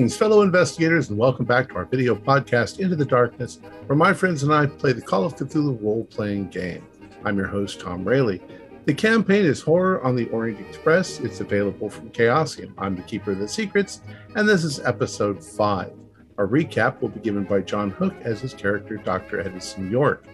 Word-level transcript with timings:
Greetings, 0.00 0.16
fellow 0.16 0.40
investigators, 0.40 1.10
and 1.10 1.18
welcome 1.18 1.44
back 1.44 1.68
to 1.68 1.74
our 1.74 1.84
video 1.84 2.14
podcast, 2.14 2.78
Into 2.80 2.96
the 2.96 3.04
Darkness, 3.04 3.58
where 3.84 3.98
my 3.98 4.14
friends 4.14 4.42
and 4.42 4.50
I 4.50 4.64
play 4.64 4.94
the 4.94 5.02
Call 5.02 5.26
of 5.26 5.36
Cthulhu 5.36 5.78
role 5.82 6.06
playing 6.06 6.48
game. 6.48 6.86
I'm 7.22 7.36
your 7.36 7.48
host, 7.48 7.80
Tom 7.80 8.02
Rayleigh. 8.02 8.38
The 8.86 8.94
campaign 8.94 9.44
is 9.44 9.60
Horror 9.60 10.02
on 10.02 10.16
the 10.16 10.26
Orient 10.30 10.58
Express. 10.66 11.20
It's 11.20 11.40
available 11.40 11.90
from 11.90 12.08
Chaosium. 12.12 12.72
I'm 12.78 12.96
the 12.96 13.02
Keeper 13.02 13.32
of 13.32 13.40
the 13.40 13.46
Secrets, 13.46 14.00
and 14.36 14.48
this 14.48 14.64
is 14.64 14.80
episode 14.80 15.44
5. 15.44 15.92
Our 16.38 16.48
recap 16.48 17.02
will 17.02 17.10
be 17.10 17.20
given 17.20 17.44
by 17.44 17.60
John 17.60 17.90
Hook 17.90 18.14
as 18.22 18.40
his 18.40 18.54
character, 18.54 18.96
Dr. 18.96 19.40
Edison 19.40 19.90
York. 19.90 20.24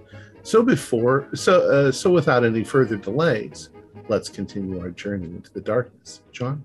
So 0.45 0.63
before, 0.63 1.27
so 1.35 1.69
uh, 1.69 1.91
so 1.91 2.13
without 2.13 2.45
any 2.45 2.63
further 2.63 2.95
delays, 2.95 3.71
let's 4.07 4.29
continue 4.29 4.81
our 4.81 4.91
journey 4.91 5.27
into 5.27 5.53
the 5.53 5.61
darkness. 5.61 6.23
John. 6.31 6.65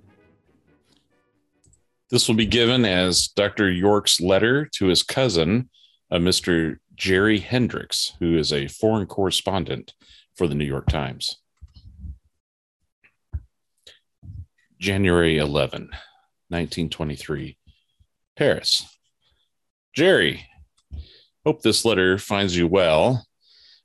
This 2.11 2.27
will 2.27 2.35
be 2.35 2.45
given 2.45 2.83
as 2.83 3.29
Dr. 3.29 3.71
York's 3.71 4.19
letter 4.19 4.65
to 4.73 4.87
his 4.87 5.01
cousin, 5.01 5.69
uh, 6.11 6.17
a 6.17 6.19
Mr. 6.19 6.77
Jerry 6.93 7.39
Hendricks, 7.39 8.11
who 8.19 8.37
is 8.37 8.51
a 8.51 8.67
foreign 8.67 9.07
correspondent 9.07 9.93
for 10.35 10.45
the 10.45 10.53
New 10.55 10.65
York 10.65 10.87
Times. 10.87 11.37
January 14.77 15.37
11, 15.37 15.83
1923, 16.49 17.57
Paris. 18.35 18.85
Jerry, 19.95 20.45
hope 21.45 21.61
this 21.61 21.85
letter 21.85 22.17
finds 22.17 22.57
you 22.57 22.67
well. 22.67 23.25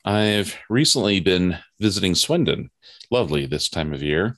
I've 0.04 0.56
recently 0.68 1.20
been 1.20 1.58
visiting 1.78 2.16
Swindon. 2.16 2.70
Lovely 3.08 3.46
this 3.46 3.68
time 3.68 3.92
of 3.92 4.02
year. 4.02 4.36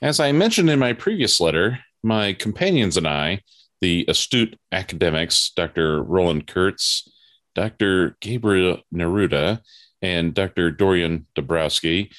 As 0.00 0.20
I 0.20 0.30
mentioned 0.30 0.70
in 0.70 0.78
my 0.78 0.92
previous 0.92 1.40
letter, 1.40 1.80
my 2.04 2.34
companions 2.34 2.96
and 2.96 3.08
I, 3.08 3.40
the 3.80 4.04
astute 4.08 4.58
academics, 4.70 5.50
Dr. 5.56 6.02
Roland 6.02 6.46
Kurtz, 6.46 7.08
Dr. 7.54 8.16
Gabriel 8.20 8.78
Neruda, 8.94 9.60
and 10.02 10.34
Dr. 10.34 10.70
Dorian 10.70 11.26
Dabrowski, 11.34 12.12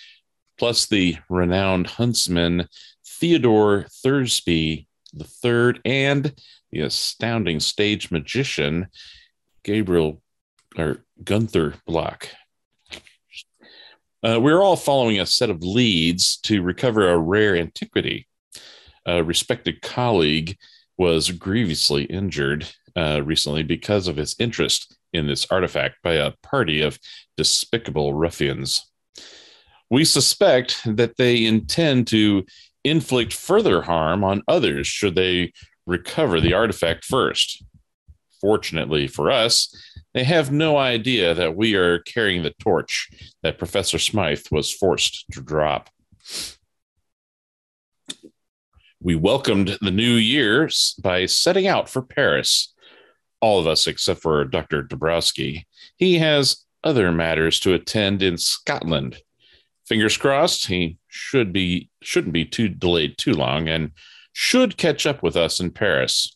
plus 0.58 0.88
the 0.88 1.18
renowned 1.30 1.88
huntsman 1.88 2.68
Theodore 3.06 3.86
Thursby 4.04 4.88
III 5.16 5.80
and 5.86 6.34
the 6.72 6.82
astounding 6.82 7.60
stage 7.60 8.12
magician 8.12 8.88
Gabriel 9.64 10.22
or 10.78 11.06
Gunther 11.24 11.76
Block. 11.86 12.30
Uh, 14.24 14.40
we're 14.40 14.62
all 14.62 14.76
following 14.76 15.20
a 15.20 15.26
set 15.26 15.52
of 15.52 15.64
leads 15.64 16.38
to 16.38 16.64
recover 16.64 17.10
a 17.10 17.18
rare 17.18 17.56
antiquity 17.56 18.28
a 19.06 19.24
respected 19.24 19.82
colleague 19.82 20.58
was 20.98 21.32
grievously 21.32 22.06
injured 22.06 22.68
uh, 22.96 23.22
recently 23.24 23.64
because 23.64 24.08
of 24.08 24.16
his 24.16 24.36
interest 24.40 24.96
in 25.14 25.28
this 25.28 25.48
artifact 25.52 25.96
by 26.04 26.14
a 26.14 26.32
party 26.44 26.82
of 26.82 27.00
despicable 27.38 28.14
ruffians. 28.14 28.90
We 29.90 30.06
suspect 30.06 30.82
that 30.86 31.18
they 31.18 31.46
intend 31.46 32.08
to 32.08 32.46
inflict 32.84 33.34
further 33.34 33.82
harm 33.82 34.24
on 34.24 34.44
others 34.48 34.88
should 34.88 35.16
they 35.16 35.54
recover 35.86 36.40
the 36.40 36.54
artifact 36.54 37.06
first. 37.06 37.64
Fortunately 38.42 39.08
for 39.08 39.32
us, 39.32 39.74
they 40.14 40.24
have 40.24 40.52
no 40.52 40.78
idea 40.78 41.34
that 41.34 41.56
we 41.56 41.76
are 41.76 42.00
carrying 42.00 42.44
the 42.44 42.54
torch 42.60 43.10
that 43.44 43.58
Professor 43.58 44.00
Smythe 44.00 44.46
was 44.52 44.72
forced 44.72 45.26
to 45.32 45.42
drop 45.42 45.90
we 49.06 49.16
welcomed 49.16 49.78
the 49.82 49.92
new 49.92 50.16
year 50.16 50.68
by 51.00 51.28
setting 51.28 51.68
out 51.68 51.88
for 51.88 52.02
Paris. 52.02 52.74
All 53.40 53.60
of 53.60 53.68
us, 53.68 53.86
except 53.86 54.20
for 54.20 54.44
Dr. 54.46 54.82
Dabrowski. 54.82 55.66
He 55.96 56.18
has 56.18 56.66
other 56.84 57.12
matters 57.12 57.60
to 57.60 57.76
attend 57.76 58.24
in 58.24 58.40
Scotland. 58.40 59.22
Fingers 59.86 60.18
crossed, 60.18 60.66
he 60.66 60.98
should 61.08 61.54
be 61.54 61.92
shouldn't 62.02 62.34
be 62.34 62.46
too 62.46 62.68
delayed 62.68 63.16
too 63.20 63.34
long 63.34 63.70
and 63.70 63.92
should 64.34 64.76
catch 64.76 65.06
up 65.06 65.22
with 65.22 65.36
us 65.36 65.60
in 65.60 65.70
Paris. 65.70 66.36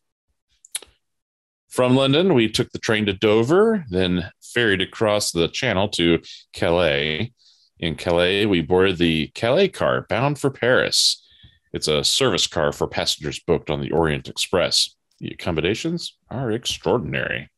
From 1.70 1.96
London, 1.96 2.36
we 2.36 2.48
took 2.50 2.72
the 2.72 2.78
train 2.78 3.08
to 3.08 3.14
Dover, 3.14 3.84
then 3.90 4.30
ferried 4.44 4.82
across 4.82 5.32
the 5.32 5.48
channel 5.48 5.90
to 5.90 6.20
Calais. 6.54 7.34
In 7.80 7.96
Calais, 7.96 8.46
we 8.46 8.62
boarded 8.62 9.00
the 9.00 9.32
Calais 9.34 9.70
car 9.70 10.06
bound 10.08 10.38
for 10.38 10.52
Paris. 10.52 11.26
It's 11.74 11.88
a 11.88 12.04
service 12.04 12.48
car 12.48 12.72
for 12.72 12.88
passengers 12.88 13.40
booked 13.40 13.70
on 13.70 13.82
the 13.82 13.92
Orient 13.92 14.28
Express. 14.28 14.96
The 15.20 15.30
accommodations 15.30 16.18
are 16.30 16.52
extraordinary. 16.52 17.50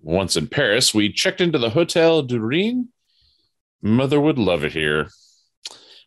Once 0.00 0.36
in 0.36 0.46
Paris, 0.46 0.94
we 0.94 1.12
checked 1.12 1.40
into 1.40 1.58
the 1.58 1.70
Hotel 1.70 2.22
du. 2.22 2.84
Mother 3.82 4.20
would 4.20 4.38
love 4.38 4.64
it 4.64 4.72
here. 4.72 5.08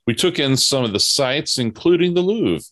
We 0.08 0.14
took 0.14 0.40
in 0.40 0.58
some 0.58 0.84
of 0.84 0.94
the 0.94 1.00
sights, 1.00 1.58
including 1.58 2.14
the 2.14 2.22
Louvre. 2.22 2.64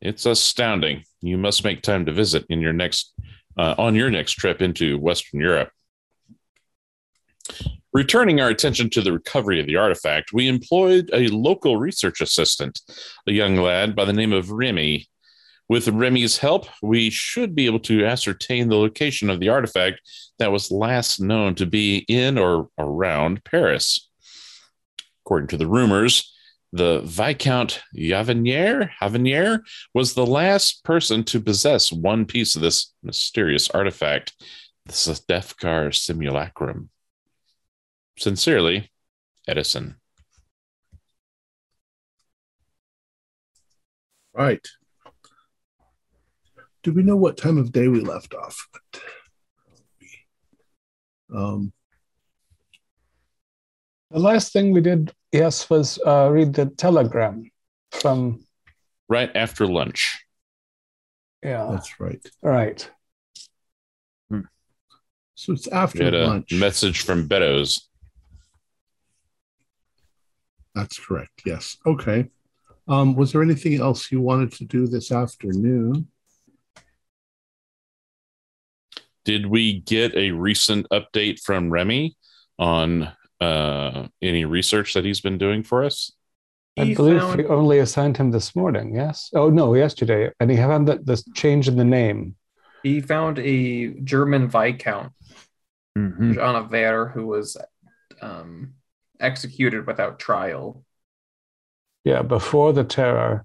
It's 0.00 0.26
astounding. 0.26 1.04
You 1.20 1.38
must 1.38 1.64
make 1.64 1.82
time 1.82 2.06
to 2.06 2.12
visit 2.12 2.44
in 2.48 2.60
your 2.60 2.72
next 2.72 3.14
uh, 3.56 3.74
on 3.76 3.94
your 3.94 4.10
next 4.10 4.32
trip 4.32 4.62
into 4.62 4.98
Western 4.98 5.40
Europe. 5.40 5.70
Returning 7.98 8.40
our 8.40 8.48
attention 8.48 8.88
to 8.90 9.02
the 9.02 9.12
recovery 9.12 9.58
of 9.58 9.66
the 9.66 9.74
artifact, 9.74 10.32
we 10.32 10.46
employed 10.46 11.10
a 11.12 11.26
local 11.30 11.78
research 11.78 12.20
assistant, 12.20 12.80
a 13.26 13.32
young 13.32 13.56
lad 13.56 13.96
by 13.96 14.04
the 14.04 14.12
name 14.12 14.32
of 14.32 14.52
Remy. 14.52 15.08
With 15.68 15.88
Remy's 15.88 16.38
help, 16.38 16.68
we 16.80 17.10
should 17.10 17.56
be 17.56 17.66
able 17.66 17.80
to 17.80 18.04
ascertain 18.04 18.68
the 18.68 18.76
location 18.76 19.28
of 19.28 19.40
the 19.40 19.48
artifact 19.48 20.00
that 20.38 20.52
was 20.52 20.70
last 20.70 21.20
known 21.20 21.56
to 21.56 21.66
be 21.66 22.04
in 22.08 22.38
or 22.38 22.68
around 22.78 23.42
Paris. 23.42 24.08
According 25.26 25.48
to 25.48 25.56
the 25.56 25.66
rumors, 25.66 26.32
the 26.72 27.00
Viscount 27.00 27.82
Javenier 27.96 29.60
was 29.92 30.14
the 30.14 30.24
last 30.24 30.84
person 30.84 31.24
to 31.24 31.40
possess 31.40 31.92
one 31.92 32.26
piece 32.26 32.54
of 32.54 32.62
this 32.62 32.92
mysterious 33.02 33.68
artifact, 33.70 34.34
the 34.86 34.92
Sedefkar 34.92 35.92
simulacrum. 35.92 36.90
Sincerely, 38.18 38.90
Edison. 39.46 39.96
Right. 44.34 44.66
Do 46.82 46.92
we 46.92 47.02
know 47.02 47.16
what 47.16 47.36
time 47.36 47.58
of 47.58 47.70
day 47.70 47.86
we 47.86 48.00
left 48.00 48.34
off? 48.34 48.68
Um, 51.34 51.72
the 54.10 54.18
last 54.18 54.52
thing 54.52 54.72
we 54.72 54.80
did, 54.80 55.12
yes, 55.32 55.68
was 55.70 55.98
uh, 56.04 56.28
read 56.30 56.54
the 56.54 56.66
telegram 56.66 57.50
from. 57.92 58.40
Right 59.08 59.30
after 59.36 59.66
lunch. 59.66 60.24
Yeah. 61.42 61.68
That's 61.70 62.00
right. 62.00 62.24
Right. 62.42 62.90
Hmm. 64.28 64.40
So 65.34 65.52
it's 65.52 65.68
after 65.68 66.10
lunch. 66.10 66.52
message 66.52 67.02
from 67.02 67.28
Beddoes. 67.28 67.88
That's 70.74 70.98
correct. 70.98 71.42
Yes. 71.44 71.76
Okay. 71.86 72.28
Um, 72.86 73.14
was 73.14 73.32
there 73.32 73.42
anything 73.42 73.80
else 73.80 74.10
you 74.10 74.20
wanted 74.20 74.52
to 74.52 74.64
do 74.64 74.86
this 74.86 75.12
afternoon? 75.12 76.08
Did 79.24 79.46
we 79.46 79.80
get 79.80 80.14
a 80.14 80.30
recent 80.30 80.86
update 80.90 81.40
from 81.40 81.70
Remy 81.70 82.16
on 82.58 83.12
uh, 83.40 84.08
any 84.22 84.46
research 84.46 84.94
that 84.94 85.04
he's 85.04 85.20
been 85.20 85.36
doing 85.36 85.62
for 85.62 85.84
us? 85.84 86.12
I 86.78 86.84
he 86.84 86.94
believe 86.94 87.20
found... 87.20 87.38
we 87.38 87.46
only 87.46 87.80
assigned 87.80 88.16
him 88.16 88.30
this 88.30 88.56
morning. 88.56 88.94
Yes. 88.94 89.30
Oh 89.34 89.50
no, 89.50 89.74
yesterday, 89.74 90.30
and 90.40 90.50
he 90.50 90.56
found 90.56 90.88
that 90.88 91.04
the 91.04 91.22
change 91.34 91.68
in 91.68 91.76
the 91.76 91.84
name. 91.84 92.36
He 92.82 93.00
found 93.00 93.38
a 93.38 93.88
German 94.00 94.48
viscount, 94.48 95.12
mm-hmm. 95.96 96.32
Jean 96.32 96.56
Aver, 96.56 97.08
who 97.08 97.26
was 97.26 97.56
um, 98.22 98.74
executed 99.20 99.86
without 99.86 100.18
trial. 100.18 100.84
Yeah, 102.04 102.22
before 102.22 102.72
the 102.72 102.84
terror. 102.84 103.44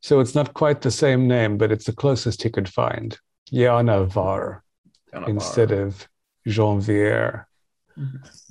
So 0.00 0.20
it's 0.20 0.34
not 0.34 0.54
quite 0.54 0.82
the 0.82 0.90
same 0.90 1.26
name, 1.26 1.58
but 1.58 1.72
it's 1.72 1.86
the 1.86 1.92
closest 1.92 2.42
he 2.42 2.50
could 2.50 2.68
find. 2.68 3.18
Yanavar 3.52 4.60
instead 5.26 5.72
of 5.72 6.08
Janvier. 6.46 7.46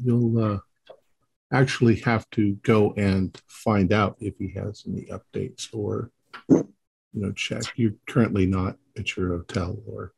You'll 0.03 0.43
uh, 0.43 0.59
actually 1.51 1.97
have 2.01 2.29
to 2.31 2.53
go 2.55 2.93
and 2.93 3.39
find 3.47 3.93
out 3.93 4.17
if 4.19 4.37
he 4.37 4.51
has 4.53 4.83
any 4.87 5.05
updates 5.05 5.69
or, 5.73 6.11
you 6.49 6.65
know, 7.13 7.31
check. 7.33 7.63
You're 7.75 7.93
currently 8.07 8.45
not 8.45 8.77
at 8.97 9.15
your 9.15 9.29
hotel 9.29 9.77
or 9.85 10.13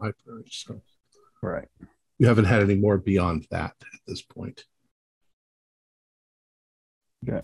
library, 0.00 0.44
so 0.50 0.80
right. 1.42 1.68
You 2.18 2.26
haven't 2.26 2.46
had 2.46 2.62
any 2.62 2.74
more 2.74 2.98
beyond 2.98 3.46
that 3.50 3.74
at 3.80 4.00
this 4.06 4.20
point. 4.20 4.64
Yeah. 7.22 7.42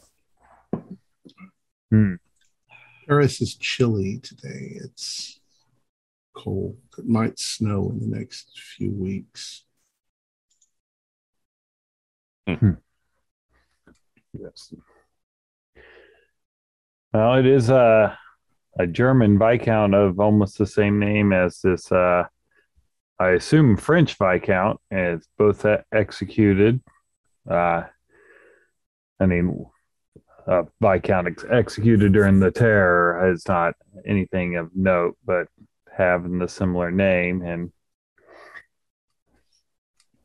Hmm. 1.90 2.14
Paris 3.06 3.40
is 3.40 3.54
chilly 3.54 4.18
today. 4.18 4.78
It's 4.82 5.40
cold. 6.34 6.76
It 6.98 7.06
might 7.06 7.38
snow 7.38 7.90
in 7.90 8.10
the 8.10 8.18
next 8.18 8.58
few 8.76 8.90
weeks. 8.90 9.64
Hmm. 12.48 12.72
Yes. 14.32 14.72
Well, 17.12 17.34
it 17.34 17.46
is 17.46 17.70
a 17.70 18.18
a 18.78 18.86
German 18.86 19.38
viscount 19.38 19.94
of 19.94 20.20
almost 20.20 20.58
the 20.58 20.66
same 20.66 20.98
name 20.98 21.32
as 21.32 21.60
this. 21.62 21.90
Uh, 21.90 22.24
I 23.18 23.30
assume 23.30 23.76
French 23.76 24.16
viscount, 24.18 24.80
and 24.90 25.18
it's 25.18 25.28
both 25.38 25.64
executed. 25.92 26.82
Uh, 27.48 27.84
I 29.20 29.26
mean, 29.26 29.66
uh, 30.46 30.64
viscount 30.80 31.28
ex- 31.28 31.44
executed 31.50 32.12
during 32.12 32.40
the 32.40 32.50
terror 32.50 33.32
is 33.32 33.46
not 33.48 33.74
anything 34.06 34.56
of 34.56 34.70
note, 34.74 35.16
but 35.24 35.48
having 35.96 36.38
the 36.38 36.48
similar 36.48 36.90
name 36.90 37.42
and 37.42 37.72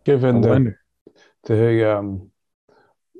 given 0.03 0.41
the 0.41 0.75
the 1.43 1.97
um, 1.97 2.31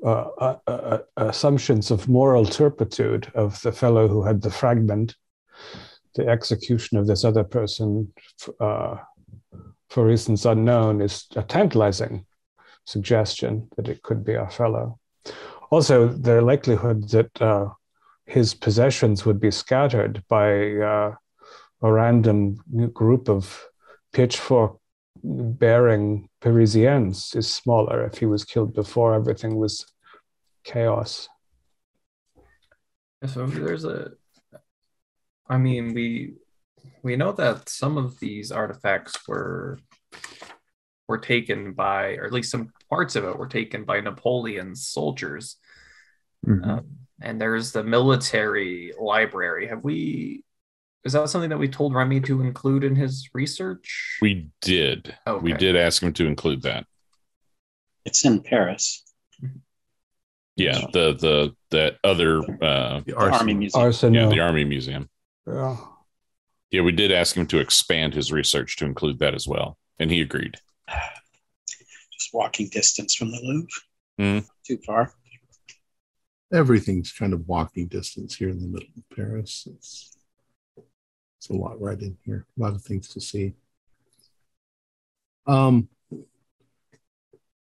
uh, 0.04 0.28
uh, 0.38 0.58
uh, 0.66 0.98
assumptions 1.16 1.90
of 1.90 2.08
moral 2.08 2.44
turpitude 2.44 3.30
of 3.34 3.60
the 3.62 3.72
fellow 3.72 4.08
who 4.08 4.22
had 4.22 4.42
the 4.42 4.50
fragment, 4.50 5.16
the 6.14 6.26
execution 6.26 6.98
of 6.98 7.06
this 7.06 7.24
other 7.24 7.44
person 7.44 8.12
uh, 8.60 8.96
for 9.90 10.06
reasons 10.06 10.46
unknown 10.46 11.00
is 11.00 11.26
a 11.36 11.42
tantalizing 11.42 12.26
suggestion 12.84 13.68
that 13.76 13.88
it 13.88 14.02
could 14.02 14.24
be 14.24 14.36
our 14.36 14.50
fellow. 14.50 14.98
Also, 15.72 16.06
the 16.06 16.42
likelihood 16.42 17.08
that 17.08 17.40
uh, 17.40 17.66
his 18.26 18.52
possessions 18.52 19.24
would 19.24 19.40
be 19.40 19.50
scattered 19.50 20.22
by 20.28 20.70
uh, 20.76 21.14
a 21.80 21.90
random 21.90 22.56
group 22.92 23.30
of 23.30 23.64
pitchfork 24.12 24.76
bearing 25.24 26.28
Parisians 26.42 27.34
is 27.34 27.50
smaller 27.50 28.04
if 28.04 28.18
he 28.18 28.26
was 28.26 28.44
killed 28.44 28.74
before 28.74 29.14
everything 29.14 29.56
was 29.56 29.86
chaos. 30.62 31.26
So 33.24 33.46
there's 33.46 33.86
a, 33.86 34.10
I 35.48 35.56
mean, 35.56 35.94
we 35.94 36.34
we 37.02 37.16
know 37.16 37.32
that 37.32 37.70
some 37.70 37.96
of 37.96 38.20
these 38.20 38.52
artifacts 38.52 39.26
were 39.26 39.78
were 41.08 41.18
taken 41.18 41.72
by, 41.72 42.16
or 42.16 42.24
at 42.24 42.32
least 42.32 42.50
some 42.50 42.72
parts 42.88 43.16
of 43.16 43.24
it 43.24 43.38
were 43.38 43.48
taken 43.48 43.84
by 43.84 44.00
Napoleon's 44.00 44.86
soldiers. 44.86 45.56
Mm-hmm. 46.46 46.70
Um, 46.70 46.86
and 47.20 47.40
there's 47.40 47.72
the 47.72 47.84
military 47.84 48.92
library. 48.98 49.68
Have 49.68 49.84
we 49.84 50.44
is 51.04 51.14
that 51.14 51.28
something 51.28 51.50
that 51.50 51.58
we 51.58 51.68
told 51.68 51.94
Remy 51.94 52.20
to 52.22 52.42
include 52.42 52.84
in 52.84 52.94
his 52.94 53.28
research? 53.34 54.18
We 54.22 54.48
did. 54.60 55.16
Okay. 55.26 55.42
We 55.42 55.52
did 55.52 55.74
ask 55.76 56.02
him 56.02 56.12
to 56.14 56.26
include 56.26 56.62
that. 56.62 56.86
It's 58.04 58.24
in 58.24 58.40
Paris. 58.42 59.02
Yeah, 60.56 60.86
the 60.92 61.14
the 61.14 61.56
that 61.70 61.96
other 62.04 62.38
uh 62.62 63.00
the 63.06 63.16
Army 63.16 63.54
Museum. 63.54 63.84
Arsenal. 63.84 64.22
Yeah, 64.22 64.28
the 64.28 64.40
Army 64.40 64.64
Museum. 64.64 65.08
Yeah. 65.46 65.76
Yeah, 66.70 66.82
we 66.82 66.92
did 66.92 67.12
ask 67.12 67.36
him 67.36 67.46
to 67.48 67.58
expand 67.58 68.14
his 68.14 68.32
research 68.32 68.76
to 68.76 68.86
include 68.86 69.18
that 69.18 69.34
as 69.34 69.46
well, 69.46 69.76
and 69.98 70.10
he 70.10 70.20
agreed. 70.20 70.56
Just 70.88 72.32
walking 72.32 72.68
distance 72.70 73.14
from 73.14 73.30
the 73.30 73.40
Louvre. 73.42 73.68
Mm. 74.20 74.46
Too 74.66 74.78
far. 74.86 75.12
Everything's 76.52 77.12
kind 77.12 77.32
of 77.32 77.48
walking 77.48 77.86
distance 77.86 78.34
here 78.34 78.48
in 78.48 78.60
the 78.60 78.68
middle 78.68 78.88
of 78.96 79.16
Paris. 79.16 79.66
It's 79.70 80.16
it's 81.38 81.48
a 81.50 81.54
lot 81.54 81.80
right 81.80 82.00
in 82.00 82.16
here, 82.24 82.46
a 82.56 82.62
lot 82.62 82.74
of 82.74 82.82
things 82.82 83.08
to 83.08 83.20
see. 83.20 83.54
Um, 85.46 85.88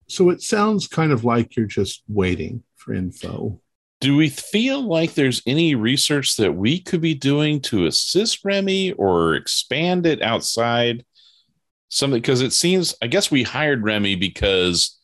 so 0.09 0.31
it 0.31 0.43
sounds 0.43 0.89
kind 0.89 1.13
of 1.13 1.23
like 1.23 1.55
you're 1.55 1.67
just 1.67 2.03
waiting 2.09 2.65
for 2.75 2.93
info. 2.93 3.61
Do 4.01 4.17
we 4.17 4.31
feel 4.31 4.83
like 4.83 5.15
there's 5.15 5.43
any 5.47 5.75
research 5.75 6.37
that 6.37 6.55
we 6.57 6.81
could 6.81 7.01
be 7.01 7.15
doing 7.15 7.61
to 7.63 7.87
assist 7.87 8.45
Remy 8.45 8.93
or 8.93 9.35
expand 9.35 10.07
it 10.07 10.23
outside 10.23 11.05
something? 11.89 12.21
Because 12.21 12.41
it 12.41 12.53
seems, 12.53 12.95
I 13.03 13.07
guess 13.07 13.31
we 13.31 13.43
hired 13.43 13.85
Remy 13.85 14.17
because 14.17 14.99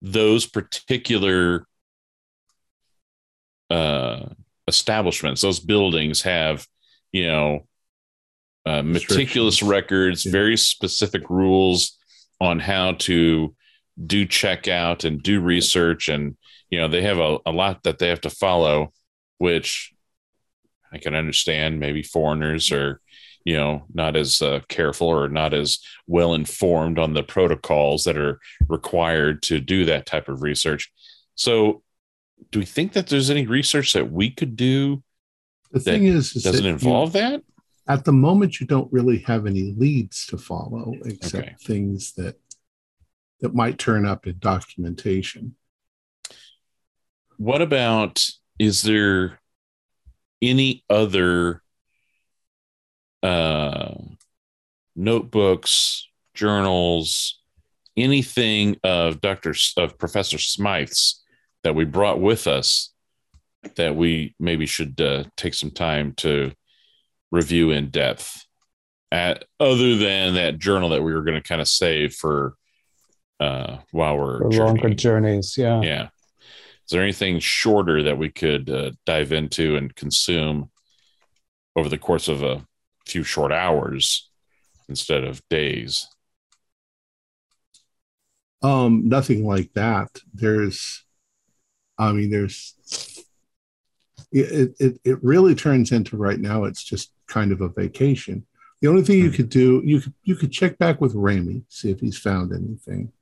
those 0.00 0.46
particular 0.46 1.66
uh, 3.74 4.28
establishments, 4.68 5.42
those 5.42 5.60
buildings 5.60 6.22
have, 6.22 6.66
you 7.12 7.26
know, 7.26 7.66
uh, 8.66 8.82
meticulous 8.82 9.62
records, 9.62 10.24
yeah. 10.24 10.32
very 10.32 10.56
specific 10.56 11.28
rules 11.28 11.98
on 12.40 12.60
how 12.60 12.92
to 12.92 13.54
do 14.06 14.26
checkout 14.26 15.04
and 15.04 15.22
do 15.22 15.40
research. 15.40 16.08
And, 16.08 16.36
you 16.70 16.78
know, 16.80 16.88
they 16.88 17.02
have 17.02 17.18
a, 17.18 17.38
a 17.46 17.52
lot 17.52 17.82
that 17.82 17.98
they 17.98 18.08
have 18.08 18.22
to 18.22 18.30
follow, 18.30 18.92
which 19.38 19.92
I 20.92 20.98
can 20.98 21.14
understand 21.14 21.80
maybe 21.80 22.02
foreigners 22.02 22.70
are, 22.72 23.00
you 23.44 23.56
know, 23.56 23.84
not 23.92 24.16
as 24.16 24.40
uh, 24.40 24.60
careful 24.68 25.08
or 25.08 25.28
not 25.28 25.52
as 25.52 25.80
well 26.06 26.34
informed 26.34 26.98
on 26.98 27.12
the 27.12 27.22
protocols 27.22 28.04
that 28.04 28.16
are 28.16 28.38
required 28.68 29.42
to 29.42 29.60
do 29.60 29.84
that 29.86 30.06
type 30.06 30.28
of 30.28 30.42
research. 30.42 30.90
So, 31.34 31.82
do 32.50 32.58
we 32.58 32.64
think 32.64 32.92
that 32.92 33.06
there's 33.08 33.30
any 33.30 33.46
research 33.46 33.92
that 33.92 34.10
we 34.10 34.30
could 34.30 34.56
do 34.56 35.02
the 35.72 35.80
thing 35.80 36.04
is, 36.04 36.36
is 36.36 36.42
doesn't 36.42 36.66
involve 36.66 37.14
you, 37.14 37.20
that? 37.20 37.42
at 37.88 38.04
the 38.04 38.12
moment 38.12 38.60
you 38.60 38.66
don't 38.66 38.92
really 38.92 39.18
have 39.18 39.46
any 39.46 39.74
leads 39.76 40.26
to 40.26 40.38
follow 40.38 40.94
except 41.04 41.48
okay. 41.48 41.56
things 41.62 42.12
that 42.14 42.36
that 43.40 43.54
might 43.54 43.78
turn 43.78 44.06
up 44.06 44.26
in 44.26 44.38
documentation 44.38 45.54
what 47.36 47.60
about 47.60 48.24
is 48.58 48.82
there 48.82 49.40
any 50.40 50.84
other 50.88 51.62
uh, 53.22 53.94
notebooks 54.94 56.08
journals 56.34 57.40
anything 57.96 58.76
of 58.82 59.20
dr 59.20 59.54
of 59.76 59.98
professor 59.98 60.38
smythe's 60.38 61.23
that 61.64 61.74
we 61.74 61.84
brought 61.84 62.20
with 62.20 62.46
us 62.46 62.92
that 63.76 63.96
we 63.96 64.34
maybe 64.38 64.66
should 64.66 65.00
uh, 65.00 65.24
take 65.36 65.54
some 65.54 65.70
time 65.70 66.12
to 66.18 66.52
review 67.30 67.70
in 67.70 67.90
depth. 67.90 68.46
At 69.10 69.44
other 69.60 69.96
than 69.96 70.34
that 70.34 70.58
journal 70.58 70.88
that 70.90 71.02
we 71.02 71.14
were 71.14 71.22
going 71.22 71.40
to 71.40 71.48
kind 71.48 71.60
of 71.60 71.68
save 71.68 72.14
for 72.14 72.54
uh 73.40 73.78
while 73.90 74.16
we're 74.16 74.38
for 74.38 74.50
longer 74.50 74.90
journeys 74.90 75.56
yeah. 75.56 75.80
Yeah. 75.82 76.02
Is 76.04 76.90
there 76.90 77.02
anything 77.02 77.38
shorter 77.38 78.04
that 78.04 78.18
we 78.18 78.30
could 78.30 78.68
uh, 78.70 78.90
dive 79.06 79.32
into 79.32 79.76
and 79.76 79.94
consume 79.94 80.70
over 81.76 81.88
the 81.88 81.98
course 81.98 82.28
of 82.28 82.42
a 82.42 82.66
few 83.06 83.22
short 83.22 83.52
hours 83.52 84.30
instead 84.88 85.22
of 85.22 85.42
days? 85.48 86.08
Um 88.62 89.08
nothing 89.08 89.44
like 89.44 89.72
that. 89.74 90.08
There's 90.32 91.03
i 91.98 92.12
mean 92.12 92.30
there's 92.30 92.74
it, 94.32 94.74
it 94.80 95.00
it 95.04 95.22
really 95.22 95.54
turns 95.54 95.92
into 95.92 96.16
right 96.16 96.40
now 96.40 96.64
it's 96.64 96.82
just 96.82 97.12
kind 97.26 97.52
of 97.52 97.60
a 97.60 97.68
vacation. 97.68 98.46
The 98.80 98.88
only 98.88 99.02
thing 99.02 99.18
you 99.18 99.30
hmm. 99.30 99.36
could 99.36 99.48
do, 99.48 99.82
you 99.84 100.00
could 100.00 100.14
you 100.24 100.36
could 100.36 100.52
check 100.52 100.78
back 100.78 101.00
with 101.00 101.14
Remy, 101.14 101.62
see 101.68 101.90
if 101.90 102.00
he's 102.00 102.18
found 102.18 102.52
anything, 102.52 103.12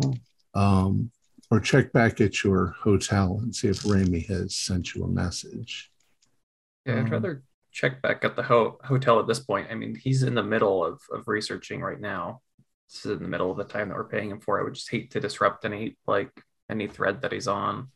hmm. 0.00 0.12
um, 0.54 1.10
or 1.50 1.60
check 1.60 1.92
back 1.92 2.20
at 2.20 2.42
your 2.42 2.74
hotel 2.78 3.38
and 3.42 3.54
see 3.54 3.68
if 3.68 3.84
Remy 3.84 4.20
has 4.20 4.54
sent 4.54 4.94
you 4.94 5.04
a 5.04 5.08
message. 5.08 5.90
Yeah, 6.86 6.94
I'd 6.94 7.00
um, 7.00 7.10
rather 7.10 7.42
check 7.72 8.00
back 8.00 8.24
at 8.24 8.36
the 8.36 8.42
ho- 8.42 8.78
hotel 8.84 9.18
at 9.18 9.26
this 9.26 9.40
point. 9.40 9.68
I 9.70 9.74
mean, 9.74 9.94
he's 9.94 10.22
in 10.22 10.34
the 10.34 10.42
middle 10.42 10.84
of 10.84 11.00
of 11.12 11.28
researching 11.28 11.80
right 11.80 12.00
now. 12.00 12.40
This 12.88 13.06
is 13.06 13.12
in 13.12 13.22
the 13.22 13.28
middle 13.28 13.50
of 13.50 13.56
the 13.56 13.64
time 13.64 13.88
that 13.88 13.96
we're 13.96 14.08
paying 14.08 14.30
him 14.30 14.40
for. 14.40 14.58
I 14.58 14.62
would 14.62 14.74
just 14.74 14.90
hate 14.90 15.10
to 15.10 15.20
disrupt 15.20 15.64
any 15.64 15.96
like 16.06 16.30
any 16.70 16.86
thread 16.86 17.22
that 17.22 17.32
he's 17.32 17.48
on. 17.48 17.88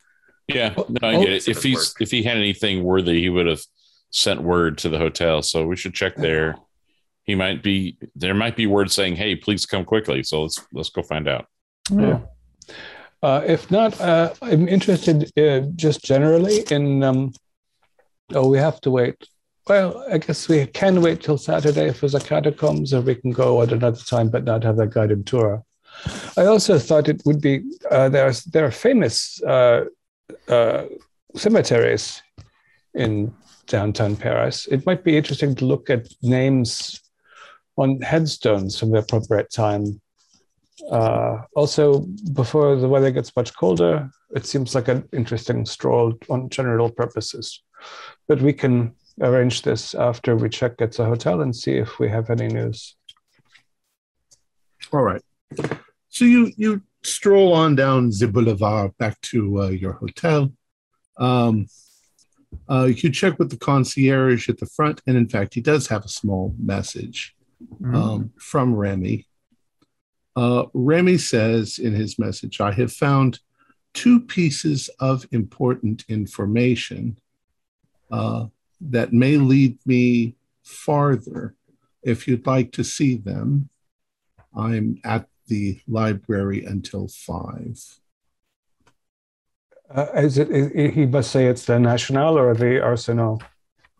Yeah, 0.48 0.74
no, 0.76 1.08
I 1.08 1.16
get 1.22 1.32
it. 1.32 1.48
If 1.48 1.62
he's 1.62 1.76
work. 1.76 2.00
if 2.00 2.10
he 2.10 2.22
had 2.22 2.38
anything 2.38 2.82
worthy, 2.82 3.20
he 3.20 3.28
would 3.28 3.46
have 3.46 3.60
sent 4.10 4.40
word 4.42 4.78
to 4.78 4.88
the 4.88 4.98
hotel. 4.98 5.42
So 5.42 5.66
we 5.66 5.76
should 5.76 5.94
check 5.94 6.16
there. 6.16 6.56
He 7.24 7.34
might 7.34 7.62
be 7.62 7.98
there 8.16 8.34
might 8.34 8.56
be 8.56 8.66
word 8.66 8.90
saying, 8.90 9.16
"Hey, 9.16 9.36
please 9.36 9.66
come 9.66 9.84
quickly." 9.84 10.22
So 10.22 10.42
let's 10.42 10.58
let's 10.72 10.88
go 10.88 11.02
find 11.02 11.28
out. 11.28 11.46
Yeah. 11.90 12.20
Uh, 13.22 13.42
if 13.46 13.70
not, 13.70 14.00
uh, 14.00 14.32
I'm 14.40 14.68
interested 14.68 15.30
uh, 15.38 15.60
just 15.76 16.02
generally 16.02 16.64
in. 16.70 17.02
Um, 17.02 17.34
oh, 18.34 18.48
we 18.48 18.58
have 18.58 18.80
to 18.82 18.90
wait. 18.90 19.16
Well, 19.68 20.02
I 20.10 20.16
guess 20.16 20.48
we 20.48 20.66
can 20.66 21.02
wait 21.02 21.22
till 21.22 21.36
Saturday 21.36 21.88
if 21.88 22.00
there's 22.00 22.14
a 22.14 22.20
catacombs, 22.20 22.94
or 22.94 23.02
we 23.02 23.16
can 23.16 23.32
go 23.32 23.60
at 23.60 23.72
another 23.72 24.00
time, 24.00 24.30
but 24.30 24.44
not 24.44 24.64
have 24.64 24.78
a 24.78 24.86
guided 24.86 25.26
tour. 25.26 25.62
I 26.38 26.46
also 26.46 26.78
thought 26.78 27.08
it 27.08 27.20
would 27.26 27.42
be 27.42 27.62
uh, 27.90 28.08
there's 28.08 28.44
there 28.44 28.64
are 28.64 28.70
famous 28.70 29.42
uh, 29.42 29.84
uh, 30.48 30.84
cemeteries 31.34 32.22
in 32.94 33.34
downtown 33.66 34.16
Paris. 34.16 34.66
It 34.70 34.84
might 34.86 35.04
be 35.04 35.16
interesting 35.16 35.54
to 35.56 35.64
look 35.64 35.90
at 35.90 36.08
names 36.22 37.00
on 37.76 38.00
headstones 38.00 38.78
from 38.78 38.90
the 38.90 38.98
appropriate 38.98 39.50
time. 39.52 40.00
Uh, 40.90 41.42
also, 41.54 42.00
before 42.32 42.76
the 42.76 42.88
weather 42.88 43.10
gets 43.10 43.34
much 43.36 43.54
colder, 43.56 44.10
it 44.34 44.46
seems 44.46 44.74
like 44.74 44.88
an 44.88 45.08
interesting 45.12 45.64
stroll 45.66 46.14
on 46.28 46.48
general 46.48 46.90
purposes. 46.90 47.62
But 48.26 48.42
we 48.42 48.52
can 48.52 48.94
arrange 49.20 49.62
this 49.62 49.94
after 49.94 50.36
we 50.36 50.48
check 50.48 50.80
at 50.80 50.92
the 50.92 51.04
hotel 51.04 51.40
and 51.40 51.54
see 51.54 51.72
if 51.72 51.98
we 51.98 52.08
have 52.08 52.30
any 52.30 52.48
news. 52.48 52.96
All 54.92 55.02
right. 55.02 55.22
So 56.08 56.24
you 56.24 56.52
you 56.56 56.82
stroll 57.08 57.52
on 57.52 57.74
down 57.74 58.10
the 58.10 58.28
boulevard 58.28 58.96
back 58.98 59.20
to 59.22 59.62
uh, 59.62 59.68
your 59.68 59.94
hotel. 59.94 60.52
Um, 61.18 61.66
uh, 62.70 62.84
you 62.84 62.94
can 62.94 63.12
check 63.12 63.38
with 63.38 63.50
the 63.50 63.56
concierge 63.56 64.48
at 64.48 64.58
the 64.58 64.66
front, 64.66 65.02
and 65.06 65.16
in 65.16 65.28
fact, 65.28 65.54
he 65.54 65.60
does 65.60 65.88
have 65.88 66.04
a 66.04 66.08
small 66.08 66.54
message 66.58 67.34
um, 67.84 68.30
from 68.38 68.74
Remy. 68.74 69.26
Uh, 70.36 70.66
Remy 70.72 71.18
says 71.18 71.78
in 71.78 71.94
his 71.94 72.18
message, 72.18 72.60
I 72.60 72.72
have 72.72 72.92
found 72.92 73.40
two 73.94 74.20
pieces 74.20 74.88
of 75.00 75.26
important 75.32 76.04
information 76.08 77.18
uh, 78.10 78.46
that 78.80 79.12
may 79.12 79.36
lead 79.36 79.78
me 79.84 80.36
farther. 80.62 81.54
If 82.02 82.28
you'd 82.28 82.46
like 82.46 82.72
to 82.72 82.84
see 82.84 83.16
them, 83.16 83.68
I'm 84.56 85.00
at 85.04 85.28
the 85.48 85.80
library 85.88 86.64
until 86.64 87.08
five. 87.08 87.78
Uh, 89.90 90.06
is 90.16 90.36
it, 90.38 90.50
is, 90.50 90.94
he 90.94 91.06
must 91.06 91.30
say 91.30 91.46
it's 91.46 91.64
the 91.64 91.78
National 91.78 92.38
or 92.38 92.54
the 92.54 92.80
Arsenal? 92.82 93.42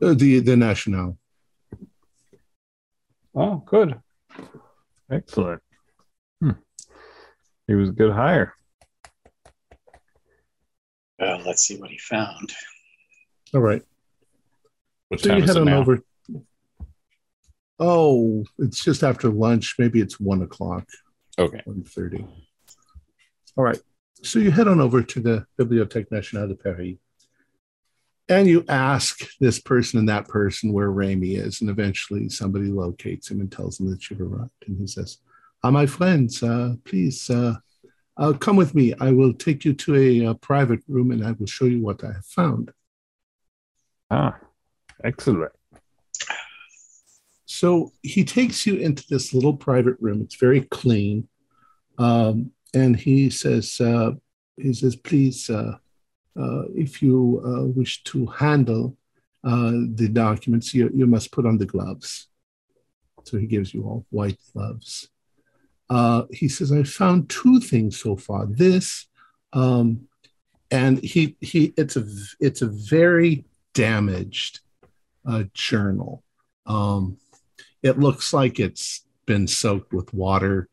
Uh, 0.00 0.14
the 0.14 0.40
the 0.40 0.56
National. 0.56 1.18
Oh, 3.34 3.56
good. 3.66 3.98
Excellent. 5.10 5.62
Hmm. 6.40 6.50
He 7.66 7.74
was 7.74 7.88
a 7.88 7.92
good 7.92 8.12
hire. 8.12 8.54
Well, 11.18 11.40
let's 11.46 11.62
see 11.62 11.76
what 11.80 11.90
he 11.90 11.98
found. 11.98 12.52
All 13.54 13.60
right. 13.60 13.82
What 15.08 15.20
So 15.20 15.28
time 15.30 15.38
you 15.38 15.44
is 15.44 15.50
head 15.50 15.56
it 15.56 15.60
on 15.60 15.66
now? 15.66 15.78
over. 15.80 16.00
Oh, 17.80 18.44
it's 18.58 18.82
just 18.84 19.02
after 19.02 19.28
lunch. 19.30 19.76
Maybe 19.78 20.00
it's 20.00 20.20
one 20.20 20.42
o'clock. 20.42 20.84
Okay. 21.38 21.62
1.30. 21.66 22.26
All 23.56 23.64
right. 23.64 23.78
So 24.22 24.38
you 24.38 24.50
head 24.50 24.68
on 24.68 24.80
over 24.80 25.02
to 25.02 25.20
the 25.20 25.46
Bibliothèque 25.58 26.10
Nationale 26.10 26.48
de 26.48 26.54
Paris 26.54 26.96
and 28.28 28.46
you 28.46 28.64
ask 28.68 29.26
this 29.40 29.58
person 29.58 29.98
and 29.98 30.08
that 30.08 30.28
person 30.28 30.72
where 30.72 30.90
Remy 30.90 31.36
is. 31.36 31.60
And 31.60 31.70
eventually 31.70 32.28
somebody 32.28 32.66
locates 32.66 33.30
him 33.30 33.40
and 33.40 33.50
tells 33.50 33.80
him 33.80 33.90
that 33.90 34.10
you've 34.10 34.20
arrived. 34.20 34.50
And 34.66 34.78
he 34.78 34.86
says, 34.86 35.18
uh, 35.62 35.70
My 35.70 35.86
friends, 35.86 36.42
uh, 36.42 36.74
please 36.84 37.30
uh, 37.30 37.54
uh, 38.16 38.32
come 38.34 38.56
with 38.56 38.74
me. 38.74 38.92
I 39.00 39.12
will 39.12 39.32
take 39.32 39.64
you 39.64 39.72
to 39.74 39.94
a, 39.94 40.26
uh 40.26 40.34
private 40.34 40.80
room 40.88 41.10
and 41.10 41.24
I 41.24 41.32
will 41.32 41.46
show 41.46 41.64
you 41.64 41.80
what 41.80 42.04
I 42.04 42.12
have 42.12 42.26
found. 42.26 42.72
Ah, 44.10 44.38
excellent. 45.04 45.52
So 47.50 47.92
he 48.02 48.24
takes 48.24 48.66
you 48.66 48.74
into 48.74 49.02
this 49.08 49.32
little 49.32 49.56
private 49.56 49.96
room. 50.00 50.20
It's 50.20 50.36
very 50.36 50.60
clean. 50.60 51.28
Um, 51.96 52.52
and 52.74 52.94
he 52.94 53.30
says, 53.30 53.80
uh, 53.80 54.12
he 54.58 54.74
says, 54.74 54.96
please, 54.96 55.48
uh, 55.48 55.78
uh, 56.38 56.62
if 56.74 57.00
you 57.00 57.42
uh, 57.42 57.64
wish 57.74 58.02
to 58.04 58.26
handle 58.26 58.98
uh, 59.44 59.72
the 59.94 60.10
documents, 60.12 60.74
you, 60.74 60.90
you 60.94 61.06
must 61.06 61.32
put 61.32 61.46
on 61.46 61.56
the 61.56 61.64
gloves. 61.64 62.28
So 63.24 63.38
he 63.38 63.46
gives 63.46 63.72
you 63.72 63.82
all 63.84 64.04
white 64.10 64.38
gloves. 64.52 65.08
Uh, 65.88 66.24
he 66.30 66.48
says, 66.48 66.70
I 66.70 66.82
found 66.82 67.30
two 67.30 67.60
things 67.60 67.98
so 67.98 68.14
far. 68.14 68.44
This, 68.44 69.06
um, 69.54 70.06
and 70.70 71.02
he 71.02 71.34
he 71.40 71.72
it's 71.78 71.96
a 71.96 72.04
it's 72.40 72.60
a 72.60 72.66
very 72.66 73.46
damaged 73.72 74.60
journal. 75.54 76.22
Um, 76.66 77.16
it 77.82 77.98
looks 77.98 78.32
like 78.32 78.58
it's 78.58 79.06
been 79.26 79.46
soaked 79.46 79.92
with 79.92 80.12
water. 80.12 80.68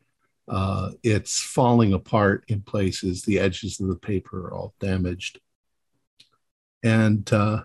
Uh, 0.48 0.92
it's 1.02 1.40
falling 1.40 1.92
apart 1.92 2.44
in 2.48 2.62
places. 2.62 3.22
The 3.22 3.38
edges 3.38 3.80
of 3.80 3.88
the 3.88 3.96
paper 3.96 4.46
are 4.46 4.54
all 4.54 4.74
damaged. 4.80 5.40
And 6.82 7.30
uh, 7.32 7.62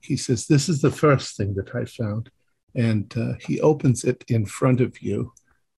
he 0.00 0.16
says, 0.16 0.46
This 0.46 0.68
is 0.68 0.80
the 0.80 0.90
first 0.90 1.36
thing 1.36 1.54
that 1.54 1.74
I 1.74 1.84
found. 1.84 2.30
And 2.74 3.12
uh, 3.16 3.34
he 3.40 3.60
opens 3.60 4.04
it 4.04 4.24
in 4.28 4.46
front 4.46 4.80
of 4.80 5.00
you 5.00 5.32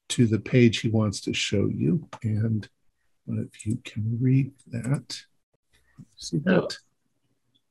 to 0.08 0.26
the 0.26 0.38
page 0.38 0.80
he 0.80 0.88
wants 0.88 1.20
to 1.22 1.32
show 1.32 1.68
you. 1.68 2.08
And 2.22 2.68
of 3.28 3.48
you 3.64 3.78
can 3.84 4.18
read 4.20 4.52
that. 4.68 5.20
See 6.16 6.38
that? 6.38 6.76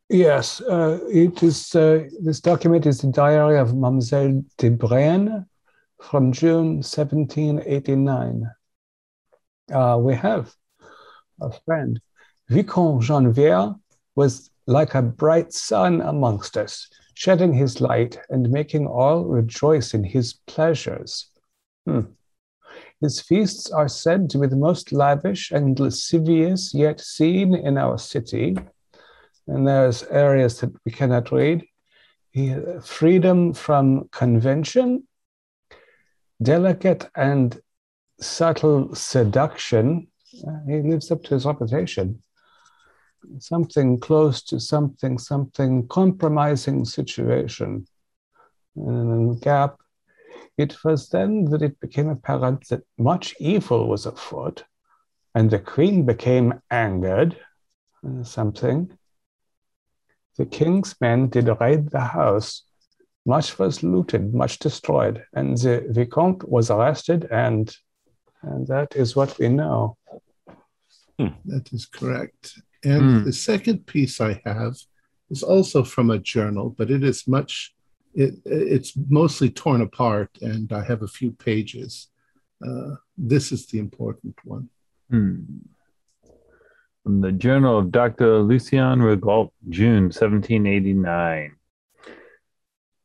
Yes, 0.10 0.62
uh, 0.62 1.00
it 1.10 1.42
is. 1.42 1.74
Uh, 1.74 2.08
this 2.22 2.40
document 2.40 2.86
is 2.86 3.02
the 3.02 3.12
diary 3.12 3.58
of 3.58 3.76
Mademoiselle 3.76 4.44
de 4.58 4.70
Brienne 4.70 5.48
from 6.00 6.32
June 6.32 6.84
1789. 6.84 8.44
Uh, 9.74 9.98
we 10.00 10.14
have 10.14 10.54
a 11.42 11.52
friend, 11.66 12.00
Vicomte 12.50 13.04
Janvier, 13.04 13.74
was 14.16 14.52
like 14.68 14.94
a 14.94 15.02
bright 15.02 15.52
sun 15.52 16.02
amongst 16.02 16.56
us, 16.56 16.88
shedding 17.16 17.54
his 17.54 17.82
light 17.82 18.20
and 18.30 18.52
making 18.52 18.86
all 18.86 19.26
rejoice 19.26 19.96
in 19.96 20.04
his 20.04 20.34
pleasures. 20.46 21.32
Hmm. 21.88 22.02
His 23.02 23.22
feasts 23.22 23.72
are 23.72 23.88
said 23.88 24.30
to 24.30 24.38
be 24.38 24.46
the 24.48 24.56
most 24.56 24.92
lavish 24.92 25.50
and 25.50 25.80
lascivious 25.80 26.76
yet 26.76 27.00
seen 27.00 27.56
in 27.56 27.80
our 27.80 27.98
city 27.98 28.56
and 29.48 29.68
there's 29.68 30.04
areas 30.04 30.60
that 30.60 30.72
we 30.86 30.92
cannot 30.92 31.32
read. 31.32 31.66
Freedom 32.84 33.54
from 33.54 34.10
convention, 34.12 35.08
delicate 36.42 37.10
and 37.16 37.62
subtle 38.20 38.94
seduction. 38.94 40.08
Uh, 40.46 40.60
he 40.68 40.82
lives 40.82 41.12
up 41.12 41.24
to 41.24 41.36
his 41.36 41.46
reputation. 41.46 42.22
Something 43.40 44.00
close 44.00 44.44
to 44.44 44.60
something, 44.60 45.18
something 45.18 45.88
compromising 45.88 46.86
situation. 46.86 47.88
And 48.76 49.40
gap. 49.42 49.80
It 50.58 50.84
was 50.84 51.10
then 51.10 51.46
that 51.46 51.62
it 51.62 51.80
became 51.80 52.10
apparent 52.10 52.68
that 52.70 52.84
much 52.98 53.36
evil 53.40 53.88
was 53.88 54.06
afoot, 54.06 54.66
and 55.34 55.50
the 55.50 55.60
queen 55.60 56.06
became 56.06 56.62
angered. 56.70 57.38
uh, 58.06 58.24
something 58.24 58.98
the 60.38 60.46
king's 60.46 60.96
men 61.00 61.28
did 61.30 61.50
raid 61.60 61.92
the 61.92 62.02
house. 62.02 62.64
Much 63.26 63.58
was 63.58 63.82
looted, 63.82 64.34
much 64.34 64.60
destroyed, 64.60 65.26
and 65.34 65.58
the 65.58 65.86
Vicomte 65.90 66.48
was 66.48 66.70
arrested, 66.70 67.28
and, 67.32 67.76
and 68.44 68.68
that 68.68 68.96
is 68.96 69.16
what 69.16 69.40
we 69.40 69.48
know. 69.50 69.98
That 71.18 71.72
is 71.74 71.86
correct. 71.86 72.60
And 72.84 73.02
Hmm. 73.02 73.24
the 73.24 73.34
second 73.34 73.88
piece 73.88 74.22
I 74.22 74.42
have 74.46 74.76
is 75.32 75.42
also 75.42 75.84
from 75.84 76.12
a 76.12 76.20
journal, 76.20 76.70
but 76.78 76.92
it 76.92 77.04
is 77.04 77.28
much, 77.28 77.74
it, 78.14 78.36
it's 78.46 78.94
mostly 79.10 79.50
torn 79.50 79.82
apart, 79.82 80.30
and 80.42 80.72
I 80.72 80.84
have 80.84 81.02
a 81.02 81.08
few 81.08 81.32
pages. 81.32 82.10
Uh, 82.66 82.96
this 83.18 83.52
is 83.52 83.66
the 83.66 83.80
important 83.80 84.36
one. 84.44 84.70
Hmm. 85.10 85.40
From 87.06 87.22
the 87.22 87.32
Journal 87.32 87.78
of 87.78 87.92
Dr. 87.92 88.40
Lucien 88.40 89.00
Rigaud, 89.00 89.52
June 89.70 90.06
1789. 90.06 91.56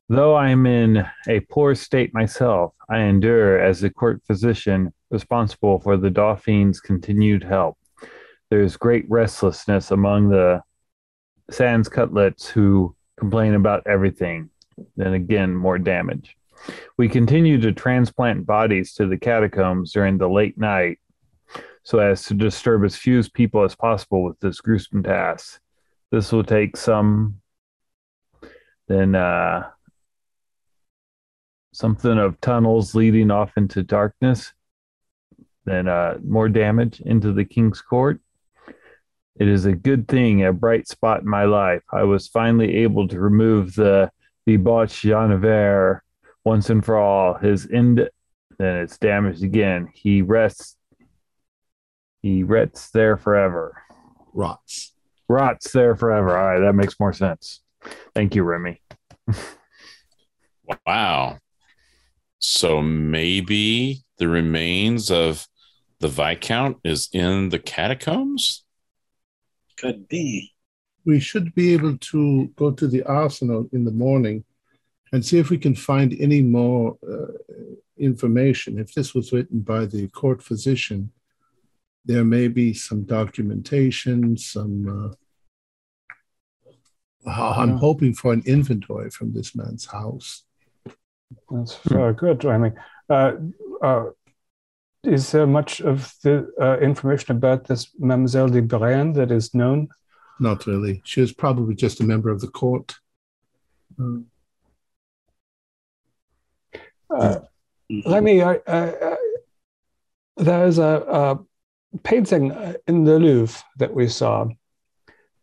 Though 0.09 0.33
I 0.33 0.49
am 0.49 0.65
in 0.65 1.05
a 1.27 1.41
poor 1.41 1.75
state 1.75 2.11
myself, 2.11 2.73
I 2.89 3.01
endure 3.01 3.59
as 3.59 3.79
the 3.79 3.91
court 3.91 4.23
physician 4.25 4.91
responsible 5.11 5.79
for 5.79 5.97
the 5.97 6.09
Dauphine's 6.09 6.79
continued 6.79 7.43
help. 7.43 7.77
There 8.49 8.61
is 8.61 8.75
great 8.75 9.05
restlessness 9.07 9.91
among 9.91 10.29
the 10.29 10.63
sans 11.51 11.87
culottes 11.87 12.47
who 12.47 12.95
complain 13.19 13.53
about 13.53 13.85
everything, 13.85 14.49
then 14.97 15.13
again, 15.13 15.55
more 15.55 15.77
damage. 15.77 16.35
We 16.97 17.07
continue 17.07 17.61
to 17.61 17.71
transplant 17.71 18.47
bodies 18.47 18.95
to 18.95 19.05
the 19.05 19.17
catacombs 19.17 19.93
during 19.93 20.17
the 20.17 20.27
late 20.27 20.57
night 20.57 20.97
so 21.83 21.99
as 21.99 22.25
to 22.25 22.33
disturb 22.33 22.83
as 22.83 22.95
few 22.95 23.21
people 23.33 23.63
as 23.63 23.75
possible 23.75 24.23
with 24.23 24.39
this 24.39 24.61
gruesome 24.61 25.03
task. 25.03 25.59
This 26.11 26.31
will 26.31 26.43
take 26.43 26.77
some, 26.77 27.41
then 28.87 29.15
uh, 29.15 29.69
something 31.73 32.17
of 32.17 32.39
tunnels 32.41 32.93
leading 32.93 33.31
off 33.31 33.51
into 33.57 33.83
darkness, 33.83 34.53
then 35.65 35.87
uh, 35.87 36.17
more 36.23 36.49
damage 36.49 37.01
into 37.01 37.33
the 37.33 37.45
king's 37.45 37.81
court. 37.81 38.19
It 39.39 39.47
is 39.47 39.65
a 39.65 39.73
good 39.73 40.07
thing, 40.07 40.43
a 40.45 40.53
bright 40.53 40.87
spot 40.87 41.21
in 41.21 41.27
my 41.27 41.45
life. 41.45 41.81
I 41.91 42.03
was 42.03 42.27
finally 42.27 42.77
able 42.77 43.07
to 43.07 43.19
remove 43.19 43.73
the 43.73 44.11
debauched 44.45 45.01
Genevieve 45.01 45.99
once 46.43 46.69
and 46.69 46.83
for 46.83 46.97
all. 46.97 47.35
His 47.35 47.67
end, 47.71 48.07
then 48.57 48.75
it's 48.77 48.97
damaged 48.97 49.43
again. 49.43 49.89
He 49.93 50.21
rests. 50.21 50.75
He 52.21 52.43
rests 52.43 52.91
there 52.91 53.17
forever. 53.17 53.81
Rots. 54.33 54.93
Rots 55.27 55.71
there 55.71 55.95
forever. 55.95 56.37
All 56.37 56.45
right, 56.45 56.59
that 56.59 56.73
makes 56.73 56.99
more 56.99 57.13
sense. 57.13 57.61
Thank 58.13 58.35
you, 58.35 58.43
Remy. 58.43 58.81
Wow. 60.85 61.39
So 62.39 62.81
maybe 62.81 64.03
the 64.17 64.27
remains 64.27 65.11
of 65.11 65.47
the 65.99 66.07
Viscount 66.07 66.77
is 66.83 67.09
in 67.13 67.49
the 67.49 67.59
catacombs? 67.59 68.63
Could 69.77 70.07
be. 70.07 70.51
We 71.05 71.19
should 71.19 71.53
be 71.55 71.73
able 71.73 71.97
to 71.97 72.47
go 72.55 72.71
to 72.71 72.87
the 72.87 73.03
arsenal 73.03 73.67
in 73.71 73.85
the 73.85 73.91
morning 73.91 74.43
and 75.11 75.25
see 75.25 75.39
if 75.39 75.49
we 75.49 75.57
can 75.57 75.75
find 75.75 76.15
any 76.19 76.41
more 76.41 76.97
uh, 77.07 77.33
information. 77.97 78.79
If 78.79 78.93
this 78.93 79.13
was 79.13 79.31
written 79.31 79.59
by 79.61 79.85
the 79.85 80.07
court 80.09 80.41
physician, 80.41 81.11
there 82.05 82.23
may 82.23 82.47
be 82.47 82.73
some 82.73 83.03
documentation, 83.03 84.37
some. 84.37 84.87
Uh, 84.87 85.15
I'm 87.29 87.69
Yeah. 87.69 87.77
hoping 87.77 88.15
for 88.15 88.33
an 88.33 88.41
inventory 88.45 89.11
from 89.11 89.33
this 89.33 89.55
man's 89.55 89.85
house. 89.85 90.43
That's 91.51 91.77
very 91.83 92.13
good. 92.15 92.43
I 92.45 92.57
mean, 92.57 92.73
uh, 93.09 93.33
uh, 93.81 94.05
is 95.03 95.31
there 95.31 95.45
much 95.45 95.81
of 95.81 96.15
the 96.23 96.51
uh, 96.59 96.77
information 96.79 97.35
about 97.37 97.65
this 97.65 97.93
Mademoiselle 97.99 98.49
de 98.49 98.61
Brienne 98.61 99.13
that 99.13 99.31
is 99.31 99.53
known? 99.53 99.89
Not 100.39 100.65
really. 100.65 101.01
She 101.05 101.21
was 101.21 101.31
probably 101.31 101.75
just 101.75 101.99
a 101.99 102.03
member 102.03 102.31
of 102.31 102.41
the 102.41 102.47
court. 102.47 102.95
Uh, 103.99 104.21
Uh, 107.13 107.41
let 108.05 108.23
me. 108.23 108.41
Uh, 108.41 108.53
uh, 108.65 109.15
there's 110.37 110.77
a, 110.77 111.03
a 111.09 111.39
painting 112.03 112.51
uh, 112.51 112.73
in 112.87 113.03
the 113.03 113.19
Louvre 113.19 113.61
that 113.77 113.93
we 113.93 114.07
saw 114.07 114.47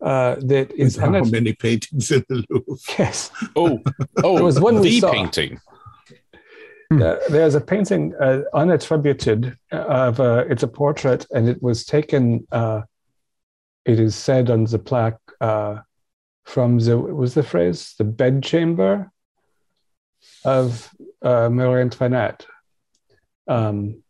uh, 0.01 0.37
that 0.37 0.71
is 0.77 0.97
how 0.97 1.09
unatt- 1.09 1.31
many 1.33 1.53
paintings 1.53 2.11
in 2.11 2.25
the 2.29 2.45
Louvre? 2.51 2.77
yes. 2.99 3.31
Oh, 3.57 3.81
oh, 4.23 4.35
There 4.37 4.45
was 4.45 4.61
one 4.61 4.81
we 4.81 5.01
saw. 5.01 5.13
painting. 5.13 5.61
Uh, 6.91 7.17
there's 7.29 7.55
a 7.55 7.61
painting 7.61 8.15
uh, 8.19 8.41
unattributed 8.55 9.55
of 9.73 10.19
uh, 10.21 10.45
it's 10.49 10.63
a 10.63 10.69
portrait 10.69 11.27
and 11.33 11.47
it 11.47 11.63
was 11.63 11.85
taken 11.85 12.47
uh, 12.51 12.81
it 13.85 14.01
is 14.01 14.15
said 14.15 14.49
on 14.49 14.65
the 14.65 14.79
plaque 14.79 15.19
uh, 15.43 15.77
from 16.47 16.79
the 16.79 16.97
what 16.99 17.15
was 17.15 17.35
the 17.35 17.43
phrase 17.43 17.95
the 17.99 18.05
bedchamber 18.05 19.11
of 20.47 20.91
uh, 21.23 21.51
Marie 21.51 21.83
Antoinette. 21.83 22.47
Um, 23.49 24.03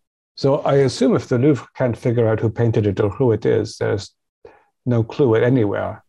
so 0.43 0.49
I 0.73 0.75
assume 0.89 1.17
if 1.17 1.27
the 1.29 1.37
Louvre 1.39 1.67
can't 1.75 1.97
figure 1.99 2.29
out 2.29 2.39
who 2.41 2.49
painted 2.49 2.87
it 2.87 3.01
or 3.01 3.11
who 3.11 3.33
it 3.33 3.45
is, 3.45 3.77
there's 3.79 4.15
no 4.87 5.03
clue 5.03 5.35
anywhere. 5.35 6.05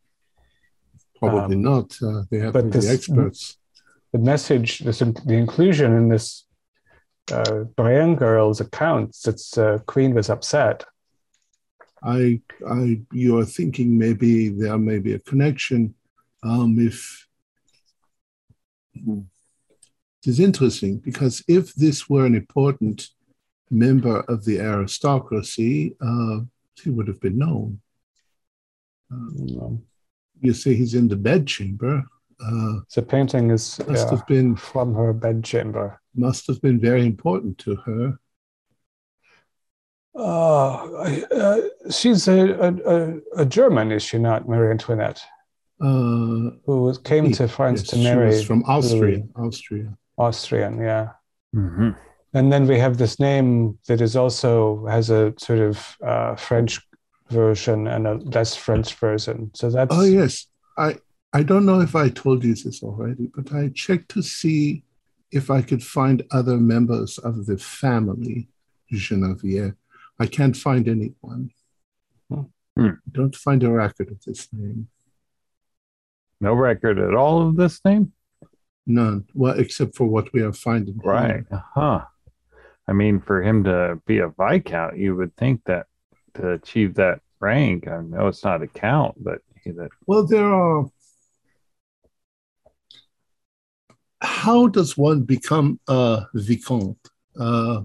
Probably 1.19 1.55
Um, 1.55 1.63
not. 1.63 1.97
Uh, 2.01 2.21
they 2.29 2.39
have 2.39 2.53
but 2.53 2.61
to 2.61 2.67
be 2.67 2.71
this- 2.77 2.93
experts. 2.97 3.57
the 4.13 4.19
message, 4.19 4.79
this, 4.85 4.99
the 4.99 5.33
inclusion 5.45 5.89
in 5.99 6.09
this 6.09 6.45
uh, 7.31 7.63
Brienne 7.77 8.15
girl's 8.15 8.61
accounts, 8.61 9.21
that 9.23 9.41
uh, 9.57 9.79
Queen 9.93 10.13
was 10.13 10.29
upset. 10.29 10.85
I, 12.03 12.41
I, 12.67 13.01
you 13.11 13.39
are 13.39 13.45
thinking 13.57 13.97
maybe 13.97 14.49
there 14.49 14.77
may 14.77 14.99
be 14.99 15.13
a 15.13 15.19
connection. 15.31 15.95
Um, 16.43 16.77
if 16.79 17.27
it 18.95 19.23
is 20.25 20.39
interesting 20.39 20.97
because 20.99 21.43
if 21.47 21.73
this 21.73 22.07
were 22.09 22.25
an 22.25 22.35
important 22.35 23.09
member 23.71 24.21
of 24.21 24.45
the 24.45 24.59
aristocracy, 24.59 25.95
uh, 26.01 26.39
he 26.81 26.89
would 26.89 27.07
have 27.07 27.19
been 27.21 27.37
known. 27.37 27.79
Um, 29.11 29.83
you 30.41 30.53
see, 30.53 30.75
he's 30.75 30.93
in 30.93 31.07
the 31.07 31.15
bedchamber. 31.15 32.03
Uh, 32.41 32.79
the 32.95 33.01
painting 33.01 33.49
is 33.51 33.79
must 33.87 34.05
yeah, 34.05 34.09
have 34.17 34.25
been 34.27 34.55
from 34.55 34.93
her 34.95 35.11
bedchamber. 35.13 35.99
must 36.15 36.47
have 36.47 36.61
been 36.61 36.79
very 36.79 37.05
important 37.05 37.57
to 37.59 37.75
her. 37.75 38.19
Uh, 40.15 41.01
I- 41.01 41.23
uh, 41.31 41.61
she's 41.91 42.27
a, 42.27 42.39
a, 42.39 42.73
a, 42.73 43.19
a 43.37 43.45
German, 43.45 43.91
is 43.91 44.03
she 44.03 44.17
not, 44.17 44.47
Marie 44.47 44.71
Antoinette, 44.71 45.21
Uh, 45.81 46.51
who 46.65 46.93
came 47.03 47.25
Yes, 47.27 47.37
to 47.37 47.47
France 47.47 47.81
yes, 47.81 47.89
to 47.91 47.95
she 47.97 48.03
marry 48.03 48.27
was 48.27 48.43
from 48.43 48.63
Austria. 48.65 49.17
Louis. 49.17 49.29
Austria. 49.35 49.97
Austrian, 50.17 50.79
yeah. 50.81 51.09
Mhm. 51.55 51.95
And 52.33 52.51
then 52.51 52.67
we 52.67 52.77
have 52.77 52.97
this 52.97 53.19
name 53.19 53.77
that 53.87 54.01
is 54.01 54.15
also 54.15 54.85
has 54.85 55.09
a 55.09 55.33
sort 55.37 55.59
of 55.59 55.97
uh, 56.05 56.35
French 56.35 56.79
version 57.29 57.87
and 57.87 58.07
a 58.07 58.15
less 58.15 58.55
French 58.55 58.93
version. 58.95 59.51
So 59.55 59.69
that's 59.69 59.93
Oh 59.93 60.03
yes, 60.03 60.47
I 60.77 60.97
I 61.33 61.43
don't 61.43 61.65
know 61.65 61.81
if 61.81 61.95
I 61.95 62.09
told 62.09 62.43
you 62.43 62.55
this 62.55 62.83
already, 62.83 63.29
but 63.35 63.53
I 63.53 63.69
checked 63.69 64.09
to 64.09 64.21
see 64.21 64.83
if 65.31 65.49
I 65.51 65.61
could 65.61 65.83
find 65.83 66.23
other 66.31 66.57
members 66.57 67.17
of 67.19 67.45
the 67.45 67.57
family 67.57 68.49
Genevieve. 68.91 69.73
I 70.19 70.25
can't 70.25 70.55
find 70.55 70.87
anyone. 70.87 71.51
Hmm. 72.75 72.91
Don't 73.11 73.35
find 73.35 73.63
a 73.63 73.71
record 73.71 74.09
of 74.09 74.23
this 74.23 74.47
name. 74.53 74.87
No 76.39 76.53
record 76.53 76.97
at 76.97 77.13
all 77.13 77.47
of 77.47 77.57
this 77.57 77.81
name? 77.83 78.13
None. 78.87 79.25
Well, 79.33 79.59
except 79.59 79.95
for 79.95 80.07
what 80.07 80.31
we 80.33 80.41
are 80.41 80.53
finding. 80.53 80.99
here. 81.03 81.11
Right. 81.11 81.43
Huh. 81.75 82.05
I 82.89 82.91
mean, 82.91 83.19
for 83.19 83.43
him 83.43 83.63
to 83.65 84.01
be 84.07 84.17
a 84.17 84.29
Viscount, 84.29 84.97
you 84.97 85.15
would 85.15 85.35
think 85.37 85.63
that 85.65 85.85
to 86.33 86.53
achieve 86.53 86.95
that 86.95 87.21
rank, 87.39 87.87
I 87.87 88.01
know 88.01 88.27
it's 88.27 88.43
not 88.43 88.63
a 88.63 88.67
count, 88.67 89.15
but 89.23 89.41
he, 89.63 89.69
that 89.71 89.91
Well, 90.07 90.25
there 90.25 90.51
are. 90.51 90.89
How 94.21 94.67
does 94.67 94.97
one 94.97 95.21
become 95.21 95.79
a 95.87 96.25
vicomte? 96.33 96.97
Uh, 97.39 97.83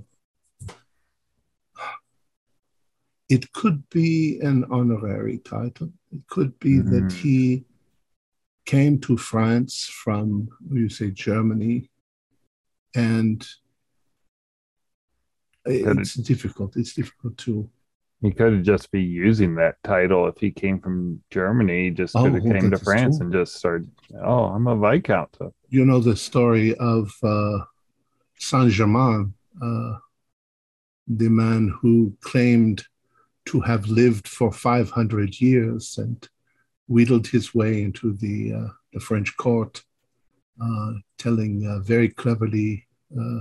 it 3.28 3.52
could 3.52 3.86
be 3.90 4.40
an 4.40 4.64
honorary 4.70 5.38
title. 5.38 5.92
It 6.12 6.26
could 6.28 6.58
be 6.60 6.78
that 6.78 7.08
Mhm. 7.08 7.12
he 7.12 7.64
came 8.64 8.98
to 9.00 9.18
France 9.18 9.86
from, 9.86 10.48
you 10.70 10.88
say, 10.88 11.10
Germany, 11.10 11.90
and 12.94 13.46
Could 15.64 15.98
it's 16.00 16.14
difficult. 16.14 16.76
It's 16.76 16.94
difficult 16.94 17.38
to. 17.38 17.68
he 18.20 18.30
could 18.32 18.62
just 18.64 18.90
be 18.90 19.02
using 19.02 19.54
that 19.56 19.76
title 19.82 20.28
if 20.28 20.38
he 20.38 20.50
came 20.50 20.78
from 20.80 21.22
Germany. 21.30 21.84
He 21.84 21.90
just 21.90 22.14
Oh, 22.16 22.24
could 22.24 22.34
have 22.34 22.60
came 22.60 22.70
to 22.70 22.78
France 22.78 23.16
true. 23.18 23.24
and 23.26 23.32
just 23.32 23.56
started. 23.56 23.90
Oh, 24.22 24.44
I'm 24.44 24.66
a 24.66 24.76
Viscount. 24.76 25.36
You 25.70 25.84
know 25.84 26.00
the 26.00 26.16
story 26.16 26.74
of 26.76 27.12
uh, 27.22 27.58
Saint 28.38 28.70
Germain, 28.70 29.34
uh, 29.62 29.94
the 31.06 31.28
man 31.28 31.68
who 31.80 32.16
claimed 32.20 32.84
to 33.46 33.60
have 33.60 33.86
lived 33.88 34.26
for 34.28 34.50
500 34.52 35.40
years 35.40 35.98
and 35.98 36.28
wheedled 36.88 37.26
his 37.26 37.54
way 37.54 37.82
into 37.82 38.12
the, 38.14 38.52
uh, 38.54 38.68
the 38.92 39.00
French 39.00 39.36
court, 39.36 39.82
uh, 40.62 40.92
telling 41.18 41.66
uh, 41.66 41.78
very 41.80 42.08
cleverly 42.08 42.86
uh, 43.18 43.40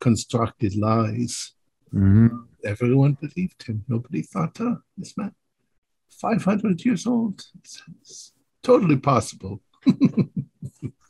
constructed 0.00 0.76
lies. 0.76 1.52
Mhm. 1.92 2.46
Everyone 2.64 3.16
believed 3.20 3.62
him. 3.62 3.84
Nobody 3.88 4.22
thought, 4.22 4.60
oh, 4.60 4.78
this 4.96 5.16
man, 5.16 5.34
500 6.10 6.84
years 6.84 7.06
old. 7.06 7.44
It's, 7.58 7.82
it's 8.00 8.32
totally 8.62 8.96
possible. 8.96 9.60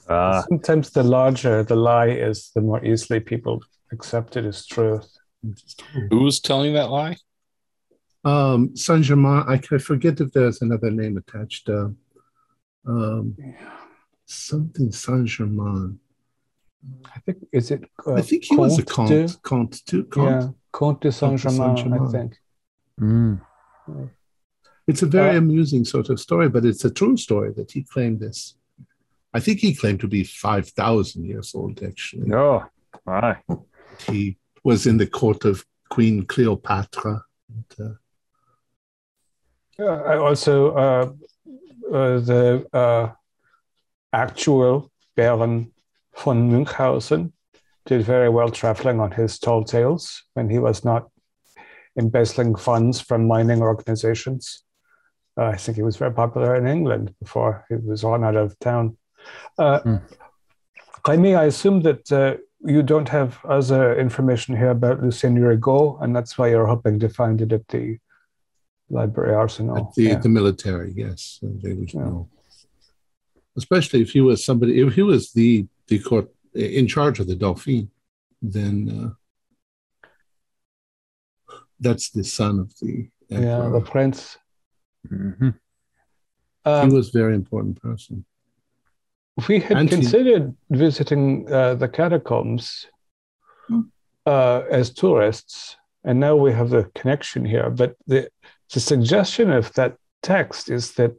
Uh, 0.08 0.42
sometimes 0.48 0.90
the 0.90 1.02
larger 1.02 1.62
the 1.62 1.76
lie 1.76 2.08
is, 2.08 2.50
the 2.54 2.60
more 2.60 2.84
easily 2.84 3.20
people 3.20 3.62
accept 3.92 4.36
it 4.36 4.44
as 4.44 4.66
truth. 4.66 5.16
Who 6.10 6.22
was 6.22 6.40
telling 6.40 6.74
that 6.74 6.90
lie? 6.90 7.16
Um, 8.24 8.76
Saint 8.76 9.04
Germain, 9.04 9.44
I, 9.46 9.54
I 9.54 9.78
forget 9.78 10.20
if 10.20 10.32
there's 10.32 10.60
another 10.60 10.90
name 10.90 11.16
attached. 11.16 11.68
Uh, 11.68 11.90
um, 12.86 13.36
something 14.26 14.90
Saint 14.92 15.26
Germain. 15.26 16.00
I 17.14 17.18
think 17.20 17.38
is 17.52 17.70
it? 17.70 17.84
Uh, 18.06 18.14
I 18.14 18.22
think 18.22 18.44
he 18.44 18.56
was 18.56 18.78
a 18.78 18.84
Comte 18.84 19.08
de- 19.10 19.26
comte. 19.28 19.42
Comte, 19.42 19.84
too. 19.86 20.04
Comte. 20.04 20.30
Yeah, 20.30 20.48
Comte 20.72 21.00
de 21.00 21.12
Saint 21.12 21.40
Comte 21.42 21.76
de 21.76 21.82
Germain. 21.82 22.06
I 22.08 22.10
think. 22.12 22.38
mm. 23.00 23.40
It's 24.86 25.02
a 25.02 25.06
very 25.06 25.34
Uh, 25.36 25.38
amusing 25.38 25.84
sort 25.84 26.10
of 26.10 26.20
story, 26.20 26.48
but 26.48 26.64
it's 26.64 26.84
a 26.84 26.90
true 26.90 27.16
story 27.16 27.52
that 27.56 27.72
he 27.72 27.82
claimed 27.82 28.20
this. 28.20 28.56
I 29.34 29.40
think 29.40 29.58
he 29.60 29.74
claimed 29.74 30.00
to 30.00 30.08
be 30.08 30.22
5,000 30.24 31.24
years 31.24 31.54
old, 31.54 31.82
actually. 31.82 32.32
Oh, 32.32 32.64
my. 33.04 33.36
He 34.08 34.38
was 34.64 34.86
in 34.86 34.96
the 34.98 35.06
court 35.06 35.44
of 35.44 35.64
Queen 35.90 36.24
Cleopatra. 36.26 37.22
And, 37.52 37.64
uh, 37.88 37.94
Uh, 39.78 40.02
I 40.12 40.16
also 40.16 40.54
uh, 40.74 41.12
uh, 41.92 42.18
the 42.20 42.66
uh, 42.72 43.12
actual 44.12 44.90
Baron 45.16 45.70
von 46.16 46.50
Münchhausen 46.50 47.32
did 47.84 48.02
very 48.02 48.28
well 48.28 48.50
traveling 48.50 49.00
on 49.00 49.12
his 49.12 49.38
tall 49.38 49.64
tales 49.64 50.24
when 50.34 50.48
he 50.50 50.58
was 50.58 50.84
not 50.84 51.08
embezzling 51.98 52.54
funds 52.56 53.00
from 53.00 53.26
mining 53.26 53.62
organizations. 53.62 54.64
Uh, 55.38 55.44
I 55.44 55.56
think 55.56 55.76
he 55.76 55.82
was 55.82 55.96
very 55.96 56.12
popular 56.12 56.56
in 56.56 56.66
England 56.66 57.14
before 57.20 57.64
he 57.68 57.74
was 57.76 58.02
run 58.04 58.24
out 58.24 58.36
of 58.36 58.58
town. 58.58 58.96
Uh. 59.58 59.98
Jaime, 61.06 61.36
I 61.36 61.44
assume 61.44 61.82
that 61.82 62.10
uh, 62.10 62.36
you 62.64 62.82
don't 62.82 63.08
have 63.08 63.38
other 63.44 63.96
information 63.96 64.56
here 64.56 64.70
about 64.70 65.02
Lucien 65.02 65.36
Rigaud, 65.36 66.02
and 66.02 66.16
that's 66.16 66.36
why 66.36 66.48
you're 66.48 66.66
hoping 66.66 66.98
to 66.98 67.08
find 67.08 67.40
it 67.40 67.52
at 67.52 67.68
the 67.68 67.98
library 68.90 69.34
arsenal. 69.34 69.76
At 69.78 69.94
the, 69.94 70.02
Yeah. 70.02 70.18
the 70.18 70.28
military, 70.28 70.92
yes, 70.96 71.38
they 71.42 71.74
would 71.74 71.92
Yeah. 71.94 72.00
know. 72.00 72.28
Especially 73.56 74.02
if 74.02 74.10
he 74.10 74.20
was 74.20 74.44
somebody, 74.44 74.80
if 74.80 74.94
he 74.94 75.02
was 75.02 75.32
the 75.32 75.66
the 75.88 75.98
court 75.98 76.28
in 76.54 76.86
charge 76.86 77.20
of 77.20 77.26
the 77.26 77.36
Dauphine, 77.36 77.90
then 78.42 79.14
uh, 81.50 81.56
that's 81.80 82.10
the 82.10 82.24
son 82.24 82.58
of 82.58 82.72
the 82.80 83.08
yeah, 83.28 83.38
emperor. 83.38 83.80
the 83.80 83.84
prince. 83.86 84.38
Mhm. 85.08 85.54
Um, 86.64 86.90
he 86.90 86.96
was 86.96 87.08
a 87.14 87.18
very 87.18 87.34
important 87.34 87.80
person. 87.80 88.24
we 89.48 89.60
had 89.60 89.76
and 89.76 89.88
he- 89.90 89.96
considered 89.96 90.56
visiting 90.70 91.50
uh, 91.52 91.74
the 91.74 91.88
catacombs 91.88 92.86
Hmm. 93.68 93.80
uh, 94.24 94.62
as 94.70 94.90
tourists, 94.92 95.76
and 96.04 96.18
now 96.20 96.36
we 96.36 96.52
have 96.52 96.70
the 96.70 96.84
connection 96.94 97.44
here. 97.44 97.68
But 97.70 97.96
the 98.06 98.30
the 98.74 98.80
suggestion 98.80 99.50
of 99.52 99.72
that 99.74 99.96
text 100.22 100.70
is 100.70 100.94
that 100.94 101.12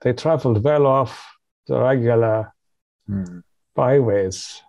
they 0.00 0.12
traveled 0.12 0.62
well 0.64 0.86
off 0.86 1.26
the 1.66 1.78
regular 1.80 2.53
Hmm. 3.06 3.40
byways. 3.74 4.62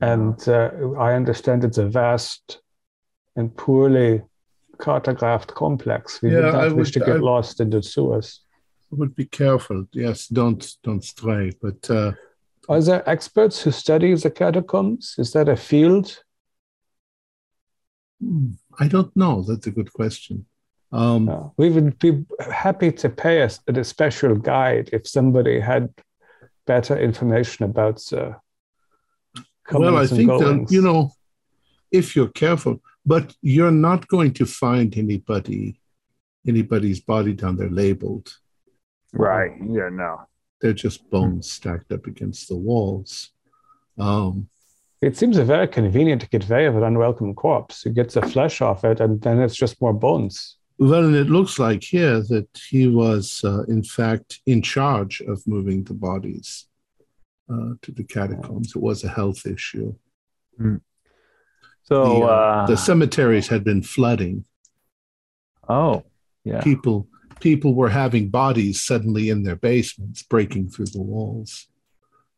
And 0.00 0.46
uh, 0.48 0.70
I 0.98 1.14
understand 1.14 1.64
it's 1.64 1.78
a 1.78 1.86
vast 1.88 2.60
and 3.34 3.54
poorly 3.56 4.22
cartographed 4.78 5.54
complex. 5.54 6.20
We 6.22 6.30
Yeah, 6.30 6.36
would 6.36 6.52
not 6.52 6.64
I 6.64 6.68
wish 6.68 6.90
to 6.92 7.00
get 7.00 7.16
I- 7.16 7.20
lost 7.32 7.60
in 7.60 7.70
the 7.70 7.82
sewers. 7.82 8.42
Would 8.90 9.16
be 9.16 9.24
careful. 9.26 9.86
Yes, 9.92 10.28
don't 10.28 10.64
don't 10.84 11.02
stray. 11.02 11.50
But 11.60 11.90
uh, 11.90 12.12
Are 12.68 12.80
there 12.80 13.02
experts 13.08 13.60
who 13.62 13.72
study 13.72 14.14
the 14.14 14.30
catacombs? 14.30 15.16
Is 15.18 15.32
that 15.32 15.48
a 15.48 15.56
field? 15.56 16.22
hmm, 18.20 18.50
I 18.78 18.86
don't 18.88 19.14
know. 19.16 19.42
That's 19.42 19.66
a 19.66 19.70
good 19.72 19.92
question. 19.92 20.46
Um, 20.92 21.24
No. 21.26 21.52
We 21.56 21.70
would 21.70 21.98
be 21.98 22.24
happy 22.50 22.92
to 22.92 23.08
pay 23.08 23.42
us 23.42 23.58
a 23.66 23.84
special 23.84 24.36
guide 24.36 24.90
if 24.92 25.06
somebody 25.08 25.58
had 25.60 25.88
better 26.66 26.98
information 26.98 27.64
about 27.64 27.96
the 28.10 28.36
well, 29.72 29.96
I 29.96 30.02
and 30.02 30.10
think 30.10 30.28
that 30.28 30.66
you 30.70 30.82
know, 30.82 31.12
if 31.90 32.14
you're 32.14 32.28
careful, 32.28 32.80
but 33.04 33.34
you're 33.42 33.70
not 33.70 34.06
going 34.08 34.32
to 34.34 34.46
find 34.46 34.96
anybody, 34.96 35.80
anybody's 36.46 37.00
body 37.00 37.32
down 37.32 37.56
there 37.56 37.70
labeled. 37.70 38.32
Right. 39.12 39.52
Yeah. 39.60 39.88
No. 39.90 40.22
They're 40.60 40.72
just 40.72 41.08
bones 41.10 41.50
stacked 41.50 41.92
up 41.92 42.06
against 42.06 42.48
the 42.48 42.56
walls. 42.56 43.30
Um, 43.98 44.48
It 45.02 45.16
seems 45.16 45.36
a 45.38 45.44
very 45.44 45.68
convenient 45.68 46.22
to 46.22 46.28
get 46.28 46.48
rid 46.48 46.66
of 46.66 46.76
an 46.76 46.82
unwelcome 46.82 47.34
corpse. 47.34 47.84
You 47.84 47.92
get 47.92 48.10
the 48.10 48.22
flesh 48.22 48.60
off 48.60 48.84
it, 48.84 49.00
and 49.00 49.20
then 49.20 49.40
it's 49.40 49.56
just 49.56 49.80
more 49.80 49.92
bones. 49.92 50.55
Well, 50.78 51.04
and 51.04 51.16
it 51.16 51.28
looks 51.30 51.58
like 51.58 51.82
here 51.82 52.20
that 52.20 52.48
he 52.68 52.86
was, 52.86 53.42
uh, 53.44 53.64
in 53.64 53.82
fact, 53.82 54.40
in 54.46 54.60
charge 54.60 55.20
of 55.22 55.46
moving 55.46 55.84
the 55.84 55.94
bodies 55.94 56.66
uh, 57.50 57.74
to 57.82 57.92
the 57.92 58.04
catacombs. 58.04 58.76
It 58.76 58.82
was 58.82 59.02
a 59.02 59.08
health 59.08 59.46
issue. 59.46 59.94
So, 61.84 62.04
the, 62.04 62.20
uh, 62.20 62.26
uh, 62.26 62.66
the 62.66 62.76
cemeteries 62.76 63.48
had 63.48 63.64
been 63.64 63.82
flooding. 63.82 64.44
oh, 65.68 66.04
yeah. 66.44 66.60
People, 66.60 67.08
people 67.40 67.74
were 67.74 67.88
having 67.88 68.28
bodies 68.28 68.82
suddenly 68.82 69.30
in 69.30 69.42
their 69.42 69.56
basements, 69.56 70.22
breaking 70.22 70.70
through 70.70 70.86
the 70.86 71.02
walls. 71.02 71.66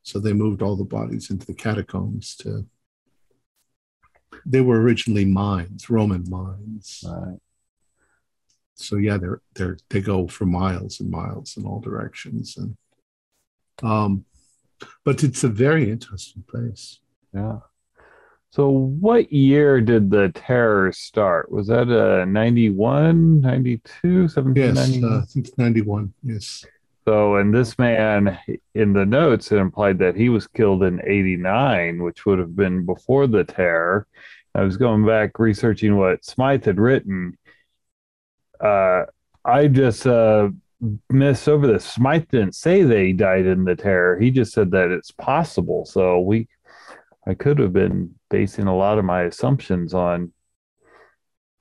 So 0.02 0.18
they 0.18 0.32
moved 0.32 0.62
all 0.62 0.76
the 0.76 0.84
bodies 0.84 1.30
into 1.30 1.46
the 1.46 1.54
catacombs 1.54 2.34
to. 2.36 2.66
They 4.46 4.60
were 4.60 4.80
originally 4.80 5.24
mines, 5.24 5.90
Roman 5.90 6.24
mines. 6.30 7.04
Right. 7.06 7.38
So 8.78 8.96
yeah, 8.96 9.16
they're 9.16 9.40
they're 9.54 9.78
they 9.90 10.00
go 10.00 10.26
for 10.28 10.46
miles 10.46 11.00
and 11.00 11.10
miles 11.10 11.56
in 11.56 11.66
all 11.66 11.80
directions, 11.80 12.56
and 12.56 12.76
um, 13.82 14.24
but 15.04 15.22
it's 15.24 15.44
a 15.44 15.48
very 15.48 15.90
interesting 15.90 16.44
place. 16.48 17.00
Yeah. 17.34 17.58
So, 18.50 18.70
what 18.70 19.30
year 19.30 19.80
did 19.80 20.10
the 20.10 20.30
terror 20.34 20.90
start? 20.92 21.52
Was 21.52 21.66
that 21.66 21.90
uh, 21.90 22.24
91, 22.24 23.42
92, 23.42 24.28
Yes, 24.56 25.04
uh, 25.04 25.18
I 25.18 25.20
think 25.26 25.58
ninety 25.58 25.82
one. 25.82 26.14
Yes, 26.22 26.64
So, 27.06 27.36
and 27.36 27.54
this 27.54 27.78
man 27.78 28.38
in 28.74 28.94
the 28.94 29.04
notes, 29.04 29.52
it 29.52 29.56
implied 29.56 29.98
that 29.98 30.16
he 30.16 30.30
was 30.30 30.46
killed 30.46 30.82
in 30.82 31.00
89, 31.06 32.02
which 32.02 32.24
would 32.24 32.38
have 32.38 32.56
been 32.56 32.86
before 32.86 33.26
the 33.26 33.44
terror. 33.44 34.06
I 34.54 34.62
was 34.62 34.78
going 34.78 35.06
back 35.06 35.38
researching 35.38 35.96
what 35.96 36.24
Smythe 36.24 36.64
had 36.64 36.80
written. 36.80 37.36
Uh, 38.60 39.04
I 39.44 39.68
just 39.68 40.06
uh, 40.06 40.50
missed 41.10 41.48
over 41.48 41.66
this. 41.66 41.84
Smythe 41.84 42.28
didn't 42.30 42.54
say 42.54 42.82
they 42.82 43.12
died 43.12 43.46
in 43.46 43.64
the 43.64 43.76
terror. 43.76 44.18
He 44.18 44.30
just 44.30 44.52
said 44.52 44.70
that 44.72 44.90
it's 44.90 45.10
possible. 45.10 45.84
So 45.84 46.20
we, 46.20 46.48
I 47.26 47.34
could 47.34 47.58
have 47.58 47.72
been 47.72 48.14
basing 48.30 48.66
a 48.66 48.76
lot 48.76 48.98
of 48.98 49.04
my 49.04 49.22
assumptions 49.22 49.94
on 49.94 50.32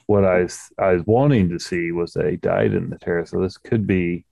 what 0.05 0.23
I 0.23 0.43
was, 0.43 0.59
I 0.79 0.93
was 0.93 1.03
wanting 1.05 1.49
to 1.49 1.59
see 1.59 1.91
was 1.91 2.13
they 2.13 2.37
died 2.37 2.73
in 2.73 2.89
the 2.89 2.97
terror. 2.97 3.25
So 3.25 3.41
this 3.41 3.57
could 3.57 3.85
be 3.85 4.25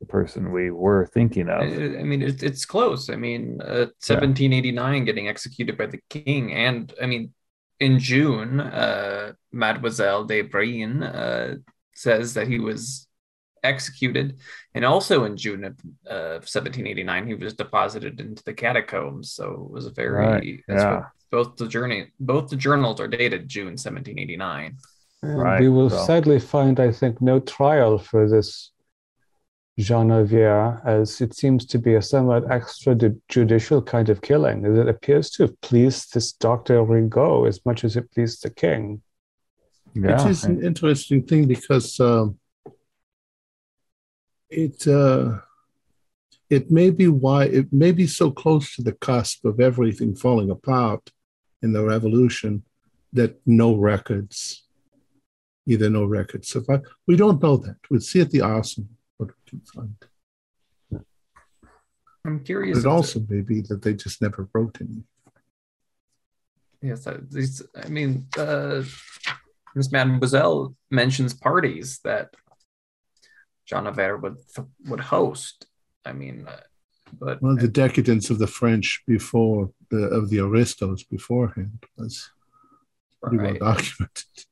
the 0.00 0.06
person 0.06 0.52
we 0.52 0.70
were 0.70 1.06
thinking 1.06 1.48
of. 1.48 1.60
I 1.60 2.02
mean, 2.02 2.22
it, 2.22 2.42
it's 2.42 2.64
close. 2.64 3.10
I 3.10 3.16
mean, 3.16 3.60
uh, 3.62 3.92
1789 4.00 5.04
getting 5.04 5.28
executed 5.28 5.76
by 5.76 5.86
the 5.86 6.00
king, 6.08 6.52
and 6.52 6.92
I 7.00 7.06
mean, 7.06 7.32
in 7.80 7.98
June, 7.98 8.60
uh, 8.60 9.32
Mademoiselle 9.52 10.24
de 10.24 10.42
Brienne 10.42 11.02
uh, 11.02 11.54
says 11.94 12.34
that 12.34 12.46
he 12.46 12.58
was 12.58 13.06
executed, 13.62 14.38
and 14.74 14.84
also 14.84 15.24
in 15.24 15.36
June 15.36 15.64
of 15.64 15.72
uh, 16.08 16.40
1789, 16.44 17.26
he 17.26 17.34
was 17.34 17.54
deposited 17.54 18.20
into 18.20 18.42
the 18.44 18.54
catacombs. 18.54 19.32
So 19.32 19.66
it 19.66 19.70
was 19.70 19.86
a 19.86 19.90
very 19.90 20.10
Right, 20.26 20.60
that's 20.68 20.82
yeah. 20.82 20.94
what 20.94 21.04
both 21.30 21.56
the 21.56 21.68
journey, 21.68 22.08
both 22.18 22.48
the 22.48 22.56
journals 22.56 23.00
are 23.00 23.08
dated 23.08 23.48
June 23.48 23.76
1789. 23.76 24.76
And 25.22 25.38
Right, 25.38 25.60
we 25.60 25.68
will 25.68 25.90
so- 25.90 26.04
sadly 26.04 26.38
find, 26.38 26.80
I 26.80 26.90
think, 26.92 27.20
no 27.20 27.40
trial 27.40 27.98
for 27.98 28.28
this 28.28 28.70
Genevieve, 29.80 30.80
as 30.84 31.20
it 31.20 31.34
seems 31.34 31.66
to 31.66 31.78
be 31.78 31.94
a 31.94 32.02
somewhat 32.02 32.44
extrajudicial 32.44 33.84
kind 33.84 34.08
of 34.08 34.20
killing. 34.20 34.64
It 34.64 34.88
appears 34.88 35.30
to 35.30 35.44
have 35.44 35.60
pleased 35.60 36.14
this 36.14 36.32
Dr. 36.32 36.82
Rigaud 36.84 37.48
as 37.48 37.64
much 37.64 37.84
as 37.84 37.96
it 37.96 38.10
pleased 38.12 38.42
the 38.42 38.50
king. 38.50 39.02
Yeah. 39.94 40.22
it 40.22 40.30
is 40.30 40.44
an 40.44 40.62
interesting 40.62 41.24
thing 41.24 41.48
because 41.48 41.98
um, 41.98 42.38
it 44.48 44.86
uh, 44.86 45.38
it 46.48 46.70
may 46.70 46.90
be 46.90 47.08
why 47.08 47.44
it 47.44 47.72
may 47.72 47.90
be 47.90 48.06
so 48.06 48.30
close 48.30 48.74
to 48.76 48.82
the 48.82 48.92
cusp 48.92 49.44
of 49.44 49.58
everything 49.58 50.14
falling 50.14 50.50
apart 50.50 51.10
in 51.62 51.72
the 51.72 51.84
revolution 51.84 52.62
that 53.12 53.40
no 53.46 53.74
records, 53.74 54.64
either 55.66 55.90
no 55.90 56.04
records 56.04 56.48
survive. 56.48 56.82
We 57.08 57.16
don't 57.16 57.42
know 57.42 57.56
that. 57.56 57.76
We'll 57.90 58.00
see 58.00 58.20
at 58.20 58.30
the 58.30 58.42
arsenal 58.42 58.90
what 59.20 59.28
we 59.28 59.50
can 59.50 59.60
find. 59.60 59.96
I'm 62.24 62.38
But 62.38 62.46
curious. 62.46 62.78
it 62.78 62.80
if- 62.80 62.86
also 62.86 63.20
may 63.28 63.42
be 63.42 63.60
that 63.68 63.82
they 63.82 63.94
just 63.94 64.20
never 64.22 64.48
wrote 64.52 64.78
any. 64.80 65.04
Yes, 66.82 67.06
I, 67.06 67.16
I 67.84 67.88
mean, 67.88 68.26
uh, 68.38 68.82
Miss 69.74 69.92
Mademoiselle 69.92 70.74
mentions 70.90 71.34
parties 71.34 71.98
that 72.04 72.34
Jean 73.66 73.86
Aver 73.86 74.16
would 74.16 74.38
would 74.88 75.00
host. 75.00 75.66
I 76.06 76.12
mean, 76.14 76.48
uh, 76.48 76.60
but 77.18 77.42
Well, 77.42 77.56
the 77.56 77.68
decadence 77.68 78.30
of 78.30 78.38
the 78.38 78.46
French 78.46 79.02
before 79.06 79.72
the 79.90 80.04
of 80.18 80.30
the 80.30 80.38
aristos 80.40 81.04
beforehand 81.04 81.84
was 81.98 82.30
pretty 83.22 83.36
well 83.36 83.46
right, 83.52 83.60
documented. 83.60 84.46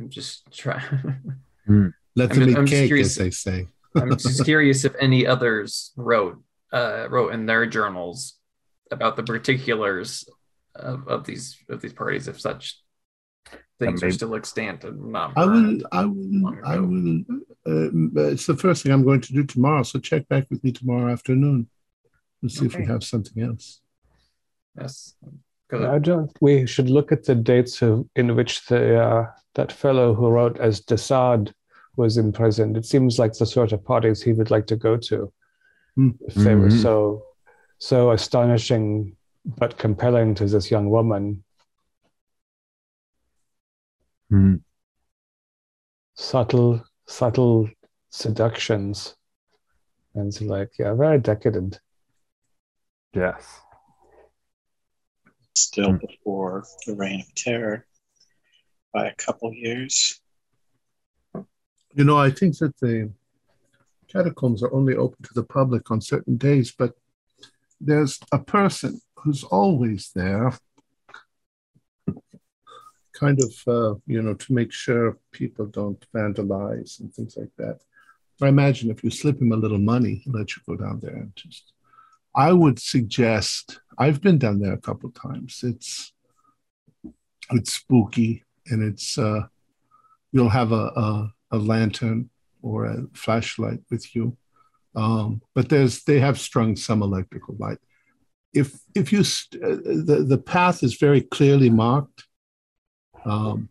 I'm 0.00 0.10
just 0.10 0.50
trying. 0.52 1.44
Let 2.16 2.30
I'm 2.32 2.38
them 2.40 2.44
just- 2.48 2.50
eat 2.50 2.58
I'm 2.60 2.66
cake, 2.66 2.86
curious- 2.88 3.08
as 3.08 3.16
they 3.16 3.30
say. 3.30 3.68
I'm 3.96 4.10
just 4.16 4.44
curious 4.50 4.84
if 4.84 4.94
any 4.98 5.26
others 5.26 5.92
wrote 5.96 6.42
uh, 6.72 7.06
wrote 7.10 7.34
in 7.34 7.44
their 7.46 7.66
journals 7.66 8.38
about 8.90 9.16
the 9.16 9.22
particulars 9.22 10.24
of, 10.74 11.06
of 11.08 11.24
these 11.24 11.58
of 11.68 11.80
these 11.82 11.92
parties, 11.92 12.28
if 12.28 12.40
such 12.40 12.78
things 13.78 14.02
are 14.02 14.10
still 14.10 14.34
extant 14.34 14.84
and 14.84 15.12
not 15.12 15.32
I 15.36 15.44
will. 15.44 15.52
burned. 15.52 15.86
I 15.92 16.04
will. 16.06 16.54
I 16.64 16.74
ago. 16.74 16.82
will. 16.86 17.20
Uh, 17.66 18.30
it's 18.32 18.46
the 18.46 18.56
first 18.56 18.82
thing 18.82 18.92
I'm 18.92 19.04
going 19.04 19.20
to 19.20 19.32
do 19.34 19.44
tomorrow. 19.44 19.82
So 19.82 19.98
check 19.98 20.26
back 20.28 20.46
with 20.50 20.62
me 20.64 20.72
tomorrow 20.72 21.12
afternoon 21.12 21.68
and 22.40 22.50
see 22.50 22.64
if 22.66 22.76
we 22.76 22.86
have 22.86 23.04
something 23.04 23.42
else. 23.42 23.80
Yes. 24.78 25.14
'Cause 25.68 25.82
I 25.84 25.98
don't. 25.98 26.30
We 26.40 26.66
should 26.66 26.88
look 26.90 27.12
at 27.12 27.24
the 27.24 27.34
dates 27.34 27.82
of, 27.82 28.06
in 28.16 28.34
which 28.36 28.64
the 28.66 29.00
uh, 29.02 29.26
that 29.54 29.70
fellow 29.72 30.14
who 30.14 30.28
wrote 30.28 30.58
as 30.58 30.80
de 30.80 30.96
Sade 30.98 31.52
was 31.96 32.16
imprisoned. 32.16 32.76
It 32.76 32.86
seems 32.86 33.18
like 33.18 33.34
the 33.34 33.46
sort 33.46 33.72
of 33.72 33.84
parties 33.84 34.22
he 34.22 34.32
would 34.32 34.50
like 34.50 34.66
to 34.68 34.76
go 34.76 34.96
to, 34.96 35.32
Hmm. 35.96 36.10
if 36.22 36.34
they 36.34 36.54
were 36.54 36.68
Mhm. 36.68 36.82
so 36.82 37.26
so 37.78 38.12
astonishing 38.12 39.16
but 39.44 39.76
compelling 39.76 40.34
to 40.36 40.46
this 40.46 40.70
young 40.70 40.88
woman. 40.88 41.42
Hmm. 44.30 44.56
Subtle, 46.14 46.84
subtle 47.06 47.68
seductions, 48.08 49.16
and 50.14 50.28
it's 50.28 50.40
like 50.40 50.70
yeah, 50.78 50.94
very 50.94 51.18
decadent. 51.18 51.80
Yes. 53.14 53.60
Still 55.54 55.92
Hmm. 55.92 55.96
before 56.06 56.64
the 56.86 56.94
Reign 56.94 57.20
of 57.20 57.34
Terror 57.34 57.86
by 58.92 59.08
a 59.08 59.14
couple 59.16 59.52
years. 59.52 60.21
You 61.94 62.04
know, 62.04 62.16
I 62.16 62.30
think 62.30 62.56
that 62.58 62.78
the 62.78 63.10
catacombs 64.08 64.62
are 64.62 64.72
only 64.72 64.96
open 64.96 65.22
to 65.24 65.34
the 65.34 65.42
public 65.42 65.90
on 65.90 66.00
certain 66.00 66.36
days, 66.36 66.72
but 66.72 66.94
there's 67.80 68.18
a 68.32 68.38
person 68.38 69.00
who's 69.16 69.44
always 69.44 70.10
there, 70.14 70.52
kind 73.12 73.38
of, 73.40 73.52
uh, 73.66 73.94
you 74.06 74.22
know, 74.22 74.34
to 74.34 74.52
make 74.52 74.72
sure 74.72 75.18
people 75.32 75.66
don't 75.66 76.04
vandalize 76.14 77.00
and 77.00 77.12
things 77.12 77.36
like 77.36 77.50
that. 77.58 77.80
I 78.40 78.48
imagine 78.48 78.90
if 78.90 79.04
you 79.04 79.10
slip 79.10 79.40
him 79.40 79.52
a 79.52 79.56
little 79.56 79.78
money, 79.78 80.16
he'll 80.24 80.32
let 80.32 80.56
you 80.56 80.62
go 80.66 80.76
down 80.76 81.00
there 81.00 81.14
and 81.14 81.32
just. 81.36 81.72
I 82.34 82.52
would 82.52 82.78
suggest. 82.78 83.80
I've 83.98 84.22
been 84.22 84.38
down 84.38 84.58
there 84.58 84.72
a 84.72 84.80
couple 84.80 85.10
times. 85.10 85.60
It's 85.62 86.12
it's 87.50 87.74
spooky 87.74 88.42
and 88.66 88.82
it's 88.82 89.18
uh, 89.18 89.42
you'll 90.32 90.48
have 90.48 90.72
a, 90.72 90.86
a 90.96 91.32
a 91.52 91.58
lantern 91.58 92.30
or 92.62 92.86
a 92.86 93.06
flashlight 93.12 93.80
with 93.90 94.14
you. 94.16 94.36
Um, 94.94 95.42
but 95.54 95.68
there's 95.68 96.04
they 96.04 96.20
have 96.20 96.38
strung 96.38 96.76
some 96.76 97.02
electrical 97.02 97.56
light. 97.58 97.78
If 98.52 98.74
if 98.94 99.12
you 99.12 99.24
st- 99.24 99.62
uh, 99.62 99.76
the 99.84 100.24
the 100.28 100.38
path 100.38 100.82
is 100.82 100.96
very 100.96 101.22
clearly 101.22 101.70
marked, 101.70 102.24
um, 103.24 103.70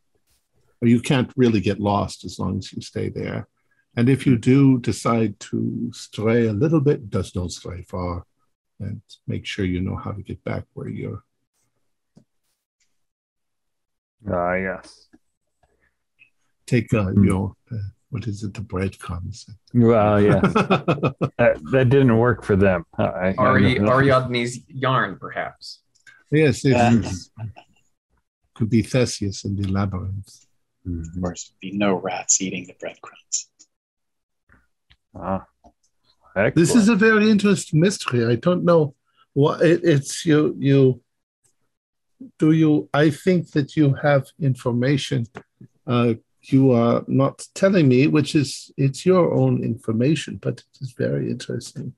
you 0.82 1.00
can't 1.00 1.32
really 1.36 1.60
get 1.60 1.80
lost 1.80 2.26
as 2.26 2.40
long 2.40 2.58
as 2.58 2.74
you 2.74 2.82
stay 2.82 3.10
there. 3.10 3.48
And 3.96 4.10
if 4.10 4.26
you 4.26 4.38
do 4.38 4.80
decide 4.80 5.40
to 5.42 5.92
stray 5.94 6.48
a 6.48 6.54
little 6.54 6.80
bit, 6.80 7.10
just 7.10 7.34
don't 7.34 7.52
stray 7.52 7.84
far, 7.84 8.26
and 8.80 9.02
make 9.28 9.46
sure 9.46 9.66
you 9.66 9.82
know 9.82 9.98
how 9.98 10.12
to 10.12 10.24
get 10.24 10.44
back 10.44 10.64
where 10.74 10.88
you're. 10.88 11.24
Ah, 14.30 14.54
yes. 14.54 15.11
Take 16.72 16.94
uh, 16.94 17.04
Hmm. 17.12 17.24
you 17.24 17.30
know 17.32 17.46
uh, 17.72 17.76
what 18.12 18.24
is 18.32 18.44
it? 18.46 18.54
The 18.54 18.62
breadcrumbs. 18.62 19.38
Well, 19.74 20.22
yeah. 20.30 20.40
that, 21.40 21.54
that 21.74 21.88
didn't 21.96 22.18
work 22.18 22.40
for 22.50 22.56
them. 22.56 22.80
I, 22.98 23.04
I 23.04 23.36
Ari- 23.38 23.80
Ariadne's 23.80 24.54
yarn, 24.68 25.18
perhaps. 25.26 25.64
Yes, 26.32 26.56
Uh, 26.66 26.70
yes. 26.70 27.30
could 28.56 28.70
be 28.70 28.82
Theseus 28.92 29.44
in 29.48 29.54
the 29.60 29.68
labyrinth. 29.78 30.32
Mhm. 30.88 31.16
Of 31.16 31.22
course, 31.22 31.42
there'd 31.50 31.72
be 31.72 31.78
no 31.78 31.92
rats 32.10 32.42
eating 32.46 32.64
the 32.70 32.76
breadcrumbs. 32.82 33.38
Ah, 35.14 35.46
This 36.56 36.74
is 36.80 36.88
a 36.90 36.96
very 36.96 37.30
interesting 37.30 37.80
mystery. 37.88 38.22
I 38.34 38.36
don't 38.48 38.64
know 38.64 38.96
what 39.34 39.62
it, 39.62 39.80
it's 39.94 40.26
you. 40.26 40.56
You 40.70 41.02
do 42.40 42.48
you? 42.62 42.72
I 42.94 43.10
think 43.24 43.42
that 43.56 43.76
you 43.78 43.88
have 44.08 44.24
information. 44.40 45.20
Uh, 45.86 46.14
you 46.44 46.72
are 46.72 47.04
not 47.08 47.48
telling 47.54 47.88
me, 47.88 48.08
which 48.08 48.36
is 48.36 48.72
it's 48.78 49.06
your 49.06 49.34
own 49.34 49.64
information, 49.64 50.38
but 50.42 50.60
it 50.60 50.82
is 50.82 50.94
very 50.94 51.30
interesting. 51.30 51.94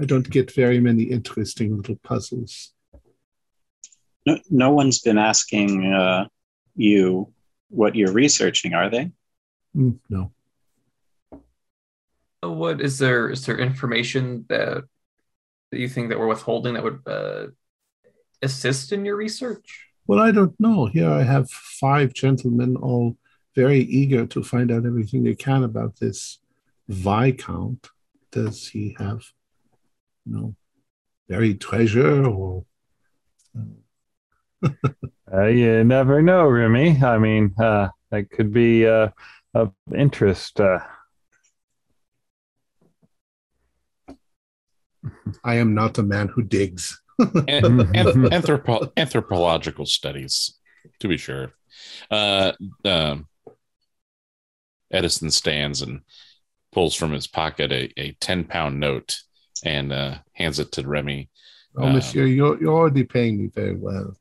I 0.00 0.04
don't 0.04 0.28
get 0.28 0.54
very 0.54 0.80
many 0.80 1.04
interesting 1.04 1.76
little 1.76 1.96
puzzles. 2.02 2.72
No, 4.26 4.38
no 4.50 4.70
one's 4.70 5.00
been 5.00 5.18
asking 5.18 5.92
uh, 5.92 6.26
you 6.76 7.32
what 7.68 7.94
you're 7.94 8.12
researching, 8.12 8.74
are 8.74 8.90
they? 8.90 9.10
Mm, 9.76 9.98
no. 10.08 10.32
What 12.42 12.80
is 12.80 12.98
there? 12.98 13.30
Is 13.30 13.46
there 13.46 13.58
information 13.58 14.44
that 14.48 14.84
that 15.70 15.78
you 15.78 15.88
think 15.88 16.10
that 16.10 16.18
we're 16.18 16.26
withholding 16.26 16.74
that 16.74 16.84
would 16.84 17.00
uh, 17.06 17.46
assist 18.42 18.92
in 18.92 19.04
your 19.04 19.16
research? 19.16 19.88
Well, 20.06 20.18
I 20.18 20.32
don't 20.32 20.58
know. 20.60 20.86
Here 20.86 21.08
I 21.08 21.22
have 21.22 21.50
five 21.50 22.12
gentlemen, 22.12 22.76
all 22.76 23.16
very 23.54 23.80
eager 23.80 24.26
to 24.26 24.42
find 24.42 24.70
out 24.70 24.86
everything 24.86 25.24
they 25.24 25.34
can 25.34 25.64
about 25.64 25.98
this 25.98 26.38
Viscount. 26.88 27.88
Does 28.30 28.68
he 28.68 28.96
have, 28.98 29.22
you 30.24 30.34
know, 30.34 30.56
buried 31.28 31.60
treasure 31.60 32.24
or? 32.24 32.64
Uh, 35.32 35.46
you 35.46 35.82
never 35.82 36.20
know, 36.20 36.46
Remy. 36.46 37.02
I 37.02 37.16
mean, 37.16 37.54
uh, 37.58 37.88
that 38.10 38.30
could 38.30 38.52
be 38.52 38.86
uh, 38.86 39.08
of 39.54 39.72
interest. 39.94 40.60
Uh, 40.60 40.80
I 45.42 45.54
am 45.54 45.74
not 45.74 45.96
a 45.96 46.02
man 46.02 46.28
who 46.28 46.42
digs. 46.42 47.00
An- 47.18 47.80
an- 47.80 48.28
anthropo- 48.30 48.92
anthropological 48.96 49.86
studies, 49.86 50.58
to 51.00 51.08
be 51.08 51.16
sure. 51.16 51.54
Uh, 52.10 52.52
um, 52.84 53.26
Edison 54.92 55.30
stands 55.30 55.82
and 55.82 56.00
pulls 56.72 56.94
from 56.94 57.12
his 57.12 57.26
pocket 57.26 57.72
a, 57.72 57.92
a 58.00 58.12
10 58.20 58.44
pound 58.44 58.80
note 58.80 59.16
and 59.64 59.92
uh, 59.92 60.18
hands 60.32 60.58
it 60.58 60.72
to 60.72 60.86
Remy. 60.86 61.30
Oh, 61.76 61.84
Um, 61.84 61.94
monsieur, 61.94 62.26
you're, 62.26 62.60
you're 62.60 62.72
already 62.74 63.04
paying 63.04 63.38
me 63.42 63.50
very 63.54 63.74
well. 63.74 64.14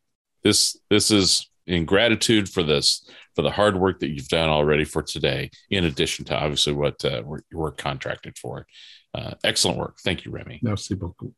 This 0.43 0.77
this 0.89 1.11
is 1.11 1.47
in 1.67 1.85
gratitude 1.85 2.49
for 2.49 2.63
this 2.63 3.07
for 3.35 3.43
the 3.43 3.51
hard 3.51 3.77
work 3.79 3.99
that 3.99 4.09
you've 4.09 4.27
done 4.27 4.49
already 4.49 4.83
for 4.83 5.03
today, 5.03 5.51
in 5.69 5.85
addition 5.85 6.25
to 6.25 6.35
obviously 6.35 6.73
what 6.73 7.03
uh, 7.05 7.21
we're, 7.23 7.41
we're 7.51 7.71
contracted 7.71 8.37
for. 8.37 8.65
Uh, 9.13 9.33
excellent 9.43 9.77
work. 9.77 9.97
Thank 9.99 10.25
you, 10.25 10.31
Remy. 10.31 10.59
Merci 10.63 10.95
beaucoup. 10.95 11.33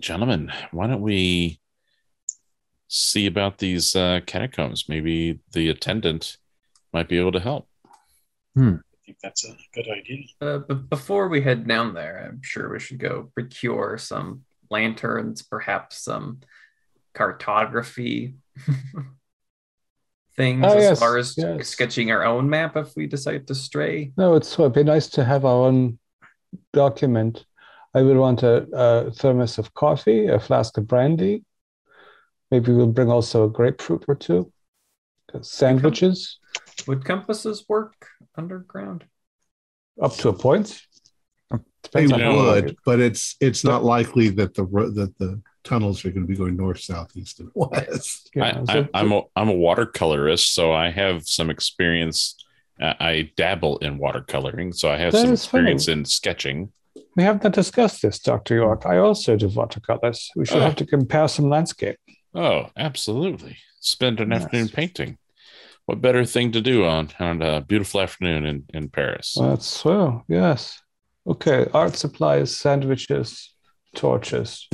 Gentlemen, 0.00 0.52
why 0.70 0.86
don't 0.86 1.00
we 1.00 1.60
see 2.88 3.26
about 3.26 3.58
these 3.58 3.94
uh, 3.96 4.20
catacombs? 4.26 4.88
Maybe 4.88 5.40
the 5.52 5.68
attendant 5.68 6.36
might 6.98 7.08
be 7.08 7.18
able 7.18 7.30
to 7.32 7.38
help. 7.40 7.68
I 8.56 8.78
think 9.06 9.18
that's 9.22 9.44
a 9.48 9.54
good 9.72 9.86
idea. 9.88 10.24
Uh, 10.40 10.58
but 10.58 10.90
before 10.90 11.28
we 11.28 11.40
head 11.40 11.66
down 11.68 11.94
there, 11.94 12.26
I'm 12.26 12.40
sure 12.42 12.72
we 12.72 12.80
should 12.80 12.98
go 12.98 13.30
procure 13.34 13.98
some 13.98 14.42
lanterns, 14.68 15.42
perhaps 15.42 16.02
some 16.02 16.40
cartography 17.14 18.34
things 20.36 20.64
Oh, 20.66 20.76
as 20.76 20.82
yes, 20.82 20.98
far 20.98 21.18
as 21.18 21.36
yes. 21.38 21.68
sketching 21.68 22.10
our 22.10 22.24
own 22.24 22.50
map 22.50 22.76
if 22.76 22.96
we 22.96 23.06
decide 23.06 23.46
to 23.46 23.54
stray. 23.54 24.10
No, 24.16 24.34
it's 24.34 24.58
it'd 24.58 24.72
be 24.72 24.82
nice 24.82 25.06
to 25.10 25.24
have 25.24 25.44
our 25.44 25.66
own 25.68 26.00
document. 26.72 27.44
I 27.94 28.02
would 28.02 28.16
want 28.16 28.42
a, 28.42 28.66
a 28.72 29.10
thermos 29.12 29.58
of 29.58 29.72
coffee, 29.74 30.26
a 30.26 30.40
flask 30.40 30.76
of 30.78 30.88
brandy. 30.88 31.44
Maybe 32.50 32.72
we'll 32.72 32.88
bring 32.88 33.10
also 33.10 33.44
a 33.44 33.48
grapefruit 33.48 34.04
or 34.08 34.16
two. 34.16 34.52
Sandwiches 35.42 36.38
Would 36.86 37.04
compasses 37.04 37.64
work 37.68 37.94
underground? 38.36 39.04
up 40.00 40.14
to 40.16 40.28
a 40.28 40.32
point. 40.32 40.80
They 41.50 41.58
Depends 42.06 42.12
on 42.12 42.36
would, 42.36 42.70
it- 42.70 42.76
but 42.84 43.00
it's 43.00 43.36
it's 43.40 43.64
not 43.64 43.82
likely 43.82 44.28
that 44.30 44.54
the 44.54 44.64
ro- 44.64 44.90
that 44.90 45.16
the 45.18 45.40
tunnels 45.64 46.04
are 46.04 46.10
going 46.10 46.22
to 46.22 46.28
be 46.28 46.36
going 46.36 46.56
north, 46.56 46.80
south, 46.80 47.16
east, 47.16 47.40
and 47.40 47.50
west. 47.54 48.30
I, 48.36 48.52
know, 48.52 48.64
I, 48.68 48.72
so- 48.74 48.88
I'm 48.94 49.12
a 49.12 49.22
I'm 49.36 49.48
a 49.48 49.54
watercolorist, 49.54 50.46
so 50.52 50.72
I 50.72 50.90
have 50.90 51.26
some 51.26 51.50
experience. 51.50 52.36
Uh, 52.80 52.94
I 53.00 53.32
dabble 53.36 53.78
in 53.78 53.98
watercoloring, 53.98 54.72
so 54.74 54.88
I 54.90 54.98
have 54.98 55.12
That 55.12 55.22
some 55.22 55.32
is 55.32 55.44
funny. 55.44 55.72
experience 55.72 55.88
in 55.88 56.04
sketching. 56.04 56.72
we 57.16 57.24
have 57.24 57.42
not 57.42 57.52
discussed 57.52 58.02
this, 58.02 58.20
Dr. 58.20 58.54
York. 58.54 58.86
I 58.86 58.98
also 58.98 59.34
do 59.36 59.48
watercolors. 59.48 60.30
We 60.36 60.46
should 60.46 60.58
Oh. 60.58 60.60
have 60.60 60.76
to 60.76 60.86
compare 60.86 61.26
some 61.26 61.48
landscape. 61.48 61.96
Oh, 62.34 62.70
absolutely! 62.76 63.56
Spend 63.80 64.20
an 64.20 64.30
Yes. 64.30 64.44
afternoon 64.44 64.68
painting. 64.68 65.18
What 65.88 66.02
better 66.02 66.26
thing 66.26 66.52
to 66.52 66.60
do 66.60 66.84
on 66.84 67.08
on 67.18 67.40
a 67.40 67.62
beautiful 67.62 68.02
afternoon 68.02 68.44
in 68.44 68.64
in 68.74 68.90
Paris? 68.90 69.38
That's 69.40 69.64
so, 69.66 70.22
yes. 70.28 70.82
Okay, 71.26 71.66
art 71.72 71.96
supplies, 71.96 72.54
sandwiches, 72.54 73.54
torches. 73.94 74.68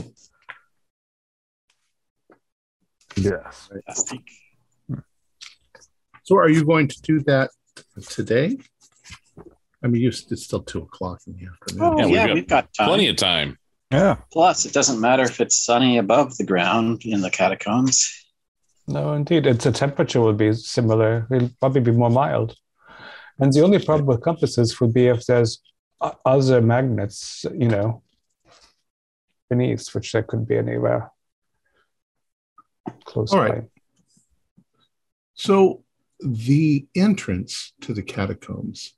yes. 3.16 3.68
Fantastic. 3.70 4.22
So, 6.24 6.37
are 6.37 6.48
you 6.48 6.64
going 6.64 6.88
to 6.88 7.00
do 7.03 7.20
that 7.31 7.50
today? 8.09 8.59
I 9.85 9.87
mean, 9.87 10.05
it's 10.05 10.42
still 10.42 10.62
two 10.64 10.83
o'clock 10.83 11.20
in 11.29 11.37
the 11.37 11.46
afternoon. 11.46 11.85
Oh, 11.85 11.96
Yeah, 11.96 12.07
we've 12.07 12.14
yeah, 12.16 12.27
got 12.27 12.35
we've 12.35 12.48
got 12.48 12.74
time. 12.74 12.88
Plenty 12.88 13.07
of 13.07 13.14
time. 13.14 13.57
Yeah. 13.92 14.16
Plus, 14.33 14.66
it 14.66 14.72
doesn't 14.72 15.00
matter 15.00 15.22
if 15.22 15.40
it's 15.40 15.64
sunny 15.64 15.96
above 15.96 16.37
the 16.38 16.44
ground 16.44 17.03
in 17.05 17.20
the 17.20 17.31
catacombs. 17.31 18.23
No, 18.86 19.14
indeed, 19.14 19.46
it's 19.46 19.64
the 19.64 19.72
temperature 19.72 20.20
will 20.20 20.34
be 20.34 20.52
similar. 20.52 21.26
It'll 21.30 21.50
probably 21.60 21.80
be 21.80 21.92
more 21.92 22.10
mild. 22.10 22.54
And 23.38 23.52
the 23.52 23.62
only 23.62 23.84
problem 23.84 24.06
with 24.06 24.22
compasses 24.22 24.78
would 24.80 24.92
be 24.92 25.06
if 25.06 25.26
there's 25.26 25.60
other 26.24 26.60
magnets, 26.60 27.44
you 27.52 27.68
know, 27.68 28.02
beneath, 29.48 29.94
which 29.94 30.12
there 30.12 30.22
could 30.22 30.46
be 30.46 30.56
anywhere 30.56 31.10
close 33.04 33.32
All 33.32 33.38
by. 33.38 33.48
right. 33.48 33.64
So 35.34 35.82
the 36.20 36.86
entrance 36.94 37.72
to 37.82 37.92
the 37.92 38.02
catacombs 38.02 38.94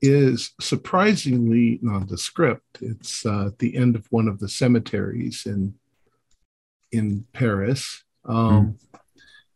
is 0.00 0.52
surprisingly 0.60 1.78
nondescript. 1.82 2.78
It's 2.80 3.24
uh, 3.24 3.46
at 3.46 3.58
the 3.58 3.76
end 3.76 3.96
of 3.96 4.06
one 4.10 4.28
of 4.28 4.38
the 4.38 4.48
cemeteries 4.48 5.46
in 5.46 5.74
in 6.92 7.26
Paris. 7.32 8.04
Um, 8.24 8.78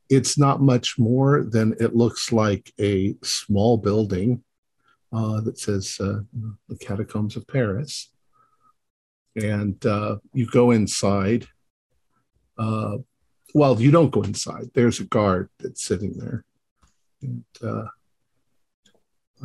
It's 0.09 0.38
not 0.38 0.62
much 0.62 0.99
more 0.99 1.44
than 1.44 1.75
it 1.81 1.94
looks 1.94 2.33
like 2.33 2.73
a 2.81 3.14
small 3.23 3.77
building 3.77 4.42
uh, 5.12 5.40
that 5.40 5.59
says 5.59 5.99
uh, 6.01 6.21
the 6.68 6.77
Catacombs 6.77 7.37
of 7.37 7.47
Paris. 7.47 8.11
And 9.37 9.85
uh, 9.87 10.16
you 10.33 10.47
go 10.47 10.71
inside. 10.71 11.47
Uh, 12.59 12.99
well, 13.55 13.81
you 13.81 13.90
don't 13.90 14.11
go 14.11 14.23
inside. 14.23 14.71
There's 14.75 15.01
a 15.01 15.05
guard 15.05 15.49
that's 15.59 15.85
sitting 15.85 16.14
there. 16.14 16.44
And 17.23 17.44
uh, 17.62 17.87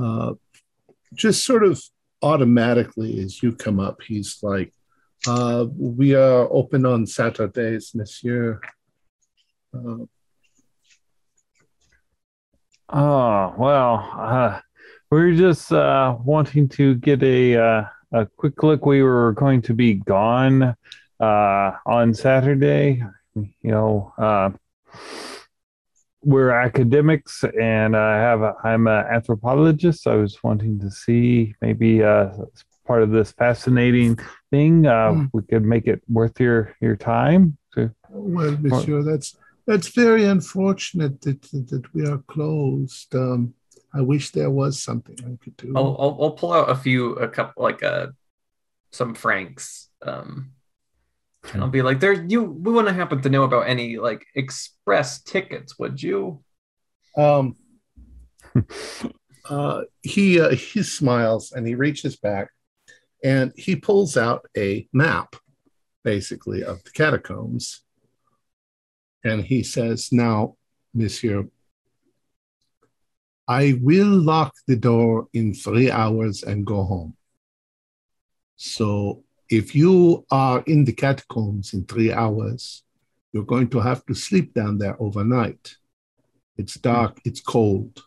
uh, 0.02 0.34
just 1.14 1.46
sort 1.46 1.64
of 1.64 1.82
automatically, 2.22 3.20
as 3.20 3.42
you 3.44 3.54
come 3.54 3.80
up, 3.80 4.02
he's 4.02 4.40
like, 4.42 4.74
We 5.78 6.16
are 6.16 6.48
open 6.52 6.86
on 6.86 7.06
Saturdays, 7.06 7.94
monsieur. 7.94 8.60
Oh 12.96 13.56
well, 13.58 14.08
uh, 14.16 14.60
we 15.10 15.18
were 15.18 15.34
just 15.34 15.72
uh, 15.74 16.16
wanting 16.24 16.70
to 16.70 16.94
get 16.96 17.24
a 17.24 17.58
uh, 17.58 17.86
a 18.12 18.28
quick 18.38 18.62
look. 18.62 18.86
We 18.86 19.02
were 19.02 19.32
going 19.32 19.64
to 19.64 19.74
be 19.74 19.96
gone 19.96 20.76
uh, 21.20 21.72
on 21.88 22.14
Saturday. 22.14 23.02
You 23.36 23.52
know, 23.64 24.14
uh, 24.20 24.52
we're 26.24 26.52
academics, 26.52 27.44
and 27.60 27.98
I 27.98 28.18
have 28.18 28.44
a, 28.44 28.54
I'm 28.64 28.86
an 28.86 29.06
anthropologist. 29.08 30.06
I 30.06 30.16
was 30.16 30.38
wanting 30.44 30.80
to 30.82 30.92
see 30.92 31.56
maybe 31.62 32.04
uh, 32.04 32.30
part 32.86 33.02
of 33.02 33.10
this 33.10 33.32
fascinating 33.32 34.20
thing. 34.52 34.86
Uh, 34.86 35.14
Hmm. 35.14 35.26
We 35.34 35.42
could 35.42 35.66
make 35.66 35.88
it 35.88 36.04
worth 36.08 36.40
your 36.40 36.76
your 36.80 36.96
time. 36.96 37.58
To, 37.74 37.90
well, 38.12 38.56
monsieur, 38.62 39.02
that's 39.02 39.36
that's 39.66 39.90
very 39.90 40.26
unfortunate 40.26 41.22
that, 41.22 41.42
that 41.42 41.94
we 41.94 42.08
are 42.08 42.20
closed. 42.28 43.14
Um, 43.16 43.54
I 43.94 44.02
wish 44.02 44.32
there 44.32 44.50
was 44.50 44.82
something 44.82 45.16
I 45.20 45.44
could 45.44 45.56
do. 45.58 45.74
I'll, 45.76 45.96
I'll 46.00 46.18
I'll 46.22 46.32
pull 46.32 46.52
out 46.52 46.70
a 46.70 46.76
few 46.76 47.14
a 47.14 47.28
couple 47.28 47.64
like 47.64 47.84
uh 47.84 48.08
some 48.92 49.14
francs. 49.14 49.90
Um 50.02 50.54
and 51.52 51.62
I'll 51.62 51.70
be 51.70 51.82
like, 51.82 52.00
there 52.00 52.14
you 52.14 52.44
we 52.44 52.72
wouldn't 52.72 52.96
happen 52.96 53.22
to 53.22 53.30
know 53.30 53.44
about 53.44 53.68
any 53.68 53.98
like 53.98 54.26
express 54.36 55.22
tickets, 55.22 55.78
would 55.78 56.02
you? 56.02 56.44
Um, 57.18 57.56
uh, 59.50 59.82
he 60.02 60.40
uh, 60.40 60.52
he 60.52 60.84
smiles 60.84 61.52
and 61.52 61.68
he 61.68 61.76
reaches 61.76 62.16
back 62.16 62.50
and 63.24 63.54
he 63.56 63.76
pulls 63.76 64.18
out 64.18 64.46
a 64.58 64.88
map, 64.94 65.36
basically 66.04 66.64
of 66.64 66.84
the 66.84 66.92
catacombs, 66.92 67.83
and 69.24 69.44
he 69.44 69.64
says, 69.64 70.12
"Now, 70.12 70.58
Monsieur, 70.94 71.48
I 73.48 73.80
will 73.82 74.14
lock 74.32 74.54
the 74.68 74.76
door 74.76 75.28
in 75.34 75.54
three 75.54 75.90
hours 75.92 76.44
and 76.44 76.66
go 76.66 76.84
home. 76.84 77.16
So, 78.56 79.24
if 79.50 79.76
you 79.76 80.26
are 80.32 80.64
in 80.66 80.86
the 80.86 80.94
catacombs 80.94 81.74
in 81.74 81.86
three 81.86 82.12
hours, 82.12 82.84
you're 83.32 83.52
going 83.54 83.70
to 83.70 83.80
have 83.80 84.06
to 84.06 84.14
sleep 84.14 84.54
down 84.54 84.78
there 84.78 85.02
overnight." 85.02 85.78
It's 86.58 86.76
dark, 86.76 87.20
it's 87.26 87.42
cold. 87.42 88.04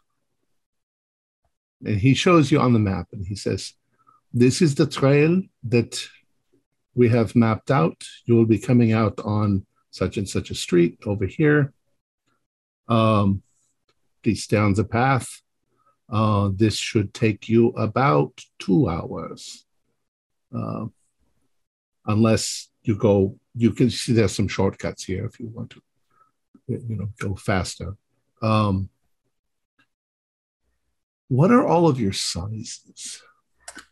And 1.84 2.00
he 2.00 2.14
shows 2.14 2.50
you 2.50 2.60
on 2.60 2.72
the 2.72 2.78
map 2.78 3.08
and 3.12 3.26
he 3.26 3.34
says, 3.34 3.74
This 4.32 4.62
is 4.62 4.74
the 4.74 4.86
trail 4.86 5.42
that 5.64 6.00
we 6.94 7.08
have 7.08 7.36
mapped 7.36 7.70
out. 7.70 8.04
You 8.24 8.36
will 8.36 8.46
be 8.46 8.58
coming 8.58 8.92
out 8.92 9.20
on 9.20 9.66
such 9.96 10.16
and 10.16 10.28
such 10.28 10.50
a 10.50 10.54
street 10.54 10.98
over 11.06 11.26
here. 11.26 11.72
Um, 12.88 13.42
please 14.22 14.42
stay 14.44 14.58
on 14.58 14.74
the 14.74 14.84
path. 14.84 15.28
Uh, 16.08 16.50
this 16.54 16.76
should 16.76 17.12
take 17.12 17.48
you 17.48 17.68
about 17.70 18.32
two 18.58 18.88
hours. 18.88 19.64
Uh, 20.56 20.86
unless 22.06 22.68
you 22.82 22.94
go, 22.94 23.36
you 23.54 23.72
can 23.72 23.90
see 23.90 24.12
there's 24.12 24.36
some 24.36 24.48
shortcuts 24.48 25.04
here 25.04 25.24
if 25.24 25.40
you 25.40 25.48
want 25.48 25.70
to, 25.70 25.80
you 26.68 26.96
know, 26.96 27.08
go 27.18 27.34
faster. 27.34 27.96
Um, 28.42 28.88
what 31.28 31.50
are 31.50 31.66
all 31.66 31.88
of 31.88 31.98
your 31.98 32.12
sizes? 32.12 33.20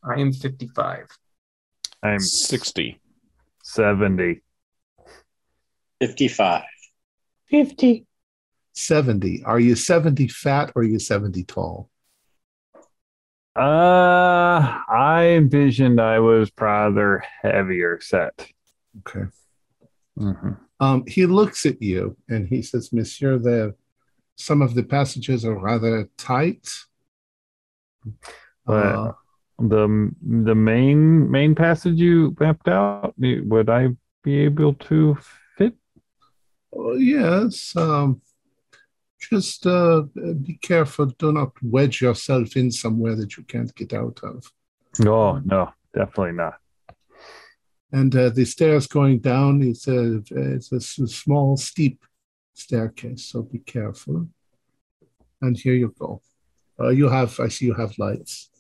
I 0.05 0.21
am 0.21 0.33
55. 0.33 1.09
I'm 2.03 2.21
60. 2.21 3.01
seventy. 3.63 4.43
55. 6.01 6.63
50. 7.51 8.07
70. 8.73 9.45
Are 9.45 9.61
you 9.61 9.75
70 9.77 10.29
fat 10.29 10.73
or 10.75 10.83
are 10.83 10.85
you 10.85 10.99
70 10.99 11.45
tall? 11.45 11.91
Uh, 13.57 14.79
I 14.89 15.35
envisioned 15.37 16.01
I 16.01 16.19
was 16.19 16.51
rather 16.61 17.23
heavier 17.43 18.01
set. 18.01 18.49
Okay. 19.01 19.27
Mhm. 20.19 20.59
Um, 20.81 21.05
he 21.07 21.27
looks 21.27 21.65
at 21.65 21.81
you 21.81 22.17
and 22.29 22.49
he 22.49 22.63
says, 22.63 22.93
Monsieur, 22.93 23.39
the 23.39 23.75
some 24.37 24.61
of 24.61 24.75
the 24.75 24.83
passages 24.83 25.45
are 25.45 25.57
rather 25.57 26.09
tight. 26.17 26.69
But 28.67 28.73
Uh, 28.97 29.13
the 29.59 30.11
the 30.21 30.55
main 30.57 31.31
main 31.31 31.55
passage 31.55 31.99
you 32.01 32.35
mapped 32.41 32.67
out, 32.69 33.15
would 33.19 33.71
I 33.71 33.91
be 34.25 34.39
able 34.41 34.75
to 34.75 35.17
oh, 36.75 36.95
yes. 36.95 37.75
Um, 37.77 38.21
just 39.19 39.67
uh, 39.67 40.03
be 40.15 40.59
careful. 40.61 41.07
Do 41.07 41.33
not 41.33 41.53
wedge 41.63 42.03
yourself 42.03 42.57
in 42.57 42.71
somewhere 42.71 43.17
that 43.17 43.37
you 43.37 43.45
can't 43.45 43.75
get 43.75 43.93
out 43.93 44.21
of. 44.23 44.51
No, 44.99 45.41
no, 45.45 45.73
definitely 45.95 46.33
not. 46.33 46.59
And 47.93 48.15
uh, 48.15 48.31
the 48.31 48.45
stairs 48.45 48.87
going 48.87 49.21
down 49.21 49.63
it's 49.63 49.87
a, 49.89 50.23
it's 50.31 50.73
a 50.73 50.81
small, 50.81 51.57
steep 51.57 52.05
staircase, 52.53 53.25
so 53.27 53.43
be 53.43 53.59
careful. 53.59 54.29
And 55.41 55.57
here 55.57 55.75
you 55.75 55.95
go. 55.99 56.21
Uh, 56.79 56.89
you 56.89 57.09
have, 57.09 57.39
I 57.39 57.49
see 57.49 57.67
you 57.67 57.75
have 57.75 57.99
lights. 57.99 58.51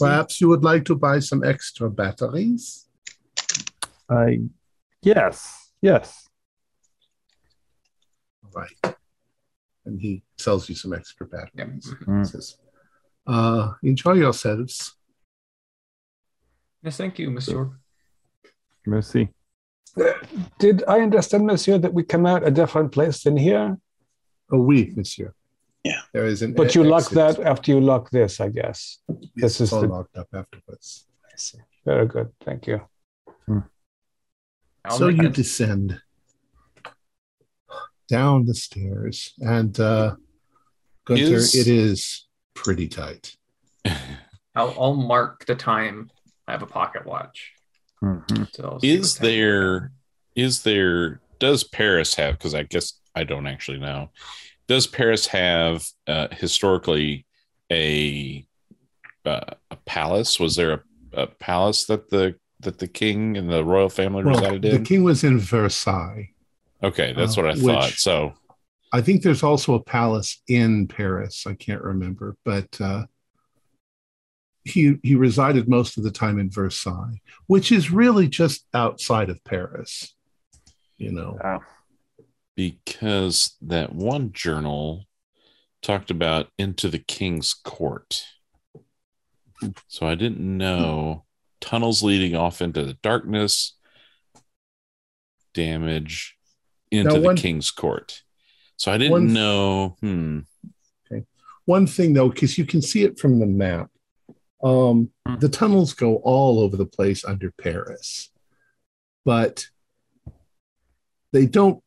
Perhaps 0.00 0.40
you 0.40 0.48
would 0.48 0.64
like 0.64 0.84
to 0.86 0.94
buy 0.94 1.18
some 1.18 1.44
extra 1.44 1.90
batteries. 1.90 2.86
I 4.08 4.40
yes, 5.02 5.70
yes. 5.80 6.21
Right. 8.54 8.96
And 9.84 10.00
he 10.00 10.22
sells 10.38 10.68
you 10.68 10.74
some 10.74 10.92
extra 10.92 11.26
Yeah. 11.32 11.44
batteries. 11.56 11.94
Mm. 12.06 12.26
Says, 12.26 12.56
uh, 13.26 13.72
enjoy 13.82 14.12
yourselves. 14.14 14.96
Yes, 16.82 16.96
thank 16.96 17.18
you, 17.18 17.30
Monsieur. 17.30 17.70
Merci. 18.86 19.28
Did 20.58 20.82
I 20.88 21.00
understand, 21.00 21.46
Monsieur, 21.46 21.78
that 21.78 21.92
we 21.94 22.02
come 22.02 22.26
out 22.26 22.46
a 22.46 22.50
different 22.50 22.92
place 22.92 23.22
than 23.24 23.36
here? 23.36 23.78
Oh, 24.50 24.58
oui, 24.58 24.92
monsieur. 24.96 25.34
Yeah. 25.84 26.00
There 26.12 26.26
is 26.26 26.42
an 26.42 26.54
But 26.54 26.74
you 26.74 26.84
lock 26.84 27.10
that 27.10 27.38
after 27.40 27.72
you 27.72 27.80
lock 27.80 28.10
this, 28.10 28.40
I 28.40 28.48
guess. 28.48 28.98
Yes, 29.08 29.58
this 29.58 29.60
is 29.60 29.72
all 29.72 29.82
the- 29.82 29.88
locked 29.88 30.16
up 30.16 30.28
afterwards. 30.32 31.06
I 31.24 31.36
see. 31.36 31.58
Very 31.84 32.06
good. 32.06 32.32
Thank 32.44 32.66
you. 32.66 32.80
I'll 34.84 34.98
so 34.98 35.08
you 35.08 35.28
it. 35.28 35.34
descend 35.34 36.00
down 38.12 38.44
the 38.44 38.54
stairs, 38.54 39.32
and 39.40 39.78
uh, 39.80 40.14
Gunter, 41.06 41.22
Is- 41.36 41.54
it 41.54 41.66
is 41.66 42.26
pretty 42.54 42.86
tight. 42.88 43.34
I'll, 44.54 44.74
I'll 44.78 44.94
mark 44.94 45.46
the 45.46 45.54
time. 45.54 46.10
I 46.46 46.52
have 46.52 46.62
a 46.62 46.66
pocket 46.66 47.06
watch. 47.06 47.52
Mhm. 48.02 48.54
So 48.54 48.78
is 48.82 49.14
what 49.14 49.18
time 49.18 49.26
it 49.26 49.30
there 49.30 49.92
is 50.36 50.62
there 50.62 51.20
does 51.38 51.62
paris 51.64 52.14
have 52.14 52.36
because 52.38 52.54
i 52.54 52.62
guess 52.62 52.94
i 53.14 53.22
don't 53.22 53.46
actually 53.46 53.78
know 53.78 54.08
does 54.66 54.86
paris 54.86 55.26
have 55.26 55.84
uh, 56.06 56.26
historically 56.32 57.26
a 57.70 58.44
uh, 59.24 59.40
a 59.70 59.76
palace 59.84 60.40
was 60.40 60.56
there 60.56 60.72
a, 60.72 60.80
a 61.22 61.26
palace 61.26 61.84
that 61.86 62.08
the 62.10 62.34
that 62.60 62.78
the 62.78 62.88
king 62.88 63.36
and 63.36 63.48
the 63.50 63.64
royal 63.64 63.88
family 63.90 64.24
Well, 64.24 64.34
resided 64.34 64.64
in? 64.64 64.82
the 64.82 64.88
king 64.88 65.04
was 65.04 65.22
in 65.22 65.38
Versailles. 65.38 66.30
Okay, 66.82 67.12
that's 67.12 67.36
uh, 67.38 67.42
what 67.42 67.50
I 67.50 67.54
thought. 67.54 67.84
which- 67.86 68.00
So 68.00 68.34
I 68.92 69.00
think 69.00 69.22
there's 69.22 69.42
also 69.42 69.74
a 69.74 69.82
palace 69.82 70.42
in 70.48 70.86
Paris. 70.86 71.46
I 71.46 71.54
can't 71.54 71.82
remember, 71.82 72.36
but 72.44 72.68
uh, 72.80 73.06
he 74.64 74.96
he 75.02 75.14
resided 75.16 75.68
most 75.68 75.96
of 75.98 76.04
the 76.04 76.10
time 76.10 76.38
in 76.38 76.50
Versailles, 76.50 77.20
which 77.46 77.72
is 77.72 77.90
really 77.90 78.28
just 78.28 78.66
outside 78.74 79.30
of 79.30 79.42
Paris. 79.44 80.14
You 80.98 81.10
know, 81.12 81.38
Wow. 81.42 81.62
because 82.54 83.56
that 83.62 83.92
one 83.94 84.32
journal 84.32 85.06
talked 85.80 86.10
about 86.12 86.48
into 86.58 86.88
the 86.88 86.98
king's 87.00 87.54
court. 87.54 88.24
So 89.88 90.06
I 90.06 90.14
didn't 90.16 90.40
know 90.58 91.24
tunnels 91.60 92.02
leading 92.02 92.36
off 92.36 92.60
into 92.62 92.84
the 92.84 92.94
darkness, 92.94 93.76
damage 95.54 96.36
into 96.92 97.18
Now, 97.20 97.30
the 97.30 97.34
king's 97.40 97.70
court. 97.70 98.22
So 98.76 98.92
I 98.92 98.98
didn't 98.98 99.12
One- 99.12 99.32
know. 99.32 99.96
Hmm. 100.00 100.40
one 101.64 101.86
thing 101.86 102.12
though, 102.12 102.28
because 102.28 102.58
you 102.58 102.66
can 102.66 102.82
see 102.82 103.04
it 103.04 103.18
from 103.20 103.38
the 103.38 103.46
map, 103.46 103.88
um, 104.64 105.10
Hmm. 105.26 105.38
the 105.38 105.48
tunnels 105.48 105.92
go 105.94 106.16
all 106.16 106.58
over 106.58 106.76
the 106.76 106.86
place 106.86 107.24
under 107.24 107.52
Paris, 107.52 108.30
but 109.24 109.66
they 111.32 111.46
don't 111.46 111.82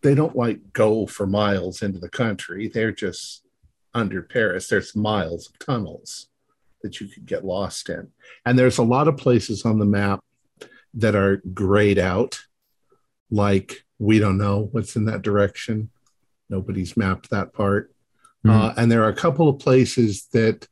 they 0.00 0.14
don't 0.14 0.36
like 0.36 0.72
go 0.72 1.06
for 1.06 1.26
miles 1.26 1.82
into 1.82 1.98
the 1.98 2.08
country. 2.08 2.68
They're 2.68 2.92
just 2.92 3.42
under 3.92 4.22
Paris. 4.22 4.68
There's 4.68 4.94
miles 4.94 5.48
of 5.48 5.58
tunnels 5.58 6.28
that 6.82 7.00
you 7.00 7.08
could 7.08 7.26
get 7.26 7.44
lost 7.44 7.88
in, 7.88 8.12
and 8.46 8.58
there's 8.58 8.78
a 8.78 8.82
lot 8.84 9.08
of 9.08 9.16
places 9.16 9.64
on 9.64 9.78
the 9.78 9.84
map 9.84 10.20
that 10.94 11.14
are 11.16 11.42
grayed 11.52 11.98
out, 11.98 12.38
like 13.30 13.84
we 13.98 14.18
don't 14.18 14.38
know 14.38 14.68
what's 14.72 14.96
in 14.96 15.04
that 15.06 15.22
direction. 15.22 15.90
Nobody's 16.48 16.96
mapped 16.96 17.30
that 17.30 17.52
part. 17.52 17.92
Mhm. 18.46 18.50
Uh, 18.50 18.74
and 18.76 18.90
there 18.90 19.02
are 19.02 19.08
a 19.08 19.14
couple 19.16 19.48
of 19.48 19.58
places 19.58 20.26
that 20.32 20.68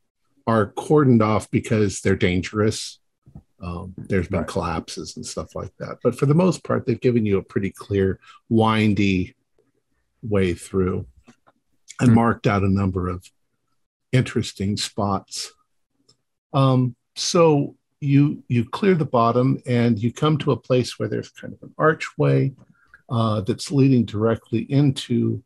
are 0.46 0.72
cordoned 0.72 1.22
off 1.22 1.50
because 1.50 2.00
they're 2.00 2.14
dangerous. 2.16 3.00
Um, 3.60 3.94
there's 3.96 4.28
been 4.28 4.40
Right. 4.40 4.48
collapses 4.48 5.16
and 5.16 5.26
stuff 5.26 5.54
like 5.56 5.72
that. 5.78 5.98
But 6.02 6.16
for 6.16 6.26
the 6.26 6.34
most 6.34 6.62
part, 6.62 6.86
they've 6.86 7.00
given 7.00 7.26
you 7.26 7.38
a 7.38 7.42
pretty 7.42 7.70
clear, 7.70 8.20
windy 8.48 9.34
way 10.22 10.54
through 10.54 11.06
and 12.00 12.10
Hmm. 12.10 12.14
marked 12.14 12.46
out 12.46 12.62
a 12.62 12.68
number 12.68 13.08
of 13.08 13.24
interesting 14.12 14.76
spots. 14.76 15.52
Um, 16.52 16.94
so 17.16 17.76
you 18.00 18.44
you 18.48 18.64
clear 18.64 18.94
the 18.94 19.04
bottom 19.06 19.58
and 19.66 19.98
you 19.98 20.12
come 20.12 20.36
to 20.38 20.52
a 20.52 20.56
place 20.56 20.98
where 20.98 21.08
there's 21.08 21.30
kind 21.30 21.52
of 21.54 21.62
an 21.62 21.74
archway 21.78 22.54
uh, 23.08 23.40
that's 23.42 23.70
leading 23.70 24.04
directly 24.04 24.60
into 24.70 25.42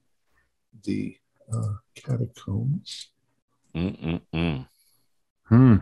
the 0.85 1.17
uh, 1.53 1.75
catacombs. 1.95 3.09
Mm-mm-mm. 3.75 4.67
Hmm. 5.45 5.77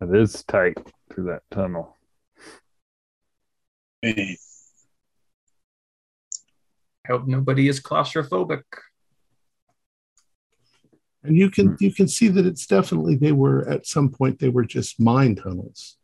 It 0.00 0.14
is 0.16 0.42
tight 0.44 0.78
through 1.10 1.24
that 1.24 1.42
tunnel. 1.50 1.96
Hey, 4.00 4.36
I 7.06 7.12
hope 7.12 7.26
nobody 7.26 7.68
is 7.68 7.80
claustrophobic. 7.80 8.62
And 11.24 11.36
you 11.36 11.50
can 11.50 11.68
Hmm. 11.68 11.74
you 11.78 11.94
can 11.94 12.08
see 12.08 12.28
that 12.28 12.46
it's 12.46 12.66
definitely 12.66 13.14
they 13.14 13.30
were 13.30 13.68
at 13.68 13.86
some 13.86 14.08
point 14.10 14.40
they 14.40 14.48
were 14.48 14.64
just 14.64 14.98
mine 14.98 15.36
tunnels 15.36 15.96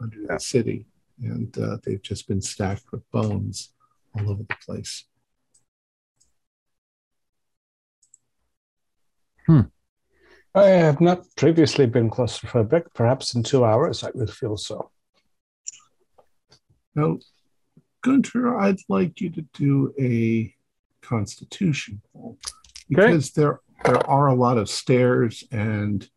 under 0.00 0.18
Yeah. 0.20 0.34
the 0.34 0.40
city, 0.40 0.86
and 1.22 1.56
uh, 1.58 1.78
they've 1.84 2.02
just 2.02 2.28
been 2.28 2.40
stacked 2.40 2.90
with 2.92 3.08
bones 3.10 3.72
all 4.14 4.30
over 4.30 4.42
the 4.42 4.56
place. 4.64 5.04
I 10.54 10.66
have 10.66 11.00
not 11.00 11.24
previously 11.36 11.86
been 11.86 12.10
claustrophobic. 12.10 12.86
Perhaps 12.94 13.34
in 13.34 13.42
two 13.42 13.64
hours 13.64 14.04
I 14.04 14.10
will 14.14 14.26
feel 14.26 14.56
so. 14.56 14.90
Now, 16.94 17.18
Gunter, 18.02 18.56
I'd 18.56 18.78
like 18.88 19.20
you 19.20 19.30
to 19.30 19.42
do 19.52 19.92
a 19.98 20.54
Constitution 21.02 22.00
roll 22.14 22.38
because 22.88 23.32
there 23.32 23.60
there 23.84 24.06
are 24.08 24.28
a 24.28 24.34
lot 24.34 24.56
of 24.56 24.70
stairs 24.70 25.44
and 25.50 26.08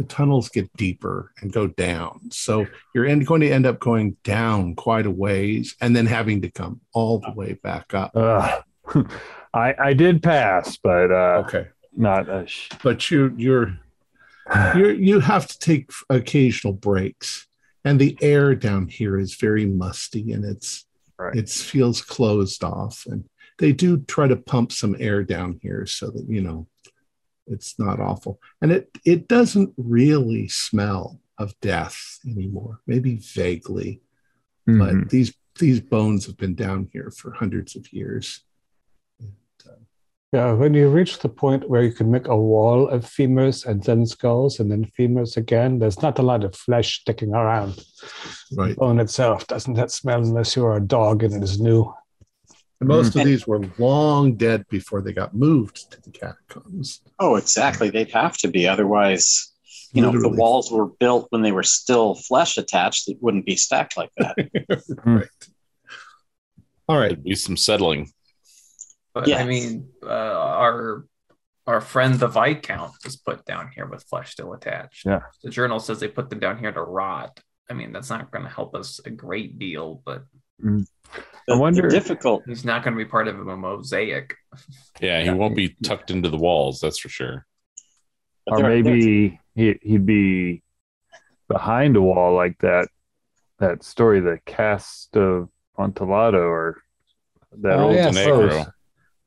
the 0.00 0.06
tunnels 0.06 0.48
get 0.48 0.74
deeper 0.76 1.32
and 1.42 1.52
go 1.52 1.66
down. 1.66 2.20
So 2.32 2.66
you're 2.94 3.04
end, 3.06 3.26
going 3.26 3.42
to 3.42 3.50
end 3.50 3.66
up 3.66 3.78
going 3.80 4.16
down 4.24 4.74
quite 4.74 5.04
a 5.04 5.10
ways 5.10 5.76
and 5.80 5.94
then 5.94 6.06
having 6.06 6.40
to 6.42 6.50
come 6.50 6.80
all 6.94 7.18
the 7.18 7.32
way 7.32 7.52
back 7.62 7.92
up. 7.92 8.12
Uh, 8.16 8.60
I 9.54 9.74
I 9.78 9.92
did 9.92 10.22
pass, 10.22 10.78
but 10.78 11.10
uh, 11.10 11.42
Okay, 11.44 11.68
not 11.94 12.28
a 12.28 12.46
sh- 12.46 12.70
but 12.82 13.10
you 13.10 13.34
you're 13.36 13.78
you 14.74 14.88
you 14.90 15.20
have 15.20 15.46
to 15.48 15.58
take 15.58 15.90
occasional 16.08 16.72
breaks, 16.72 17.46
and 17.84 18.00
the 18.00 18.16
air 18.22 18.54
down 18.54 18.88
here 18.88 19.18
is 19.18 19.34
very 19.34 19.66
musty 19.66 20.32
and 20.32 20.44
it's 20.44 20.86
Right. 21.18 21.36
it 21.36 21.50
feels 21.50 22.00
closed 22.00 22.64
off. 22.64 23.04
And 23.06 23.24
they 23.58 23.72
do 23.72 23.98
try 23.98 24.26
to 24.26 24.36
pump 24.36 24.72
some 24.72 24.96
air 24.98 25.22
down 25.22 25.58
here 25.60 25.84
so 25.84 26.06
that 26.10 26.24
you 26.26 26.40
know 26.40 26.66
it's 27.50 27.78
not 27.78 28.00
awful. 28.00 28.40
And 28.62 28.72
it 28.72 28.90
it 29.04 29.28
doesn't 29.28 29.72
really 29.76 30.48
smell 30.48 31.20
of 31.38 31.58
death 31.60 32.18
anymore. 32.26 32.80
Maybe 32.86 33.16
vaguely, 33.16 34.00
Mhm. 34.68 34.78
but 34.78 35.10
these 35.10 35.34
these 35.58 35.80
bones 35.80 36.26
have 36.26 36.36
been 36.38 36.54
down 36.54 36.88
here 36.92 37.10
for 37.10 37.32
hundreds 37.32 37.76
of 37.76 37.92
years. 37.92 38.40
Yeah, 40.32 40.52
when 40.52 40.74
you 40.74 40.88
reach 40.88 41.18
the 41.18 41.28
point 41.28 41.68
where 41.68 41.82
you 41.82 41.90
can 41.92 42.08
make 42.08 42.28
a 42.28 42.36
wall 42.36 42.88
of 42.88 43.04
femurs 43.04 43.66
and 43.66 43.82
then 43.82 44.06
skulls 44.06 44.60
and 44.60 44.70
then 44.70 44.84
femurs 44.96 45.36
again, 45.36 45.80
there's 45.80 46.00
not 46.02 46.20
a 46.20 46.22
lot 46.22 46.44
of 46.44 46.54
flesh 46.54 47.00
sticking 47.00 47.34
around. 47.34 47.84
Right. 48.56 48.76
Bone 48.76 49.00
itself 49.00 49.48
doesn't 49.48 49.74
that 49.74 49.90
smell 49.90 50.20
unless 50.22 50.54
you're 50.54 50.76
a 50.76 50.80
dog 50.80 51.24
and 51.24 51.34
it 51.34 51.42
is 51.42 51.58
new. 51.60 51.92
And 52.80 52.88
most 52.88 53.12
Mm. 53.14 53.20
of 53.20 53.26
these 53.26 53.46
were 53.46 53.60
long 53.78 54.36
dead 54.36 54.66
before 54.70 55.02
they 55.02 55.12
got 55.12 55.34
moved 55.34 55.90
to 55.92 56.00
the 56.00 56.10
catacombs. 56.10 57.00
Oh, 57.18 57.36
exactly. 57.36 57.90
They'd 57.90 58.10
have 58.12 58.36
to 58.38 58.48
be. 58.48 58.66
Otherwise, 58.66 59.52
you 59.92 60.00
know, 60.02 60.14
if 60.14 60.20
the 60.22 60.28
walls 60.28 60.70
were 60.72 60.86
built 60.86 61.26
when 61.30 61.42
they 61.42 61.52
were 61.52 61.62
still 61.62 62.14
flesh 62.14 62.56
attached, 62.56 63.08
it 63.08 63.18
wouldn't 63.20 63.44
be 63.44 63.56
stacked 63.56 63.96
like 63.96 64.10
that. 64.16 64.36
right. 65.04 65.28
All 66.88 66.96
right. 66.98 67.10
There'd 67.10 67.24
be 67.24 67.34
some 67.34 67.56
settling. 67.56 68.10
But 69.12 69.30
I 69.32 69.44
mean, 69.44 69.88
uh, 70.02 70.08
our 70.08 71.04
our 71.66 71.80
friend 71.80 72.14
the 72.14 72.28
Viscount 72.28 72.92
was 73.04 73.16
put 73.16 73.44
down 73.44 73.70
here 73.74 73.86
with 73.86 74.04
flesh 74.04 74.32
still 74.32 74.54
attached. 74.54 75.04
Yeah. 75.04 75.20
The 75.42 75.50
journal 75.50 75.78
says 75.80 76.00
they 76.00 76.08
put 76.08 76.30
them 76.30 76.38
down 76.40 76.58
here 76.58 76.72
to 76.72 76.80
rot. 76.82 77.38
I 77.68 77.74
mean, 77.74 77.92
that's 77.92 78.10
not 78.10 78.30
going 78.30 78.44
to 78.44 78.50
help 78.50 78.74
us 78.74 79.00
a 79.04 79.10
great 79.10 79.58
deal, 79.58 80.02
but 80.04 80.24
Mm. 80.64 80.86
The, 81.46 81.54
I 81.54 81.56
wonder- 81.58 81.82
the 81.82 81.88
difficult. 81.88 82.42
he's 82.46 82.64
not 82.64 82.84
going 82.84 82.96
to 82.96 83.02
be 83.04 83.08
part 83.08 83.26
of 83.28 83.46
a 83.46 83.56
mosaic. 83.56 84.36
Yeah, 85.00 85.20
he 85.20 85.26
Yeah. 85.26 85.32
won't 85.32 85.56
be 85.56 85.76
tucked 85.82 86.10
into 86.10 86.28
the 86.28 86.36
walls. 86.36 86.80
That's 86.80 86.98
for 86.98 87.08
sure. 87.08 87.46
but 88.46 88.60
or 88.60 88.68
maybe 88.68 89.40
he 89.54 89.78
he'd 89.82 90.04
be 90.06 90.62
behind 91.48 91.96
a 91.96 92.02
wall 92.02 92.34
like 92.34 92.58
that. 92.58 92.88
That 93.58 93.82
story, 93.82 94.20
the 94.20 94.38
Cask 94.46 95.14
of 95.16 95.48
Amontillado, 95.78 96.38
or 96.42 96.82
that 97.62 97.78
Oh, 97.78 97.84
old 97.84 97.94
yes, 97.94 98.14
Montenegro. 98.14 98.48
those. 98.48 98.66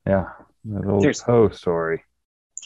yeah, 0.06 0.24
that 0.66 0.86
old 0.86 1.02
There's- 1.02 1.22
Poe 1.22 1.48
story. 1.50 2.04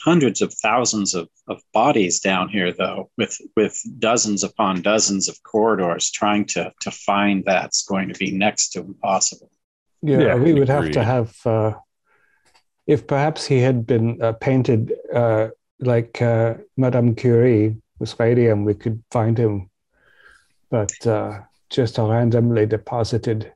Hundreds 0.04 0.40
of 0.42 0.52
thousands 0.54 1.14
of, 1.14 1.28
of 1.48 1.60
bodies 1.72 2.20
down 2.20 2.48
here 2.48 2.72
though 2.72 3.10
with 3.16 3.38
with 3.56 3.80
dozens 3.98 4.44
upon 4.44 4.82
dozens 4.82 5.28
of 5.28 5.42
corridors 5.42 6.10
trying 6.10 6.44
to 6.44 6.72
to 6.80 6.90
find 6.90 7.44
that's 7.44 7.84
going 7.84 8.08
to 8.08 8.18
be 8.18 8.30
next 8.30 8.70
to 8.70 8.80
impossible 8.80 9.50
Yeah, 10.02 10.20
Yeah, 10.20 10.34
we 10.36 10.54
would 10.54 10.68
have 10.68 10.90
to 10.92 11.02
have, 11.02 11.46
uh, 11.46 11.74
if 12.86 13.06
perhaps 13.06 13.46
he 13.46 13.58
had 13.58 13.86
been 13.86 14.22
uh, 14.22 14.32
painted 14.32 14.94
uh, 15.12 15.48
like 15.80 16.22
uh, 16.22 16.54
Madame 16.76 17.14
Curie 17.14 17.76
with 17.98 18.18
radium, 18.18 18.64
we 18.64 18.74
could 18.74 19.02
find 19.10 19.38
him. 19.38 19.70
But 20.70 21.06
uh, 21.06 21.40
just 21.70 21.98
a 21.98 22.02
randomly 22.02 22.66
deposited 22.66 23.52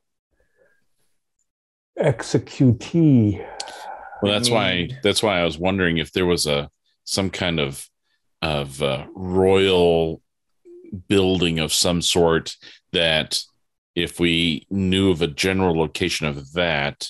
executee. 1.99 3.45
Well, 4.23 4.33
that's 4.33 4.51
why 4.51 4.89
that's 5.03 5.23
why 5.23 5.41
I 5.41 5.45
was 5.45 5.59
wondering 5.59 5.99
if 5.99 6.13
there 6.13 6.27
was 6.27 6.47
a 6.47 6.71
some 7.05 7.31
kind 7.31 7.59
of 7.59 7.87
of 8.41 8.81
uh, 8.83 9.07
royal 9.15 10.23
building 11.09 11.59
of 11.59 11.73
some 11.73 12.03
sort 12.03 12.57
that 12.93 13.41
if 13.95 14.21
we 14.21 14.67
knew 14.71 15.11
of 15.11 15.23
a 15.23 15.27
general 15.27 15.79
location 15.79 16.27
of 16.27 16.53
that, 16.53 17.09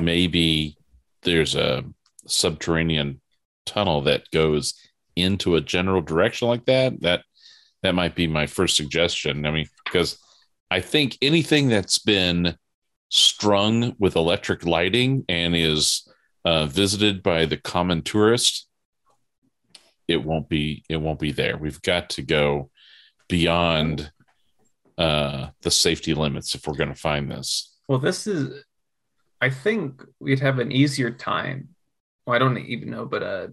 maybe 0.00 0.76
there's 1.22 1.54
a 1.54 1.84
subterranean 2.26 3.20
tunnel 3.66 4.02
that 4.02 4.30
goes 4.30 4.74
into 5.16 5.56
a 5.56 5.60
general 5.60 6.00
direction 6.00 6.48
like 6.48 6.66
that. 6.66 7.00
That 7.00 7.22
that 7.82 7.94
might 7.94 8.14
be 8.14 8.26
my 8.26 8.46
first 8.46 8.76
suggestion. 8.76 9.46
I 9.46 9.50
mean, 9.50 9.66
because 9.84 10.18
I 10.70 10.80
think 10.80 11.16
anything 11.22 11.68
that's 11.68 11.98
been 11.98 12.56
strung 13.08 13.96
with 13.98 14.16
electric 14.16 14.64
lighting 14.64 15.24
and 15.28 15.56
is 15.56 16.06
uh, 16.44 16.66
visited 16.66 17.22
by 17.22 17.46
the 17.46 17.56
common 17.56 18.02
tourist, 18.02 18.66
it 20.08 20.24
won't 20.24 20.48
be 20.48 20.84
it 20.88 20.96
won't 20.96 21.20
be 21.20 21.32
there. 21.32 21.56
We've 21.56 21.80
got 21.82 22.10
to 22.10 22.22
go 22.22 22.70
beyond 23.28 24.10
uh, 24.98 25.48
the 25.62 25.70
safety 25.70 26.14
limits 26.14 26.54
if 26.54 26.66
we're 26.66 26.74
going 26.74 26.88
to 26.92 26.94
find 26.94 27.30
this. 27.30 27.78
Well, 27.88 27.98
this 27.98 28.26
is, 28.26 28.64
I 29.40 29.50
think 29.50 30.04
we'd 30.18 30.40
have 30.40 30.58
an 30.58 30.72
easier 30.72 31.10
time. 31.10 31.70
Well, 32.26 32.36
I 32.36 32.38
don't 32.38 32.58
even 32.58 32.90
know, 32.90 33.06
but 33.06 33.22
uh, 33.22 33.48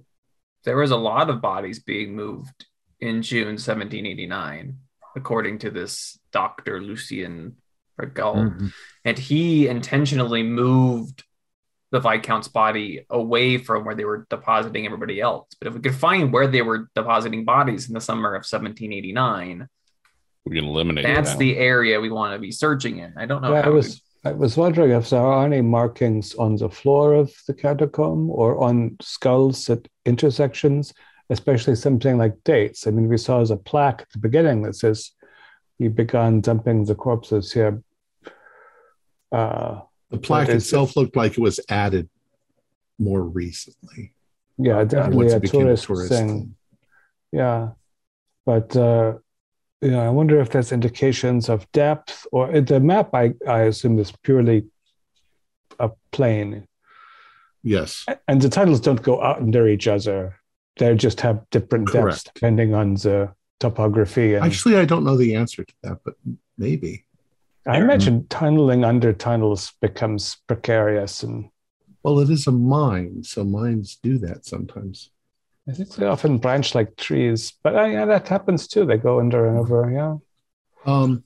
there 0.66 0.78
was 0.78 0.92
a 0.92 0.98
lot 0.98 1.30
of 1.30 1.42
bodies 1.42 1.80
being 1.80 2.16
moved 2.16 2.66
in 3.00 3.22
June 3.22 3.56
1789, 3.56 4.78
according 5.16 5.60
to 5.60 5.70
this 5.72 6.20
Dr. 6.32 6.82
Lucien 6.82 7.56
Rigaud. 8.00 8.52
Mhm. 8.52 8.74
And 9.06 9.18
he 9.18 9.68
intentionally 9.68 10.44
moved 10.44 11.24
the 11.92 12.00
Viscount's 12.00 12.48
body 12.50 13.06
away 13.10 13.58
from 13.58 13.86
where 13.86 13.96
they 13.96 14.06
were 14.06 14.28
depositing 14.30 14.86
everybody 14.86 15.22
else. 15.22 15.48
But 15.60 15.70
if 15.70 15.74
we 15.74 15.80
could 15.80 15.96
find 15.96 16.34
where 16.34 16.48
they 16.48 16.62
were 16.62 16.90
depositing 16.96 17.46
bodies 17.46 17.88
in 17.88 17.94
the 17.94 18.02
summer 18.02 18.30
of 18.36 18.42
1789, 18.44 19.68
We 20.46 20.56
can 20.56 20.66
eliminate 20.66 21.06
that's 21.06 21.32
that. 21.32 21.40
the 21.40 21.58
area 21.58 22.00
we 22.02 22.10
want 22.10 22.34
to 22.34 22.40
be 22.40 22.52
searching 22.52 23.00
in. 23.00 23.14
I 23.18 23.26
don't 23.26 23.42
know 23.42 23.54
Yeah, 23.54 23.60
I 23.60 23.64
how 23.64 23.72
was 23.72 24.02
I 24.26 24.32
was 24.34 24.58
wondering 24.58 24.92
if 24.92 25.10
there 25.10 25.22
are 25.22 25.46
any 25.46 25.62
markings 25.62 26.36
on 26.36 26.58
the 26.58 26.70
floor 26.70 27.14
of 27.14 27.32
the 27.48 27.54
catacomb 27.54 28.30
or 28.30 28.62
on 28.62 28.98
skulls 29.02 29.70
at 29.70 29.88
intersections, 30.06 30.94
especially 31.30 31.76
something 31.76 32.18
like 32.18 32.34
dates. 32.44 32.88
I 32.88 32.92
mean, 32.92 33.08
we 33.08 33.18
saw 33.18 33.40
as 33.40 33.52
a 33.52 33.58
plaque 33.58 34.02
at 34.02 34.10
the 34.12 34.20
beginning 34.20 34.64
that 34.64 34.76
says 34.76 35.12
he 35.78 35.88
began 35.88 36.42
dumping 36.42 36.84
the 36.84 36.96
corpses 36.96 37.54
here. 37.54 37.82
Uh, 39.32 39.82
The 40.10 40.18
plaque 40.18 40.50
it's- 40.50 40.64
itself 40.64 40.96
looked 40.96 41.16
like 41.16 41.34
it 41.34 41.40
was 41.42 41.60
added 41.70 42.10
more 43.00 43.22
recently. 43.22 44.14
yeah, 44.58 44.84
definitely 44.84 45.32
a 45.32 45.40
became 45.40 45.62
a 45.62 45.64
tourist, 45.66 45.86
tourist 45.86 46.10
thing. 46.10 46.28
thing. 46.28 46.56
Yeah, 47.32 47.70
but 48.46 48.76
uh, 48.76 49.18
you 49.82 49.92
know, 49.92 50.00
I 50.00 50.10
wonder 50.10 50.40
if 50.40 50.50
there's 50.50 50.72
indications 50.72 51.50
of 51.50 51.70
depth 51.74 52.26
or 52.32 52.60
the 52.62 52.80
map. 52.80 53.14
I 53.14 53.34
I 53.48 53.64
assume 53.64 54.00
is 54.00 54.12
purely 54.24 54.66
a 55.80 55.92
plane. 56.12 56.68
Yes. 57.64 58.06
and 58.30 58.42
the 58.42 58.50
titles 58.50 58.80
don't 58.80 59.02
go 59.02 59.22
out 59.22 59.42
under 59.42 59.68
each 59.68 59.88
other. 59.88 60.40
They 60.78 60.96
just 60.96 61.20
have 61.22 61.44
different 61.52 61.92
depths 61.92 62.24
depending 62.24 62.74
on 62.74 62.94
the 62.94 63.34
topography. 63.60 64.36
And 64.36 64.46
Actually, 64.46 64.78
I 64.78 64.86
don't 64.86 65.04
know 65.04 65.18
the 65.18 65.36
answer 65.36 65.66
to 65.66 65.74
that, 65.84 65.98
but 66.06 66.14
maybe. 66.58 67.04
I 67.68 67.78
imagine 67.78 68.28
tunneling 68.28 68.86
under 68.86 69.12
tunnels 69.12 69.74
becomes 69.82 70.38
precarious, 70.48 71.24
and 71.24 71.50
Well, 72.02 72.20
it 72.20 72.30
is 72.30 72.48
a 72.48 72.52
mine, 72.52 73.24
so 73.24 73.44
mines 73.44 74.00
do 74.02 74.18
that 74.20 74.46
sometimes. 74.46 75.12
I 75.68 75.74
think 75.74 75.94
they 75.96 76.06
often 76.06 76.38
branch 76.38 76.74
like 76.74 76.96
trees. 76.96 77.52
But 77.62 77.76
uh, 77.76 77.86
yeah, 77.86 78.06
that 78.06 78.28
happens 78.28 78.68
too. 78.68 78.86
They 78.86 78.98
go 78.98 79.20
under 79.20 79.48
and 79.48 79.58
over. 79.58 79.92
Yeah, 79.92 80.18
Um, 80.86 81.24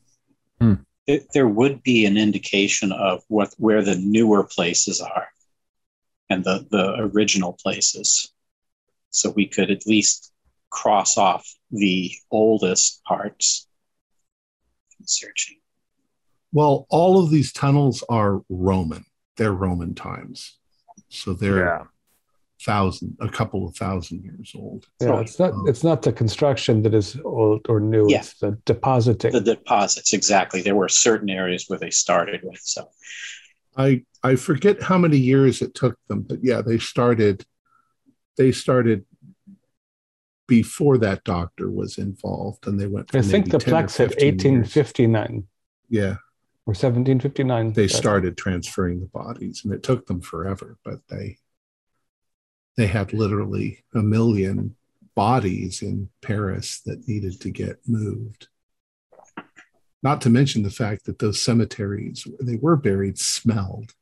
It, 1.05 1.27
there 1.33 1.47
would 1.47 1.83
be 1.83 2.05
an 2.05 2.17
indication 2.17 2.91
of 2.91 3.23
what 3.27 3.53
where 3.57 3.83
the 3.83 3.95
newer 3.95 4.43
places 4.43 5.01
are 5.01 5.27
and 6.29 6.43
the, 6.43 6.65
the 6.71 6.95
original 7.13 7.53
places. 7.53 8.31
So 9.11 9.29
we 9.29 9.45
could 9.45 9.69
at 9.69 9.85
least 9.85 10.31
cross 10.69 11.17
off 11.17 11.45
the 11.69 12.11
oldest 12.31 13.03
parts. 13.03 13.67
Searching. 15.05 15.60
Well, 16.51 16.85
all 16.89 17.23
of 17.23 17.29
these 17.29 17.51
tunnels 17.53 18.03
are 18.09 18.41
Roman. 18.49 19.05
They're 19.37 19.53
Roman 19.53 19.95
times, 19.95 20.57
so 21.09 21.33
they're 21.33 21.65
Yeah. 21.65 21.83
thousand, 22.63 23.17
a 23.19 23.29
couple 23.29 23.65
of 23.67 23.75
thousand 23.75 24.23
years 24.23 24.51
old. 24.55 24.85
yeah. 25.01 25.19
It's 25.21 25.39
not. 25.39 25.53
Um, 25.53 25.67
it's 25.67 25.83
not 25.83 26.01
the 26.03 26.13
construction 26.13 26.83
that 26.83 26.93
is 26.93 27.17
old 27.23 27.65
or 27.69 27.79
new. 27.79 28.05
Yeah. 28.09 28.19
It's 28.19 28.35
the 28.35 28.57
depositing. 28.65 29.31
The 29.31 29.41
deposits, 29.41 30.13
exactly. 30.13 30.61
There 30.61 30.75
were 30.75 30.89
certain 30.89 31.29
areas 31.29 31.65
where 31.67 31.79
they 31.79 31.89
started 31.89 32.41
with. 32.43 32.59
So 32.61 32.89
I 33.75 34.03
I 34.23 34.35
forget 34.35 34.81
how 34.83 34.97
many 34.99 35.17
years 35.17 35.61
it 35.61 35.73
took 35.73 35.97
them, 36.07 36.21
but 36.21 36.39
yeah, 36.43 36.61
they 36.61 36.77
started. 36.77 37.45
They 38.37 38.51
started 38.51 39.05
before 40.47 40.97
that 40.99 41.23
doctor 41.23 41.69
was 41.71 41.97
involved, 41.97 42.67
and 42.67 42.79
they 42.79 42.87
went. 42.87 43.09
I 43.15 43.21
for 43.21 43.27
think 43.27 43.45
the 43.51 43.57
10 43.57 43.69
or 43.69 43.71
plaque 43.71 43.89
said 43.89 44.09
15 44.09 44.27
years. 44.53 44.75
1859 44.75 45.47
Yeah, 45.89 46.15
or 46.65 46.71
1759. 46.71 47.73
they 47.73 47.87
started 47.87 48.37
transferring 48.37 48.99
the 48.99 49.07
bodies, 49.07 49.61
and 49.63 49.73
it 49.73 49.83
took 49.83 50.05
them 50.05 50.21
forever, 50.21 50.77
but 50.83 50.99
they 51.09 51.37
they 52.77 52.87
had 52.87 53.13
literally 53.13 53.83
a 53.93 54.01
million 54.01 54.75
bodies 55.15 55.81
in 55.81 56.09
Paris 56.21 56.79
that 56.85 57.07
needed 57.07 57.39
to 57.41 57.49
get 57.49 57.79
moved. 57.85 58.47
Not 60.03 60.21
to 60.21 60.29
mention 60.29 60.63
the 60.63 60.71
fact 60.71 61.05
that 61.05 61.19
those 61.19 61.41
cemeteries 61.41 62.25
where 62.25 62.37
they 62.41 62.55
were 62.55 62.77
buried 62.77 63.19
smelled. 63.19 63.93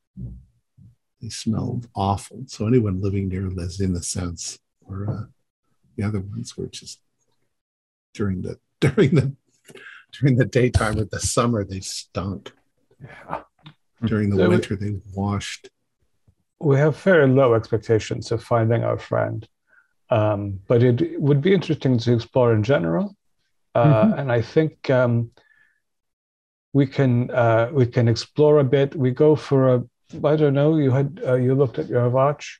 They 1.21 1.29
smelled 1.29 1.87
awful. 1.95 2.43
So 2.47 2.67
anyone 2.67 3.01
living 3.01 3.27
near 3.27 3.49
Les 3.49 3.81
Innocents 3.81 4.59
or 4.85 5.09
uh, 5.09 5.25
the 5.97 6.03
other 6.03 6.21
ones 6.21 6.55
were 6.55 6.67
just 6.67 7.01
during 8.13 8.41
the 8.41 8.59
during 8.79 9.15
the 9.15 9.35
during 10.19 10.35
the 10.37 10.45
daytime 10.45 10.97
or 10.99 11.05
the 11.05 11.19
summer 11.19 11.63
they 11.63 11.79
stunk. 11.81 12.51
Yeah. 13.01 13.41
During 14.05 14.29
the 14.29 14.37
So 14.37 14.43
we- 14.43 14.47
winter 14.49 14.75
they 14.75 14.95
washed. 15.13 15.69
we 16.59 16.75
have 16.77 16.97
very 16.97 17.27
low 17.27 17.53
expectations 17.53 18.31
of 18.31 18.43
finding 18.43 18.83
our 18.83 18.97
friend, 18.97 19.47
um, 20.09 20.59
but 20.67 20.83
it 20.83 21.19
would 21.19 21.41
be 21.41 21.53
interesting 21.53 21.97
to 21.97 22.13
explore 22.13 22.53
in 22.53 22.63
general. 22.63 23.15
Uh, 23.75 24.03
Mhm. 24.05 24.19
And 24.19 24.31
I 24.31 24.41
think 24.41 24.89
um, 24.89 25.31
we 26.73 26.85
can 26.87 27.29
uh, 27.31 27.69
we 27.71 27.85
can 27.85 28.07
explore 28.07 28.59
a 28.59 28.63
bit. 28.63 28.95
We 28.95 29.11
go 29.11 29.35
for 29.35 29.75
a 29.75 29.83
I 30.31 30.35
don't 30.35 30.53
know. 30.55 30.77
You 30.77 30.91
had 30.91 31.21
uh, 31.25 31.35
you 31.35 31.53
looked 31.55 31.79
at 31.79 31.87
your 31.87 32.09
watch. 32.09 32.59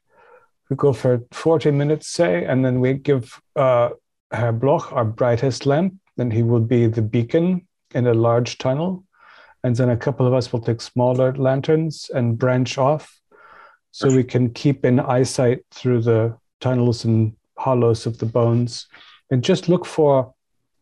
We 0.70 0.76
go 0.76 0.94
for 0.94 1.22
forty 1.32 1.72
minutes, 1.72 2.08
say, 2.08 2.46
and 2.46 2.64
then 2.64 2.80
we 2.80 2.94
give 2.94 3.42
uh, 3.56 3.90
Herr 4.32 4.52
Bloch 4.54 4.92
our 4.94 5.06
brightest 5.06 5.66
lamp. 5.66 5.99
Then 6.20 6.32
he 6.32 6.44
will 6.44 6.60
be 6.60 6.86
the 6.86 7.02
beacon 7.02 7.66
in 7.96 8.06
a 8.06 8.14
large 8.14 8.58
tunnel, 8.58 9.06
and 9.64 9.74
then 9.74 9.90
a 9.90 9.96
couple 9.96 10.28
of 10.28 10.34
us 10.34 10.52
will 10.52 10.60
take 10.60 10.82
smaller 10.82 11.34
lanterns 11.36 12.12
and 12.14 12.38
branch 12.38 12.78
off 12.78 13.22
so 13.92 14.14
we 14.14 14.26
can 14.26 14.50
keep 14.50 14.84
in 14.84 15.00
eyesight 15.00 15.60
through 15.72 16.02
the 16.02 16.38
tunnels 16.60 17.06
and 17.06 17.38
hollows 17.58 18.06
of 18.06 18.18
the 18.18 18.26
bones. 18.26 18.88
And 19.32 19.42
just 19.42 19.70
look 19.70 19.86
for 19.86 20.34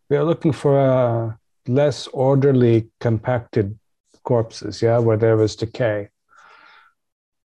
we 0.09 0.17
are 0.17 0.23
looking 0.23 0.51
for 0.51 0.79
uh, 0.79 1.35
less 1.67 2.07
orderly 2.07 2.89
compacted 2.99 3.77
corpses 4.23 4.81
yeah 4.81 4.97
where 4.97 5.17
there 5.17 5.37
was 5.37 5.55
decay. 5.55 6.09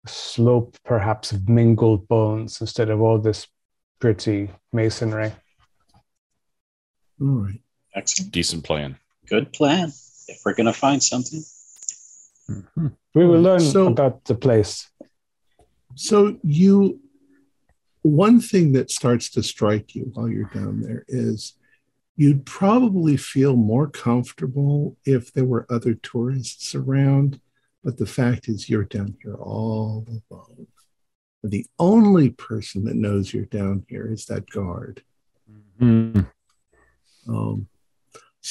Slope 0.06 0.76
perhaps 0.84 1.32
of 1.32 1.48
mingled 1.48 2.06
bones 2.06 2.60
instead 2.60 2.88
of 2.88 3.00
all 3.00 3.18
this 3.18 3.48
pretty 3.98 4.48
masonry. 4.72 5.32
All 7.20 7.26
right. 7.26 7.60
Excellent. 7.94 8.32
Decent 8.32 8.64
plan. 8.64 8.98
Good 9.26 9.52
plan. 9.52 9.88
If 10.28 10.40
we're 10.44 10.54
going 10.54 10.66
to 10.66 10.72
find 10.72 11.02
something, 11.02 11.42
Mhm. 12.48 12.96
we 13.14 13.26
will 13.26 13.40
learn 13.40 13.60
So- 13.60 13.86
about 13.86 14.24
the 14.24 14.34
place 14.34 14.90
So 15.96 16.38
you 16.44 17.00
one 18.02 18.40
thing 18.40 18.72
that 18.72 18.90
starts 18.90 19.28
to 19.30 19.42
strike 19.42 19.94
you 19.94 20.04
while 20.14 20.28
you're 20.28 20.48
down 20.54 20.80
there 20.80 21.04
is 21.08 21.54
you'd 22.16 22.46
probably 22.46 23.16
feel 23.16 23.56
more 23.56 23.88
comfortable 23.88 24.96
if 25.04 25.32
there 25.32 25.44
were 25.44 25.66
other 25.68 25.94
tourists 25.94 26.74
around, 26.74 27.40
but 27.84 27.96
the 27.98 28.06
fact 28.06 28.48
is 28.48 28.68
you're 28.70 28.84
down 28.84 29.16
here 29.22 29.34
all 29.34 30.06
alone. 30.30 30.66
The 31.42 31.66
only 31.78 32.30
person 32.30 32.84
that 32.84 32.96
knows 32.96 33.34
you're 33.34 33.44
down 33.46 33.84
here 33.88 34.10
is 34.10 34.26
that 34.26 34.48
guard. 34.48 35.02
Mhm. 35.80 36.30
Um, 37.26 37.68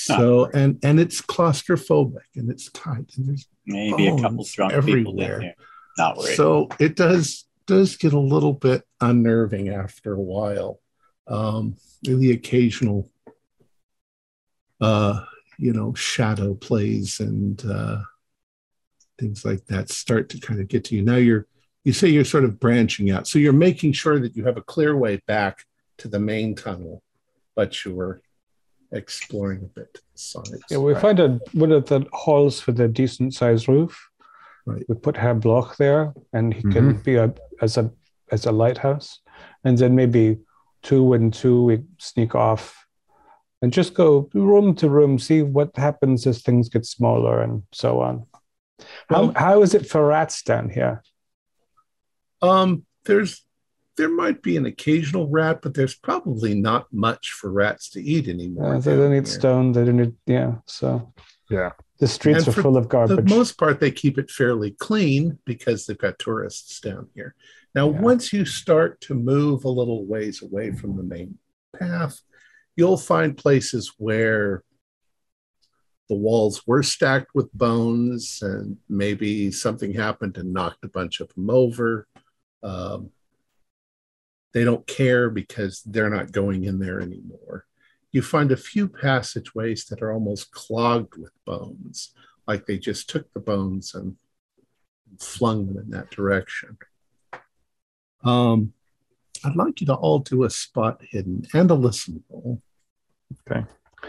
so 0.04 0.50
and 0.54 0.80
and 0.84 1.00
it's 1.00 1.22
claustrophobic 1.22 2.26
and 2.36 2.50
it's 2.50 2.70
tight 2.72 3.12
and 3.18 3.28
there's 3.28 3.48
maybe 3.66 4.08
a 4.08 4.16
couple 4.16 4.38
Bones 4.38 4.52
drunk 4.54 4.74
people 4.74 4.84
everywhere. 4.84 5.56
Not 5.98 6.18
worried. 6.18 6.36
So 6.36 6.70
it 6.80 6.96
does 6.96 7.46
does 7.66 7.98
get 7.98 8.14
a 8.14 8.20
little 8.20 8.54
bit 8.54 8.84
unnerving 9.00 9.70
after 9.70 10.14
a 10.14 10.22
while. 10.22 10.80
Um, 11.28 11.76
the 12.02 12.32
occasional, 12.32 13.12
uh, 14.82 15.24
you 15.58 15.74
know, 15.74 15.94
shadow 15.94 16.56
plays 16.56 17.20
and 17.20 17.64
uh, 17.66 18.02
things 19.20 19.46
like 19.46 19.66
that 19.66 19.90
start 19.90 20.30
to 20.30 20.40
kind 20.40 20.60
of 20.60 20.68
get 20.68 20.86
to 20.86 20.96
you. 20.96 21.04
Now 21.04 21.18
you're 21.18 21.46
you 21.84 21.94
say 21.94 22.08
you're 22.08 22.26
sort 22.26 22.44
of 22.44 22.60
branching 22.60 23.12
out, 23.12 23.28
so 23.28 23.40
you're 23.40 23.54
making 23.54 23.94
sure 23.94 24.20
that 24.20 24.36
you 24.36 24.46
have 24.46 24.58
a 24.58 24.62
clear 24.62 24.96
way 24.98 25.22
back 25.28 25.66
to 26.00 26.08
the 26.08 26.20
main 26.20 26.56
tunnel, 26.56 27.04
but 27.56 27.86
you're 27.86 28.22
exploring 28.92 29.64
a 29.64 29.68
bit 29.68 29.94
to 29.94 30.02
the 30.14 30.18
sides. 30.20 30.64
Yeah, 30.70 30.78
we 30.78 30.96
find 30.96 31.20
a 31.20 31.40
one 31.54 31.72
of 31.72 31.86
the 31.86 32.06
halls 32.14 32.66
with 32.66 32.80
a 32.80 32.88
decent 32.88 33.34
sized 33.34 33.68
roof. 33.68 34.10
Right. 34.66 34.84
We 34.88 34.96
put 34.96 35.18
Herr 35.18 35.34
Bloch 35.36 35.78
there, 35.78 36.14
and 36.34 36.54
he 36.54 36.62
can 36.62 36.94
be 37.02 37.16
a 37.16 37.34
as 37.62 37.78
a 37.78 37.92
as 38.32 38.46
a 38.46 38.52
lighthouse, 38.52 39.20
and 39.64 39.78
then 39.78 39.96
maybe 39.96 40.38
two 40.84 41.14
and 41.14 41.34
two 41.34 41.64
we 41.64 41.80
sneak 41.98 42.36
off, 42.36 42.86
and 43.62 43.74
just 43.74 43.94
go 43.94 44.30
room 44.34 44.76
to 44.76 44.90
room, 44.90 45.18
see 45.20 45.42
what 45.42 45.76
happens 45.76 46.28
as 46.28 46.42
things 46.42 46.70
get 46.70 46.86
smaller 46.86 47.42
and 47.42 47.64
so 47.72 48.02
on. 48.02 48.26
Well- 49.10 49.32
how 49.34 49.40
how 49.40 49.62
is 49.62 49.74
it 49.74 49.88
for 49.88 50.06
rats 50.06 50.44
down 50.44 50.70
here? 50.70 51.04
Um, 52.42 52.86
there's 53.06 53.44
there 54.00 54.10
might 54.10 54.42
be 54.42 54.56
an 54.56 54.66
occasional 54.66 55.28
rat, 55.28 55.60
but 55.62 55.74
there's 55.74 55.94
probably 55.94 56.56
not 56.56 56.88
much 56.94 57.32
for 57.34 57.52
rats 57.52 57.90
to 57.90 58.02
eat 58.02 58.30
anymore. 58.30 58.76
Uh, 58.76 58.80
they 58.80 58.96
don't 58.96 59.12
need 59.12 59.28
here. 59.28 59.40
stone. 59.40 59.74
They 59.74 59.84
don't 59.84 59.98
need 59.98 60.16
yeah. 60.26 60.56
So 60.68 61.14
Yeah. 61.50 61.72
the 62.00 62.08
streets 62.08 62.48
And 62.48 62.58
are 62.58 62.62
full 62.62 62.78
of 62.78 62.88
garbage. 62.88 63.18
For 63.18 63.22
the 63.22 63.36
most 63.36 63.58
part, 63.58 63.82
they 63.82 63.92
keep 63.92 64.18
it 64.18 64.32
fairly 64.32 64.72
clean 64.72 65.38
because 65.46 65.86
they've 65.86 65.98
got 65.98 66.18
tourists 66.18 66.80
down 66.80 67.10
here. 67.14 67.36
Now, 67.76 67.92
Yeah. 67.92 68.00
once 68.00 68.32
you 68.32 68.46
start 68.46 69.02
to 69.02 69.16
move 69.16 69.66
a 69.66 69.70
little 69.70 70.06
ways 70.06 70.42
away 70.42 70.72
from 70.72 70.96
the 70.96 71.04
main 71.04 71.38
path, 71.78 72.22
you'll 72.78 72.96
find 72.98 73.36
places 73.36 73.92
where 73.98 74.64
the 76.08 76.16
walls 76.16 76.66
were 76.66 76.84
stacked 76.84 77.36
with 77.36 77.52
bones 77.54 78.40
and 78.42 78.78
maybe 78.88 79.52
something 79.52 79.94
happened 79.94 80.38
and 80.38 80.54
knocked 80.54 80.86
a 80.86 80.88
bunch 80.88 81.20
of 81.20 81.28
them 81.36 81.50
over. 81.50 82.08
Um, 82.64 83.12
they 84.54 84.64
don't 84.64 84.86
care 84.88 85.30
because 85.30 85.82
they're 85.86 86.10
not 86.10 86.32
going 86.32 86.64
in 86.64 86.80
there 86.80 87.00
anymore. 87.00 87.66
You 88.12 88.22
find 88.22 88.52
a 88.52 88.58
few 88.58 88.88
passageways 88.88 89.86
that 89.86 90.02
are 90.02 90.12
almost 90.12 90.52
clogged 90.52 91.16
with 91.18 91.32
bones, 91.46 92.14
like 92.48 92.66
they 92.66 92.80
just 92.80 93.10
took 93.10 93.32
the 93.34 93.40
bones 93.40 93.94
and 93.94 94.16
flung 95.20 95.68
them 95.68 95.78
in 95.78 95.90
that 95.92 96.10
direction. 96.10 96.78
Um, 98.24 98.74
I'd 99.44 99.56
like 99.56 99.80
you 99.80 99.88
to 99.88 99.94
all 99.94 100.20
do 100.20 100.44
a 100.44 100.50
spot 100.50 101.02
hidden 101.08 101.46
and 101.54 101.70
a 101.72 101.76
listen 101.76 102.24
roll. 102.30 102.62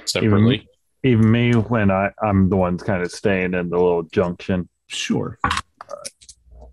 Separately. 0.07 0.67
Even 1.03 1.31
me 1.31 1.53
when 1.53 1.91
I 1.91 2.11
I'm 2.23 2.49
the 2.49 2.57
one 2.57 2.77
kind 2.79 3.03
of 3.03 3.11
staying 3.11 3.55
in 3.55 3.71
the 3.71 3.77
little 3.77 4.03
junction. 4.03 4.69
Sure. 4.87 5.39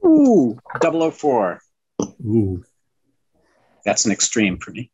Ooh, 0.05 0.57
004. 0.82 1.61
Ooh. 2.26 2.63
That's 3.88 4.04
an 4.04 4.12
extreme 4.12 4.58
for 4.58 4.72
me. 4.72 4.92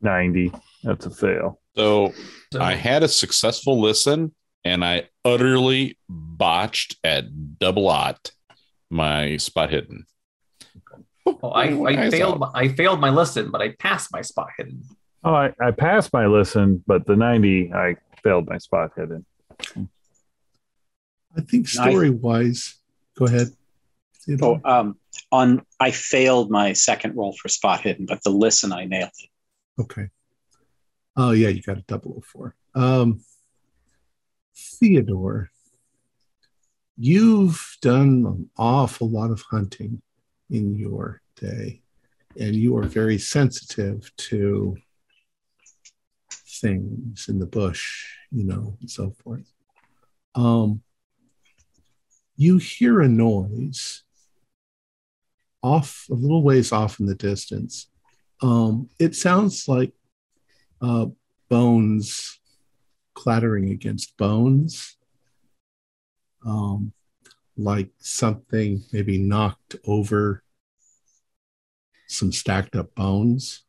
Ninety. 0.00 0.52
That's 0.82 1.06
a 1.06 1.10
fail. 1.10 1.60
So 1.76 2.12
So, 2.52 2.60
I 2.60 2.74
had 2.74 3.04
a 3.04 3.08
successful 3.08 3.80
listen 3.80 4.34
and 4.64 4.84
I 4.84 5.08
utterly 5.24 5.96
botched 6.08 6.96
at 7.04 7.58
double 7.60 7.88
ot 7.88 8.32
my 8.90 9.36
spot 9.36 9.70
hidden. 9.70 10.04
well, 11.24 11.52
I, 11.54 11.66
I 11.66 12.10
failed. 12.10 12.42
out. 12.42 12.52
My, 12.52 12.60
I 12.60 12.68
failed 12.68 12.98
my 12.98 13.10
listen, 13.10 13.52
but 13.52 13.62
I 13.62 13.68
passed 13.78 14.12
my 14.12 14.22
spot 14.22 14.48
hidden. 14.58 14.82
Oh, 15.22 15.32
I, 15.32 15.52
I 15.60 15.70
passed 15.70 16.12
my 16.12 16.26
listen, 16.26 16.82
but 16.88 17.06
the 17.06 17.14
ninety 17.14 17.72
I 17.72 17.94
failed 18.24 18.48
my 18.48 18.58
spot 18.58 18.90
hidden. 18.96 19.24
I 21.36 21.40
think 21.42 21.68
story 21.68 22.10
wise, 22.10 22.80
go 23.16 23.26
ahead. 23.26 23.52
Theodore. 24.24 24.60
Oh, 24.64 24.70
um, 24.70 24.98
on 25.32 25.62
I 25.78 25.90
failed 25.90 26.50
my 26.50 26.72
second 26.72 27.16
roll 27.16 27.32
for 27.32 27.48
spot 27.48 27.80
hidden, 27.80 28.06
but 28.06 28.22
the 28.22 28.30
listen 28.30 28.72
I 28.72 28.84
nailed 28.84 29.10
it. 29.18 29.30
Okay. 29.80 30.08
Oh 31.16 31.32
yeah, 31.32 31.48
you 31.48 31.62
got 31.62 31.78
a 31.78 31.82
double 31.82 32.14
oh 32.18 32.22
four. 32.22 32.54
Um, 32.74 33.20
Theodore, 34.56 35.50
you've 36.96 37.76
done 37.80 38.24
an 38.26 38.50
awful 38.56 39.08
lot 39.08 39.30
of 39.30 39.42
hunting 39.42 40.02
in 40.50 40.74
your 40.74 41.22
day, 41.36 41.82
and 42.38 42.54
you 42.54 42.76
are 42.76 42.84
very 42.84 43.18
sensitive 43.18 44.10
to 44.16 44.76
things 46.60 47.28
in 47.28 47.38
the 47.38 47.46
bush, 47.46 48.06
you 48.30 48.44
know, 48.44 48.76
and 48.80 48.90
so 48.90 49.10
forth. 49.22 49.50
Um, 50.34 50.82
you 52.36 52.58
hear 52.58 53.00
a 53.00 53.08
noise 53.08 54.02
off 55.62 56.06
a 56.10 56.14
little 56.14 56.42
ways 56.42 56.72
off 56.72 57.00
in 57.00 57.06
the 57.06 57.14
distance. 57.14 57.88
Um, 58.42 58.88
it 58.98 59.14
sounds 59.14 59.68
like 59.68 59.92
uh, 60.80 61.06
bones 61.48 62.40
clattering 63.14 63.70
against 63.70 64.16
bones, 64.16 64.96
um, 66.46 66.92
like 67.56 67.90
something 67.98 68.82
maybe 68.92 69.18
knocked 69.18 69.76
over 69.86 70.42
some 72.06 72.32
stacked 72.32 72.74
up 72.76 72.94
bones. 72.94 73.62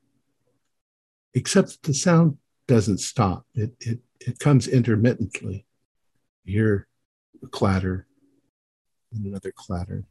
Except 1.34 1.82
the 1.84 1.94
sound 1.94 2.38
doesn't 2.68 3.00
stop. 3.00 3.46
It 3.54 3.74
it 3.80 4.00
it 4.20 4.39
comes 4.39 4.68
intermittently. 4.68 5.66
You 6.44 6.54
hear 6.54 6.88
a 7.44 7.48
clatter, 7.48 8.08
and 9.14 9.26
another 9.26 9.52
clatter, 9.56 10.06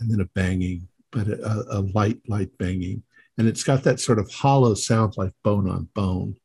and 0.00 0.10
then 0.10 0.20
a 0.20 0.24
banging, 0.34 0.88
but 1.12 1.28
a, 1.28 1.64
a 1.70 1.80
light, 1.80 2.18
light 2.28 2.56
banging 2.58 3.02
and 3.38 3.48
it's 3.48 3.62
got 3.64 3.84
that 3.84 3.98
sort 4.00 4.18
of 4.18 4.30
hollow 4.30 4.74
sound 4.74 5.14
like 5.16 5.32
bone 5.42 5.66
on 5.68 5.88
bone. 5.94 6.36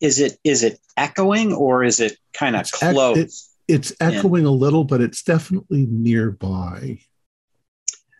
Is 0.00 0.20
it 0.20 0.38
is 0.44 0.62
it 0.62 0.78
echoing 0.96 1.52
or 1.52 1.82
is 1.82 1.98
it 1.98 2.16
kind 2.32 2.54
of 2.54 2.60
ec- 2.62 2.72
close? 2.72 3.16
it- 3.18 3.32
It's 3.66 3.92
echoing 4.00 4.44
a 4.46 4.50
little, 4.50 4.84
but 4.84 5.00
it's 5.00 5.22
definitely 5.24 5.86
nearby. 5.86 7.00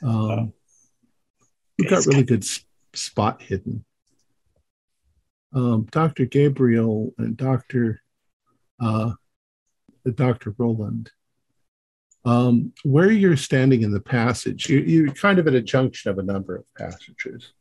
Um, 0.02 0.52
we've 1.78 1.90
got 1.90 2.06
really 2.06 2.22
good 2.24 2.42
s- 2.44 2.64
spot 2.94 3.42
hidden. 3.42 3.84
Um, 5.52 5.86
Dr. 5.90 6.24
Gabriel 6.26 7.12
and 7.18 7.36
Dr. 7.36 8.00
Uh, 8.80 9.12
Dr. 10.14 10.54
Roland, 10.58 11.10
um, 12.24 12.72
where 12.84 13.10
you're 13.10 13.36
standing 13.36 13.82
in 13.82 13.92
the 13.92 14.00
passage, 14.00 14.68
you, 14.68 14.80
you're 14.80 15.12
kind 15.12 15.38
of 15.38 15.46
at 15.46 15.54
a 15.54 15.62
junction 15.62 16.10
of 16.10 16.18
a 16.18 16.22
number 16.22 16.56
of 16.56 16.64
passages. 16.76 17.52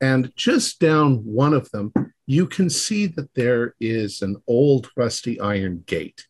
And 0.00 0.32
just 0.36 0.80
down 0.80 1.16
one 1.16 1.52
of 1.52 1.70
them, 1.70 1.92
you 2.26 2.46
can 2.46 2.70
see 2.70 3.06
that 3.06 3.34
there 3.34 3.74
is 3.80 4.22
an 4.22 4.36
old 4.46 4.88
rusty 4.96 5.38
iron 5.40 5.82
gate. 5.86 6.26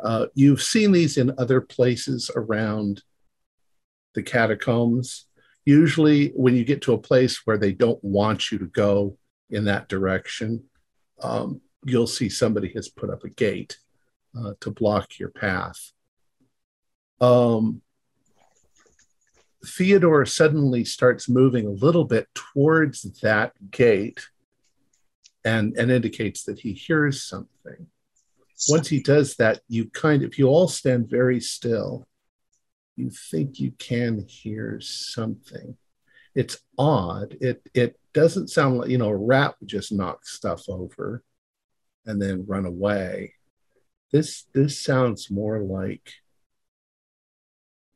Uh, 0.00 0.26
you've 0.34 0.62
seen 0.62 0.90
these 0.90 1.16
in 1.16 1.32
other 1.38 1.60
places 1.60 2.30
around 2.34 3.02
the 4.14 4.22
catacombs. 4.22 5.26
Usually, 5.64 6.28
when 6.30 6.56
you 6.56 6.64
get 6.64 6.82
to 6.82 6.92
a 6.92 6.98
place 6.98 7.42
where 7.44 7.58
they 7.58 7.72
don't 7.72 8.02
want 8.02 8.50
you 8.50 8.58
to 8.58 8.66
go 8.66 9.16
in 9.50 9.64
that 9.64 9.88
direction, 9.88 10.64
um, 11.22 11.60
you'll 11.84 12.06
see 12.06 12.28
somebody 12.28 12.72
has 12.74 12.88
put 12.88 13.10
up 13.10 13.24
a 13.24 13.30
gate 13.30 13.78
uh, 14.38 14.54
to 14.60 14.70
block 14.70 15.18
your 15.18 15.30
path. 15.30 15.92
Um, 17.20 17.82
Theodore 19.66 20.26
suddenly 20.26 20.84
starts 20.84 21.28
moving 21.28 21.66
a 21.66 21.70
little 21.70 22.04
bit 22.04 22.28
towards 22.34 23.02
that 23.20 23.52
gate 23.70 24.28
and, 25.44 25.76
and 25.76 25.90
indicates 25.90 26.44
that 26.44 26.60
he 26.60 26.72
hears 26.72 27.24
something. 27.24 27.86
Once 28.68 28.88
he 28.88 29.00
does 29.00 29.36
that, 29.36 29.60
you 29.68 29.90
kind 29.90 30.22
of, 30.22 30.30
if 30.30 30.38
you 30.38 30.46
all 30.48 30.68
stand 30.68 31.08
very 31.08 31.40
still, 31.40 32.06
you 32.96 33.10
think 33.10 33.58
you 33.58 33.72
can 33.72 34.24
hear 34.28 34.80
something. 34.80 35.76
It's 36.34 36.58
odd. 36.78 37.36
It 37.40 37.62
it 37.74 37.98
doesn't 38.12 38.48
sound 38.48 38.78
like, 38.78 38.88
you 38.88 38.98
know, 38.98 39.08
a 39.08 39.16
rat 39.16 39.54
would 39.60 39.68
just 39.68 39.92
knock 39.92 40.26
stuff 40.26 40.68
over 40.68 41.22
and 42.06 42.20
then 42.20 42.46
run 42.46 42.66
away. 42.66 43.34
This 44.12 44.44
this 44.52 44.80
sounds 44.80 45.30
more 45.30 45.60
like 45.60 46.12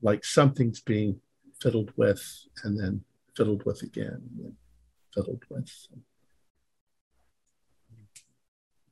like 0.02 0.24
something's 0.24 0.80
being 0.80 1.20
fiddled 1.60 1.92
with 1.96 2.22
and 2.64 2.78
then 2.78 3.02
fiddled 3.36 3.64
with 3.64 3.82
again 3.82 4.20
and 4.44 4.54
fiddled 5.14 5.42
with. 5.48 5.70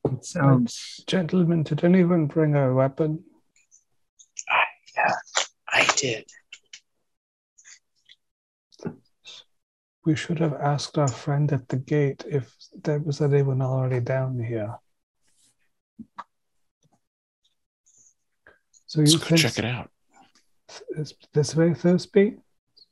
It 0.05 0.25
sounds 0.25 1.03
Gentlemen, 1.07 1.63
did 1.63 1.83
anyone 1.83 2.27
bring 2.27 2.55
a 2.55 2.73
weapon? 2.73 3.23
yeah, 4.95 5.13
I 5.71 5.85
did. 5.95 6.25
We 10.05 10.15
should 10.15 10.39
have 10.39 10.53
asked 10.53 10.97
our 10.97 11.09
friend 11.09 11.51
at 11.51 11.67
the 11.67 11.75
gate 11.75 12.23
if 12.29 12.55
there 12.81 12.99
was 12.99 13.19
anyone 13.21 13.61
already 13.61 13.99
down 13.99 14.39
here. 14.39 14.75
So 18.85 19.01
Let's 19.01 19.13
you 19.13 19.19
go 19.19 19.35
check 19.35 19.59
it 19.59 19.65
out. 19.65 19.91
Is 20.91 21.13
this 21.33 21.55
way, 21.55 21.69
Thursby? 21.73 22.37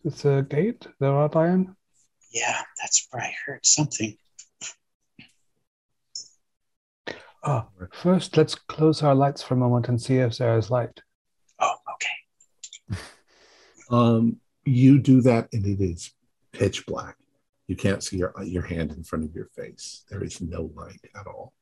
It's 0.03 0.25
a 0.25 0.45
gate, 0.47 0.87
the 0.99 1.11
wrought 1.11 1.35
iron. 1.35 1.75
Yeah, 2.31 2.61
that's 2.79 3.07
where 3.11 3.23
I 3.23 3.33
heard 3.45 3.65
something. 3.65 4.17
Ah, 7.43 7.67
first, 7.93 8.35
let's 8.37 8.55
close 8.55 9.03
our 9.03 9.13
lights 9.13 9.43
for 9.43 9.53
a 9.53 9.57
moment 9.57 9.87
and 9.87 10.01
see 10.01 10.17
if 10.17 10.37
there 10.37 10.57
is 10.57 10.69
light. 10.71 10.99
Oh, 11.59 11.75
okay. 11.93 12.99
Um, 13.91 14.37
you 14.65 14.97
do 14.97 15.21
that, 15.21 15.47
and 15.53 15.63
it 15.63 15.79
is 15.79 16.11
pitch 16.51 16.87
black. 16.87 17.17
You 17.67 17.75
can't 17.75 18.03
see 18.03 18.17
your 18.17 18.33
your 18.43 18.63
hand 18.63 18.91
in 18.91 19.03
front 19.03 19.25
of 19.25 19.35
your 19.35 19.45
face. 19.55 20.03
There 20.09 20.23
is 20.23 20.41
no 20.41 20.71
light 20.75 20.99
at 21.15 21.27
all 21.27 21.53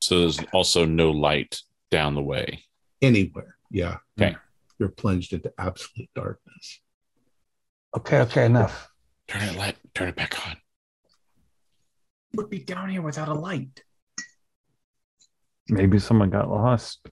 So 0.00 0.18
there's 0.18 0.40
also 0.52 0.84
no 0.84 1.12
light 1.12 1.60
down 1.92 2.16
the 2.16 2.22
way. 2.22 2.64
anywhere. 3.00 3.54
Yeah. 3.70 3.98
Okay. 4.20 4.36
You're 4.78 4.90
plunged 4.90 5.32
into 5.32 5.52
absolute 5.58 6.08
darkness. 6.14 6.80
Okay, 7.96 8.20
okay, 8.20 8.46
enough. 8.46 8.88
Turn 9.26 9.42
it 9.42 9.56
light. 9.56 9.76
Turn 9.94 10.08
it 10.08 10.16
back 10.16 10.46
on. 10.46 10.56
Would 12.34 12.50
be 12.50 12.60
down 12.60 12.90
here 12.90 13.02
without 13.02 13.28
a 13.28 13.34
light. 13.34 13.82
Maybe 15.68 15.98
someone 15.98 16.30
got 16.30 16.48
lost 16.48 17.08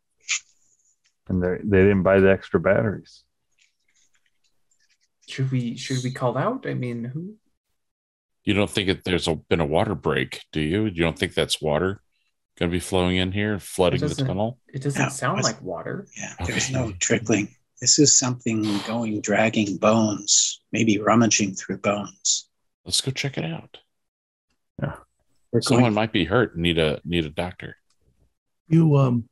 and 1.29 1.43
they 1.43 1.59
they 1.63 1.83
didn't 1.83 2.03
buy 2.03 2.21
the 2.21 2.31
extra 2.31 2.61
batteries. 2.61 3.25
Should 5.29 5.51
we 5.51 5.77
should 5.77 6.03
we 6.03 6.11
call 6.13 6.39
out? 6.39 6.67
I 6.67 6.75
mean, 6.75 7.05
who? 7.05 7.37
You 8.45 8.55
don't 8.55 8.71
think 8.71 8.89
it, 8.89 9.05
there's 9.05 9.27
a, 9.27 9.35
been 9.35 9.59
a 9.59 9.67
water 9.67 9.97
break, 9.97 10.43
do 10.53 10.61
you? 10.61 10.85
You 10.85 11.03
don't 11.03 11.19
think 11.19 11.35
that's 11.35 11.61
water 11.61 12.01
going 12.59 12.71
to 12.71 12.75
be 12.75 12.81
flowing 12.81 13.17
in 13.17 13.33
here, 13.33 13.59
flooding 13.59 14.01
the 14.01 14.15
tunnel? 14.15 14.59
It 14.73 14.83
doesn't 14.83 15.01
No, 15.01 15.09
sound 15.09 15.39
it's- 15.41 15.53
like 15.55 15.63
water. 15.63 16.07
Yeah, 16.17 16.35
there's 16.47 16.71
no 16.71 16.93
trickling. 16.93 17.55
This 17.81 17.99
is 17.99 18.17
something 18.19 18.63
going, 18.87 19.21
dragging 19.21 19.77
bones, 19.77 20.63
maybe 20.73 20.99
rummaging 20.99 21.55
through 21.55 21.79
bones. 21.79 22.49
Let's 22.87 23.01
go 23.03 23.11
check 23.13 23.37
it 23.37 23.45
out. 23.45 23.79
We're 25.53 25.61
Someone 25.61 25.85
going. 25.85 25.95
might 25.95 26.13
be 26.13 26.25
hurt. 26.25 26.57
Need 26.59 26.79
a 26.79 27.01
need 27.05 27.25
a 27.25 27.31
doctor. 27.31 27.77
You 28.69 28.97
um 28.97 29.29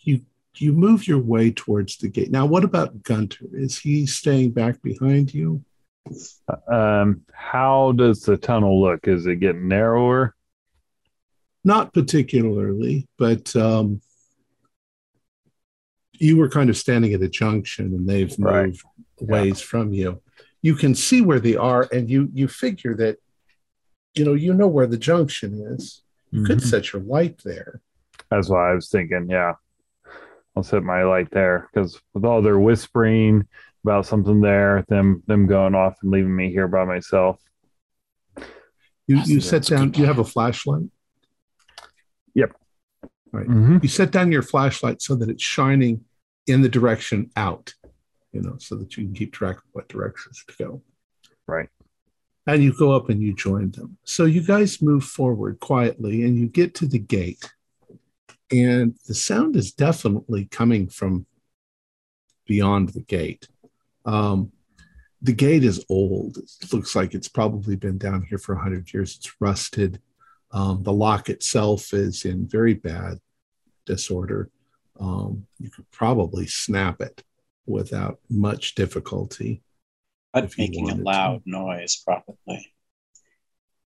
you 0.00 0.22
you 0.56 0.72
move 0.72 1.06
your 1.08 1.18
way 1.20 1.50
towards 1.50 1.96
the 1.98 2.08
gate. 2.08 2.30
Now, 2.30 2.46
what 2.46 2.62
about 2.64 3.02
Gunter? 3.02 3.46
Is 3.52 3.78
he 3.78 4.06
staying 4.06 4.50
back 4.52 4.82
behind 4.82 5.32
you? 5.32 5.64
Um, 6.70 7.22
how 7.32 7.92
does 7.92 8.20
the 8.22 8.36
tunnel 8.36 8.80
look? 8.80 9.08
Is 9.08 9.26
it 9.26 9.36
getting 9.40 9.68
narrower? 9.68 10.34
Not 11.68 11.92
particularly, 11.92 13.06
but 13.18 13.54
um 13.54 14.00
you 16.14 16.38
were 16.38 16.48
kind 16.48 16.70
of 16.70 16.76
standing 16.78 17.12
at 17.12 17.20
a 17.22 17.28
junction 17.28 17.86
and 17.94 18.08
they've 18.08 18.34
Right. 18.38 18.68
moved 18.68 18.82
ways 19.20 19.60
from 19.60 19.92
you. 19.92 20.20
You 20.62 20.74
can 20.74 20.94
see 20.94 21.20
where 21.20 21.38
they 21.38 21.56
are, 21.56 21.86
and 21.92 22.08
you 22.08 22.30
you 22.32 22.48
figure 22.48 22.94
that 22.96 23.18
you 24.14 24.24
know 24.24 24.32
you 24.32 24.54
know 24.54 24.66
where 24.66 24.86
the 24.86 24.96
junction 24.96 25.50
is. 25.74 26.02
You 26.30 26.42
could 26.46 26.58
Mhm. 26.58 26.70
set 26.72 26.92
your 26.94 27.02
light 27.02 27.42
there. 27.44 27.82
That's 28.30 28.48
what 28.48 28.60
I 28.60 28.72
was 28.74 28.88
thinking. 28.88 29.28
Yeah, 29.28 29.52
I'll 30.56 30.62
set 30.62 30.82
my 30.82 31.02
light 31.04 31.30
there 31.30 31.68
because 31.68 32.00
with 32.14 32.24
all 32.24 32.40
their 32.40 32.58
whispering 32.58 33.46
about 33.84 34.06
something 34.06 34.40
there, 34.40 34.86
them 34.88 35.22
them 35.26 35.46
going 35.46 35.74
off 35.74 35.96
and 36.02 36.10
leaving 36.10 36.34
me 36.34 36.50
here 36.50 36.66
by 36.66 36.86
myself. 36.86 37.38
You 39.06 39.16
you 39.18 39.40
think 39.40 39.42
set 39.42 39.66
down. 39.66 39.90
good 39.90 39.98
You 39.98 40.06
have 40.06 40.18
a 40.18 40.24
plan. 42.46 43.10
flashlight. 43.30 43.48
Mhm. 43.48 43.82
You 43.82 43.88
set 43.88 44.10
down 44.10 44.32
your 44.32 44.42
flashlight 44.42 45.02
so 45.02 45.14
that 45.16 45.28
it's 45.28 45.42
shining 45.42 46.04
in 46.46 46.62
the 46.62 46.68
direction 46.68 47.30
out. 47.36 47.74
You 48.32 48.42
know, 48.42 48.56
so 48.58 48.76
that 48.76 48.96
you 48.96 49.04
can 49.04 49.14
keep 49.14 49.32
track 49.32 49.56
of 49.56 49.64
what 49.72 49.88
directions 49.88 50.44
to 50.46 50.54
go. 50.64 50.82
Right. 51.46 51.68
And 52.46 52.62
you 52.62 52.72
go 52.72 52.92
up 52.92 53.08
and 53.08 53.22
you 53.22 53.34
join 53.34 53.70
them. 53.72 53.98
So 54.04 54.24
you 54.24 54.42
guys 54.42 54.80
move 54.80 55.04
forward 55.04 55.60
quietly 55.60 56.22
and 56.24 56.38
you 56.38 56.46
get 56.46 56.74
to 56.76 56.86
the 56.86 56.98
gate. 56.98 57.52
And 58.50 58.96
the 59.06 59.14
sound 59.14 59.56
is 59.56 59.72
definitely 59.72 60.46
coming 60.46 60.88
from 60.88 61.26
beyond 62.46 62.90
the 62.90 63.02
gate. 63.02 63.48
Um, 64.06 64.52
the 65.20 65.32
gate 65.32 65.64
is 65.64 65.84
old. 65.88 66.38
It 66.38 66.72
looks 66.72 66.94
like 66.94 67.12
it's 67.14 67.28
probably 67.28 67.76
been 67.76 67.98
down 67.98 68.22
here 68.22 68.38
for 68.38 68.54
100 68.54 68.92
years. 68.94 69.16
It's 69.16 69.32
rusted. 69.40 70.00
Um, 70.50 70.82
the 70.82 70.92
lock 70.92 71.28
itself 71.28 71.92
is 71.92 72.24
in 72.24 72.48
very 72.48 72.74
bad 72.74 73.18
disorder. 73.84 74.50
Um, 74.98 75.46
you 75.58 75.70
could 75.70 75.90
probably 75.90 76.46
snap 76.46 77.00
it 77.00 77.22
without 77.66 78.18
much 78.30 78.74
difficulty. 78.74 79.62
but 80.32 80.56
making 80.58 80.84
a 80.84 80.92
wanted 80.92 80.98
to. 80.98 81.04
loud 81.04 81.42
noise, 81.46 82.02
probably. 82.04 82.72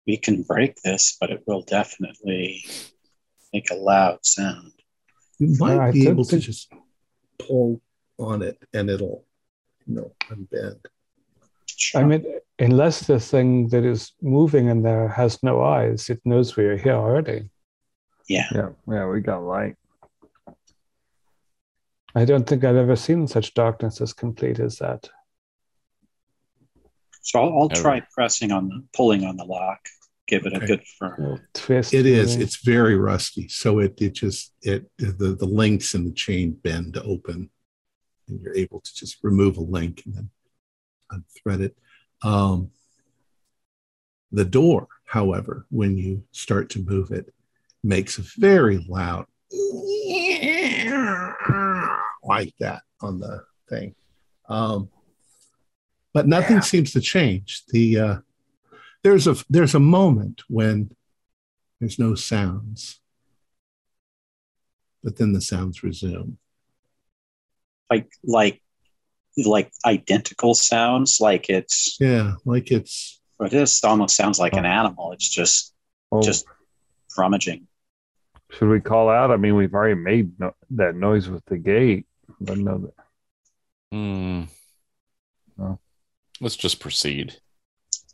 We 0.05 0.18
can 0.18 0.43
break 0.43 0.82
this, 0.82 1.18
but 1.20 1.32
it 1.32 1.43
will 1.45 1.62
definitely 1.62 2.64
make 3.53 3.70
a 3.72 3.76
loud 3.76 4.26
sound. 4.26 4.74
You 5.39 5.55
might 5.57 5.80
I 5.80 5.91
be 5.91 6.07
able 6.07 6.26
to 6.26 6.39
just 6.39 6.72
pull 7.39 7.82
on 8.18 8.41
it 8.41 8.57
and 8.74 8.89
it'll, 8.89 9.26
you 9.86 9.95
know, 9.95 10.12
unbend. 10.30 10.86
I 11.95 12.03
mean, 12.03 12.25
unless 12.59 13.07
the 13.07 13.19
thing 13.19 13.69
that 13.69 13.84
is 13.84 14.13
moving 14.21 14.67
in 14.67 14.84
there 14.84 15.07
has 15.07 15.41
no 15.43 15.63
eyes, 15.63 16.09
it 16.09 16.21
knows 16.25 16.55
we're 16.55 16.77
here 16.77 16.93
already. 16.93 17.49
yeah, 18.27 18.47
Yeah, 18.53 18.69
yeah, 18.88 19.07
we 19.07 19.21
got 19.21 19.43
light. 19.43 19.75
I 22.13 22.25
don't 22.25 22.45
think 22.47 22.63
I've 22.63 22.75
ever 22.75 22.95
seen 22.95 23.27
such 23.27 23.53
darkness 23.53 24.01
as 24.01 24.13
complete 24.13 24.59
as 24.59 24.77
that. 24.79 25.09
so 27.21 27.41
I'll, 27.41 27.61
I'll 27.61 27.69
try 27.69 28.01
pressing 28.13 28.51
on 28.51 28.67
the 28.67 28.84
pulling 28.93 29.23
on 29.23 29.38
the 29.38 29.45
lock. 29.45 29.79
Give 30.27 30.45
it 30.45 30.53
a 30.53 30.65
good 30.65 30.84
firm. 30.97 31.15
Little 31.19 31.39
twist. 31.53 31.93
It 31.93 32.05
is. 32.05 32.32
moving. 32.32 32.41
It's 32.43 32.57
very 32.63 32.95
rusty. 32.95 33.47
So 33.49 33.79
it 33.79 33.99
it 33.99 34.13
just 34.13 34.53
it 34.61 34.89
the 34.97 35.36
the 35.36 35.45
links 35.45 35.93
in 35.93 36.05
the 36.05 36.13
chain 36.13 36.51
bend 36.51 36.97
open, 36.97 37.49
and 38.27 38.41
you're 38.41 38.55
able 38.55 38.82
to 38.82 38.93
just 38.93 39.17
remove 39.23 39.57
a 39.57 39.61
link 39.61 40.03
and 40.05 40.15
then 40.15 40.29
unthread 41.12 41.62
it. 41.62 41.78
Um, 42.24 42.72
the 44.32 44.45
door, 44.45 44.88
however, 45.05 45.66
when 45.70 45.97
you 45.97 46.24
start 46.32 46.70
to 46.72 46.80
move 46.84 47.12
it, 47.12 47.34
makes 47.84 48.18
a 48.18 48.24
very 48.38 48.86
loud 48.88 49.26
like 52.24 52.53
that 52.59 52.82
on 53.01 53.20
the 53.20 53.43
thing. 53.70 53.95
Um, 54.47 54.89
but 56.14 56.28
nothing 56.28 56.57
Yeah. 56.57 56.62
seems 56.62 56.91
to 56.93 57.01
change. 57.01 57.64
The 57.70 57.99
uh, 57.99 58.18
there's 59.03 59.28
a 59.28 59.36
there's 59.49 59.76
a 59.76 59.80
moment 59.80 60.43
when 60.47 60.91
there's 61.80 61.97
no 61.97 62.16
sounds, 62.16 62.99
but 65.03 65.18
then 65.18 65.34
the 65.34 65.41
sounds 65.41 65.84
resume. 65.84 66.38
Like 67.89 68.12
like 68.24 68.61
like 69.45 69.71
identical 69.85 70.53
sounds. 70.53 71.19
Like 71.21 71.49
it's 71.49 71.97
Yeah, 71.99 72.33
like 72.45 72.71
it's 72.71 73.19
or 73.39 73.49
this 73.49 73.83
almost 73.83 74.15
sounds 74.15 74.39
like 74.39 74.53
an 74.53 74.65
animal. 74.65 75.11
It's 75.13 75.29
just 75.29 75.73
Oh, 76.11 76.21
just 76.21 76.45
rummaging. 77.17 77.67
should 78.51 78.69
we 78.69 78.79
call 78.81 79.09
out? 79.09 79.31
I 79.31 79.37
mean, 79.37 79.55
we've 79.55 79.73
already 79.73 79.95
made 79.95 80.37
no- 80.39 80.55
that 80.71 80.95
noise 80.95 81.29
with 81.29 81.43
the 81.45 81.57
gate. 81.57 82.05
But 82.39 82.57
no, 82.57 82.77
that- 82.79 82.93
Hmm. 83.91 84.43
Oh. 85.61 85.79
Let's 86.39 86.55
just 86.55 86.79
proceed. 86.79 87.35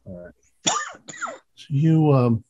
so 0.05 0.31
you 1.69 2.11
um 2.13 2.43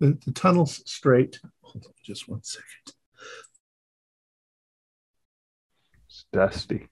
the, 0.00 0.16
the 0.24 0.32
tunnel's 0.32 0.80
straight. 0.90 1.40
Hold 1.62 1.84
on 1.86 1.92
just 2.04 2.28
one 2.28 2.42
second. 2.42 2.94
it's 6.06 6.24
dusty. 6.32 6.88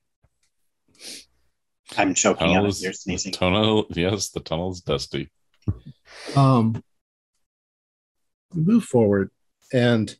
I'm 1.97 2.15
choking 2.15 2.49
on 2.49 2.55
Tunnel 2.55 2.67
it. 2.67 2.69
is, 2.71 2.83
You're 2.83 2.93
the 2.93 2.97
sneezing. 2.99 3.33
tunnel, 3.33 3.87
yes, 3.91 4.31
the 4.31 4.41
tunnel's 4.41 4.81
dusty. 4.81 5.31
Um, 6.35 6.83
we 8.55 8.63
move 8.63 8.85
forward, 8.85 9.31
and 9.73 10.17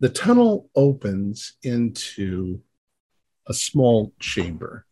the 0.00 0.08
tunnel 0.08 0.68
opens 0.74 1.56
into 1.62 2.60
a 3.46 3.54
small 3.54 4.12
chamber, 4.20 4.86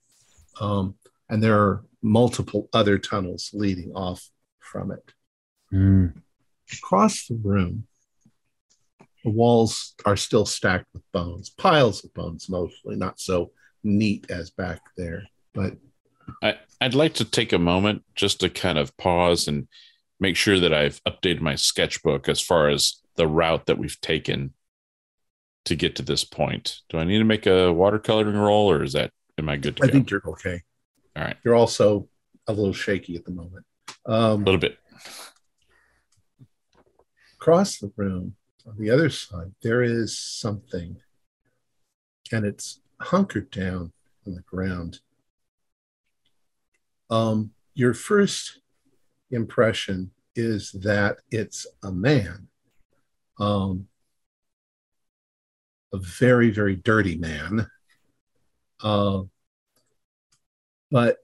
um, 0.61 0.95
and 1.29 1.43
there 1.43 1.59
are 1.59 1.85
multiple 2.03 2.69
other 2.73 2.99
tunnels 2.99 3.51
leading 3.53 3.93
off 3.95 4.29
from 4.59 4.91
it. 4.91 5.13
Mm. 5.73 6.15
Across 6.73 7.27
the 7.27 7.39
room, 7.43 7.87
the 9.25 9.31
walls 9.31 9.95
are 10.07 10.17
still 10.17 10.47
stacked 10.47 10.87
with 10.93 11.03
bones, 11.13 11.51
piles 11.51 12.05
of 12.05 12.15
bones 12.15 12.49
mostly, 12.49 12.97
not 12.97 13.21
so 13.21 13.51
neat 13.85 14.31
as 14.31 14.51
back 14.51 14.81
there, 14.97 15.25
but 15.55 15.75
I, 16.43 16.57
I'd 16.81 16.95
like 16.95 17.15
to 17.15 17.25
take 17.25 17.53
a 17.53 17.59
moment 17.59 18.05
just 18.15 18.41
to 18.41 18.49
kind 18.51 18.79
of 18.79 18.97
pause 18.97 19.49
and 19.49 19.69
make 20.19 20.37
sure 20.37 20.61
that 20.61 20.73
I've 20.73 21.03
updated 21.05 21.41
my 21.41 21.55
sketchbook 21.55 22.29
as 22.29 22.41
far 22.41 22.69
as 22.69 23.01
the 23.17 23.27
route 23.27 23.67
that 23.67 23.79
we've 23.79 24.01
taken 24.01 24.53
to 25.65 25.75
get 25.75 25.97
to 25.97 26.03
this 26.03 26.25
point. 26.25 26.81
Do 26.89 26.99
I 26.99 27.05
need 27.05 27.19
to 27.19 27.25
make 27.25 27.47
a 27.47 27.73
watercoloring 27.73 28.35
roll 28.41 28.71
or 28.71 28.83
is 28.83 28.93
that, 28.95 29.11
am 29.39 29.49
I 29.49 29.57
good 29.57 29.77
to 29.79 29.85
I 29.85 29.87
go? 29.87 29.93
think 29.93 30.11
you're 30.11 30.23
okay. 30.27 30.63
All 31.17 31.25
right. 31.25 31.37
You're 31.45 31.55
also 31.55 32.09
a 32.47 32.53
little 32.53 32.73
shaky 32.73 33.17
at 33.17 33.25
the 33.25 33.31
moment. 33.33 33.67
a 34.07 34.13
Um, 34.13 34.45
little 34.45 34.61
bit. 34.61 34.79
across 37.35 37.79
the 37.79 37.93
room, 37.97 38.37
on 38.67 38.77
the 38.79 38.91
other 38.91 39.11
side, 39.11 39.53
there 39.63 39.83
is 39.83 40.17
something, 40.19 40.97
and 42.33 42.45
it's 42.45 42.81
hunkered 43.01 43.51
down 43.51 43.93
on 44.27 44.35
the 44.35 44.43
ground. 44.43 45.01
Um, 47.11 47.51
your 47.75 47.95
first 47.95 48.61
impression 49.31 50.13
is 50.37 50.73
that 50.73 51.19
it's 51.31 51.67
a 51.83 51.91
man, 51.91 52.49
um, 53.39 53.89
a 55.93 55.99
very, 55.99 56.51
very 56.51 56.77
dirty 56.77 57.17
man. 57.17 57.67
Uh, 58.83 59.23
but 60.91 61.19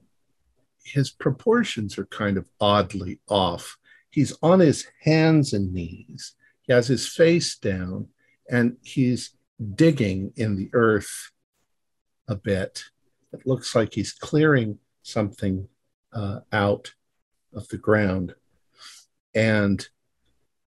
his 0.83 1.09
proportions 1.09 1.97
are 1.97 2.05
kind 2.05 2.37
of 2.37 2.47
oddly 2.59 3.19
off. 3.27 3.77
He's 4.09 4.37
on 4.41 4.59
his 4.59 4.87
hands 5.03 5.53
and 5.53 5.73
knees. 5.73 6.35
He 6.61 6.73
has 6.73 6.87
his 6.87 7.07
face 7.07 7.57
down 7.57 8.07
and 8.49 8.77
he's 8.83 9.31
digging 9.75 10.33
in 10.35 10.55
the 10.55 10.69
earth 10.73 11.31
a 12.27 12.35
bit. 12.35 12.83
It 13.33 13.45
looks 13.45 13.75
like 13.75 13.93
he's 13.93 14.13
clearing 14.13 14.79
something 15.01 15.67
uh, 16.17 16.39
out 16.51 16.91
of 17.53 17.67
the 17.67 17.77
ground. 17.77 18.33
And 19.35 19.87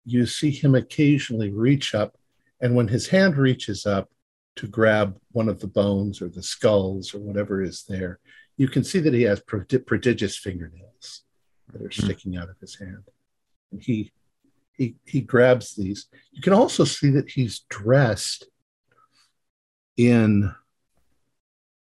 you 0.06 0.26
see 0.26 0.52
him 0.52 0.74
occasionally 0.74 1.52
reach 1.52 1.94
up. 1.94 2.18
And 2.62 2.76
when 2.76 2.88
his 2.88 3.10
hand 3.10 3.36
reaches 3.36 3.86
up 3.86 4.10
to 4.56 4.68
grab 4.68 5.18
one 5.32 5.50
of 5.50 5.60
the 5.60 5.68
bones 5.68 6.22
or 6.22 6.30
the 6.30 6.44
skulls 6.44 7.14
or 7.14 7.20
whatever 7.20 7.62
is 7.62 7.84
there, 7.84 8.20
you 8.56 8.70
can 8.70 8.84
see 8.84 9.00
that 9.00 9.14
he 9.14 9.24
has 9.24 9.42
prodigious 9.42 10.38
fingernails 10.38 11.24
that 11.72 11.82
are 11.82 11.92
hmm. 11.94 12.06
sticking 12.06 12.38
out 12.38 12.50
of 12.50 12.60
his 12.60 12.76
hand. 12.80 13.04
And 13.72 13.82
he 13.82 14.12
he 14.78 14.96
he 15.06 15.22
grabs 15.22 15.76
these. 15.76 16.08
You 16.32 16.42
can 16.42 16.54
also 16.54 16.84
see 16.84 17.10
that 17.12 17.30
he's 17.30 17.66
dressed 17.70 18.46
in 19.98 20.54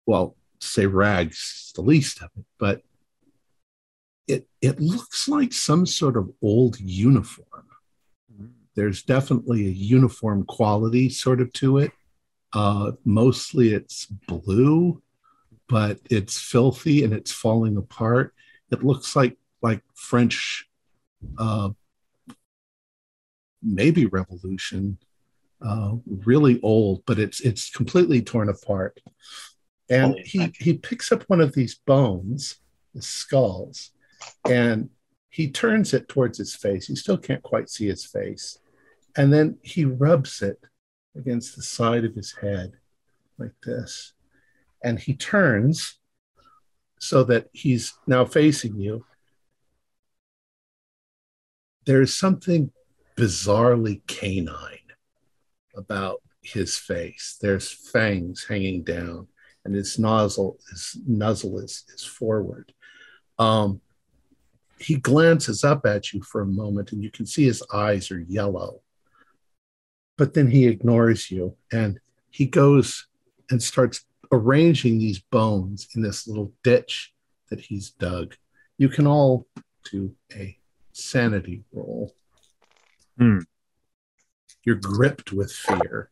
well, 0.07 0.37
say 0.59 0.87
rags, 0.87 1.73
the 1.75 1.83
least 1.83 2.23
of 2.23 2.31
it, 2.37 2.45
but 2.59 2.83
it 4.29 4.47
it 4.61 4.81
looks 4.81 5.29
like 5.29 5.53
some 5.53 5.87
sort 5.87 6.17
of 6.17 6.31
old 6.43 6.79
uniform. 6.81 7.47
There's 8.75 9.03
definitely 9.03 9.67
a 9.67 9.71
uniform 9.71 10.45
quality 10.45 11.09
sort 11.09 11.41
of 11.41 11.53
to 11.55 11.79
it. 11.79 11.93
Uh, 12.53 12.93
mostly 13.05 13.75
it's 13.75 14.07
blue 14.07 15.03
but 15.69 16.01
it's 16.11 16.41
filthy 16.41 17.05
and 17.05 17.13
it's 17.13 17.31
falling 17.31 17.77
apart. 17.77 18.35
It 18.73 18.83
looks 18.83 19.15
like 19.15 19.37
like 19.63 19.83
French, 19.95 20.67
uh, 21.37 21.71
maybe 23.63 24.07
Revolution, 24.07 24.99
uh, 25.65 25.97
really 26.07 26.61
old, 26.63 27.03
but 27.07 27.19
it's 27.19 27.41
it's 27.41 27.71
completely 27.71 28.23
torn 28.23 28.49
apart. 28.49 29.01
And 29.91 30.19
he 30.25 30.53
he 30.59 30.75
picks 30.75 31.13
up 31.13 31.25
one 31.25 31.41
of 31.41 31.55
these 31.55 31.77
bones, 31.87 32.57
the 32.95 33.03
skulls, 33.03 33.91
and 34.49 34.91
he 35.31 35.51
turns 35.51 35.95
it 35.95 36.09
towards 36.09 36.39
his 36.39 36.55
face. 36.55 36.87
He 36.87 36.97
still 36.97 37.19
can't 37.19 37.43
quite 37.43 37.69
see 37.71 37.87
his 37.87 38.05
face, 38.05 38.59
and 39.17 39.33
then 39.33 39.59
he 39.63 39.85
rubs 39.85 40.43
it 40.43 40.59
against 41.17 41.57
the 41.57 41.63
side 41.63 42.05
of 42.05 42.15
his 42.15 42.33
head 42.33 42.73
like 43.39 43.55
this 43.65 44.13
and 44.83 44.99
he 44.99 45.15
turns 45.15 45.99
so 46.99 47.25
that 47.25 47.49
he's 47.53 47.95
now 48.07 48.25
facing 48.25 48.79
you. 48.79 49.05
There's 51.87 52.17
something 52.17 52.71
bizarrely 53.17 54.03
canine 54.07 54.93
about 55.77 56.23
his 56.43 56.77
face. 56.77 57.37
There's 57.41 57.71
fangs 57.71 58.47
hanging 58.49 58.83
down, 58.83 59.29
and 59.65 59.75
his 59.75 59.99
nozzle, 59.99 60.59
his 60.71 60.99
nuzzle 61.07 61.59
is, 61.61 61.85
is 61.95 62.05
forward. 62.05 62.73
Um, 63.39 63.81
he 64.81 64.97
glances 64.97 65.65
up 65.65 65.87
at 65.87 66.13
you 66.13 66.23
for 66.23 66.41
a 66.41 66.47
moment, 66.47 66.93
and 66.93 67.03
you 67.03 67.11
can 67.11 67.27
see 67.27 67.45
his 67.45 67.63
eyes 67.73 68.11
are 68.11 68.21
yellow. 68.21 68.81
But 70.17 70.35
then 70.35 70.51
he 70.51 70.67
ignores 70.67 71.31
you, 71.31 71.57
and 71.73 72.01
he 72.31 72.47
goes 72.47 73.07
and 73.51 73.63
starts 73.63 74.05
arranging 74.33 74.99
these 74.99 75.21
bones 75.21 75.89
in 75.95 76.03
this 76.03 76.27
little 76.27 76.53
ditch 76.63 77.13
that 77.51 77.61
he's 77.61 77.91
dug. 77.91 78.35
You 78.77 78.89
can 78.89 79.07
all 79.07 79.47
do 79.91 80.15
a 80.35 80.59
sanity 80.93 81.65
roll. 81.73 82.15
Hmm. 83.17 83.41
You're 84.65 84.77
gripped 84.77 85.33
with 85.33 85.51
fear. 85.51 86.11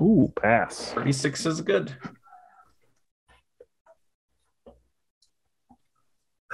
Ooh, 0.00 0.32
pass. 0.34 0.92
36 0.92 1.46
is 1.46 1.60
good. 1.60 1.94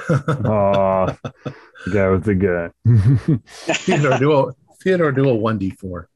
Oh, 0.09 1.17
that 1.87 2.07
was 2.07 2.29
a 2.29 2.35
good. 2.35 2.73
Theodore, 3.67 4.19
do 4.19 4.33
a 4.33 4.55
Theodore, 4.83 5.13
do 5.13 5.29
a 5.29 5.35
one 5.35 5.59
d 5.59 5.71
four. 5.71 6.09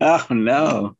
Oh 0.00 0.26
no! 0.30 0.96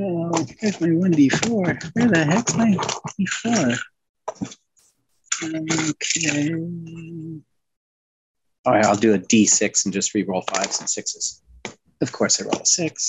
Oh, 0.00 0.30
where's 0.60 0.80
my 0.80 0.88
1d4? 0.88 1.90
Where 1.94 2.08
the 2.08 2.24
heck's 2.24 2.56
my 2.56 2.76
d4? 3.18 3.78
Okay. 5.90 6.54
All 8.64 8.72
right, 8.72 8.84
I'll 8.84 8.94
do 8.94 9.14
a 9.14 9.18
d6 9.18 9.84
and 9.86 9.94
just 9.94 10.14
re-roll 10.14 10.44
fives 10.52 10.78
and 10.78 10.88
sixes. 10.88 11.42
Of 12.00 12.12
course, 12.12 12.40
I 12.40 12.44
roll 12.44 12.60
a 12.62 12.66
six. 12.66 13.08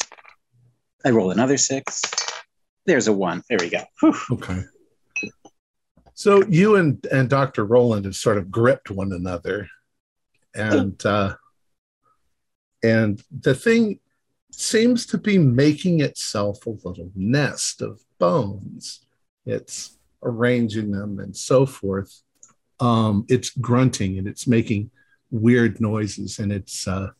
I 1.06 1.12
roll 1.12 1.30
another 1.32 1.58
six. 1.58 2.02
There's 2.86 3.08
a 3.08 3.14
one. 3.14 3.44
There 3.50 3.60
we 3.60 3.70
go. 3.70 3.84
Whew. 4.00 4.16
Okay. 4.32 4.64
So 6.20 6.44
you 6.50 6.76
and, 6.76 7.06
and 7.14 7.30
Dr. 7.30 7.64
Roland 7.64 8.04
have 8.04 8.14
sort 8.14 8.38
of 8.38 8.52
gripped 8.52 8.92
one 8.92 9.14
another. 9.14 9.70
And 10.54 11.06
uh, 11.06 11.36
and 12.84 13.24
the 13.32 13.56
thing 13.56 14.02
seems 14.52 15.06
to 15.06 15.18
be 15.18 15.38
making 15.38 16.02
itself 16.02 16.66
a 16.66 16.72
little 16.72 17.10
nest 17.16 17.82
of 17.82 18.02
bones. 18.18 19.06
It's 19.46 19.98
arranging 20.22 20.92
them 20.92 21.20
and 21.20 21.34
so 21.34 21.66
forth. 21.66 22.22
Um, 22.82 23.26
it's 23.30 23.52
grunting 23.52 24.18
and 24.18 24.28
it's 24.28 24.46
making 24.46 24.92
weird 25.32 25.80
noises 25.80 26.38
and 26.40 26.52
it's 26.52 26.86
uh, 26.86 27.12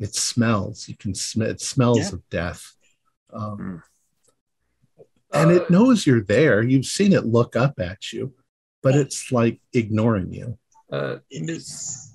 it 0.00 0.16
smells. 0.16 0.88
You 0.88 0.96
can 0.96 1.14
smell 1.14 1.48
it 1.48 1.60
smells 1.60 1.98
yeah. 1.98 2.08
of 2.08 2.28
death. 2.28 2.74
Um, 3.32 3.84
uh, 5.32 5.42
and 5.42 5.52
it 5.52 5.70
knows 5.70 6.08
you're 6.08 6.24
there. 6.24 6.60
You've 6.60 6.86
seen 6.86 7.12
it 7.12 7.24
look 7.24 7.54
up 7.54 7.78
at 7.78 8.12
you, 8.12 8.34
but 8.82 8.94
it's 8.94 9.32
like 9.32 9.60
ignoring 9.72 10.32
you. 10.32 10.58
Uh, 10.90 11.18
it's, 11.30 12.14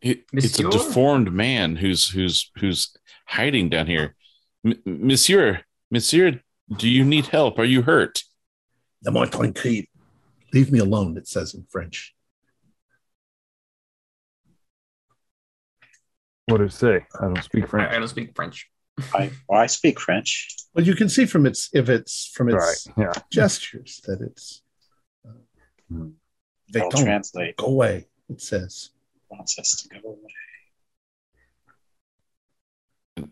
it, 0.00 0.24
it's 0.32 0.58
a 0.58 0.70
deformed 0.70 1.32
man 1.32 1.76
who's 1.76 2.08
who's 2.08 2.50
who's 2.56 2.94
hiding 3.26 3.70
down 3.70 3.86
here. 3.86 4.14
M- 4.64 4.82
Monsieur, 4.84 5.62
Monsieur, 5.90 6.40
do 6.76 6.88
you 6.88 7.04
need 7.04 7.26
help? 7.26 7.58
Are 7.58 7.64
you 7.64 7.82
hurt? 7.82 8.22
Laisse-moi 9.04 9.26
tranquille. 9.26 9.84
Leave 10.52 10.70
me 10.70 10.78
alone, 10.78 11.16
it 11.16 11.26
says 11.26 11.54
in 11.54 11.66
French. 11.70 12.14
What 16.46 16.58
does 16.58 16.74
it 16.74 16.78
say? 16.78 17.06
I 17.18 17.24
don't 17.24 17.42
speak 17.42 17.68
French. 17.68 17.90
I, 17.90 17.96
I 17.96 17.98
don't 17.98 18.08
speak 18.08 18.34
French. 18.34 18.68
I, 19.14 19.30
well, 19.48 19.60
I 19.60 19.66
speak 19.66 19.98
French. 19.98 20.54
Well, 20.74 20.84
you 20.84 20.94
can 20.94 21.08
see 21.08 21.26
from 21.26 21.46
its 21.46 21.70
if 21.72 21.88
it's 21.88 22.30
from 22.34 22.50
its 22.50 22.86
right. 22.96 23.06
yeah. 23.06 23.22
gestures 23.30 24.00
that 24.06 24.20
it's. 24.20 24.62
Uh, 25.92 25.96
hmm. 25.96 26.08
I'll 26.76 26.90
translate. 26.90 27.56
Go 27.56 27.66
away. 27.66 28.06
It 28.28 28.40
says. 28.40 28.90
Wants 29.28 29.58
us 29.58 29.82
to 29.82 30.00
go 30.00 30.08
away. 30.10 30.18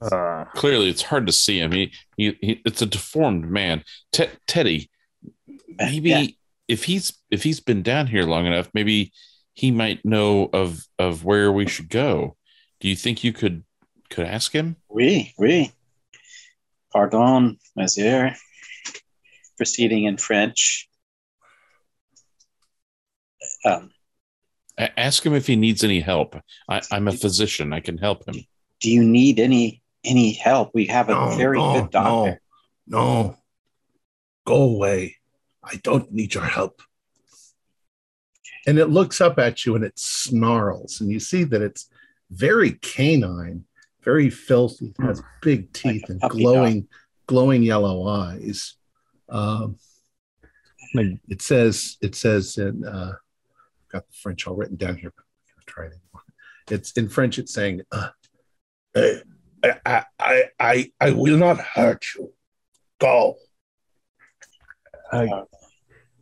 Uh, 0.00 0.44
Clearly, 0.54 0.88
it's 0.88 1.02
hard 1.02 1.26
to 1.26 1.32
see 1.32 1.58
him. 1.58 1.72
He, 1.72 1.92
he, 2.16 2.36
he 2.40 2.62
it's 2.64 2.82
a 2.82 2.86
deformed 2.86 3.50
man. 3.50 3.84
Te- 4.12 4.30
Teddy, 4.46 4.90
maybe 5.78 6.10
yeah. 6.10 6.26
if 6.68 6.84
he's 6.84 7.12
if 7.30 7.42
he's 7.42 7.60
been 7.60 7.82
down 7.82 8.06
here 8.06 8.24
long 8.24 8.46
enough, 8.46 8.68
maybe 8.74 9.12
he 9.54 9.70
might 9.70 10.04
know 10.04 10.48
of 10.52 10.84
of 10.98 11.24
where 11.24 11.52
we 11.52 11.66
should 11.68 11.88
go. 11.88 12.36
Do 12.80 12.88
you 12.88 12.96
think 12.96 13.24
you 13.24 13.32
could 13.32 13.64
could 14.10 14.26
ask 14.26 14.52
him? 14.52 14.76
Oui, 14.88 15.34
oui. 15.38 15.72
Pardon, 16.92 17.58
monsieur. 17.76 18.34
Proceeding 19.56 20.04
in 20.04 20.16
French. 20.16 20.88
Um, 23.64 23.90
ask 24.78 25.24
him 25.24 25.34
if 25.34 25.46
he 25.46 25.56
needs 25.56 25.84
any 25.84 26.00
help. 26.00 26.36
I, 26.68 26.80
I'm 26.90 27.08
a 27.08 27.12
physician. 27.12 27.72
I 27.72 27.80
can 27.80 27.98
help 27.98 28.26
him 28.26 28.44
do 28.82 28.90
you 28.90 29.04
need 29.04 29.38
any 29.40 29.80
any 30.04 30.32
help? 30.32 30.72
We 30.74 30.86
have 30.86 31.08
a 31.08 31.12
no, 31.12 31.36
very 31.36 31.58
no, 31.58 31.80
good 31.80 31.90
doctor. 31.90 32.40
No, 32.86 32.98
no, 32.98 33.36
go 34.44 34.62
away. 34.62 35.16
I 35.62 35.76
don't 35.76 36.12
need 36.12 36.34
your 36.34 36.44
help. 36.44 36.82
And 38.66 38.78
it 38.78 38.86
looks 38.86 39.20
up 39.20 39.38
at 39.38 39.64
you 39.64 39.76
and 39.76 39.84
it 39.84 39.98
snarls, 39.98 41.00
and 41.00 41.10
you 41.10 41.20
see 41.20 41.44
that 41.44 41.62
it's 41.62 41.88
very 42.30 42.72
canine. 42.72 43.64
very 44.04 44.30
filthy, 44.30 44.92
has 45.00 45.22
big 45.42 45.72
teeth 45.72 46.02
Like 46.02 46.10
and 46.10 46.20
puppy 46.20 46.42
glowing, 46.42 46.88
glowing 47.28 47.62
yellow 47.62 48.08
eyes. 48.08 48.74
Um, 49.28 49.76
it 51.28 51.40
says 51.40 51.96
it 52.02 52.16
says 52.16 52.58
in 52.58 52.84
uh, 52.84 53.12
I've 53.12 53.21
got 53.92 54.06
the 54.08 54.14
French 54.14 54.46
all 54.46 54.54
written 54.54 54.76
down 54.76 54.96
here, 54.96 55.12
but 55.14 55.22
I'm 55.22 55.28
not 55.46 55.66
gonna 55.66 55.66
try 55.66 55.84
it 55.86 55.92
anymore. 56.00 56.22
It's 56.70 56.92
in 56.92 57.08
French. 57.08 57.38
It's 57.38 57.52
saying, 57.52 57.82
uh, 57.92 58.08
uh, 58.94 59.08
I, 59.84 60.04
I, 60.18 60.44
I, 60.58 60.92
I 61.00 61.10
will 61.12 61.36
not 61.36 61.58
hurt 61.58 62.04
you. 62.16 62.32
Go. 63.00 63.36
I, 65.12 65.26
Uh, 65.26 65.44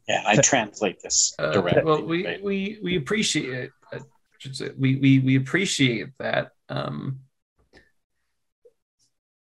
yeah, 0.09 0.23
I 0.27 0.37
translate 0.37 1.01
this 1.03 1.35
Uh, 1.39 1.53
directly. 1.53 1.83
well, 1.85 2.03
we, 2.03 2.27
right? 2.27 2.43
we 2.43 2.79
we 2.83 2.97
appreciate 2.97 3.71
uh, 3.93 4.01
should 4.39 4.57
say, 4.57 4.71
we 4.77 4.97
we 4.97 5.19
we 5.21 5.37
appreciate 5.37 6.09
that. 6.19 6.53
Um, 6.69 7.21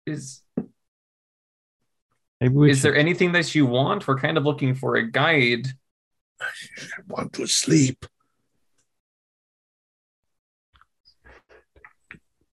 is 0.08 0.42
maybe 2.40 2.72
is 2.72 2.78
should 2.78 2.84
there 2.84 2.96
anything 2.96 3.32
that 3.34 3.54
you 3.54 3.66
want? 3.66 4.08
We're 4.08 4.18
kind 4.18 4.38
of 4.38 4.44
looking 4.46 4.74
for 4.76 4.96
a 4.96 5.10
guide. 5.10 5.68
I 6.42 6.48
want 7.08 7.34
to 7.34 7.48
sleep. 7.48 8.06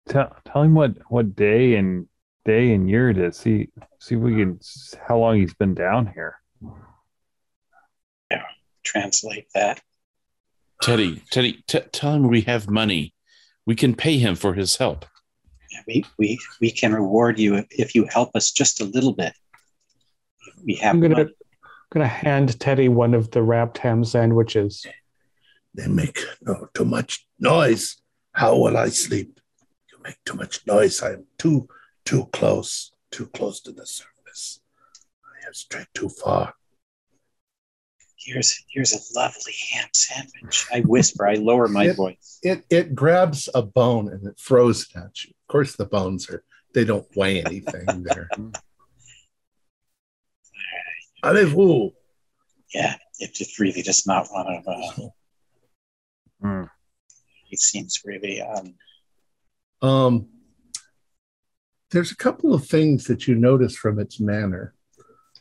Tell, 0.08 0.36
tell 0.44 0.62
him 0.62 0.74
what 0.74 0.92
what 1.08 1.36
day 1.36 1.76
and 1.76 2.06
day 2.44 2.72
and 2.72 2.88
year 2.88 3.10
it 3.10 3.18
is. 3.18 3.36
See 3.36 3.68
see 4.00 4.14
if 4.14 4.20
we 4.20 4.36
can 4.36 4.60
how 5.06 5.18
long 5.18 5.38
he's 5.38 5.54
been 5.54 5.74
down 5.74 6.06
here. 6.06 6.40
Yeah, 8.30 8.44
translate 8.84 9.48
that. 9.54 9.80
Teddy, 10.82 11.22
Teddy, 11.30 11.62
t- 11.66 11.80
tell 11.92 12.14
him 12.14 12.28
we 12.28 12.42
have 12.42 12.70
money. 12.70 13.14
We 13.66 13.74
can 13.74 13.94
pay 13.94 14.18
him 14.18 14.36
for 14.36 14.54
his 14.54 14.76
help. 14.76 15.04
Yeah, 15.70 15.80
We, 15.86 16.04
we, 16.18 16.38
we 16.60 16.70
can 16.70 16.94
reward 16.94 17.38
you 17.38 17.56
if, 17.56 17.66
if 17.70 17.94
you 17.94 18.06
help 18.10 18.30
us 18.34 18.52
just 18.52 18.80
a 18.80 18.84
little 18.84 19.12
bit. 19.12 19.32
We 20.64 20.76
have 20.76 20.94
I'm 20.94 21.00
gonna 21.00 21.16
money. 21.16 21.30
gonna 21.92 22.06
hand 22.06 22.58
Teddy 22.60 22.88
one 22.88 23.14
of 23.14 23.30
the 23.32 23.42
wrapped 23.42 23.78
ham 23.78 24.04
sandwiches. 24.04 24.86
They 25.74 25.88
make 25.88 26.20
no 26.42 26.68
too 26.74 26.84
much 26.84 27.26
noise. 27.38 27.96
How 28.32 28.56
will 28.56 28.76
I 28.76 28.88
sleep? 28.88 29.38
You 30.08 30.12
make 30.14 30.24
too 30.24 30.34
much 30.34 30.66
noise. 30.66 31.02
I 31.02 31.12
am 31.12 31.26
too 31.38 31.68
too 32.06 32.26
close, 32.32 32.92
too 33.10 33.26
close 33.26 33.60
to 33.62 33.72
the 33.72 33.86
surface. 33.86 34.60
I 35.24 35.44
have 35.44 35.54
strayed 35.54 35.86
too 35.94 36.08
far. 36.08 36.54
Here's 38.16 38.64
here's 38.72 38.92
a 38.94 39.18
lovely 39.18 39.52
ham 39.70 39.88
sandwich. 39.92 40.66
I 40.72 40.80
whisper, 40.80 41.28
I 41.28 41.34
lower 41.34 41.68
my 41.68 41.88
It- 41.88 41.96
voice. 41.96 42.38
It 42.42 42.64
it 42.70 42.94
grabs 42.94 43.48
a 43.54 43.60
bone 43.62 44.08
and 44.08 44.26
it 44.26 44.38
throws 44.38 44.82
it 44.88 44.96
at 44.96 45.24
you. 45.24 45.30
Of 45.30 45.52
course, 45.52 45.76
the 45.76 45.84
bones 45.86 46.28
are 46.30 46.42
they 46.74 46.84
don't 46.84 47.06
weigh 47.16 47.42
anything. 47.44 47.86
There. 48.04 48.28
Allez-vous? 51.22 51.90
Yeah, 52.74 52.96
it 53.18 53.34
just 53.34 53.58
really 53.58 53.82
does 53.82 54.06
not 54.06 54.28
want 54.30 54.64
to. 54.64 54.70
Uh, 54.70 55.08
Hmm. 56.40 56.64
he 57.46 57.56
seems 57.56 58.02
really 58.04 58.40
um, 58.40 58.76
Um, 59.82 60.28
there's 61.90 62.10
a 62.12 62.16
couple 62.16 62.52
of 62.54 62.66
things 62.66 63.04
that 63.04 63.26
you 63.26 63.34
notice 63.34 63.76
from 63.76 63.98
its 63.98 64.20
manner. 64.20 64.74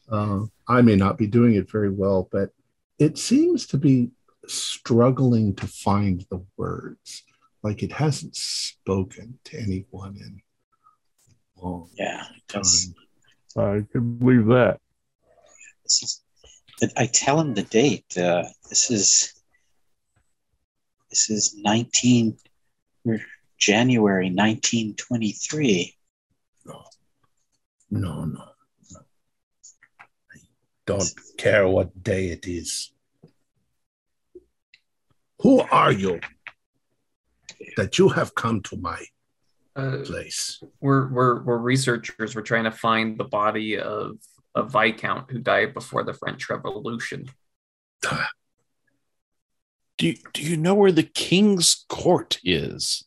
Uh, 0.09 0.45
I 0.67 0.81
may 0.81 0.95
not 0.95 1.17
be 1.17 1.27
doing 1.27 1.55
it 1.55 1.69
very 1.69 1.89
well, 1.89 2.29
but 2.31 2.51
it 2.99 3.17
seems 3.17 3.67
to 3.67 3.77
be 3.77 4.11
struggling 4.47 5.55
to 5.55 5.67
find 5.67 6.25
the 6.29 6.43
words, 6.55 7.23
like 7.63 7.83
it 7.83 7.91
hasn't 7.91 8.35
spoken 8.35 9.39
to 9.45 9.59
anyone 9.59 10.15
in 10.15 10.41
a 11.57 11.65
long 11.65 11.89
yeah. 11.97 12.23
time. 12.47 12.63
I 13.57 13.85
can 13.91 14.17
believe 14.17 14.45
that. 14.47 14.79
This 15.83 16.03
is. 16.03 16.23
I 16.95 17.07
tell 17.07 17.41
him 17.41 17.55
the 17.55 17.63
date. 17.63 18.17
Uh, 18.17 18.43
this 18.69 18.91
is. 18.91 19.33
This 21.09 21.29
is 21.29 21.55
nineteen. 21.57 22.38
January 23.57 24.29
nineteen 24.29 24.95
twenty 24.95 25.31
three. 25.31 25.95
No, 26.65 26.83
no, 27.89 28.25
no, 28.25 28.43
no. 28.91 28.99
I 30.31 30.37
don't 30.85 31.11
care 31.37 31.67
what 31.67 32.03
day 32.03 32.29
it 32.29 32.45
is. 32.47 32.91
Who 35.41 35.61
are 35.61 35.91
you 35.91 36.19
that 37.77 37.97
you 37.97 38.09
have 38.09 38.35
come 38.35 38.61
to 38.63 38.77
my 38.77 39.03
Uh, 39.75 39.99
place? 40.05 40.61
we're 40.81 41.07
we're 41.13 41.43
we're 41.43 41.57
researchers. 41.57 42.35
We're 42.35 42.41
trying 42.41 42.63
to 42.65 42.71
find 42.71 43.17
the 43.17 43.23
body 43.25 43.79
of 43.79 44.17
a 44.55 44.63
viscount 44.63 45.31
who 45.31 45.39
died 45.39 45.73
before 45.73 46.03
the 46.03 46.13
French 46.13 46.49
Revolution. 46.49 47.25
Do 49.99 50.05
you, 50.09 50.15
do 50.31 50.43
you 50.43 50.57
know 50.57 50.75
where 50.75 50.91
the 50.91 51.01
king's 51.01 51.83
court 51.89 52.39
is? 52.43 53.03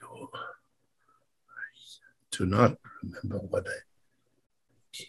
You- 0.00 0.30
I 0.32 0.38
do 2.38 2.46
not 2.46 2.76
remember 3.02 3.38
what 3.48 3.66
a 3.66 3.80
king, 4.92 5.06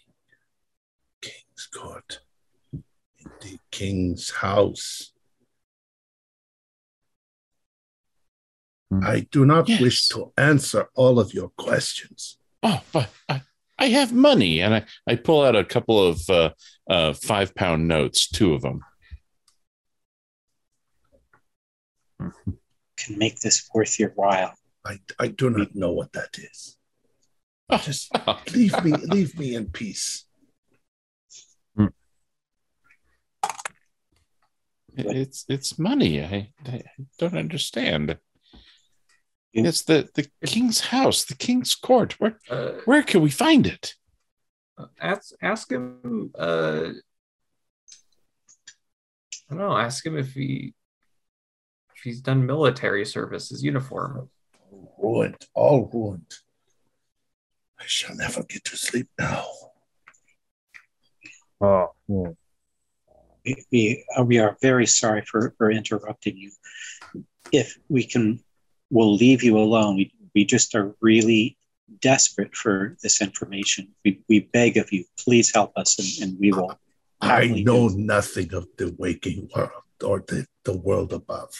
king's 1.21 1.67
court, 1.71 2.21
in 2.73 3.31
the 3.41 3.59
king's 3.69 4.31
house. 4.31 5.13
Hmm. 8.89 9.03
I 9.03 9.27
do 9.31 9.45
not 9.45 9.69
Yes. 9.69 9.79
wish 9.79 10.07
to 10.07 10.33
answer 10.37 10.89
all 10.95 11.19
of 11.19 11.35
your 11.35 11.49
questions. 11.49 12.39
Oh, 12.63 12.81
but 12.91 13.09
I, 13.29 13.43
I 13.77 13.85
have 13.89 14.11
money, 14.11 14.61
and 14.61 14.73
I, 14.73 14.85
I 15.05 15.15
pull 15.15 15.43
out 15.45 15.55
a 15.55 15.63
couple 15.63 16.03
of 16.03 16.27
uh, 16.31 16.49
uh, 16.89 17.13
five 17.13 17.53
pound 17.53 17.87
notes, 17.87 18.27
two 18.27 18.55
of 18.55 18.63
them. 18.63 18.81
Can 22.97 23.17
make 23.19 23.39
this 23.39 23.69
worth 23.71 23.99
your 23.99 24.09
while. 24.15 24.55
I, 24.83 24.97
I 25.19 25.27
do 25.27 25.51
not 25.51 25.75
know 25.75 25.91
what 25.91 26.11
that 26.13 26.35
is. 26.39 26.78
Oh, 27.71 27.77
Just 27.77 28.11
leave 28.55 28.83
me 28.83 28.91
leave 28.93 29.37
me 29.37 29.53
in 29.55 29.69
peace. 29.69 30.25
it's 34.97 35.45
it's 35.47 35.77
money. 35.79 36.21
I, 36.23 36.51
I 36.65 36.81
don't 37.19 37.37
understand. 37.37 38.17
You- 39.53 39.65
It's 39.65 39.83
the 39.83 40.09
the 40.15 40.27
king's 40.45 40.79
house, 40.81 41.25
the 41.25 41.35
king's 41.35 41.75
court. 41.75 42.19
Where 42.19 42.39
Uh, 42.49 42.71
where 42.85 43.03
can 43.03 43.21
we 43.21 43.29
find 43.29 43.67
it? 43.67 43.93
ask 44.99 45.31
ask 45.41 45.71
him. 45.71 46.31
Uh, 46.37 46.89
I 49.49 49.55
don't 49.55 49.59
know. 49.59 49.77
Ask 49.77 50.05
him 50.05 50.17
if 50.17 50.33
he 50.33 50.73
if 51.95 52.03
he's 52.03 52.21
done 52.21 52.45
military 52.45 53.05
service, 53.05 53.49
his 53.49 53.63
uniform. 53.63 54.29
Ruined, 54.97 55.45
all 55.53 55.89
ruined. 55.93 56.33
I 57.79 57.85
shall 57.85 58.15
never 58.15 58.43
get 58.43 58.63
to 58.65 58.77
sleep 58.77 59.07
now. 59.17 59.45
Oh, 61.61 61.91
well, 62.07 62.37
we 63.45 63.65
we, 63.71 64.05
uh, 64.17 64.23
we 64.23 64.39
are 64.39 64.57
very 64.61 64.85
sorry 64.85 65.23
for, 65.25 65.53
for 65.57 65.71
interrupting 65.71 66.37
you. 66.37 66.51
If 67.51 67.77
we 67.87 68.03
can, 68.03 68.43
we'll 68.89 69.15
leave 69.15 69.43
you 69.43 69.57
alone. 69.57 69.95
We, 69.95 70.13
we 70.35 70.45
just 70.45 70.75
are 70.75 70.95
really 71.01 71.57
desperate 72.01 72.55
for 72.55 72.97
this 73.01 73.21
information. 73.21 73.89
We, 74.05 74.21
we 74.29 74.41
beg 74.41 74.77
of 74.77 74.91
you, 74.91 75.05
please 75.17 75.53
help 75.53 75.71
us, 75.75 75.97
and, 75.99 76.29
and 76.29 76.39
we 76.39 76.51
will. 76.51 76.77
I 77.21 77.47
know 77.47 77.89
do. 77.89 77.97
nothing 77.97 78.53
of 78.53 78.67
the 78.77 78.95
waking 78.97 79.49
world 79.55 79.71
or 80.03 80.23
the, 80.27 80.45
the 80.63 80.77
world 80.77 81.13
above. 81.13 81.53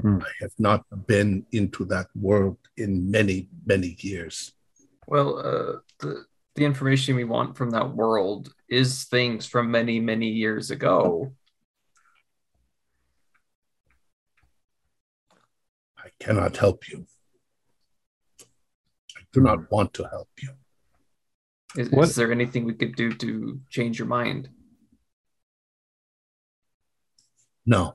Hmm. 0.00 0.18
I 0.20 0.30
have 0.40 0.52
not 0.58 0.84
been 1.06 1.46
into 1.52 1.84
that 1.86 2.08
world 2.14 2.58
in 2.76 3.10
many, 3.10 3.48
many 3.64 3.96
years. 4.00 4.52
Well, 5.06 5.38
uh, 5.38 5.78
the 6.00 6.24
the 6.56 6.64
information 6.64 7.16
we 7.16 7.24
want 7.24 7.56
from 7.56 7.70
that 7.70 7.94
world 7.94 8.54
is 8.68 9.04
things 9.04 9.44
from 9.46 9.70
many 9.70 10.00
many 10.00 10.28
years 10.28 10.70
ago. 10.70 11.32
I 15.98 16.08
cannot 16.20 16.56
help 16.56 16.88
you. 16.88 17.06
I 19.16 19.22
do 19.32 19.40
not 19.40 19.70
want 19.70 19.94
to 19.94 20.04
help 20.08 20.28
you. 20.42 20.50
Is, 21.76 21.90
What- 21.90 22.08
is 22.08 22.14
there 22.14 22.30
anything 22.32 22.64
we 22.64 22.74
could 22.74 22.94
do 22.94 23.12
to 23.12 23.60
change 23.70 23.98
your 23.98 24.08
mind? 24.08 24.48
No, 27.66 27.94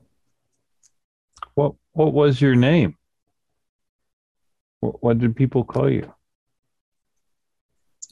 what 1.60 1.74
what 1.92 2.12
was 2.14 2.40
your 2.40 2.54
name? 2.54 2.96
What, 4.80 5.02
what 5.02 5.18
did 5.18 5.36
people 5.36 5.64
call 5.64 5.90
you? 5.90 6.12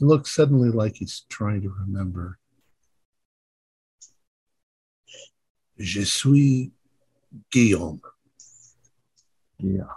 it 0.00 0.04
looks 0.04 0.34
suddenly 0.34 0.70
like 0.70 0.96
he's 0.96 1.24
trying 1.28 1.62
to 1.62 1.70
remember. 1.80 2.38
Je 5.78 6.04
suis 6.04 6.72
Guillaume. 7.50 8.00
Yeah. 9.58 9.94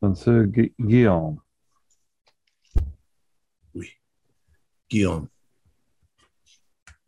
Monsieur 0.00 0.46
Gu- 0.46 0.74
Guillaume. 0.80 1.40
Oui. 3.74 3.88
Guillaume. 4.88 5.28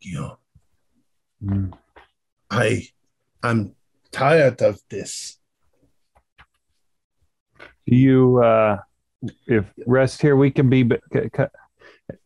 Guillaume. 0.00 0.36
Hmm. 1.40 1.70
I 2.50 2.88
I'm 3.42 3.74
tired 4.18 4.62
of 4.62 4.80
this. 4.88 5.38
Do 7.86 7.96
you, 7.96 8.38
uh, 8.38 8.78
if 9.46 9.66
rest 9.86 10.22
here, 10.22 10.36
we 10.36 10.50
can 10.50 10.70
be, 10.70 10.84
but 10.84 11.00
c- 11.12 11.28
c- 11.36 11.44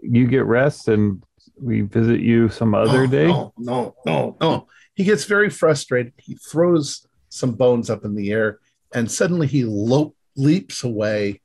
you 0.01 0.27
get 0.27 0.45
rest 0.45 0.89
and 0.89 1.23
we 1.61 1.81
visit 1.81 2.21
you 2.21 2.49
some 2.49 2.75
other 2.75 3.07
No, 3.07 3.11
day? 3.11 3.27
No, 3.27 3.53
no, 3.57 3.95
no, 4.07 4.37
no. 4.41 4.67
He 4.95 5.05
gets 5.05 5.25
very 5.25 5.49
frustrated. 5.51 6.13
He 6.19 6.35
throws 6.35 7.07
some 7.31 7.53
bones 7.53 7.89
up 7.91 8.05
in 8.05 8.15
the 8.15 8.31
air 8.33 8.59
and 8.95 9.11
suddenly 9.11 9.47
he 9.47 9.65
lo- 9.65 10.15
leaps 10.37 10.85
away 10.85 11.41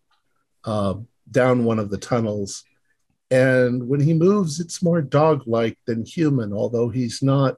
uh, 0.66 0.96
down 1.32 1.64
one 1.64 1.80
of 1.80 1.90
the 1.90 1.98
tunnels. 1.98 2.64
And 3.32 3.88
when 3.88 4.00
he 4.02 4.14
moves, 4.14 4.60
it's 4.60 4.84
more 4.84 5.02
dog 5.02 5.44
like 5.48 5.78
than 5.88 6.06
human, 6.06 6.54
although 6.54 6.90
he's 6.90 7.24
not. 7.24 7.56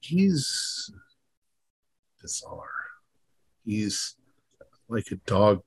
He's 0.00 0.90
bizarre. 2.20 2.70
He's 3.64 4.16
like 4.88 5.10
a 5.10 5.16
dog 5.16 5.62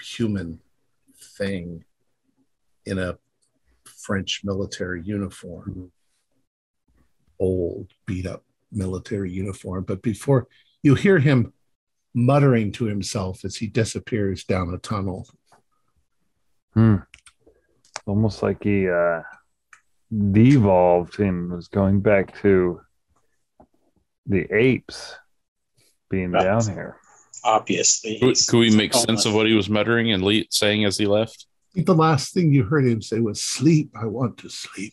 human 0.00 0.60
thing 1.36 1.84
in 2.86 2.98
a 2.98 3.18
French 3.84 4.42
military 4.44 5.02
uniform, 5.02 5.92
old, 7.38 7.88
beat 8.06 8.26
up 8.26 8.44
military 8.70 9.30
uniform. 9.30 9.84
But 9.84 10.02
before 10.02 10.48
you 10.82 10.94
hear 10.94 11.18
him 11.18 11.52
muttering 12.14 12.72
to 12.72 12.84
himself 12.84 13.44
as 13.44 13.56
he 13.56 13.66
disappears 13.66 14.44
down 14.44 14.74
a 14.74 14.78
tunnel. 14.78 15.26
Hmm. 16.74 16.96
Almost 18.06 18.42
like 18.42 18.64
he 18.64 18.88
uh, 18.88 19.22
devolved 20.32 21.20
and 21.20 21.50
was 21.52 21.68
going 21.68 22.00
back 22.00 22.40
to 22.42 22.80
the 24.26 24.46
apes 24.54 25.14
being 26.10 26.30
Right. 26.30 26.44
down 26.44 26.62
here. 26.64 26.96
Obviously, 27.44 28.18
Could, 28.20 28.36
could 28.46 28.58
we 28.58 28.70
make 28.74 28.94
sense 28.94 29.24
of 29.26 29.34
what 29.34 29.46
he 29.46 29.54
was 29.54 29.68
muttering 29.68 30.12
and 30.12 30.22
le- 30.22 30.44
saying 30.50 30.84
as 30.84 30.96
he 30.96 31.06
left? 31.06 31.46
I 31.72 31.74
think 31.74 31.86
the 31.86 31.94
last 31.94 32.32
thing 32.34 32.52
you 32.52 32.64
heard 32.64 32.86
him 32.86 33.02
say 33.02 33.18
was, 33.20 33.42
Sleep, 33.42 33.90
I 34.00 34.06
want 34.06 34.38
to 34.38 34.48
sleep. 34.48 34.92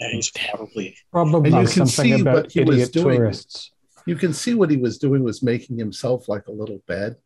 Yeah, 0.00 0.08
he's 0.12 0.30
probably 0.30 0.96
Probably 1.10 1.50
And 1.50 1.62
you 1.68 1.72
can 1.74 1.86
something 1.86 2.14
see 2.16 2.20
about 2.20 2.34
what 2.44 2.52
he 2.52 2.60
was 2.64 2.90
doing. 2.90 3.16
tourists. 3.16 3.72
You 4.06 4.16
can 4.16 4.32
see 4.32 4.54
what 4.54 4.70
he 4.70 4.76
was 4.76 4.98
doing 4.98 5.22
was 5.22 5.42
making 5.42 5.78
himself 5.78 6.28
like 6.28 6.46
a 6.46 6.52
little 6.52 6.80
bed. 6.86 7.16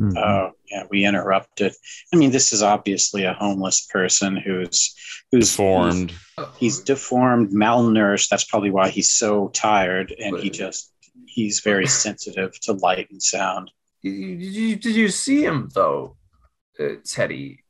Mhm. 0.00 0.16
Oh, 0.16 0.52
yeah, 0.70 0.84
we 0.90 1.04
interrupted. 1.04 1.74
I 2.12 2.16
mean, 2.16 2.30
this 2.30 2.52
is 2.52 2.62
obviously 2.62 3.24
a 3.24 3.34
homeless 3.34 3.86
person 3.86 4.36
who's 4.36 4.94
who's 5.30 5.50
Deformed. 5.50 6.12
He's 6.58 6.80
deformed, 6.80 7.50
malnourished. 7.50 8.28
That's 8.28 8.44
probably 8.44 8.70
why 8.70 8.88
he's 8.88 9.10
so 9.10 9.48
tired, 9.48 10.14
and 10.18 10.38
he 10.38 10.50
just 10.50 10.92
he's 11.26 11.60
very 11.60 11.86
sensitive 11.86 12.58
to 12.60 12.72
light 12.72 13.10
and 13.10 13.22
sound. 13.22 13.70
Did 14.02 14.10
you, 14.10 14.76
did 14.76 14.96
you 14.96 15.08
see 15.08 15.44
him 15.44 15.68
though, 15.74 16.16
uh, 16.80 16.96
Teddy? 17.04 17.62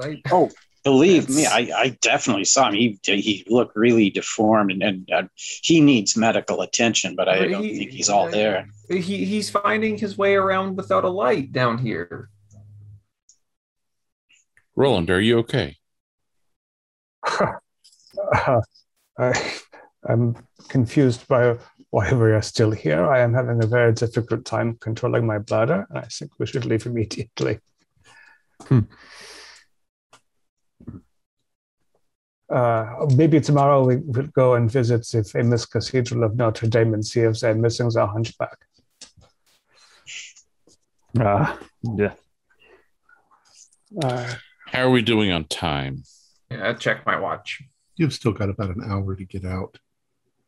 I, 0.00 0.22
Oh, 0.30 0.50
believe 0.84 1.28
me, 1.28 1.46
I, 1.46 1.70
I 1.76 1.98
definitely 2.00 2.44
saw 2.44 2.68
him. 2.68 2.74
He 2.74 2.98
he 3.04 3.44
looked 3.48 3.76
really 3.76 4.10
deformed, 4.10 4.72
and, 4.72 4.82
and 4.82 5.10
uh, 5.12 5.22
he 5.36 5.80
needs 5.80 6.16
medical 6.16 6.60
attention. 6.62 7.14
But 7.16 7.28
I 7.28 7.48
don't 7.48 7.62
he- 7.62 7.78
think 7.78 7.90
he's 7.90 8.08
all 8.08 8.28
there. 8.30 8.66
He 8.88 9.24
he's 9.24 9.50
finding 9.50 9.96
his 9.98 10.18
way 10.18 10.34
around 10.34 10.76
without 10.76 11.04
a 11.04 11.08
light 11.08 11.52
down 11.52 11.78
here. 11.78 12.28
Roland, 14.74 15.10
are 15.10 15.20
you 15.20 15.38
okay? 15.38 15.76
I, 19.18 19.60
I'm 20.08 20.36
confused 20.68 21.28
by 21.28 21.58
why 21.90 22.12
we 22.12 22.32
are 22.32 22.42
still 22.42 22.70
here. 22.70 23.06
I 23.06 23.20
am 23.20 23.34
having 23.34 23.62
a 23.62 23.66
very 23.66 23.92
difficult 23.92 24.46
time 24.46 24.78
controlling 24.80 25.26
my 25.26 25.38
bladder, 25.38 25.86
and 25.90 25.98
I 25.98 26.02
think 26.02 26.32
we 26.38 26.46
should 26.46 26.64
leave 26.64 26.86
immediately. 26.86 27.58
Hmm. 28.62 28.80
Uh, 32.52 33.06
maybe 33.16 33.40
tomorrow 33.40 33.82
we 33.84 33.96
will 33.96 34.26
go 34.28 34.54
and 34.54 34.70
visit 34.70 35.06
the 35.10 35.24
famous 35.24 35.64
Cathedral 35.64 36.22
of 36.24 36.36
Notre 36.36 36.66
Dame 36.68 36.92
and 36.94 37.04
see 37.04 37.20
if 37.20 37.40
they're 37.40 37.54
missing 37.54 37.88
the 37.88 38.06
hunchback. 38.06 38.58
Ah, 41.18 41.58
yeah. 41.96 42.12
Uh, 44.02 44.34
How 44.66 44.82
are 44.86 44.90
we 44.90 45.02
doing 45.02 45.30
on 45.30 45.44
time? 45.44 46.02
Yeah, 46.50 46.70
I 46.70 46.72
checked 46.74 47.06
my 47.06 47.18
watch. 47.18 47.62
You've 47.96 48.12
still 48.14 48.32
got 48.32 48.48
about 48.48 48.74
an 48.74 48.82
hour 48.84 49.14
to 49.14 49.24
get 49.24 49.44
out. 49.44 49.78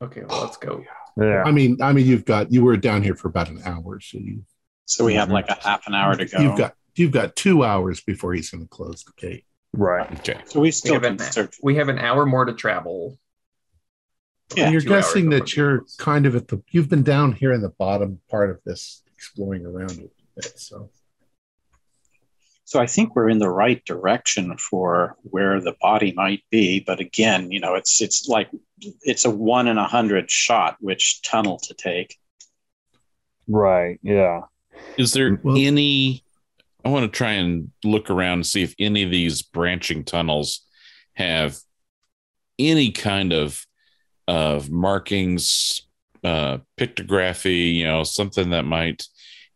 Okay, 0.03 0.23
well, 0.29 0.43
let's 0.43 0.57
go. 0.57 0.83
Yeah. 1.17 1.43
I 1.45 1.53
mean, 1.53 1.79
I 1.83 1.93
mean, 1.93 2.07
you've 2.07 2.25
got 2.25 2.53
you 2.53 2.65
were 2.65 2.77
down 2.77 3.03
here 3.03 3.15
for 3.15 3.29
about 3.29 3.49
an 3.49 3.63
hour, 3.65 4.01
so 4.01 4.19
you 4.19 4.45
So 4.87 5.05
we 5.05 5.15
have 5.15 5.31
like 5.31 5.49
a 5.49 5.55
half 5.63 5.87
an 5.87 5.95
hour 5.95 6.17
to 6.17 6.25
go. 6.25 6.39
you've 6.39 6.59
got 6.59 6.75
you've 6.97 7.13
got 7.13 7.37
two 7.37 7.65
hours 7.65 8.01
before 8.01 8.35
he's 8.35 8.51
going 8.51 8.65
to 8.65 8.69
close 8.69 9.05
the 9.05 9.13
gate. 9.17 9.45
Right. 9.77 10.11
Okay. 10.21 10.39
so 10.47 10.61
we 10.61 10.69
We 10.69 10.71
still 10.71 10.95
have, 10.95 11.05
an, 11.05 11.19
we 11.63 11.77
have 11.77 11.89
an 11.89 11.99
hour 11.99 12.25
more 12.27 12.45
to 12.45 12.53
travel. 12.53 13.19
Yeah, 14.55 14.65
and 14.65 14.73
you're 14.73 14.83
guessing 14.83 15.31
that 15.31 15.57
you're 15.57 15.79
close. 15.79 15.97
kind 15.97 16.27
of 16.27 16.37
at 16.37 16.49
the 16.49 16.63
you've 16.71 16.89
been 16.91 17.03
down 17.03 17.33
here 17.33 17.53
in 17.53 17.61
the 17.63 17.71
bottom 17.71 18.21
part 18.31 18.51
of 18.51 18.61
this, 18.65 19.03
exploring 19.17 19.65
around 19.67 19.93
it 19.93 20.13
a 20.13 20.35
bit. 20.37 20.59
So 20.61 20.91
So 22.65 22.79
I 22.81 22.87
think 22.87 23.17
we're 23.17 23.31
in 23.31 23.39
the 23.39 23.49
right 23.51 23.85
direction 23.85 24.57
for 24.59 25.17
where 25.23 25.61
the 25.61 25.75
body 25.81 26.13
might 26.15 26.43
be. 26.51 26.81
But 26.81 27.01
again, 27.01 27.51
you 27.51 27.59
know, 27.61 27.75
it's 27.75 28.01
it's 28.01 28.29
like 28.29 28.49
it's 28.81 29.25
a 29.25 29.31
one 29.31 29.67
in 29.67 29.79
a 29.79 29.89
hundred 29.89 30.31
shot 30.31 30.77
which 30.81 31.23
tunnel 31.23 31.59
to 31.65 31.75
take. 31.75 32.17
Right. 33.49 33.99
Yeah. 34.03 34.43
Is 34.99 35.13
there 35.15 35.39
Well- 35.43 35.57
any? 35.59 36.24
I 36.85 36.91
want 36.91 37.11
to 37.11 37.17
try 37.17 37.33
and 37.33 37.71
look 37.83 38.11
around 38.11 38.35
and 38.35 38.47
see 38.47 38.63
if 38.63 38.75
any 38.79 39.03
of 39.03 39.11
these 39.11 39.43
branching 39.43 40.05
tunnels 40.05 40.61
have 41.15 41.57
any 42.59 42.93
kind 42.93 43.33
of 43.33 43.65
of 44.27 44.71
markings, 44.71 45.83
uh, 46.23 46.59
pictography. 46.79 47.75
You 47.75 47.85
know, 47.87 48.05
something 48.05 48.51
that 48.51 48.65
might 48.65 49.05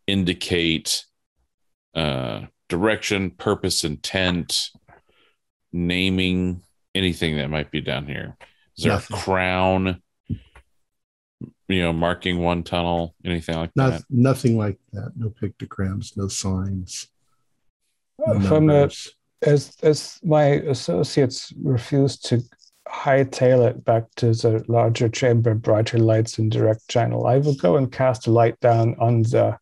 indicate 0.07 1.05
uh, 1.95 2.43
direction, 2.69 3.31
purpose, 3.31 3.85
intent, 3.85 4.71
naming, 5.73 6.63
anything 6.95 7.37
that 7.37 7.51
might 7.51 7.71
be 7.71 7.81
down 7.81 8.07
here. 8.07 8.37
Is 8.77 8.85
there 8.85 8.93
Nothing. 8.95 9.17
a 9.17 9.21
crown? 9.21 10.03
You 11.69 11.83
know, 11.83 11.93
marking 11.93 12.39
one 12.39 12.63
tunnel, 12.63 13.15
anything 13.25 13.57
like 13.57 13.71
not 13.77 13.91
that. 13.93 14.03
nothing 14.09 14.57
like 14.57 14.79
that. 14.93 15.13
No 15.17 15.29
pictograms, 15.29 16.17
no 16.17 16.27
signs. 16.29 17.09
No 18.19 18.41
from 18.41 18.71
a, 18.71 18.73
numbers. 18.73 19.15
as 19.43 19.77
as 19.83 20.19
my 20.23 20.45
associates 20.45 21.53
refuse 21.63 22.19
to 22.19 22.43
hightail 22.89 23.69
it 23.69 23.85
back 23.85 24.05
to 24.17 24.33
the 24.33 24.65
larger 24.69 25.09
chamber, 25.09 25.55
brighter 25.55 25.99
lights 25.99 26.39
and 26.39 26.51
direct 26.51 26.89
channel, 26.89 27.27
I 27.27 27.39
will 27.39 27.55
go 27.55 27.77
and 27.77 27.93
cast 27.93 28.27
a 28.27 28.31
light 28.31 28.59
down 28.61 28.97
on 28.99 29.23
the 29.23 29.59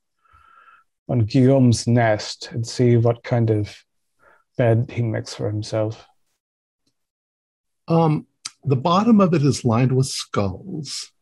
on 1.09 1.21
Guillaume's 1.21 1.87
nest 1.87 2.51
and 2.53 2.67
see 2.67 2.97
what 2.97 3.23
kind 3.23 3.51
of 3.51 3.77
bed 4.57 4.91
he 4.91 5.03
makes 5.03 5.35
for 5.35 5.49
himself. 5.49 6.05
Um, 7.89 8.27
the 8.65 8.77
bottom 8.77 9.21
of 9.21 9.33
it 9.35 9.43
is 9.43 9.65
lined 9.65 9.93
with 9.93 10.07
skulls, 10.07 11.13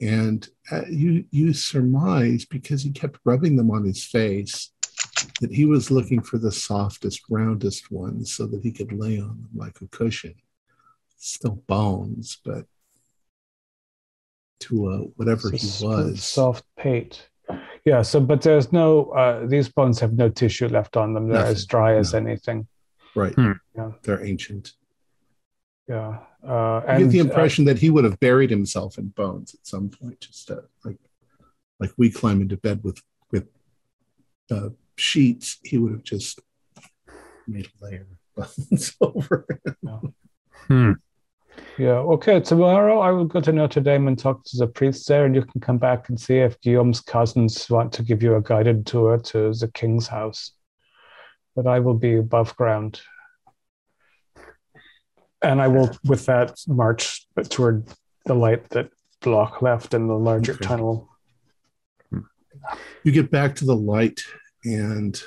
and 0.00 0.48
uh, 0.70 0.82
you 0.88 1.24
you 1.30 1.52
surmise 1.52 2.44
because 2.44 2.82
he 2.82 2.90
kept 2.90 3.20
rubbing 3.24 3.56
them 3.56 3.70
on 3.70 3.84
his 3.84 4.04
face 4.04 4.70
that 5.40 5.52
he 5.52 5.64
was 5.64 5.90
looking 5.90 6.22
for 6.22 6.38
the 6.38 6.52
softest, 6.52 7.22
roundest 7.28 7.90
ones 7.90 8.32
so 8.32 8.46
that 8.46 8.62
he 8.62 8.72
could 8.72 8.92
lay 8.92 9.18
on 9.18 9.28
them 9.28 9.48
like 9.54 9.80
a 9.80 9.86
cushion. 9.88 10.34
Still 11.18 11.62
bones, 11.66 12.38
but 12.44 12.66
to 14.60 14.86
uh, 14.88 14.98
whatever 15.16 15.50
he 15.50 15.66
was. 15.82 16.22
soft 16.22 16.64
pate. 16.78 17.28
Yeah. 17.84 18.02
So, 18.02 18.20
but 18.20 18.42
there's 18.42 18.72
no. 18.72 19.10
Uh, 19.10 19.46
these 19.46 19.68
bones 19.68 20.00
have 20.00 20.12
no 20.12 20.28
tissue 20.28 20.68
left 20.68 20.96
on 20.96 21.14
them. 21.14 21.28
They're 21.28 21.38
Nothing, 21.38 21.52
as 21.52 21.66
dry 21.66 21.96
as 21.96 22.14
anything. 22.14 22.66
Right. 23.14 23.34
Hmm. 23.34 23.52
Yeah. 23.74 23.92
They're 24.02 24.24
ancient. 24.24 24.72
Yeah. 25.88 26.18
Uh, 26.46 26.82
I 26.86 26.94
and 26.94 27.04
get 27.04 27.10
the 27.10 27.20
uh, 27.20 27.24
impression 27.24 27.64
that 27.64 27.78
he 27.78 27.90
would 27.90 28.04
have 28.04 28.20
buried 28.20 28.50
himself 28.50 28.98
in 28.98 29.08
bones 29.08 29.54
at 29.54 29.66
some 29.66 29.88
point, 29.88 30.20
just 30.20 30.50
uh, 30.50 30.60
like 30.84 30.98
like 31.80 31.92
we 31.96 32.10
climb 32.10 32.40
into 32.40 32.56
bed 32.56 32.82
with 32.82 33.00
with 33.30 33.48
uh, 34.50 34.70
sheets. 34.96 35.58
He 35.64 35.78
would 35.78 35.92
have 35.92 36.02
just 36.04 36.40
made 37.46 37.66
a 37.80 37.84
layer 37.84 38.06
of 38.36 38.56
bones 38.68 38.96
over. 39.00 39.46
it. 39.64 39.74
Hmm. 40.66 40.92
Yeah. 41.78 41.98
Okay. 41.98 42.40
Tomorrow 42.40 42.98
I 43.00 43.10
will 43.12 43.24
go 43.24 43.40
to 43.40 43.52
Notre 43.52 43.80
Dame 43.80 44.08
and 44.08 44.18
talk 44.18 44.44
to 44.44 44.56
the 44.58 44.66
priest 44.66 45.06
there, 45.08 45.24
and 45.26 45.34
you 45.34 45.42
can 45.42 45.60
come 45.60 45.78
back 45.78 46.08
and 46.08 46.20
see 46.20 46.38
if 46.38 46.60
Guillaume's 46.60 47.00
cousins 47.00 47.68
want 47.70 47.92
to 47.94 48.02
give 48.02 48.22
you 48.22 48.36
a 48.36 48.42
guided 48.42 48.84
tour 48.86 49.18
to 49.18 49.52
the 49.52 49.70
king's 49.72 50.06
house. 50.06 50.52
But 51.54 51.66
I 51.66 51.78
will 51.80 51.94
be 51.94 52.16
above 52.16 52.54
ground. 52.56 53.00
And 55.42 55.60
I 55.62 55.68
will, 55.68 55.90
with 56.04 56.26
that, 56.26 56.58
march 56.66 57.26
toward 57.50 57.86
the 58.24 58.34
light 58.34 58.68
that 58.70 58.90
Block 59.22 59.62
left 59.62 59.94
in 59.94 60.08
the 60.08 60.14
larger 60.18 60.52
Okay. 60.54 60.64
tunnel. 60.64 61.08
You 63.04 63.12
get 63.12 63.30
back 63.30 63.54
to 63.56 63.64
the 63.64 63.76
light, 63.76 64.20
and 64.66 65.22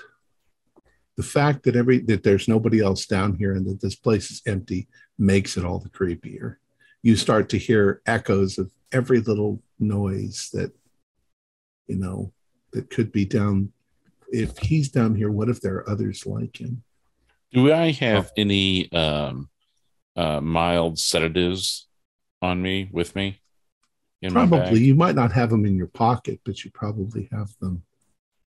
the 1.16 1.24
fact 1.24 1.64
that 1.64 1.76
every 1.76 2.00
that 2.00 2.24
there's 2.24 2.48
nobody 2.48 2.82
else 2.82 3.06
down 3.06 3.36
here 3.36 3.54
and 3.54 3.66
that 3.68 3.82
this 3.82 3.96
place 3.96 4.32
is 4.32 4.42
empty 4.46 4.88
makes 5.18 5.58
it 5.58 5.66
all 5.66 5.80
the 5.80 5.90
creepier. 5.90 6.58
You 7.02 7.16
start 7.16 7.50
to 7.50 7.58
hear 7.58 8.02
echoes 8.06 8.58
of 8.58 8.72
every 8.92 9.22
little 9.22 9.62
noise 9.80 10.50
that 10.54 10.72
you 11.88 11.96
know 11.96 12.34
that 12.74 12.90
could 12.90 13.12
be 13.12 13.26
down. 13.26 13.72
If 14.32 14.58
he's 14.60 14.90
down 14.90 15.16
here, 15.16 15.32
what 15.32 15.50
if 15.50 15.60
there 15.62 15.76
are 15.76 15.90
others 15.90 16.26
like 16.26 16.60
him? 16.60 16.84
Do 17.52 17.74
I 17.74 17.92
have 17.92 18.32
any 18.38 18.92
um, 18.92 19.50
uh, 20.16 20.40
mild 20.40 21.00
sedatives 21.00 21.88
on 22.42 22.62
me 22.62 22.90
with 22.92 23.16
me? 23.16 23.42
In 24.22 24.34
my? 24.34 24.46
Probably 24.46 24.82
you 24.82 24.96
might 24.96 25.16
not 25.16 25.32
have 25.32 25.50
them 25.50 25.66
in 25.66 25.76
your 25.76 25.88
pocket, 25.88 26.42
but 26.46 26.64
you 26.64 26.72
probably 26.72 27.28
have 27.32 27.50
them 27.60 27.84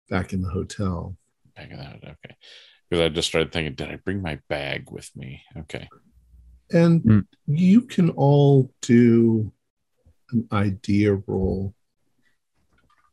back 0.09 0.33
in 0.33 0.41
the 0.41 0.49
hotel. 0.49 1.15
Back 1.55 1.71
of 1.71 1.77
that. 1.77 1.95
Okay. 2.03 2.35
Because 2.89 3.03
I 3.05 3.09
just 3.09 3.27
started 3.27 3.51
thinking, 3.51 3.75
did 3.75 3.89
I 3.89 3.97
bring 3.97 4.21
my 4.21 4.39
bag 4.49 4.89
with 4.91 5.09
me? 5.15 5.43
Okay. 5.57 5.87
And 6.71 7.01
Hmm. 7.01 7.19
you 7.47 7.81
can 7.81 8.09
all 8.11 8.71
do 8.81 9.51
an 10.31 10.47
idea 10.51 11.13
roll, 11.15 11.73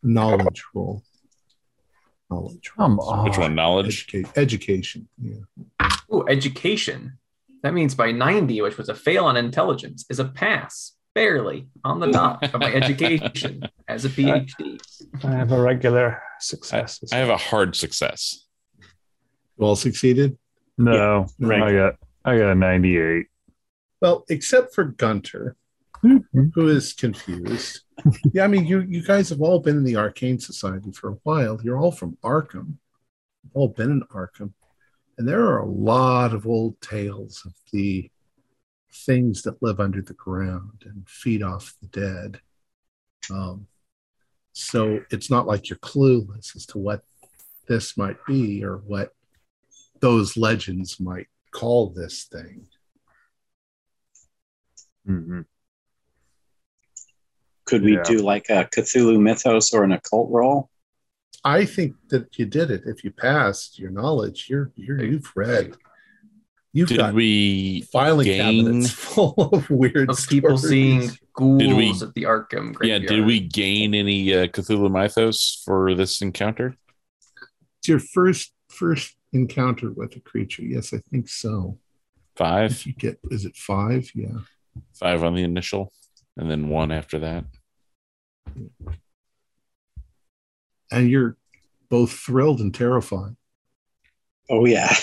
knowledge 0.03 0.63
roll, 0.75 1.03
knowledge 2.31 2.71
roll. 2.77 2.89
Come 2.89 2.99
on. 3.01 3.25
Which 3.25 3.39
one? 3.39 3.55
Knowledge? 3.55 4.07
Educa- 4.07 4.37
education. 4.37 5.09
Yeah. 5.21 5.89
Ooh, 6.13 6.27
education. 6.29 7.19
That 7.63 7.75
means 7.75 7.95
by 7.95 8.13
90, 8.13 8.61
which 8.63 8.77
was 8.79 8.89
a 8.89 8.95
fail 8.95 9.25
on 9.25 9.37
intelligence, 9.37 10.05
is 10.11 10.19
a 10.21 10.25
pass, 10.27 10.93
barely 11.21 11.67
on 11.83 11.99
the 11.99 12.09
dot 12.13 12.43
of 12.55 12.61
my 12.61 12.71
education 12.73 13.63
as 13.89 14.05
a 14.05 14.09
PhD. 14.17 14.79
I 15.25 15.31
have 15.31 15.51
a 15.51 15.59
regular 15.61 16.23
success. 16.41 17.01
I 17.11 17.17
have 17.17 17.31
a 17.31 17.39
hard 17.39 17.75
success. 17.75 18.45
You 19.59 19.65
all 19.67 19.77
succeeded? 19.77 20.37
No, 20.77 21.27
Right. 21.41 21.63
I 21.63 21.73
got 21.73 21.95
I 22.27 22.37
got 22.37 22.51
a 22.51 22.55
98. 22.55 23.27
Well, 24.03 24.27
except 24.29 24.75
for 24.75 24.85
Gunter, 24.85 25.57
Mhm. 26.05 26.53
who 26.55 26.69
is 26.69 26.93
confused. 26.93 27.81
yeah, 28.35 28.45
I 28.45 28.49
mean, 28.49 28.67
you 28.67 28.81
you 28.81 29.03
guys 29.03 29.31
have 29.31 29.41
all 29.41 29.59
been 29.61 29.79
in 29.79 29.85
the 29.85 29.97
Arcane 29.97 30.39
Society 30.39 30.93
for 30.93 31.09
a 31.09 31.19
while. 31.23 31.59
You're 31.63 31.79
all 31.79 31.93
from 31.93 32.19
Arkham. 32.23 32.75
You've 33.43 33.55
all 33.55 33.69
been 33.69 33.91
in 33.91 34.03
Arkham. 34.15 34.53
And 35.17 35.27
there 35.27 35.47
are 35.47 35.61
a 35.61 35.67
lot 35.91 36.35
of 36.35 36.47
old 36.47 36.79
tales 36.83 37.43
of 37.47 37.55
the 37.73 38.11
things 38.93 39.43
that 39.43 39.63
live 39.63 39.81
under 39.81 40.03
the 40.03 40.15
ground 40.15 40.83
and 40.85 41.09
feed 41.09 41.43
off 41.43 41.75
the 41.81 41.89
dead. 41.89 42.41
Um, 43.31 43.67
so 44.53 45.03
it's 45.11 45.31
not 45.31 45.47
like 45.47 45.69
you're 45.69 45.79
clueless 45.79 46.57
as 46.57 46.67
to 46.67 46.79
what 46.79 47.03
this 47.69 47.97
might 47.97 48.25
be 48.27 48.65
or 48.65 48.79
what 48.79 49.15
those 50.01 50.37
legends 50.37 51.01
might 51.01 51.27
call 51.51 51.91
this 51.91 52.25
thing. 52.25 52.69
Mhm. 55.07 55.47
Could 57.65 57.83
we 57.83 57.95
Yeah. 57.95 58.03
do 58.05 58.19
like 58.19 58.49
a 58.49 58.65
Cthulhu 58.65 59.21
mythos 59.21 59.75
or 59.75 59.85
an 59.85 59.93
occult 59.93 60.31
role? 60.31 60.71
I 61.45 61.65
think 61.65 61.97
that 62.09 62.39
you 62.39 62.47
did 62.47 62.71
it. 62.71 62.83
If 62.87 63.05
you 63.05 63.11
passed 63.11 63.79
your 63.79 63.91
knowledge, 63.91 64.49
you're 64.49 64.73
you're 64.77 65.03
you've 65.03 65.33
read. 65.37 65.77
You've 66.77 66.91
Did 66.91 66.99
got 66.99 67.15
we 67.15 67.81
filing 67.91 68.27
gain- 68.27 68.65
cabinets 68.67 68.91
full 69.15 69.33
of 69.51 69.71
weird 69.71 70.11
Of 70.11 70.19
people 70.29 70.59
stories. 70.59 70.69
seeing 70.69 71.11
ghouls 71.33 71.59
Did 71.63 71.75
we- 71.75 71.91
at 72.03 72.13
the 72.15 72.25
Arkham 72.25 72.75
graveyard. 72.75 73.03
yeah, 73.03 73.09
did 73.09 73.25
we 73.25 73.41
gain 73.41 73.95
any 73.95 74.35
uh, 74.35 74.47
Cthulhu 74.49 74.91
Mythos 74.91 75.63
for 75.65 75.95
this 75.95 76.21
encounter? 76.21 76.77
It's 77.79 77.89
your 77.89 77.99
first 77.99 78.53
first 78.69 79.17
encounter 79.33 79.91
with 79.91 80.17
a 80.17 80.21
creature. 80.21 80.65
Yes, 80.65 80.93
I 80.93 80.99
think 81.11 81.31
so. 81.31 81.79
Five? 82.37 82.73
If 82.73 82.87
you 82.87 82.93
get 82.93 83.19
is 83.31 83.47
it 83.47 83.57
five? 83.57 84.11
Yeah. 84.15 84.41
Five 84.93 85.23
on 85.25 85.35
the 85.35 85.45
initial, 85.45 85.91
and 86.37 86.51
then 86.51 86.69
one 86.69 86.93
after 86.93 87.19
that. 87.21 87.45
And 90.91 91.09
you're 91.11 91.37
both 91.89 92.13
thrilled 92.13 92.61
and 92.61 92.75
terrified. 92.75 93.35
Oh 94.51 94.67
yeah. 94.67 94.95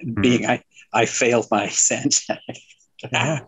Hmm. 0.00 0.20
Being 0.20 0.46
I 0.46 0.62
I 0.92 1.06
failed 1.06 1.46
my 1.50 1.68
scent. 1.70 2.22
Yeah. 3.12 3.40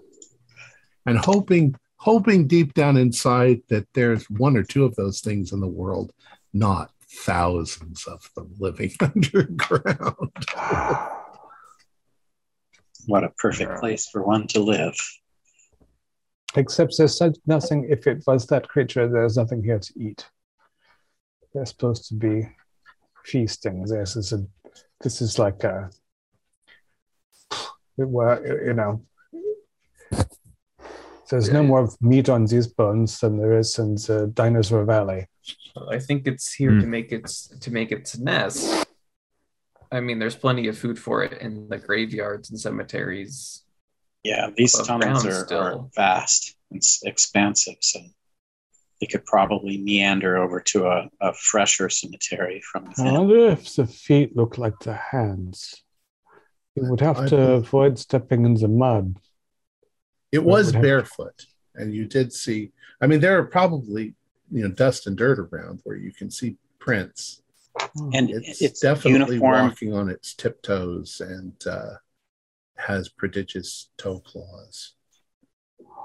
And 1.06 1.18
hoping 1.18 1.74
hoping 1.96 2.46
deep 2.48 2.74
down 2.74 2.96
inside 2.96 3.62
that 3.68 3.86
there's 3.94 4.28
one 4.28 4.56
or 4.56 4.64
two 4.64 4.84
of 4.84 4.96
those 4.96 5.20
things 5.20 5.52
in 5.52 5.60
the 5.60 5.68
world, 5.68 6.12
not 6.52 6.90
thousands 7.08 8.06
of 8.06 8.28
them 8.34 8.52
living 8.58 8.90
underground. 9.00 10.32
what 13.06 13.24
a 13.24 13.30
perfect 13.38 13.80
place 13.80 14.08
for 14.08 14.22
one 14.22 14.46
to 14.48 14.60
live. 14.60 14.96
Except 16.56 16.94
there's 16.98 17.16
such 17.16 17.38
nothing. 17.46 17.86
If 17.88 18.06
it 18.06 18.22
was 18.26 18.46
that 18.48 18.68
creature, 18.68 19.08
there's 19.08 19.36
nothing 19.36 19.62
here 19.62 19.78
to 19.78 19.92
eat. 19.96 20.26
They're 21.54 21.64
supposed 21.66 22.08
to 22.08 22.14
be 22.14 22.48
feasting. 23.24 23.84
This 23.84 24.16
is 24.16 24.32
a. 24.32 24.44
This 25.00 25.22
is 25.22 25.38
like 25.38 25.64
a. 25.64 25.90
Well, 27.96 28.42
you 28.44 28.74
know. 28.74 29.04
There's 31.30 31.50
no 31.50 31.62
more 31.62 31.88
meat 32.02 32.28
on 32.28 32.44
these 32.44 32.66
bones 32.66 33.18
than 33.20 33.38
there 33.38 33.58
is 33.58 33.78
in 33.78 33.94
the 33.94 34.30
Dinosaur 34.34 34.84
Valley. 34.84 35.26
I 35.90 35.98
think 35.98 36.26
it's 36.26 36.52
here 36.52 36.72
Hmm. 36.72 36.80
to 36.80 36.86
make 36.86 37.10
its 37.12 37.48
to 37.60 37.70
make 37.70 37.90
its 37.90 38.18
nest. 38.18 38.86
I 39.90 40.00
mean, 40.00 40.18
there's 40.18 40.36
plenty 40.36 40.68
of 40.68 40.76
food 40.76 40.98
for 40.98 41.22
it 41.22 41.32
in 41.40 41.68
the 41.68 41.78
graveyards 41.78 42.50
and 42.50 42.60
cemeteries. 42.60 43.62
Yeah, 44.24 44.50
these 44.56 44.74
Above 44.74 44.86
tunnels 44.86 45.22
ground 45.22 45.52
are, 45.52 45.72
are 45.80 45.88
vast 45.96 46.54
and 46.70 46.82
expansive, 47.04 47.76
so 47.80 48.00
they 49.00 49.06
could 49.06 49.24
probably 49.24 49.78
meander 49.78 50.36
over 50.36 50.60
to 50.60 50.86
a, 50.86 51.08
a 51.20 51.32
fresher 51.34 51.88
cemetery 51.88 52.60
from 52.70 52.92
I 52.98 53.10
wonder 53.12 53.48
if 53.48 53.74
the 53.74 53.86
feet 53.86 54.36
look 54.36 54.58
like 54.58 54.78
the 54.80 54.94
hands. 54.94 55.82
You 56.74 56.84
would 56.90 57.00
have 57.00 57.18
I 57.18 57.28
to 57.28 57.36
believe- 57.36 57.50
avoid 57.64 57.98
stepping 57.98 58.44
in 58.44 58.54
the 58.54 58.68
mud. 58.68 59.16
It 60.30 60.42
was 60.42 60.66
would 60.66 60.76
have- 60.76 60.82
barefoot, 60.82 61.46
and 61.74 61.94
you 61.94 62.06
did 62.06 62.32
see. 62.32 62.72
I 63.00 63.06
mean, 63.06 63.20
there 63.20 63.38
are 63.38 63.44
probably 63.44 64.14
you 64.50 64.62
know 64.62 64.74
dust 64.74 65.06
and 65.06 65.16
dirt 65.16 65.38
around 65.38 65.80
where 65.84 65.96
you 65.96 66.12
can 66.12 66.30
see 66.30 66.56
prints. 66.78 67.42
And 68.12 68.30
It's, 68.30 68.60
it's, 68.60 68.80
definitely 68.80 69.36
uniform. 69.36 69.68
walking 69.68 69.94
on 69.94 70.10
its 70.10 70.34
tiptoes 70.34 71.22
and 71.22 71.54
uh, 71.66 71.94
has 72.76 73.08
prodigious 73.08 73.88
toe 73.96 74.20
claws. 74.20 74.92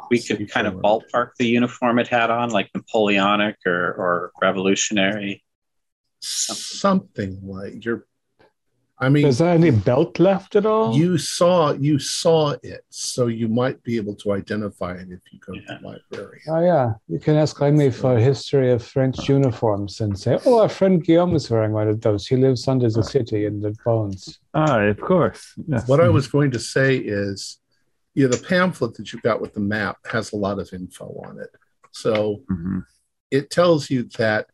We 0.10 0.18
So 0.18 0.34
you 0.34 0.38
could 0.46 0.52
kind 0.52 0.68
of 0.68 0.76
ballpark 0.76 1.32
the 1.38 1.46
uniform 1.48 2.00
it 2.00 2.08
had 2.08 2.30
on, 2.30 2.52
like 2.52 2.70
Napoleonic 2.74 3.58
or, 3.66 3.74
or 3.74 4.32
Revolutionary. 4.42 5.44
Something 6.20 7.40
like 7.44 7.84
you're. 7.84 8.06
I 9.00 9.10
mean, 9.10 9.28
Is 9.28 9.38
there 9.38 9.54
any 9.54 9.70
belt 9.70 10.20
left 10.20 10.56
at 10.56 10.66
all? 10.66 10.96
you 10.96 11.20
saw 11.20 11.72
you 11.74 12.00
saw 12.00 12.56
it, 12.64 12.82
so 12.90 13.28
you 13.28 13.48
might 13.48 13.82
be 13.84 13.96
able 13.98 14.16
to 14.16 14.32
identify 14.32 14.94
it 14.94 15.10
if 15.12 15.20
you 15.32 15.40
go 15.40 15.54
to 15.54 15.62
the 15.68 15.88
library. 15.88 16.42
Oh 16.48 16.60
yeah, 16.62 16.94
you 17.08 17.20
can 17.20 17.36
ask 17.36 17.56
Jaime 17.58 17.92
for 17.92 18.18
a 18.18 18.22
history 18.22 18.72
of 18.72 18.84
French 18.84 19.30
uniforms 19.30 20.02
and 20.02 20.18
say, 20.18 20.40
"Oh, 20.48 20.62
our 20.62 20.70
friend 20.70 21.04
Guillaume 21.04 21.36
is 21.36 21.48
wearing 21.50 21.74
one 21.74 21.88
of 21.88 22.02
those. 22.02 22.26
He 22.26 22.38
lives 22.38 22.68
under 22.68 22.90
the 22.90 23.04
city 23.04 23.46
in 23.46 23.62
the 23.62 23.76
bones." 23.86 24.40
Ah, 24.56 24.80
of 24.80 25.00
course. 25.00 25.54
Yes. 25.68 25.88
What 25.88 26.00
I 26.00 26.10
was 26.10 26.28
going 26.28 26.50
to 26.52 26.60
say 26.60 26.98
is, 26.98 27.60
you 28.16 28.24
know, 28.28 28.36
the 28.36 28.44
pamphlet 28.44 28.96
that 28.96 29.14
you 29.14 29.20
got 29.22 29.42
with 29.42 29.54
the 29.54 29.60
map 29.60 29.98
has 30.12 30.32
a 30.34 30.38
lot 30.38 30.58
of 30.58 30.74
info 30.74 31.06
on 31.28 31.40
it. 31.40 31.52
So 31.92 32.42
Mhm. 32.50 32.84
it 33.30 33.52
tells 33.52 33.92
you 33.92 34.04
that 34.18 34.48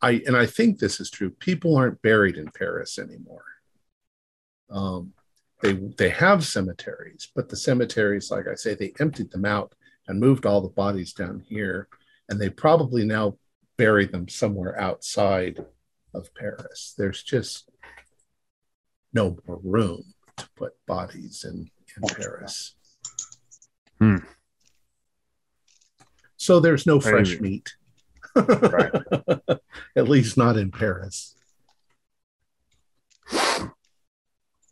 I 0.00 0.22
and 0.26 0.36
I 0.36 0.46
think 0.46 0.78
this 0.78 1.00
is 1.00 1.10
true. 1.10 1.30
People 1.30 1.76
aren't 1.76 2.00
buried 2.02 2.36
in 2.36 2.48
Paris 2.56 2.98
anymore. 3.00 3.42
Um, 4.70 5.12
they 5.62 5.72
they 5.72 6.10
have 6.10 6.44
cemeteries, 6.44 7.30
but 7.34 7.48
the 7.48 7.56
cemeteries, 7.56 8.30
like 8.30 8.46
I 8.48 8.54
say, 8.54 8.74
they 8.74 8.92
emptied 9.00 9.30
them 9.30 9.44
out 9.44 9.74
and 10.06 10.20
moved 10.20 10.46
all 10.46 10.60
the 10.60 10.68
bodies 10.68 11.12
down 11.12 11.40
here, 11.48 11.88
and 12.28 12.40
they 12.40 12.50
probably 12.50 13.04
now 13.04 13.36
bury 13.76 14.06
them 14.06 14.28
somewhere 14.28 14.78
outside 14.78 15.64
of 16.14 16.34
Paris. 16.34 16.94
There's 16.96 17.22
just 17.22 17.70
no 19.12 19.38
more 19.46 19.60
room 19.62 20.14
to 20.36 20.48
put 20.56 20.74
bodies 20.86 21.44
in, 21.44 21.70
in 21.96 22.14
Paris. 22.16 22.74
Hmm. 23.98 24.16
So 26.36 26.60
there's 26.60 26.86
no 26.86 27.00
fresh 27.00 27.36
Crazy. 27.36 27.40
meat. 27.40 27.74
At 29.96 30.08
least 30.08 30.36
not 30.36 30.56
in 30.56 30.70
Paris. 30.70 31.36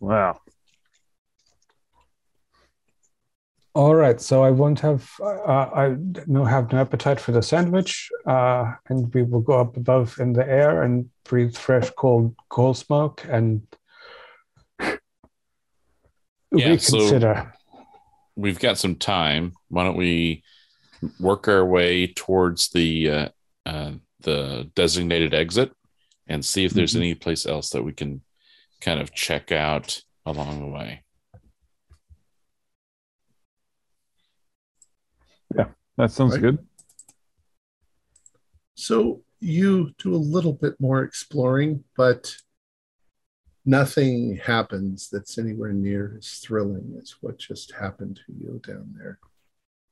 Wow. 0.03 0.41
All 3.75 3.95
right, 3.95 4.21
so 4.21 4.43
I 4.43 4.51
won't 4.51 4.81
have 4.81 5.09
uh, 5.23 5.71
I 5.73 5.97
no 6.27 6.45
have 6.45 6.73
no 6.73 6.79
appetite 6.81 7.19
for 7.21 7.31
the 7.33 7.41
sandwich, 7.41 8.11
uh, 8.27 8.73
and 8.89 9.15
we 9.15 9.23
will 9.23 9.41
go 9.41 9.59
up 9.61 9.77
above 9.77 10.19
in 10.19 10.33
the 10.35 10.47
air 10.47 10.83
and 10.83 11.09
breathe 11.25 11.57
fresh 11.57 11.89
cold 11.97 12.35
coal 12.51 12.75
smoke 12.75 13.25
and 13.31 13.63
Yeah, 14.81 16.77
so- 16.77 16.99
reconsider. 16.99 17.55
We've 18.35 18.59
got 18.59 18.79
some 18.79 18.97
time. 18.97 19.53
Why 19.69 19.85
don't 19.85 19.97
we 19.97 20.43
work 21.21 21.49
our 21.49 21.65
way 21.65 22.09
towards 22.09 22.71
the 22.71 23.11
uh, 23.11 23.29
uh, 23.65 23.93
the 24.21 24.71
designated 24.75 25.33
exit 25.33 25.71
and 26.27 26.45
see 26.45 26.65
if 26.65 26.73
there's 26.73 26.95
Mhm. 26.95 26.97
any 26.99 27.15
place 27.15 27.47
else 27.47 27.71
that 27.71 27.83
we 27.85 27.93
can 27.93 28.23
kind 28.83 29.01
of 29.01 29.15
check 29.15 29.53
out 29.53 30.03
along 30.27 30.61
the 30.61 30.67
way. 30.67 31.05
Yeah, 35.57 35.69
that 35.97 36.11
sounds 36.11 36.33
Right. 36.33 36.41
good. 36.41 36.67
So 38.75 39.23
you 39.39 39.93
do 39.99 40.15
a 40.15 40.17
little 40.17 40.53
bit 40.53 40.81
more 40.81 41.03
exploring, 41.03 41.85
but 41.97 42.35
nothing 43.65 44.37
happens 44.37 45.09
that's 45.09 45.39
anywhere 45.39 45.73
near 45.73 46.17
as 46.19 46.39
thrilling 46.39 46.99
as 47.01 47.15
what 47.21 47.39
just 47.39 47.73
happened 47.73 48.21
to 48.27 48.33
you 48.33 48.61
down 48.67 48.93
there. 48.99 49.19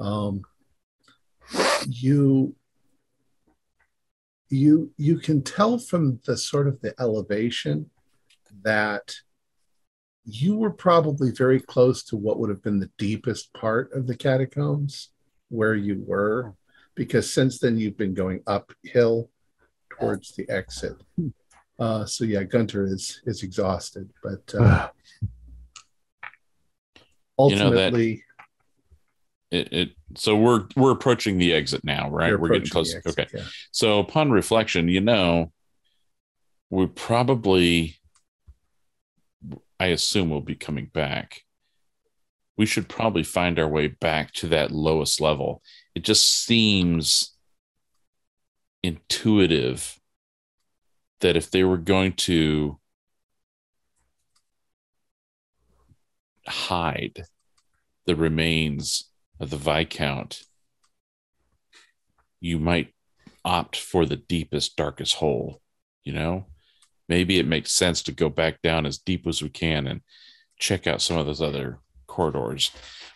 Um, 0.00 0.42
you 1.86 2.56
you 4.48 4.92
you 4.96 5.18
can 5.18 5.42
tell 5.42 5.78
from 5.78 6.20
the 6.26 6.36
sort 6.36 6.66
of 6.66 6.80
the 6.80 6.94
elevation 6.98 7.88
that 8.62 9.14
you 10.24 10.56
were 10.56 10.70
probably 10.70 11.30
very 11.32 11.60
close 11.60 12.02
to 12.04 12.16
what 12.16 12.38
would 12.38 12.50
have 12.50 12.62
been 12.62 12.78
the 12.78 12.90
deepest 12.98 13.52
part 13.54 13.92
of 13.92 14.06
the 14.06 14.16
catacombs 14.16 15.08
where 15.48 15.74
you 15.74 16.02
were 16.06 16.54
because 16.94 17.32
since 17.32 17.58
then 17.58 17.78
you've 17.78 17.96
been 17.96 18.14
going 18.14 18.40
uphill 18.46 19.30
towards 19.98 20.32
the 20.32 20.48
exit. 20.48 20.94
Uh, 21.78 22.04
so 22.04 22.24
yeah, 22.24 22.42
Gunter 22.42 22.84
is 22.84 23.22
is 23.24 23.42
exhausted, 23.42 24.06
but 24.22 24.54
uh, 24.54 24.90
You 27.38 27.56
know 27.56 27.70
that- 27.70 27.84
ultimately, 27.86 28.22
It, 29.50 29.72
it 29.72 29.88
so 30.14 30.36
we're 30.36 30.66
we're 30.76 30.90
approaching 30.90 31.38
the 31.38 31.54
exit 31.54 31.82
now, 31.82 32.10
right? 32.10 32.38
We're 32.38 32.50
getting 32.50 32.68
close. 32.68 32.94
exit, 32.94 33.18
Okay. 33.18 33.26
yeah. 33.34 33.44
So 33.72 33.98
upon 33.98 34.30
reflection, 34.30 34.88
you 34.88 35.00
know, 35.00 35.52
we 36.68 36.86
probably, 36.86 37.96
I 39.80 39.86
assume 39.86 40.28
we'll 40.28 40.42
be 40.42 40.54
coming 40.54 40.90
back. 40.92 41.42
We 42.58 42.66
should 42.66 42.86
probably 42.86 43.22
find 43.22 43.58
our 43.58 43.66
way 43.66 43.86
back 43.88 44.32
to 44.34 44.48
that 44.48 44.70
lowest 44.70 45.22
level. 45.22 45.62
It 45.94 46.04
just 46.04 46.44
seems 46.44 47.34
intuitive 48.82 49.98
that 51.20 51.34
if 51.34 51.50
they 51.50 51.64
were 51.64 51.78
going 51.78 52.12
to 52.12 52.78
hide 56.46 57.24
the 58.04 58.16
remains 58.16 59.10
of 59.38 59.48
the 59.48 59.56
Viscount, 59.56 60.42
you 62.38 62.58
might 62.58 62.92
opt 63.46 63.76
for 63.76 64.04
the 64.04 64.16
deepest, 64.16 64.76
darkest 64.76 65.14
hole. 65.14 65.62
You 66.04 66.12
know, 66.12 66.46
maybe 67.10 67.38
it 67.38 67.46
makes 67.46 67.72
sense 67.72 68.02
to 68.04 68.12
go 68.12 68.30
back 68.30 68.62
down 68.62 68.86
as 68.86 68.96
deep 68.96 69.26
as 69.26 69.42
we 69.42 69.50
can 69.50 69.86
and 69.88 70.00
check 70.58 70.86
out 70.86 71.02
some 71.02 71.18
of 71.18 71.26
those 71.26 71.42
other 71.42 71.80
corridors 72.06 72.70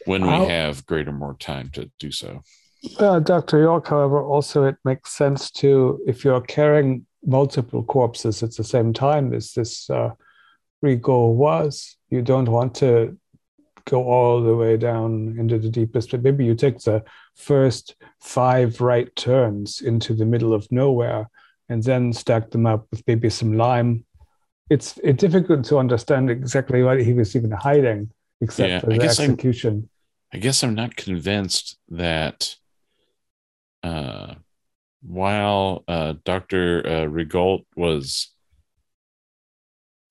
when 0.05 0.23
we 0.23 0.29
How- 0.29 0.47
have 0.47 0.85
greater 0.85 1.13
more 1.13 1.37
time 1.39 1.71
to 1.71 1.91
do 1.99 2.11
so. 2.11 2.43
Uh, 2.99 3.19
Dr. 3.19 3.61
York, 3.61 3.89
however, 3.89 4.23
also 4.23 4.65
it 4.65 4.77
makes 4.85 5.13
sense 5.13 5.51
to, 5.53 6.03
if 6.07 6.23
you're 6.23 6.43
carrying 6.43 7.07
multiple 7.25 7.83
corpses 7.83 8.43
at 8.43 8.55
the 8.57 8.65
same 8.65 8.93
time 8.93 9.33
as 9.33 9.53
this 9.53 9.89
uh, 9.89 10.11
Rigaud 10.85 11.35
was, 11.35 11.97
you 12.11 12.21
don't 12.21 12.49
want 12.49 12.75
to 12.77 13.17
go 13.87 14.05
all 14.05 14.43
the 14.43 14.55
way 14.55 14.77
down 14.77 15.37
into 15.39 15.59
the 15.59 15.71
deepest. 15.71 16.11
But 16.11 16.23
maybe 16.23 16.45
you 16.45 16.55
take 16.55 16.79
the 16.81 17.03
first 17.37 17.95
five 18.21 18.83
right 18.83 19.15
turns 19.17 19.81
into 19.81 20.13
the 20.13 20.27
middle 20.27 20.53
of 20.53 20.71
nowhere 20.71 21.31
and 21.69 21.83
then 21.83 22.13
stacked 22.13 22.51
them 22.51 22.67
up 22.67 22.87
with 22.91 23.03
maybe 23.07 23.31
some 23.31 23.57
lime. 23.57 24.05
It's, 24.71 24.99
it's 25.03 25.21
difficult 25.21 25.65
to 25.67 25.79
understand 25.79 26.31
exactly 26.31 26.83
what 26.83 27.01
he 27.03 27.13
was 27.13 27.35
even 27.37 27.51
hiding, 27.51 28.11
except 28.41 28.69
Yeah, 28.71 28.81
for 28.81 28.91
I 28.93 28.97
the 28.97 29.03
guess 29.03 29.21
I'm- 29.21 29.31
execution. 29.31 29.89
I 30.33 30.39
guess 30.39 30.65
I'm 30.65 30.75
not 30.75 30.97
convinced 30.97 31.79
that 31.91 32.57
uh, 33.85 34.35
while 35.01 35.85
uh, 35.87 36.15
Dr. 36.25 36.83
Uh, 36.85 36.91
Rigaud 37.09 37.65
was 37.77 38.31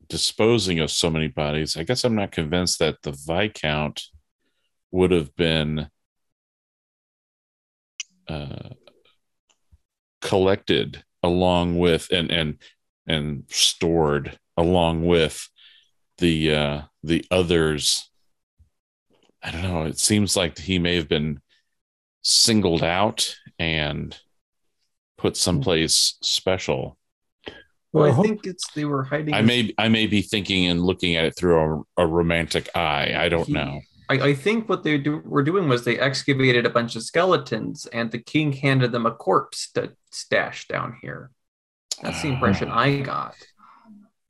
disposing 0.08 0.80
of 0.80 0.92
so 0.92 1.10
many 1.10 1.28
bodies, 1.28 1.76
I 1.76 1.84
guess 1.84 2.04
I'm 2.06 2.16
not 2.16 2.32
convinced 2.32 2.80
that 2.80 3.02
the 3.02 3.12
Viscount 3.12 4.04
would 4.92 5.12
have 5.12 5.36
been 5.36 5.90
uh, 8.30 8.70
collected 10.22 11.04
along 11.24 11.80
with 11.80 12.10
and 12.12 12.30
and 12.32 12.58
and 13.08 13.44
stored 13.50 14.38
along 14.58 15.06
with 15.06 15.50
the 16.20 16.54
uh, 16.54 16.82
the 17.04 17.26
others 17.32 18.10
I 19.46 19.52
don't 19.52 19.64
know. 19.64 19.84
It 19.84 20.00
seems 20.00 20.38
like 20.38 20.58
he 20.58 20.80
may 20.80 20.96
have 20.96 21.10
been 21.10 21.42
singled 22.22 22.82
out 22.82 23.36
and 23.60 24.18
put 25.18 25.36
someplace 25.36 26.18
special. 26.22 26.98
Well, 27.92 28.10
I 28.12 28.24
think 28.24 28.48
it's 28.48 28.72
they 28.72 28.86
were 28.86 29.04
hiding. 29.04 29.34
I 29.34 29.42
may 29.42 29.74
I 29.78 29.90
may 29.90 30.08
be 30.08 30.22
thinking 30.22 30.66
and 30.68 30.82
looking 30.82 31.16
at 31.18 31.26
it 31.26 31.36
through 31.38 31.84
a, 31.98 32.04
a 32.04 32.08
romantic 32.08 32.70
eye. 32.74 33.14
I 33.18 33.28
don't 33.30 33.48
He- 33.48 33.54
know. 33.54 33.82
I, 34.10 34.16
I 34.16 34.34
think 34.34 34.68
what 34.68 34.84
they 34.84 34.98
do, 34.98 35.22
were 35.26 35.44
doing 35.44 35.68
was 35.68 35.84
they 35.84 36.00
excavated 36.00 36.66
a 36.66 36.70
bunch 36.70 36.96
of 36.96 37.04
skeletons, 37.04 37.86
and 37.88 38.12
the 38.12 38.20
king 38.20 38.52
handed 38.52 38.92
them 38.92 39.06
a 39.06 39.12
corpse 39.12 39.72
to 39.72 39.94
stash 40.12 40.68
down 40.68 40.98
here. 41.02 41.32
That's 42.02 42.22
the 42.22 42.30
impression 42.30 42.70
I 42.70 43.02
got. 43.02 43.36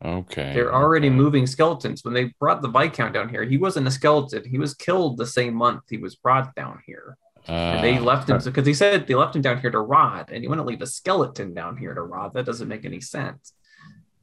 Okay. 0.03 0.51
They're 0.53 0.73
already 0.73 1.09
moving 1.09 1.47
skeletons. 1.47 2.03
When 2.03 2.13
they 2.13 2.33
brought 2.39 2.61
the 2.61 2.67
Viscount 2.67 3.13
down 3.13 3.29
here, 3.29 3.43
he 3.43 3.57
wasn't 3.57 3.87
a 3.87 3.91
skeleton. 3.91 4.43
He 4.45 4.57
was 4.59 4.73
killed 4.73 5.17
the 5.17 5.25
same 5.25 5.53
month 5.53 5.83
he 5.89 5.97
was 5.97 6.15
brought 6.15 6.53
down 6.55 6.81
here. 6.85 7.17
And 7.47 7.83
they 7.83 7.97
Ah, 7.97 8.01
left 8.01 8.29
him 8.29 8.39
because 8.43 8.65
he 8.65 8.73
said 8.73 9.07
they 9.07 9.15
left 9.15 9.35
him 9.35 9.41
down 9.41 9.59
here 9.59 9.71
to 9.71 9.79
rot, 9.79 10.29
and 10.31 10.43
you 10.43 10.49
wouldn't 10.49 10.67
leave 10.67 10.81
a 10.81 10.87
skeleton 10.87 11.53
down 11.53 11.77
here 11.77 11.93
to 11.93 12.01
rot. 12.01 12.33
That 12.33 12.45
doesn't 12.45 12.67
make 12.67 12.85
any 12.85 13.01
sense. 13.01 13.53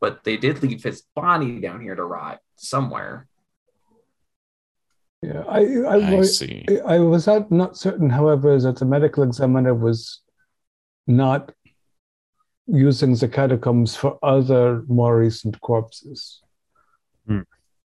But 0.01 0.25
they 0.25 0.37
did 0.39 0.63
leave 0.63 0.83
his 0.83 1.03
body 1.15 1.61
down 1.61 1.81
here 1.81 1.95
to 1.95 2.05
rot 2.05 2.41
somewhere. 2.57 3.27
Yeah, 5.23 5.45
I, 5.49 5.61
I, 5.61 5.99
I 6.13 6.15
was- 6.15 6.39
see. 6.39 6.65
I 6.87 6.99
was 6.99 7.27
not 7.27 7.51
not 7.51 7.77
certain, 7.77 8.09
however, 8.11 8.59
that 8.59 8.79
the 8.79 8.87
medical 8.87 9.23
examiner 9.23 9.75
was 9.75 10.21
not 11.07 11.53
using 12.67 13.15
the 13.15 13.29
catacombs 13.29 13.97
for 13.97 14.19
other 14.23 14.83
more 14.89 15.19
recent 15.19 15.61
corpses. 15.61 16.41
Hmm. 17.27 17.41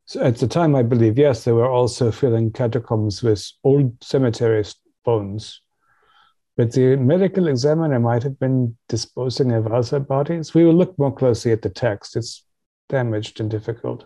So 0.05 0.21
at 0.21 0.37
the 0.37 0.47
time, 0.47 0.75
I 0.75 0.83
believe, 0.83 1.17
yes, 1.17 1.43
they 1.45 1.51
were 1.53 1.69
also 1.69 2.11
filling 2.11 2.51
catacombs 2.51 3.23
with 3.23 3.49
old 3.63 4.03
cemetery 4.03 4.65
bones. 5.05 5.61
But 6.57 6.73
the 6.73 6.97
medical 6.97 7.47
examiner 7.47 7.99
might 7.99 8.23
have 8.23 8.37
been 8.39 8.75
disposing 8.89 9.53
of 9.53 9.71
other 9.71 9.99
bodies. 10.01 10.53
We 10.53 10.65
will 10.65 10.73
look 10.73 10.97
more 10.99 11.13
closely 11.15 11.53
at 11.53 11.61
the 11.61 11.69
text. 11.69 12.17
It's 12.17 12.43
damaged 12.89 13.39
and 13.39 13.49
difficult. 13.49 14.05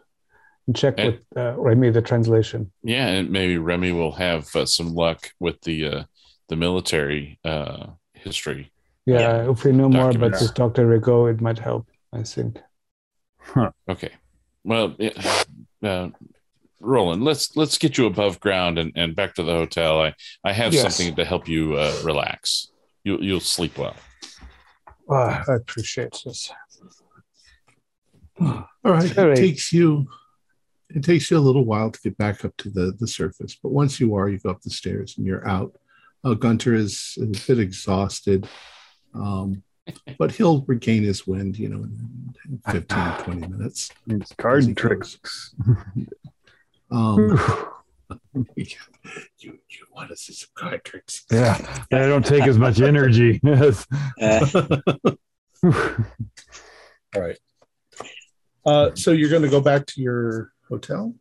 And 0.68 0.76
check 0.76 0.96
And- 0.98 1.14
with 1.14 1.22
uh, 1.38 1.54
Remy 1.58 1.92
the 1.92 2.02
translation. 2.02 2.72
Yeah, 2.84 3.08
and 3.08 3.30
maybe 3.30 3.58
Remy 3.58 3.92
will 3.92 4.14
have 4.14 4.54
uh, 4.56 4.66
some 4.66 4.94
luck 4.96 5.32
with 5.40 5.62
the 5.62 5.88
uh, 5.88 6.04
the 6.50 6.56
military 6.56 7.40
uh, 7.44 7.88
history. 8.14 8.72
Yeah, 9.06 9.20
Yeah. 9.20 9.52
if 9.52 9.64
we 9.64 9.72
know 9.72 9.90
more 9.90 10.10
about 10.10 10.32
this 10.32 10.50
Dr. 10.52 10.88
Rigaud, 10.88 11.32
it 11.34 11.42
might 11.42 11.60
help, 11.60 11.88
I 12.12 12.24
think. 12.24 12.58
Okay. 13.88 14.10
Well, 14.64 14.96
uh, 15.84 16.10
Roland, 16.80 17.24
let's 17.24 17.56
let's 17.56 17.78
get 17.78 17.98
you 18.00 18.08
above 18.08 18.40
ground 18.40 18.80
and, 18.80 18.92
and 18.96 19.16
back 19.16 19.36
to 19.36 19.44
the 19.44 19.54
hotel. 19.54 20.02
I 20.02 20.16
I 20.44 20.52
have 20.54 20.74
Yes. 20.74 20.82
something 20.96 21.16
to 21.16 21.26
help 21.26 21.48
you 21.48 21.76
uh, 21.76 21.94
relax. 22.04 22.72
You 23.04 23.20
you'll 23.22 23.40
sleep 23.40 23.78
well. 23.78 23.96
Ah, 25.08 25.44
I 25.48 25.54
appreciate 25.54 26.18
this. 26.26 26.52
All 28.42 28.68
right, 28.84 29.04
Very- 29.12 29.34
it 29.34 29.36
takes 29.38 29.72
you 29.72 30.08
it 30.95 31.03
takes 31.03 31.30
you 31.30 31.38
a 31.38 31.39
little 31.39 31.65
while 31.65 31.91
to 31.91 32.01
get 32.01 32.17
back 32.17 32.45
up 32.45 32.55
to 32.57 32.69
the, 32.69 32.95
the 32.99 33.07
surface, 33.07 33.57
but 33.61 33.73
once 33.73 33.99
you 33.99 34.15
are, 34.15 34.30
you 34.30 34.39
go 34.39 34.49
up 34.49 34.61
the 34.61 34.69
stairs 34.69 35.15
and 35.17 35.27
you're 35.27 35.45
out. 35.47 35.77
Uh, 36.23 36.34
Gunter 36.34 36.73
is 36.73 37.17
a 37.22 37.26
bit 37.26 37.59
exhausted, 37.59 38.47
um, 39.13 39.61
but 40.17 40.31
he'll 40.31 40.61
regain 40.61 41.03
his 41.03 41.27
wind, 41.27 41.59
you 41.59 41.67
know, 41.69 41.84
in 41.84 42.61
15, 42.72 43.26
20 43.26 43.47
minutes. 43.47 43.91
It's 44.07 44.31
As 44.31 44.38
card 44.38 44.77
tricks. 44.77 45.53
Um, 46.91 47.35
you, 48.55 48.67
you 49.39 49.59
want 49.91 50.09
to 50.09 50.15
see 50.15 50.34
some 50.34 50.51
card 50.53 50.85
tricks? 50.85 51.26
yeah, 51.31 51.57
they 51.89 52.07
don't 52.07 52.23
take 52.23 52.43
as 52.43 52.59
much 52.59 52.80
energy. 52.80 53.41
Uh, 53.43 53.72
All 55.63 57.22
right. 57.22 57.38
Uh, 58.65 58.91
so 58.93 59.11
you're 59.11 59.31
going 59.31 59.41
to 59.41 59.49
go 59.49 59.59
back 59.59 59.88
to 59.88 60.01
your 60.01 60.51
hotel? 60.70 61.14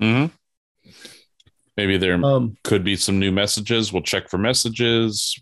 hmm 0.00 0.26
Maybe 1.76 1.96
there 1.96 2.22
Um, 2.22 2.56
could 2.64 2.84
be 2.84 2.96
some 2.96 3.18
new 3.18 3.32
messages. 3.32 3.92
We'll 3.92 4.02
check 4.02 4.28
for 4.28 4.36
messages. 4.38 5.38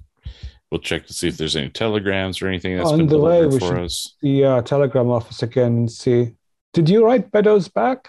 We'll 0.70 0.80
check 0.80 1.06
to 1.08 1.12
see 1.12 1.26
if 1.26 1.36
there's 1.36 1.56
any 1.56 1.68
telegrams 1.70 2.40
or 2.40 2.46
anything 2.46 2.76
that's 2.76 2.90
On 2.90 2.98
been 2.98 3.08
the 3.08 3.18
way, 3.18 3.38
delivered 3.40 3.52
we 3.54 3.58
for 3.58 3.66
should- 3.76 3.84
us. 3.84 4.14
the 4.22 4.44
uh, 4.44 4.62
telegram 4.62 5.10
office 5.10 5.42
again 5.42 5.72
and 5.78 5.90
see. 5.90 6.36
Did 6.72 6.88
you 6.88 7.04
write 7.04 7.32
Beddoes 7.32 7.66
back? 7.68 8.08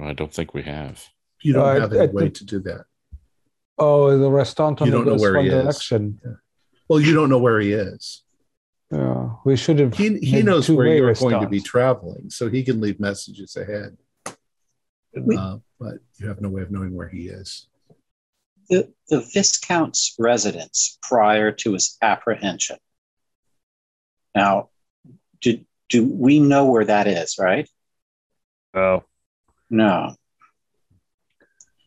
I 0.00 0.14
don't 0.14 0.32
think 0.32 0.54
we 0.54 0.62
have. 0.62 1.04
you 1.42 1.52
don't 1.52 1.64
Uh, 1.76 1.80
have 1.80 1.92
any 1.92 2.00
at 2.02 2.12
way 2.14 2.24
the- 2.24 2.30
to 2.30 2.44
do 2.44 2.60
that. 2.60 2.86
Oh, 3.78 4.16
the 4.18 4.30
restaurant 4.30 4.80
on 4.80 4.86
You 4.88 4.92
don't 4.92 5.06
know 5.06 5.16
where 5.16 5.40
he 5.42 5.48
is. 5.48 5.62
Direction. 5.62 6.20
Well, 6.88 7.00
you 7.00 7.14
don't 7.14 7.28
know 7.30 7.38
where 7.38 7.60
he 7.60 7.72
is. 7.72 8.22
Yeah, 8.90 9.30
we 9.44 9.56
should 9.56 9.78
have. 9.78 9.94
He, 9.96 10.18
he 10.18 10.42
knows 10.42 10.68
where 10.68 10.86
you're 10.88 11.14
going 11.14 11.40
to 11.40 11.48
be 11.48 11.60
traveling, 11.60 12.28
so 12.30 12.48
he 12.48 12.62
can 12.64 12.80
leave 12.80 12.98
messages 12.98 13.56
ahead. 13.56 13.96
We- 15.16 15.36
Uh, 15.36 15.58
but 15.78 15.94
you 16.18 16.26
have 16.28 16.40
no 16.40 16.48
way 16.48 16.62
of 16.62 16.70
knowing 16.70 16.94
where 16.94 17.08
he 17.08 17.28
is. 17.28 17.66
the, 18.68 18.92
the 19.08 19.20
Viscount's 19.32 20.14
residence 20.18 20.98
prior 21.02 21.50
to 21.52 21.72
his 21.72 21.96
apprehension. 22.02 22.76
Now, 24.34 24.68
do, 25.40 25.58
do 25.88 26.04
we 26.04 26.38
know 26.38 26.66
where 26.66 26.84
that 26.84 27.06
is, 27.08 27.36
right? 27.38 27.68
Oh, 28.74 29.02
No. 29.70 30.14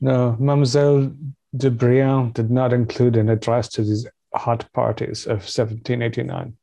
No, 0.01 0.35
Mademoiselle 0.39 1.13
de 1.55 1.69
Briand 1.71 2.33
did 2.33 2.51
not 2.51 2.73
include 2.73 3.15
an 3.15 3.29
address 3.29 3.69
to 3.69 3.83
these 3.83 4.05
hot 4.33 4.69
parties 4.73 5.25
of 5.25 5.37
1789. 5.47 6.57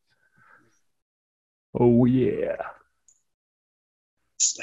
Oh 1.78 2.04
yeah. 2.04 2.56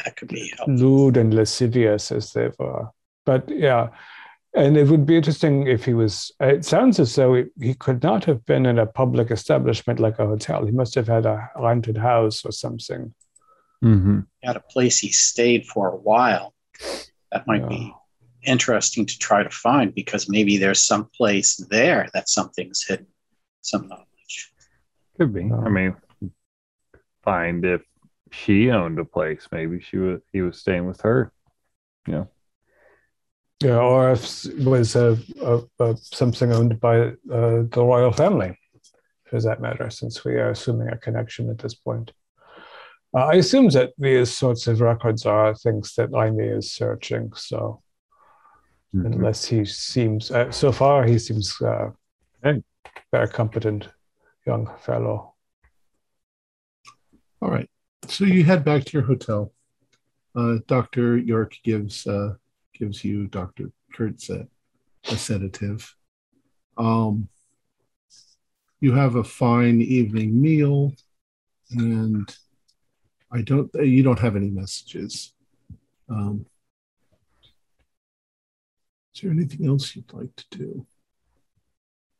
That 0.03 0.15
could 0.17 0.29
be 0.29 0.51
helpful. 0.57 0.73
lewd 0.75 1.17
and 1.17 1.33
lascivious 1.33 2.11
as 2.11 2.33
they 2.33 2.49
were. 2.57 2.89
But 3.25 3.47
yeah, 3.49 3.89
and 4.55 4.75
it 4.75 4.87
would 4.87 5.05
be 5.05 5.17
interesting 5.17 5.67
if 5.67 5.85
he 5.85 5.93
was. 5.93 6.31
It 6.39 6.65
sounds 6.65 6.99
as 6.99 7.13
though 7.15 7.35
he, 7.35 7.45
he 7.61 7.73
could 7.75 8.01
not 8.01 8.25
have 8.25 8.43
been 8.45 8.65
in 8.65 8.79
a 8.79 8.87
public 8.87 9.29
establishment 9.29 9.99
like 9.99 10.17
a 10.17 10.25
hotel. 10.25 10.65
He 10.65 10.71
must 10.71 10.95
have 10.95 11.07
had 11.07 11.25
a 11.25 11.49
rented 11.55 11.97
house 11.97 12.43
or 12.43 12.51
something. 12.51 13.13
hmm 13.81 14.21
At 14.43 14.55
a 14.55 14.61
place 14.61 14.97
he 14.97 15.11
stayed 15.11 15.67
for 15.67 15.89
a 15.89 15.95
while. 15.95 16.55
That 17.31 17.45
might 17.45 17.67
be 17.69 17.93
interesting 18.43 19.05
to 19.05 19.19
try 19.19 19.43
to 19.43 19.49
find 19.49 19.93
because 19.93 20.29
maybe 20.29 20.57
there's 20.57 20.83
some 20.83 21.09
place 21.15 21.57
there 21.69 22.07
that 22.13 22.29
something's 22.29 22.83
hidden, 22.87 23.07
some 23.61 23.87
knowledge. 23.87 24.53
Could 25.17 25.33
be. 25.33 25.43
No. 25.43 25.61
I 25.63 25.69
mean, 25.69 25.95
find 27.27 27.65
if 27.65 27.81
she 28.31 28.71
owned 28.71 28.99
a 28.99 29.05
place. 29.05 29.47
Maybe 29.51 29.79
she 29.79 29.97
was. 29.97 30.21
He 30.31 30.41
was 30.41 30.59
staying 30.59 30.85
with 30.87 31.01
her. 31.01 31.31
Yeah, 32.07 32.25
Yeah, 33.61 33.79
or 33.79 34.11
if 34.11 34.21
was 34.65 34.95
a, 34.95 35.17
a, 35.41 35.53
a 35.85 35.97
something 35.97 36.53
owned 36.53 36.79
by 36.79 36.95
uh, 36.99 37.63
the 37.73 37.83
royal 37.91 38.13
family, 38.13 38.57
for 39.25 39.41
that 39.41 39.59
matter, 39.61 39.89
since 39.89 40.23
we 40.25 40.33
are 40.35 40.51
assuming 40.51 40.87
a 40.89 40.97
connection 40.97 41.49
at 41.49 41.57
this 41.57 41.75
point. 41.75 42.13
Uh, 43.15 43.25
I 43.33 43.35
assume 43.35 43.69
that 43.69 43.91
these 43.97 44.31
sorts 44.31 44.67
of 44.67 44.79
records 44.79 45.25
are 45.25 45.55
things 45.55 45.95
that 45.95 46.11
Jaime 46.13 46.47
is 46.59 46.71
searching. 46.71 47.33
So 47.35 47.81
Mhm. 48.93 49.13
unless 49.13 49.45
he 49.51 49.65
seems, 49.65 50.31
uh, 50.31 50.51
so 50.51 50.71
far 50.71 51.03
he 51.05 51.19
seems 51.19 51.61
uh, 51.61 51.89
Hey. 52.43 52.63
very 53.11 53.27
competent 53.27 53.89
young 54.45 54.65
fellow. 54.79 55.36
All 57.41 57.49
right. 57.49 57.69
So 58.07 58.25
you 58.25 58.43
head 58.43 58.65
back 58.65 58.85
to 58.85 58.93
your 58.93 59.03
hotel. 59.03 59.53
Uh, 60.35 60.57
Dr. 60.67 61.17
York 61.17 61.55
gives 61.63 62.07
uh, 62.07 62.33
gives 62.73 63.03
you 63.03 63.27
Dr. 63.27 63.71
Kurtz 63.93 64.29
a, 64.29 64.47
a 65.05 65.17
sedative. 65.17 65.95
Um, 66.77 67.27
you 68.79 68.93
have 68.93 69.15
a 69.15 69.23
fine 69.23 69.81
evening 69.81 70.39
meal, 70.41 70.93
and 71.71 72.35
I 73.31 73.41
don't. 73.41 73.69
You 73.75 74.03
don't 74.03 74.19
have 74.19 74.35
any 74.35 74.49
messages. 74.49 75.33
Um, 76.09 76.45
is 79.13 79.21
there 79.21 79.31
anything 79.31 79.67
else 79.67 79.95
you'd 79.95 80.13
like 80.13 80.35
to 80.35 80.45
do? 80.51 80.85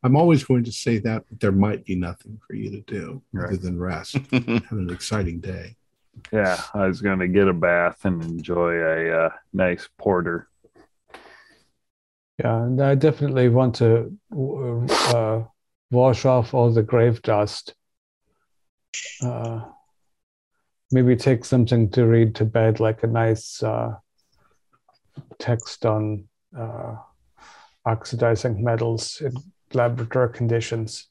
I'm 0.03 0.15
always 0.15 0.43
going 0.43 0.63
to 0.65 0.71
say 0.71 0.99
that, 0.99 1.23
but 1.27 1.39
there 1.39 1.51
might 1.51 1.85
be 1.85 1.95
nothing 1.95 2.39
for 2.45 2.55
you 2.55 2.69
to 2.69 2.81
do 2.81 3.21
other 3.37 3.57
than 3.57 3.79
rest. 3.79 4.13
Have 4.31 4.71
an 4.71 4.89
exciting 4.91 5.39
day. 5.39 5.75
Yeah, 6.31 6.61
I 6.73 6.87
was 6.87 7.01
going 7.01 7.19
to 7.19 7.27
get 7.27 7.47
a 7.47 7.53
bath 7.53 8.05
and 8.05 8.23
enjoy 8.23 8.73
a 8.73 9.25
uh, 9.25 9.29
nice 9.53 9.87
porter. 9.97 10.47
Yeah, 12.39 12.63
and 12.63 12.81
I 12.81 12.95
definitely 12.95 13.49
want 13.49 13.75
to 13.75 14.15
uh, 14.31 15.43
wash 15.89 16.25
off 16.25 16.53
all 16.53 16.71
the 16.71 16.83
grave 16.83 17.21
dust. 17.23 17.73
Uh, 19.21 19.61
maybe 20.91 21.15
take 21.15 21.43
something 21.43 21.89
to 21.91 22.05
read 22.05 22.35
to 22.35 22.45
bed, 22.45 22.79
like 22.79 23.03
a 23.03 23.07
nice 23.07 23.61
uh, 23.63 23.95
text 25.39 25.85
on 25.85 26.27
uh, 26.57 26.95
oxidizing 27.85 28.63
metals 28.63 29.21
in 29.21 29.33
laboratory 29.73 30.34
conditions. 30.34 31.07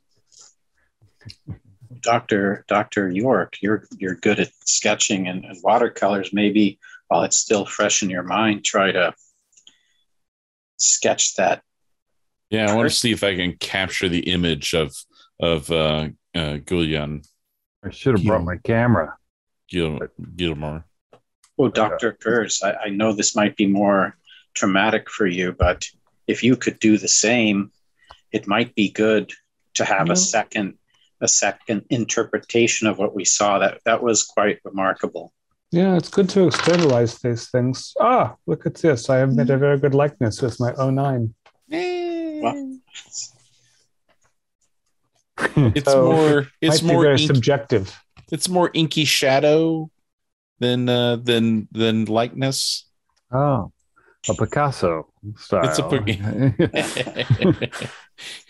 Dr. 2.00 2.64
Dr. 2.68 3.10
York, 3.10 3.56
you're 3.60 3.86
you're 3.98 4.14
good 4.14 4.38
at 4.38 4.50
sketching 4.64 5.28
and, 5.28 5.44
and 5.44 5.56
watercolors. 5.62 6.32
Maybe 6.32 6.78
while 7.08 7.22
it's 7.22 7.38
still 7.38 7.64
fresh 7.64 8.02
in 8.02 8.10
your 8.10 8.22
mind, 8.22 8.64
try 8.64 8.92
to 8.92 9.14
sketch 10.76 11.34
that. 11.36 11.62
Yeah, 12.50 12.70
I 12.70 12.74
want 12.74 12.88
to 12.88 12.94
see 12.94 13.12
if 13.12 13.24
I 13.24 13.34
can 13.34 13.56
capture 13.56 14.08
the 14.08 14.30
image 14.30 14.74
of 14.74 14.94
of 15.40 15.70
uh, 15.70 16.08
uh, 16.34 16.58
Gullion 16.64 17.22
I 17.86 17.90
should 17.90 18.18
have 18.18 18.26
brought 18.26 18.44
my 18.44 18.56
camera. 18.56 19.16
Gil- 19.68 20.00
Gilmore. 20.34 20.84
Oh, 21.58 21.68
Dr. 21.68 22.12
Kurz, 22.12 22.62
I, 22.62 22.74
I 22.86 22.88
know 22.88 23.12
this 23.12 23.36
might 23.36 23.56
be 23.56 23.66
more 23.66 24.16
traumatic 24.54 25.08
for 25.08 25.26
you, 25.26 25.52
but 25.52 25.88
if 26.26 26.42
you 26.42 26.56
could 26.56 26.78
do 26.80 26.98
the 26.98 27.08
same, 27.08 27.70
it 28.36 28.46
might 28.46 28.74
be 28.74 28.88
good 28.90 29.32
to 29.78 29.84
have 29.84 30.06
Yeah. 30.08 30.12
a 30.14 30.16
second 30.16 30.68
a 31.22 31.28
second 31.28 31.80
interpretation 31.88 32.86
of 32.90 32.98
what 32.98 33.14
we 33.18 33.24
saw. 33.24 33.58
That 33.58 33.74
that 33.88 34.02
was 34.02 34.18
quite 34.36 34.58
remarkable. 34.64 35.32
Yeah, 35.72 35.96
it's 35.96 36.10
good 36.16 36.28
to 36.34 36.46
externalize 36.46 37.18
these 37.24 37.44
things. 37.50 37.92
Ah, 37.98 38.36
look 38.46 38.66
at 38.66 38.74
this. 38.82 39.08
I 39.10 39.16
have 39.22 39.32
made 39.34 39.50
a 39.50 39.56
very 39.58 39.78
good 39.84 39.94
likeness 39.94 40.42
with 40.42 40.60
my 40.60 40.72
09. 40.78 41.34
Well, 42.42 42.78
It's 45.76 45.90
So, 45.90 46.12
more 46.12 46.46
it's 46.60 46.82
Might 46.82 46.88
be 46.88 46.92
more 46.94 47.02
very 47.02 47.20
ink, 47.20 47.26
subjective. 47.34 47.84
it's 48.32 48.48
more 48.48 48.70
inky 48.74 49.04
shadow 49.04 49.90
than 50.60 50.88
uh, 50.88 51.16
than 51.16 51.68
than 51.72 52.04
likeness. 52.06 52.84
Oh, 53.32 53.72
a 54.28 54.34
Picasso 54.34 55.08
style. 55.36 55.64
It's 55.64 55.78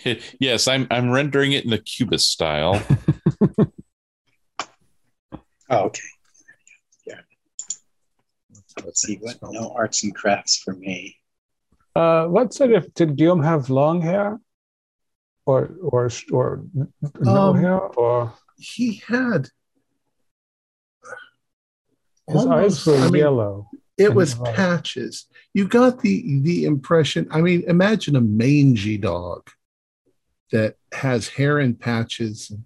a 0.05 0.17
yes, 0.41 0.69
I'm 0.69 0.87
I'm 0.91 1.11
rendering 1.11 1.53
it 1.53 1.65
in 1.65 1.71
the 1.71 1.79
cubist 1.79 2.31
style. 2.31 2.83
oh, 5.71 5.79
okay. 5.87 6.03
Yeah. 7.07 7.21
Let's 8.85 9.03
see 9.03 9.17
what 9.21 9.37
no 9.43 9.73
arts 9.77 10.03
and 10.05 10.15
crafts 10.15 10.57
for 10.59 10.75
me. 10.75 11.17
Uh, 11.95 12.27
what 12.27 12.53
sort 12.55 12.73
of 12.73 12.93
did 12.95 13.17
Guillaume 13.17 13.43
have 13.43 13.71
long 13.71 14.01
hair, 14.03 14.39
or 15.47 15.71
or 15.83 16.11
or 16.33 16.65
no 17.21 17.31
Um, 17.51 17.57
hair, 17.59 17.79
or 17.81 18.33
He 18.59 19.03
had 19.07 19.49
his 22.29 22.37
almost- 22.45 22.49
eyes 22.49 22.87
were 22.87 22.97
I 22.97 23.11
mean, 23.11 23.15
yellow? 23.21 23.71
It 23.99 24.15
was 24.15 24.35
patches. 24.35 25.27
You 25.55 25.67
got 25.67 26.01
the 26.01 26.41
the 26.43 26.65
impression. 26.65 27.29
I 27.31 27.41
mean, 27.41 27.65
imagine 27.67 28.17
a 28.17 28.21
mangy 28.21 28.99
dog 28.99 29.51
that 30.53 30.77
has 30.93 31.29
hair 31.29 31.59
in 31.59 31.75
patches 31.75 32.51
and 32.51 32.65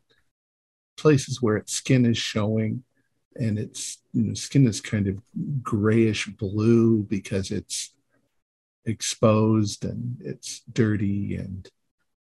places 0.96 1.40
where 1.40 1.56
its 1.56 1.72
skin 1.72 2.04
is 2.04 2.18
showing. 2.18 2.84
and 3.36 3.58
its 3.58 3.98
you 4.12 4.24
know, 4.24 4.34
skin 4.34 4.66
is 4.66 4.80
kind 4.80 5.06
of 5.06 5.18
grayish 5.62 6.26
blue 6.26 7.02
because 7.04 7.50
it's 7.50 7.94
exposed 8.84 9.84
and 9.84 10.20
it's 10.20 10.62
dirty 10.72 11.36
and 11.36 11.70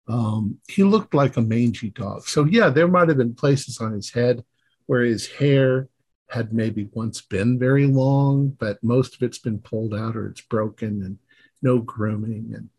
um, 0.08 0.60
he 0.68 0.84
looked 0.84 1.14
like 1.14 1.36
a 1.36 1.42
mangy 1.42 1.90
dog. 1.90 2.28
So 2.28 2.46
yeah, 2.46 2.70
there 2.70 2.88
might 2.88 3.08
have 3.10 3.18
been 3.18 3.34
places 3.34 3.80
on 3.80 3.92
his 3.94 4.12
head 4.12 4.44
where 4.86 5.02
his 5.02 5.28
hair 5.28 5.90
had 6.30 6.54
maybe 6.54 6.90
once 6.94 7.22
been 7.22 7.60
very 7.60 7.86
long, 7.86 8.50
but 8.50 8.84
most 8.84 9.16
of 9.16 9.24
it's 9.24 9.38
been 9.38 9.60
pulled 9.60 9.94
out 9.94 10.16
or 10.16 10.28
it's 10.28 10.42
broken 10.42 11.04
and 11.04 11.18
no 11.62 11.80
grooming 11.80 12.54
and 12.56 12.70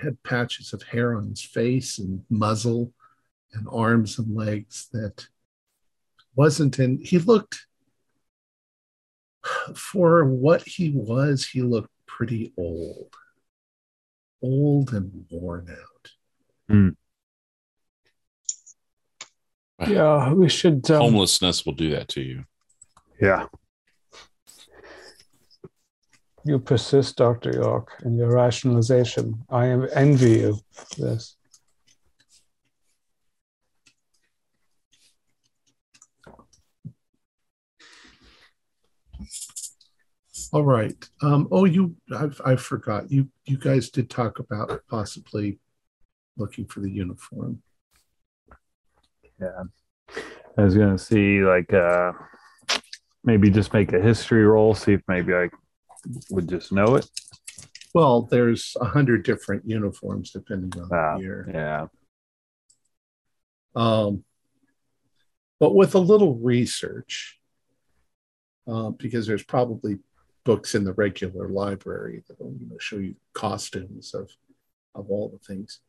had 0.00 0.22
patches 0.22 0.72
of 0.72 0.82
hair 0.82 1.14
on 1.14 1.28
his 1.28 1.42
face 1.42 1.98
and 1.98 2.24
muzzle 2.28 2.92
and 3.52 3.66
arms 3.70 4.18
and 4.18 4.34
legs 4.34 4.88
that 4.92 5.26
wasn't 6.34 6.78
in 6.78 6.98
he 7.04 7.18
looked 7.18 7.66
for 9.74 10.24
what 10.24 10.66
he 10.66 10.90
was 10.90 11.46
he 11.46 11.62
looked 11.62 11.90
pretty 12.06 12.52
old 12.56 13.14
old 14.42 14.92
and 14.92 15.24
worn 15.30 15.68
out 15.70 16.10
Mm. 16.70 16.96
Yeah, 19.86 20.32
we 20.32 20.48
should. 20.48 20.88
Um, 20.90 21.00
Homelessness 21.00 21.64
will 21.66 21.72
do 21.72 21.90
that 21.90 22.08
to 22.08 22.20
you. 22.20 22.44
Yeah. 23.20 23.46
you 26.44 26.58
persist, 26.58 27.16
Dr. 27.16 27.52
York, 27.52 27.92
in 28.04 28.16
your 28.16 28.32
rationalization. 28.32 29.44
I 29.50 29.66
envy 29.94 30.38
you 30.40 30.58
this. 30.96 31.36
all 40.52 40.64
right 40.64 41.08
um, 41.22 41.46
oh 41.52 41.64
you 41.64 41.94
I've, 42.16 42.40
I 42.44 42.56
forgot 42.56 43.10
you 43.10 43.28
you 43.44 43.56
guys 43.56 43.90
did 43.90 44.10
talk 44.10 44.38
about 44.40 44.80
possibly 44.88 45.60
looking 46.36 46.66
for 46.66 46.80
the 46.80 46.90
uniform 46.90 47.62
Yeah. 49.40 49.62
I 50.58 50.62
was 50.62 50.74
gonna 50.74 50.98
see 50.98 51.40
like 51.42 51.72
uh 51.72 52.12
maybe 53.24 53.50
just 53.50 53.72
make 53.72 53.92
a 53.92 54.00
history 54.00 54.44
roll, 54.44 54.74
see 54.74 54.92
if 54.94 55.02
maybe 55.08 55.34
I 55.34 55.48
would 56.30 56.48
just 56.48 56.72
know 56.72 56.96
it. 56.96 57.06
well 57.92 58.22
there's 58.22 58.76
a 58.80 58.86
hundred 58.86 59.22
different 59.24 59.62
uniforms 59.68 60.30
depending 60.30 60.72
on 60.80 60.88
Ah, 60.92 61.16
the 61.16 61.22
year 61.22 61.50
Yeah. 61.52 61.86
Um, 63.76 64.24
but 65.60 65.74
with 65.74 65.94
a 65.94 65.98
little 65.98 66.36
research, 66.36 67.38
uh, 68.66 68.90
because 68.90 69.26
there's 69.26 69.44
probably 69.44 69.98
books 70.44 70.74
in 70.74 70.84
the 70.84 70.94
regular 70.94 71.48
library 71.48 72.24
that 72.26 72.40
will 72.40 72.54
you 72.58 72.66
know, 72.68 72.78
show 72.78 72.96
you 72.96 73.14
costumes 73.34 74.14
of 74.14 74.30
of 74.94 75.08
all 75.10 75.28
the 75.28 75.38
things. 75.38 75.80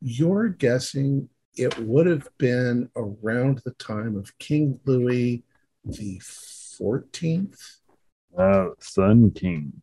You're 0.00 0.48
guessing 0.48 1.28
it 1.56 1.78
would 1.78 2.06
have 2.06 2.28
been 2.38 2.90
around 2.96 3.62
the 3.64 3.70
time 3.72 4.16
of 4.16 4.36
King 4.38 4.80
Louis 4.84 5.44
the 5.84 6.20
Fourteenth. 6.78 7.78
Oh, 8.36 8.74
Sun 8.80 9.30
King. 9.32 9.82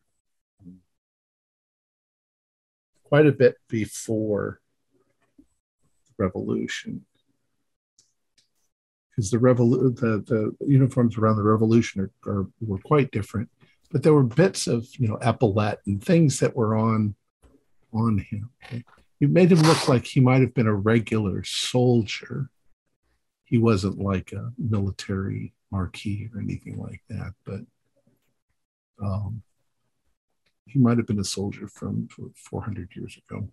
quite 3.11 3.27
a 3.27 3.31
bit 3.33 3.57
before 3.67 4.61
the 5.37 6.13
revolution. 6.17 7.05
Because 9.09 9.31
the, 9.31 9.37
revolu- 9.37 9.93
the 9.99 10.23
the 10.25 10.65
uniforms 10.65 11.17
around 11.17 11.35
the 11.35 11.43
revolution 11.43 12.09
are, 12.25 12.31
are 12.31 12.47
were 12.61 12.77
quite 12.77 13.11
different, 13.11 13.49
but 13.91 14.01
there 14.01 14.13
were 14.13 14.23
bits 14.23 14.65
of 14.65 14.87
you 14.97 15.09
know 15.09 15.17
epaulette 15.17 15.79
and 15.85 16.01
things 16.01 16.39
that 16.39 16.55
were 16.55 16.73
on 16.73 17.15
on 17.91 18.19
him. 18.19 18.49
It 19.19 19.29
made 19.29 19.51
him 19.51 19.59
look 19.59 19.89
like 19.89 20.05
he 20.05 20.21
might 20.21 20.39
have 20.39 20.53
been 20.53 20.67
a 20.67 20.73
regular 20.73 21.43
soldier. 21.43 22.49
He 23.43 23.57
wasn't 23.57 23.99
like 23.99 24.31
a 24.31 24.53
military 24.57 25.53
marquis 25.71 26.29
or 26.33 26.41
anything 26.41 26.77
like 26.77 27.01
that, 27.09 27.33
but 27.45 27.61
um, 29.03 29.41
he 30.65 30.79
might 30.79 30.97
have 30.97 31.07
been 31.07 31.19
a 31.19 31.23
soldier 31.23 31.67
from 31.67 32.07
400 32.35 32.89
years 32.95 33.17
ago. 33.29 33.49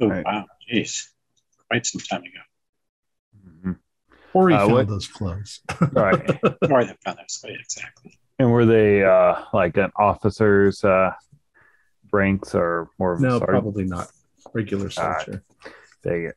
Oh, 0.00 0.08
Right. 0.08 0.24
wow. 0.24 0.46
Jeez. 0.72 1.08
Quite 1.68 1.86
some 1.86 2.00
time 2.00 2.22
ago. 2.22 2.40
Mhm. 3.46 3.78
Or 4.32 4.48
he 4.48 4.54
Uh, 4.54 4.58
found 4.60 4.72
what- 4.72 4.88
those 4.88 5.08
clothes. 5.08 5.60
Right. 5.92 6.30
Or 6.70 6.84
the 6.84 6.96
feathers. 7.04 7.40
Right, 7.44 7.58
exactly. 7.60 8.18
and 8.38 8.50
were 8.50 8.64
they 8.64 9.04
uh 9.04 9.44
like 9.52 9.76
an 9.76 9.90
officer's 9.96 10.82
uh 10.84 11.12
ranks 12.12 12.54
or 12.54 12.88
more 12.98 13.12
of 13.14 13.20
a 13.20 13.22
no, 13.22 13.28
sergeant? 13.38 13.48
probably 13.48 13.84
not. 13.84 14.10
Regular 14.54 14.88
soldier. 14.90 15.44
Dang 16.02 16.24
it. 16.26 16.36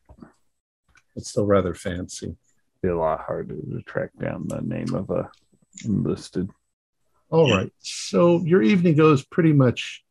It's 1.16 1.30
still 1.30 1.46
rather 1.46 1.74
fancy. 1.74 2.36
Be 2.84 2.90
a 2.90 2.98
lot 2.98 3.20
harder 3.20 3.54
to 3.56 3.80
track 3.86 4.10
down 4.20 4.46
the 4.46 4.60
name 4.60 4.92
of 4.94 5.08
a 5.08 5.30
enlisted. 5.86 6.50
All 7.30 7.48
Yeah. 7.48 7.56
right. 7.56 7.72
So 7.78 8.42
your 8.42 8.60
evening 8.60 8.94
goes 8.96 9.24
pretty 9.24 9.54
much 9.54 10.04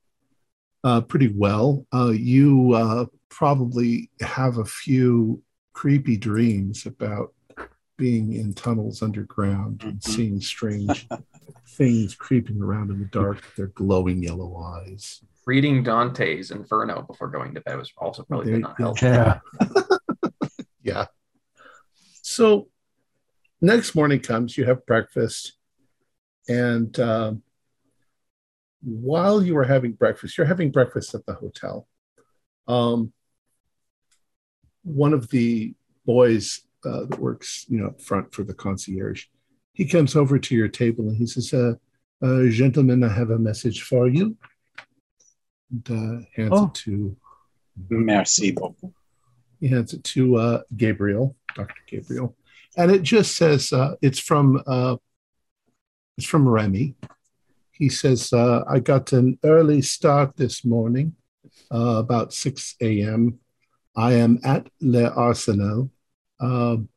uh, 0.83 1.01
pretty 1.01 1.27
well. 1.27 1.85
Uh, 1.93 2.09
you 2.15 2.73
uh, 2.73 3.05
probably 3.29 4.09
have 4.21 4.57
a 4.57 4.65
few 4.65 5.43
creepy 5.73 6.17
dreams 6.17 6.87
about 6.87 7.31
being 7.95 8.33
in 8.33 8.55
tunnels 8.55 9.03
underground 9.03 9.83
and 9.83 9.99
Mhm. 9.99 10.03
seeing 10.03 10.41
strange 10.41 11.07
things 11.77 12.15
creeping 12.15 12.59
around 12.59 12.89
in 12.89 12.97
the 12.97 13.05
dark 13.05 13.35
with 13.35 13.55
their 13.55 13.67
glowing 13.67 14.23
yellow 14.23 14.57
eyes. 14.57 15.21
Reading 15.45 15.83
Dante's 15.83 16.49
Inferno 16.49 17.03
before 17.03 17.27
going 17.27 17.53
to 17.53 17.61
bed 17.61 17.77
was 17.77 17.93
also 17.99 18.23
probably 18.23 18.45
There 18.47 18.53
did 18.55 18.61
you 18.61 18.67
not 18.67 18.77
go. 18.77 18.83
help. 18.83 19.01
Yeah. 19.03 19.39
Yeah. 20.85 21.05
So 22.23 22.69
next 23.61 23.95
morning 23.95 24.21
comes, 24.21 24.57
you 24.57 24.63
have 24.65 24.85
breakfast, 24.85 25.53
and 26.47 26.97
um, 26.99 27.43
while 28.81 29.43
you 29.43 29.57
are 29.57 29.65
having 29.65 29.91
breakfast, 29.91 30.37
you're 30.37 30.47
having 30.47 30.71
breakfast 30.71 31.13
at 31.13 31.25
the 31.25 31.33
hotel. 31.33 31.87
Um, 32.67 33.11
one 34.83 35.13
of 35.13 35.29
the 35.29 35.73
boys 36.05 36.61
uh, 36.85 37.05
that 37.05 37.19
works, 37.19 37.65
you 37.67 37.79
know, 37.79 37.87
up 37.87 38.01
front 38.01 38.33
for 38.33 38.43
the 38.43 38.53
concierge, 38.53 39.25
he 39.73 39.85
comes 39.85 40.15
over 40.15 40.39
to 40.39 40.55
your 40.55 40.69
table 40.69 41.07
and 41.09 41.17
he 41.17 41.25
says, 41.25 41.53
uh, 41.53 41.73
uh, 42.21 42.47
"Gentlemen, 42.49 43.03
I 43.03 43.09
have 43.09 43.31
a 43.31 43.37
message 43.39 43.83
for 43.83 44.07
you." 44.07 44.37
And 45.71 45.91
uh, 45.91 46.25
hands 46.35 46.51
Oh. 46.53 46.67
it 46.67 46.73
to 46.85 47.17
Merci 47.89 48.51
beaucoup. 48.53 48.93
he 49.59 49.67
hands 49.67 49.93
it 49.93 50.03
to 50.05 50.35
uh, 50.37 50.61
Gabriel, 50.77 51.35
Dr. 51.55 51.75
Gabriel, 51.87 52.35
and 52.77 52.91
it 52.91 53.03
just 53.03 53.35
says 53.35 53.71
uh, 53.73 53.95
it's 54.01 54.19
from 54.19 54.61
uh, 54.65 54.97
it's 56.17 56.27
from 56.27 56.47
Remy. 56.47 56.95
He 57.71 57.89
says 57.89 58.31
uh, 58.33 58.63
I 58.69 58.79
got 58.79 59.13
an 59.13 59.39
early 59.43 59.81
start 59.81 60.37
this 60.37 60.63
morning, 60.63 61.15
uh, 61.71 61.97
about 61.97 62.33
six 62.33 62.75
a.m. 62.81 63.39
I 63.95 64.13
am 64.13 64.39
at 64.43 64.67
Le 64.81 65.09
Arsenal, 65.09 65.91
um, 66.39 66.89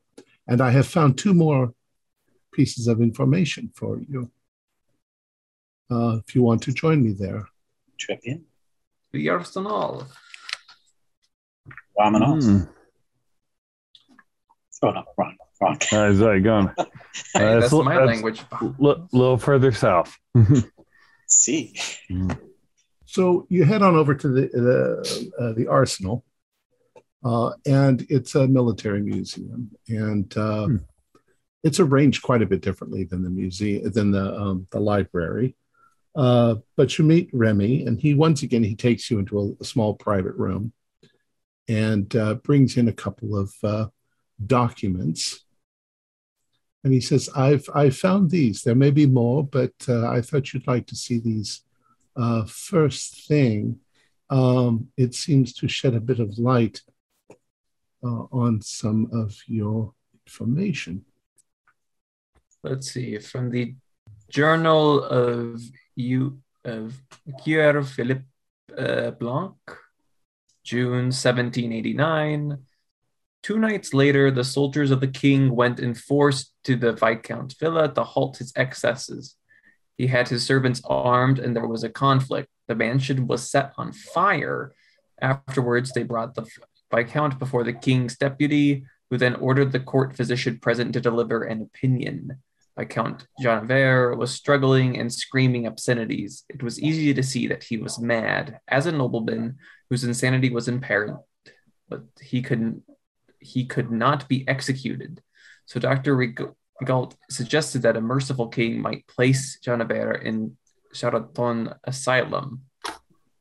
and 0.47 0.61
I 0.61 0.71
have 0.71 0.87
found 0.87 1.17
two 1.17 1.33
more 1.33 1.73
pieces 2.51 2.87
of 2.87 3.01
information 3.01 3.71
for 3.75 3.99
you. 3.99 4.31
Uh, 5.89 6.19
if 6.27 6.35
you 6.35 6.43
want 6.43 6.61
to 6.63 6.71
join 6.73 7.03
me 7.03 7.13
there, 7.13 7.45
Très 7.97 8.21
bien. 8.21 8.45
The 9.11 9.29
Arsenal. 9.29 10.05
Vamonos. 11.97 12.45
Mm. 12.45 12.69
Oh, 14.83 14.91
no, 14.91 15.03
wrong, 15.17 15.35
wrong. 15.61 15.77
How's 15.89 16.19
that 16.19 16.41
going? 16.43 16.67
Hey, 16.77 16.83
Uh, 17.47 17.59
that's 17.59 17.71
that's- 17.71 17.85
my 17.85 17.93
that's- 17.95 18.07
language. 18.07 18.41
A 18.51 18.73
little 19.11 19.37
further 19.37 19.71
south. 19.71 20.15
See. 21.27 21.75
So 23.05 23.47
you 23.49 23.63
head 23.63 23.81
on 23.81 23.95
over 23.95 24.13
to 24.15 24.27
the 24.27 24.41
the, 24.47 25.31
uh, 25.39 25.53
the 25.53 25.67
arsenal, 25.67 26.23
uh, 27.23 27.51
and 27.65 28.05
it's 28.09 28.35
a 28.35 28.47
military 28.47 29.01
museum, 29.01 29.71
and 29.87 30.35
uh, 30.37 30.65
Hmm. 30.67 30.77
it's 31.63 31.79
arranged 31.79 32.21
quite 32.21 32.41
a 32.41 32.45
bit 32.45 32.61
differently 32.61 33.03
than 33.05 33.23
the 33.23 33.29
museum 33.29 33.91
than 33.91 34.11
the 34.11 34.35
um, 34.39 34.67
the 34.71 34.79
library. 34.79 35.55
Uh, 36.15 36.55
but 36.75 36.97
you 36.97 37.05
meet 37.05 37.29
Remy, 37.33 37.85
and 37.85 37.99
he 37.99 38.13
once 38.13 38.43
again 38.43 38.63
he 38.63 38.75
takes 38.75 39.09
you 39.09 39.19
into 39.19 39.39
a, 39.39 39.63
a 39.63 39.65
small 39.65 39.95
private 39.95 40.35
room, 40.35 40.71
and 41.67 42.13
uh, 42.15 42.35
brings 42.35 42.77
in 42.77 42.87
a 42.87 42.93
couple 42.93 43.37
of 43.37 43.53
uh, 43.63 43.87
documents. 44.45 45.45
And 46.83 46.93
he 46.93 47.01
says, 47.01 47.29
"I've 47.35 47.67
I 47.73 47.89
found 47.89 48.29
these. 48.29 48.63
There 48.63 48.75
may 48.75 48.91
be 48.91 49.05
more, 49.05 49.43
but 49.43 49.73
uh, 49.89 50.07
I 50.07 50.21
thought 50.21 50.53
you'd 50.53 50.67
like 50.67 50.87
to 50.87 50.95
see 50.95 51.19
these." 51.19 51.61
uh, 52.17 52.45
first 52.45 53.27
thing, 53.27 53.79
um, 54.29 54.87
it 54.97 55.13
seems 55.13 55.53
to 55.53 55.67
shed 55.67 55.93
a 55.93 55.99
bit 55.99 56.19
of 56.19 56.37
light 56.37 56.81
uh, 58.03 58.25
on 58.31 58.61
some 58.61 59.09
of 59.13 59.35
your 59.47 59.93
information. 60.25 61.05
let's 62.63 62.91
see, 62.91 63.17
from 63.19 63.49
the 63.51 63.75
Journal 64.29 65.03
of 65.05 65.61
you 65.95 66.41
of 66.65 66.99
Pierre 67.41 67.81
Philippe 67.81 68.25
uh, 68.77 69.11
Blanc, 69.11 69.55
June 70.63 71.13
1789. 71.15 72.57
Two 73.47 73.59
nights 73.59 73.93
later, 73.93 74.29
the 74.29 74.43
soldiers 74.43 74.91
of 74.91 74.99
the 74.99 75.07
king 75.07 75.55
went 75.55 75.79
in 75.79 75.93
force 75.93 76.51
to 76.65 76.75
the 76.75 76.91
Viscount's 76.91 77.55
villa 77.55 77.87
to 77.93 78.03
halt 78.03 78.35
his 78.35 78.51
excesses. 78.57 79.35
He 79.97 80.07
had 80.07 80.27
his 80.27 80.45
servants 80.45 80.81
armed, 80.83 81.39
and 81.39 81.55
there 81.55 81.65
was 81.65 81.85
a 81.85 81.89
conflict. 81.89 82.49
The 82.67 82.75
mansion 82.75 83.25
was 83.25 83.49
set 83.49 83.71
on 83.77 83.93
fire. 83.93 84.75
Afterwards, 85.21 85.93
they 85.93 86.03
brought 86.03 86.35
the 86.35 86.45
Viscount 86.93 87.39
before 87.39 87.63
the 87.63 87.71
king's 87.71 88.17
deputy, 88.17 88.83
who 89.09 89.17
then 89.17 89.35
ordered 89.35 89.71
the 89.71 89.79
court 89.79 90.17
physician 90.17 90.59
present 90.59 90.91
to 90.91 90.99
deliver 90.99 91.43
an 91.43 91.61
opinion. 91.61 92.41
Viscount 92.77 93.27
Jeanvert 93.41 94.17
was 94.17 94.35
struggling 94.35 94.99
and 94.99 95.13
screaming 95.13 95.67
obscenities. 95.67 96.43
It 96.49 96.61
was 96.61 96.81
easy 96.81 97.13
to 97.13 97.23
see 97.23 97.47
that 97.47 97.63
he 97.63 97.77
was 97.77 97.97
mad, 97.97 98.59
as 98.67 98.87
a 98.87 98.91
nobleman 98.91 99.55
whose 99.89 100.03
insanity 100.03 100.49
was 100.49 100.67
apparent, 100.67 101.19
but 101.87 102.03
he 102.19 102.41
couldn't 102.41 102.83
he 103.47 103.65
could 103.65 103.91
not 103.91 104.27
be 104.27 104.47
executed. 104.47 105.21
So 105.65 105.79
Dr. 105.79 106.15
Rigaud 106.15 107.15
suggested 107.29 107.81
that 107.81 107.97
a 107.97 108.01
merciful 108.01 108.47
king 108.47 108.79
might 108.81 109.07
place 109.07 109.59
Jeanvert 109.65 110.23
in 110.23 110.57
Charenton 110.93 111.75
Asylum. 111.83 112.63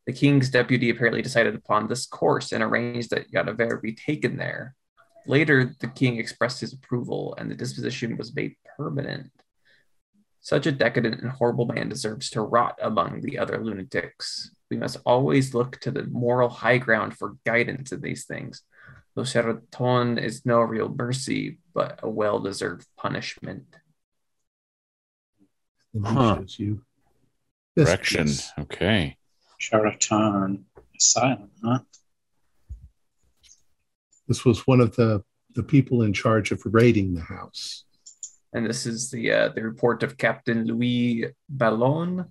The 0.07 0.13
king's 0.13 0.51
deputy 0.51 0.91
apparently 0.91 1.23
decided 1.23 1.55
upon 1.55 1.89
this 1.89 2.07
course 2.07 2.53
and 2.53 2.63
arranged 2.63 3.11
that 3.11 3.31
Jeanvert 3.33 3.83
be 3.83 3.93
taken 3.93 4.37
there. 4.37 4.75
Later, 5.27 5.75
the 5.81 5.89
king 5.89 6.19
expressed 6.19 6.61
his 6.61 6.73
approval 6.73 7.35
and 7.37 7.51
the 7.51 7.57
disposition 7.57 8.17
was 8.17 8.35
made 8.35 8.55
permanent. 8.77 9.33
Such 10.41 10.67
a 10.67 10.73
decadent 10.73 11.21
and 11.23 11.31
horrible 11.33 11.67
man 11.67 11.89
deserves 11.89 12.31
to 12.31 12.41
rot 12.41 12.79
among 12.81 13.23
the 13.23 13.37
other 13.37 13.59
lunatics. 13.59 14.53
We 14.71 14.77
must 14.77 14.99
always 15.05 15.55
look 15.55 15.81
to 15.81 15.91
the 15.91 16.05
moral 16.05 16.49
high 16.49 16.79
ground 16.79 17.17
for 17.19 17.37
guidance 17.45 17.91
in 17.91 18.01
these 18.01 18.27
things. 18.27 18.63
Though 19.17 19.23
Charenton 19.23 20.23
is 20.23 20.45
no 20.45 20.61
real 20.61 20.91
mercy, 20.91 21.57
but 21.73 22.01
a 22.03 22.09
well 22.09 22.39
deserved 22.39 22.87
punishment. 22.99 23.65
Huh. 26.05 26.43
You. 26.59 26.83
Correction. 27.79 28.29
Okay. 28.59 29.17
Charenton 29.59 30.65
Asylum, 30.95 31.51
huh? 31.65 31.79
This 34.29 34.45
was 34.45 34.67
one 34.67 34.83
of 34.83 34.95
the, 34.97 35.25
the 35.55 35.63
people 35.63 36.03
in 36.03 36.13
charge 36.13 36.51
of 36.51 36.61
raiding 36.67 37.15
the 37.15 37.23
house. 37.23 37.85
And 38.53 38.67
this 38.67 38.85
is 38.85 39.11
the 39.11 39.33
uh, 39.33 39.49
the 39.49 39.63
report 39.63 40.03
of 40.03 40.19
Captain 40.19 40.67
Louis 40.67 41.33
Ballon. 41.49 42.27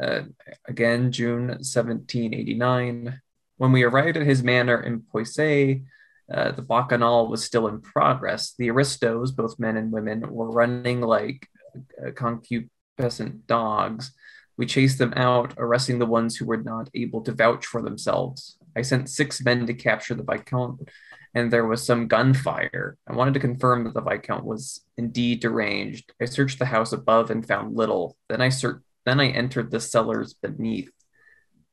Uh, 0.00 0.22
again, 0.66 1.12
June 1.12 1.48
1789. 1.48 3.20
When 3.56 3.72
we 3.72 3.84
arrived 3.84 4.16
at 4.16 4.26
his 4.26 4.42
manor 4.42 4.80
in 4.80 5.02
Poissy, 5.02 5.84
uh, 6.32 6.52
the 6.52 6.62
bacchanal 6.62 7.28
was 7.28 7.44
still 7.44 7.68
in 7.68 7.80
progress. 7.80 8.54
The 8.58 8.70
aristos, 8.70 9.32
both 9.32 9.58
men 9.58 9.76
and 9.76 9.92
women, 9.92 10.28
were 10.30 10.50
running 10.50 11.00
like 11.00 11.46
uh, 11.74 12.10
concupiscent 12.10 13.46
dogs. 13.46 14.12
We 14.56 14.66
chased 14.66 14.98
them 14.98 15.12
out, 15.16 15.54
arresting 15.58 15.98
the 15.98 16.06
ones 16.06 16.36
who 16.36 16.46
were 16.46 16.62
not 16.62 16.88
able 16.94 17.22
to 17.22 17.32
vouch 17.32 17.66
for 17.66 17.82
themselves. 17.82 18.56
I 18.76 18.82
sent 18.82 19.10
six 19.10 19.44
men 19.44 19.66
to 19.66 19.74
capture 19.74 20.14
the 20.14 20.22
Viscount, 20.22 20.88
and 21.34 21.52
there 21.52 21.66
was 21.66 21.84
some 21.84 22.08
gunfire. 22.08 22.96
I 23.06 23.14
wanted 23.14 23.34
to 23.34 23.40
confirm 23.40 23.84
that 23.84 23.94
the 23.94 24.00
Viscount 24.00 24.44
was 24.44 24.80
indeed 24.96 25.40
deranged. 25.40 26.12
I 26.20 26.26
searched 26.26 26.58
the 26.58 26.66
house 26.66 26.92
above 26.92 27.30
and 27.30 27.46
found 27.46 27.76
little. 27.76 28.16
Then 28.28 28.40
I 28.40 28.50
then 29.04 29.20
I 29.20 29.28
entered 29.28 29.70
the 29.70 29.80
cellars 29.80 30.34
beneath. 30.34 30.90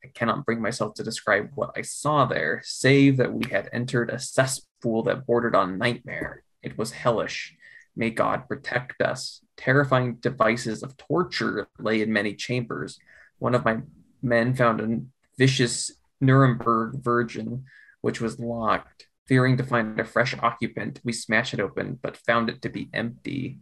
I 0.04 0.08
cannot 0.08 0.44
bring 0.44 0.60
myself 0.60 0.94
to 0.94 1.04
describe 1.04 1.50
what 1.54 1.72
I 1.76 1.82
saw 1.82 2.24
there, 2.24 2.60
save 2.64 3.16
that 3.18 3.32
we 3.32 3.48
had 3.50 3.68
entered 3.72 4.10
a 4.10 4.18
cesspool 4.18 5.04
that 5.04 5.26
bordered 5.26 5.54
on 5.54 5.78
nightmare. 5.78 6.42
It 6.62 6.76
was 6.76 6.92
hellish. 6.92 7.54
May 7.94 8.10
God 8.10 8.48
protect 8.48 9.00
us. 9.00 9.44
Terrifying 9.56 10.14
devices 10.16 10.82
of 10.82 10.96
torture 10.96 11.68
lay 11.78 12.00
in 12.00 12.12
many 12.12 12.34
chambers. 12.34 12.98
One 13.38 13.54
of 13.54 13.64
my 13.64 13.78
men 14.22 14.54
found 14.54 14.80
a 14.80 15.00
vicious 15.38 15.92
Nuremberg 16.20 17.02
Virgin, 17.02 17.64
which 18.00 18.20
was 18.20 18.40
locked. 18.40 19.06
Fearing 19.28 19.56
to 19.56 19.64
find 19.64 19.98
a 20.00 20.04
fresh 20.04 20.34
occupant, 20.42 21.00
we 21.04 21.12
smashed 21.12 21.54
it 21.54 21.60
open, 21.60 21.98
but 22.02 22.16
found 22.16 22.50
it 22.50 22.62
to 22.62 22.68
be 22.68 22.88
empty. 22.92 23.60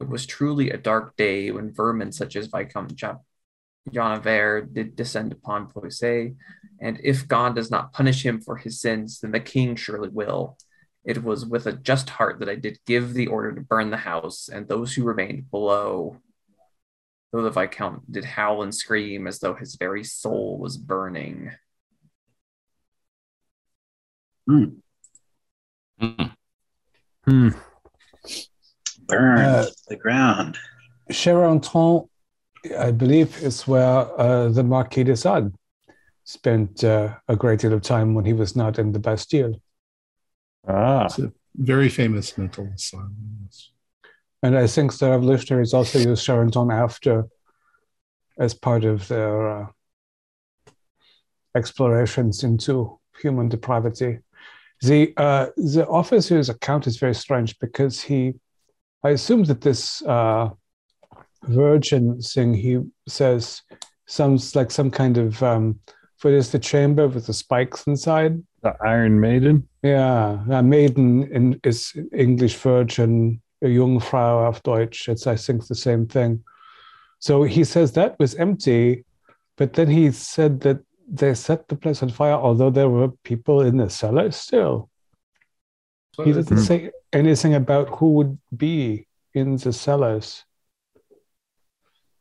It 0.00 0.08
was 0.08 0.26
truly 0.26 0.70
a 0.70 0.76
dark 0.76 1.16
day 1.16 1.50
when 1.50 1.72
vermin 1.72 2.12
such 2.12 2.36
as 2.36 2.46
Viscount 2.46 2.94
Jeanvert 3.90 4.72
did 4.72 4.96
descend 4.96 5.32
upon 5.32 5.68
Poissy, 5.68 6.34
and 6.80 6.98
if 7.02 7.28
God 7.28 7.54
does 7.54 7.70
not 7.70 7.92
punish 7.92 8.24
him 8.24 8.40
for 8.40 8.56
his 8.56 8.80
sins, 8.80 9.20
then 9.20 9.32
the 9.32 9.40
king 9.40 9.76
surely 9.76 10.08
will. 10.08 10.56
It 11.04 11.22
was 11.22 11.44
with 11.44 11.66
a 11.66 11.72
just 11.72 12.08
heart 12.08 12.38
that 12.40 12.48
I 12.48 12.54
did 12.54 12.78
give 12.86 13.12
the 13.12 13.26
order 13.26 13.52
to 13.52 13.60
burn 13.60 13.90
the 13.90 13.98
house, 13.98 14.48
and 14.48 14.66
those 14.66 14.94
who 14.94 15.04
remained 15.04 15.50
below, 15.50 16.16
though 17.30 17.42
the 17.42 17.50
Viscount 17.50 18.10
did 18.10 18.24
howl 18.24 18.62
and 18.62 18.74
scream 18.74 19.26
as 19.26 19.38
though 19.40 19.54
his 19.54 19.74
very 19.76 20.02
soul 20.04 20.58
was 20.58 20.78
burning. 20.78 21.52
Hmm. 24.46 24.64
Hmm. 26.00 26.22
Hmm. 27.24 27.48
Burn 29.06 29.38
Uh, 29.38 29.66
the 29.88 29.96
ground. 29.96 30.58
Charenton, 31.10 32.08
I 32.78 32.90
believe, 32.90 33.42
is 33.42 33.66
where 33.66 34.20
uh, 34.20 34.48
the 34.48 34.62
Marquis 34.62 35.04
de 35.04 35.16
Sade 35.16 35.52
spent 36.24 36.82
uh, 36.84 37.14
a 37.28 37.36
great 37.36 37.60
deal 37.60 37.72
of 37.72 37.82
time 37.82 38.14
when 38.14 38.24
he 38.24 38.32
was 38.32 38.56
not 38.56 38.78
in 38.78 38.92
the 38.92 38.98
Bastille. 38.98 39.60
Ah, 40.66 41.04
It's 41.04 41.18
a 41.18 41.32
very 41.56 41.88
famous 41.88 42.36
mental 42.38 42.70
asylum. 42.74 43.48
And 44.42 44.58
I 44.58 44.66
think 44.66 44.96
the 44.98 45.10
revolutionaries 45.10 45.72
also 45.72 45.98
used 45.98 46.26
Charenton 46.26 46.70
after 46.72 47.26
as 48.38 48.52
part 48.52 48.84
of 48.84 49.08
their 49.08 49.48
uh, 49.48 49.66
explorations 51.54 52.44
into 52.44 52.98
human 53.22 53.48
depravity. 53.48 54.18
The 54.80 55.14
uh, 55.16 55.46
the 55.56 55.86
officer's 55.86 56.48
account 56.48 56.86
is 56.86 56.98
very 56.98 57.14
strange 57.14 57.58
because 57.58 58.02
he, 58.02 58.34
I 59.02 59.10
assume 59.10 59.44
that 59.44 59.60
this 59.60 60.02
uh, 60.02 60.50
virgin 61.48 62.20
thing 62.20 62.54
he 62.54 62.80
says 63.08 63.62
sounds 64.06 64.54
like 64.54 64.70
some 64.70 64.90
kind 64.90 65.18
of 65.18 65.42
um, 65.42 65.78
what 66.22 66.32
is 66.32 66.50
the 66.50 66.58
chamber 66.58 67.06
with 67.08 67.26
the 67.26 67.32
spikes 67.34 67.86
inside? 67.86 68.42
the 68.62 68.74
Iron 68.82 69.20
Maiden. 69.20 69.68
Yeah, 69.82 70.42
a 70.50 70.62
maiden 70.62 71.24
in, 71.30 71.60
is 71.64 71.92
English 72.14 72.56
virgin, 72.56 73.42
a 73.62 73.66
Jungfrau 73.66 74.48
auf 74.48 74.62
Deutsch. 74.62 75.08
It's, 75.10 75.26
I 75.26 75.36
think, 75.36 75.66
the 75.66 75.74
same 75.74 76.06
thing. 76.06 76.42
So 77.18 77.42
he 77.42 77.62
says 77.64 77.92
that 77.92 78.18
was 78.18 78.34
empty, 78.36 79.04
but 79.58 79.74
then 79.74 79.88
he 79.88 80.10
said 80.12 80.60
that 80.60 80.78
they 81.06 81.34
set 81.34 81.68
the 81.68 81.76
place 81.76 82.02
on 82.02 82.08
fire, 82.08 82.32
although 82.32 82.70
there 82.70 82.88
were 82.88 83.08
people 83.22 83.60
in 83.60 83.76
the 83.76 83.90
cellar 83.90 84.30
still. 84.30 84.88
He 86.24 86.32
doesn't 86.32 86.56
Hmm. 86.56 86.62
say 86.62 86.90
anything 87.12 87.54
about 87.54 87.88
who 87.90 88.12
would 88.14 88.38
be 88.56 89.06
in 89.34 89.56
the 89.56 89.72
cellars. 89.74 90.44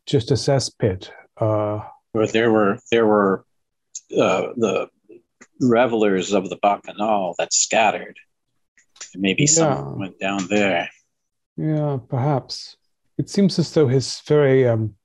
Just 0.05 0.31
a 0.31 0.35
cesspit. 0.35 1.09
Uh, 1.39 1.79
Or 2.13 2.27
there 2.27 2.51
were 2.51 2.79
there 2.91 3.05
were 3.07 3.45
uh, 4.17 4.53
the 4.57 4.89
revelers 5.61 6.33
of 6.33 6.49
the 6.49 6.57
bacchanal 6.57 7.35
that 7.37 7.53
scattered. 7.53 8.17
Maybe 9.15 9.43
Yeah. 9.43 9.47
some 9.55 9.99
went 9.99 10.19
down 10.19 10.47
there. 10.49 10.89
Yeah, 11.57 11.97
perhaps. 12.09 12.77
It 13.17 13.29
seems 13.29 13.59
as 13.59 13.71
though 13.73 13.87
his 13.87 14.21
very 14.27 14.67
um, 14.67 14.95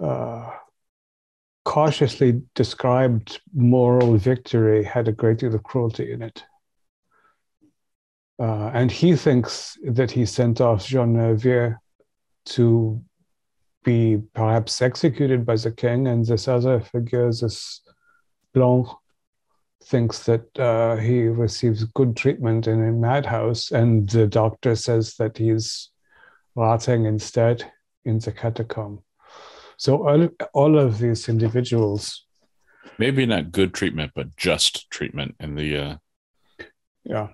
uh, 0.00 0.50
cautiously 1.64 2.42
described 2.54 3.40
moral 3.52 4.16
victory 4.16 4.84
had 4.84 5.08
a 5.08 5.12
great 5.12 5.38
deal 5.38 5.54
of 5.54 5.62
cruelty 5.62 6.12
in 6.12 6.22
it. 6.22 6.44
Uh, 8.38 8.70
and 8.72 8.90
he 8.90 9.14
thinks 9.16 9.76
that 9.84 10.10
he 10.10 10.24
sent 10.24 10.60
off 10.60 10.86
Jean 10.86 11.12
Nervier 11.14 11.76
to 12.46 13.02
be 13.84 14.18
perhaps 14.34 14.82
executed 14.82 15.46
by 15.46 15.56
the 15.56 15.72
king, 15.72 16.06
and 16.06 16.24
this 16.26 16.48
other 16.48 16.80
figure, 16.80 17.26
this 17.32 17.80
Blanc, 18.52 18.88
thinks 19.84 20.24
that 20.24 20.58
uh, 20.58 20.96
he 20.96 21.22
receives 21.22 21.84
good 21.84 22.16
treatment 22.16 22.66
in 22.66 22.82
a 22.82 22.92
madhouse, 22.92 23.70
and 23.70 24.08
the 24.10 24.26
doctor 24.26 24.74
says 24.76 25.14
that 25.14 25.38
he's 25.38 25.90
rotting 26.54 27.06
instead 27.06 27.70
in 28.04 28.18
the 28.18 28.32
catacomb. 28.32 29.02
So 29.76 30.06
all, 30.06 30.28
all 30.52 30.78
of 30.78 30.98
these 30.98 31.28
individuals, 31.28 32.26
Maybe 32.98 33.24
not 33.24 33.50
good 33.52 33.72
treatment, 33.72 34.12
but 34.14 34.36
just 34.36 34.90
treatment 34.90 35.36
in 35.40 35.54
the 35.54 35.76
uh 35.76 35.96
yeah, 37.04 37.28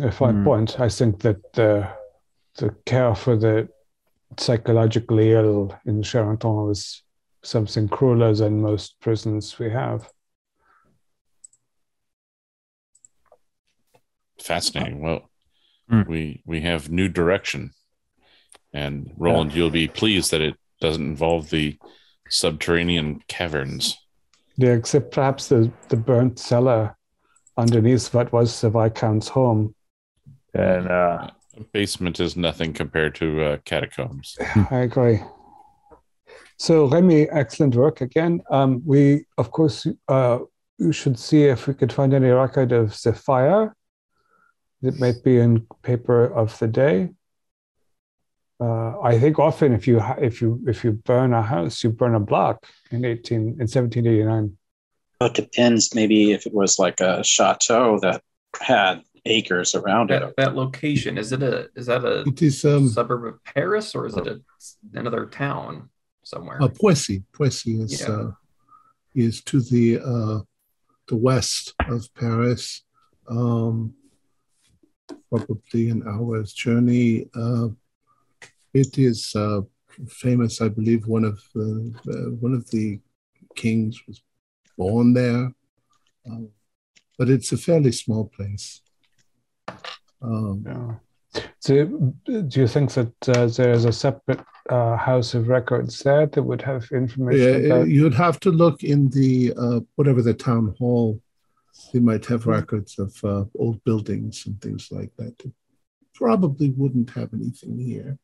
a 0.00 0.12
fine 0.12 0.36
Hmm. 0.36 0.44
point. 0.44 0.78
I 0.78 0.88
think 0.88 1.20
that 1.22 1.52
the 1.54 1.88
the 2.56 2.70
care 2.86 3.14
for 3.16 3.36
the 3.36 3.68
psychologically 4.40 5.32
ill 5.32 5.78
in 5.86 6.02
Charenton 6.02 6.66
was 6.66 7.02
something 7.42 7.88
crueler 7.88 8.34
than 8.34 8.62
most 8.62 9.00
prisons 9.00 9.58
we 9.58 9.70
have. 9.70 10.10
Fascinating. 14.40 15.00
Well, 15.00 15.30
Hmm. 15.88 16.02
we 16.06 16.42
we 16.46 16.60
have 16.60 16.90
new 16.90 17.08
direction, 17.08 17.72
and 18.74 19.10
Roland, 19.16 19.54
you'll 19.54 19.70
be 19.70 19.88
pleased 19.88 20.30
that 20.32 20.42
it 20.42 20.54
doesn't 20.80 21.02
involve 21.02 21.48
the 21.50 21.78
subterranean 22.28 23.22
caverns. 23.26 23.96
Yeah, 24.56 24.72
except 24.72 25.12
perhaps 25.12 25.48
the, 25.48 25.72
the 25.88 25.96
burnt 25.96 26.38
cellar 26.38 26.96
underneath 27.56 28.12
what 28.12 28.32
was 28.32 28.60
the 28.60 28.68
Viscount's 28.68 29.28
home. 29.28 29.74
And 30.52 30.88
uh, 30.88 31.28
A 31.30 31.32
basement 31.72 32.20
is 32.20 32.36
nothing 32.36 32.72
compared 32.72 33.14
to 33.16 33.42
uh, 33.42 33.56
catacombs. 33.64 34.36
I 34.70 34.80
agree. 34.80 35.20
So, 36.56 36.86
Remy, 36.86 37.30
excellent 37.30 37.76
work 37.76 38.00
again. 38.00 38.40
Um, 38.50 38.82
we, 38.84 39.26
of 39.36 39.50
course, 39.52 39.86
uh, 40.08 40.40
you 40.78 40.92
should 40.92 41.18
see 41.18 41.44
if 41.44 41.66
we 41.66 41.74
could 41.74 41.92
find 41.92 42.12
any 42.12 42.30
record 42.30 42.72
of 42.72 43.00
the 43.02 43.12
fire 43.12 43.74
It 44.82 44.98
might 44.98 45.22
be 45.24 45.38
in 45.38 45.66
paper 45.82 46.26
of 46.26 46.58
the 46.58 46.68
day. 46.68 47.10
Uh, 48.60 49.00
I 49.00 49.18
think 49.20 49.38
often 49.38 49.72
if 49.72 49.86
you 49.86 50.00
if 50.18 50.40
you 50.42 50.60
if 50.66 50.82
you 50.82 50.92
burn 50.92 51.32
a 51.32 51.42
house, 51.42 51.84
you 51.84 51.90
burn 51.90 52.14
a 52.14 52.20
block 52.20 52.66
in 52.90 53.04
eighteen 53.04 53.56
in 53.60 53.68
seventeen 53.68 54.06
eighty 54.06 54.24
nine. 54.24 54.56
It 55.20 55.34
depends. 55.34 55.94
Maybe 55.94 56.32
if 56.32 56.46
it 56.46 56.54
was 56.54 56.78
like 56.78 57.00
a 57.00 57.22
chateau 57.22 57.98
that 58.00 58.22
had 58.60 59.02
acres 59.26 59.74
around 59.74 60.10
it. 60.10 60.20
That, 60.20 60.36
that 60.36 60.54
location 60.56 61.18
is 61.18 61.32
it 61.32 61.42
a 61.42 61.68
is 61.76 61.86
that 61.86 62.04
a 62.04 62.22
It 62.22 62.42
is 62.42 62.64
um, 62.64 62.88
suburb 62.88 63.24
of 63.26 63.44
Paris 63.44 63.94
or 63.94 64.06
is 64.06 64.16
it 64.16 64.26
a, 64.26 64.40
another 64.94 65.26
town 65.26 65.90
somewhere? 66.22 66.62
uh, 66.62 66.68
Poissy. 66.68 67.22
Poissy 67.32 67.80
is 67.80 68.00
Yeah. 68.00 68.10
uh, 68.10 68.30
is 69.14 69.42
to 69.44 69.60
the 69.60 69.98
uh, 70.00 70.40
the 71.08 71.16
west 71.16 71.74
of 71.88 72.12
Paris, 72.14 72.84
um, 73.28 73.94
probably 75.30 75.88
an 75.90 76.02
hour's 76.06 76.52
journey. 76.52 77.28
Uh, 77.34 77.68
it 78.74 78.98
is 78.98 79.34
uh, 79.34 79.62
famous, 80.08 80.60
I 80.60 80.68
believe. 80.68 81.06
One 81.06 81.24
of 81.24 81.40
the 81.54 81.94
uh, 82.08 82.30
one 82.40 82.54
of 82.54 82.68
the 82.70 83.00
kings 83.56 84.00
was 84.06 84.22
born 84.76 85.14
there, 85.14 85.52
um, 86.26 86.50
but 87.18 87.28
it's 87.30 87.50
a 87.52 87.56
fairly 87.56 87.92
small 87.92 88.26
place. 88.26 88.82
Um, 90.22 90.64
Yeah. 90.66 90.94
So, 91.60 91.84
do 92.24 92.48
you 92.60 92.66
think 92.66 92.92
that 92.92 93.28
uh, 93.28 93.46
there's 93.48 93.84
a 93.84 93.92
separate 93.92 94.40
uh, 94.70 94.96
house 94.96 95.34
of 95.34 95.48
records 95.48 95.98
there 96.00 96.26
that 96.26 96.42
would 96.42 96.62
have 96.62 96.88
information 96.90 97.62
Yeah, 97.64 97.74
about? 97.76 97.88
you'd 97.88 98.14
have 98.14 98.40
to 98.40 98.50
look 98.50 98.82
in 98.82 99.08
the 99.10 99.52
uh, 99.56 99.80
whatever 99.96 100.22
the 100.22 100.34
town 100.34 100.74
hall. 100.78 101.20
They 101.92 102.00
might 102.00 102.24
have 102.26 102.46
records 102.46 102.98
of 102.98 103.12
uh, 103.22 103.44
old 103.58 103.84
buildings 103.84 104.46
and 104.46 104.60
things 104.60 104.88
like 104.90 105.12
that. 105.18 105.34
It 105.44 105.52
probably 106.14 106.70
wouldn't 106.70 107.10
have 107.10 107.32
anything 107.34 107.78
here, 107.78 108.18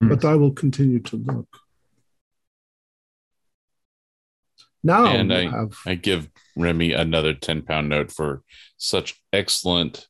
Hmm. 0.00 0.08
but 0.10 0.24
I 0.24 0.34
will 0.34 0.52
continue 0.52 1.00
to 1.00 1.16
look. 1.16 1.48
Now 4.82 5.06
And 5.06 5.32
I- 5.32 5.48
have 5.50 5.72
I 5.86 5.94
give 5.94 6.28
Remy 6.56 6.92
another 6.92 7.34
10 7.34 7.62
pound 7.62 7.88
note 7.88 8.12
for 8.12 8.42
such 8.76 9.20
excellent, 9.32 10.08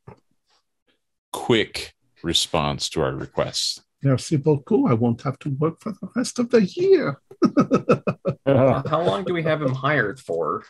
quick 1.33 1.95
response 2.23 2.89
to 2.91 3.01
our 3.03 3.13
requests. 3.15 3.83
merci 4.03 4.37
beaucoup. 4.37 4.89
I 4.91 4.95
won't 4.95 5.23
have 5.23 5.39
to 5.41 5.51
work 5.51 5.81
for 5.81 5.93
the 5.93 6.09
rest 6.17 6.39
of 6.39 6.51
the 6.51 6.63
year. 6.65 7.21
How 8.47 8.83
how 8.89 9.03
long 9.03 9.25
do 9.25 9.33
we 9.35 9.43
have 9.43 9.61
him 9.63 9.75
hired 9.75 10.19
for? 10.21 10.65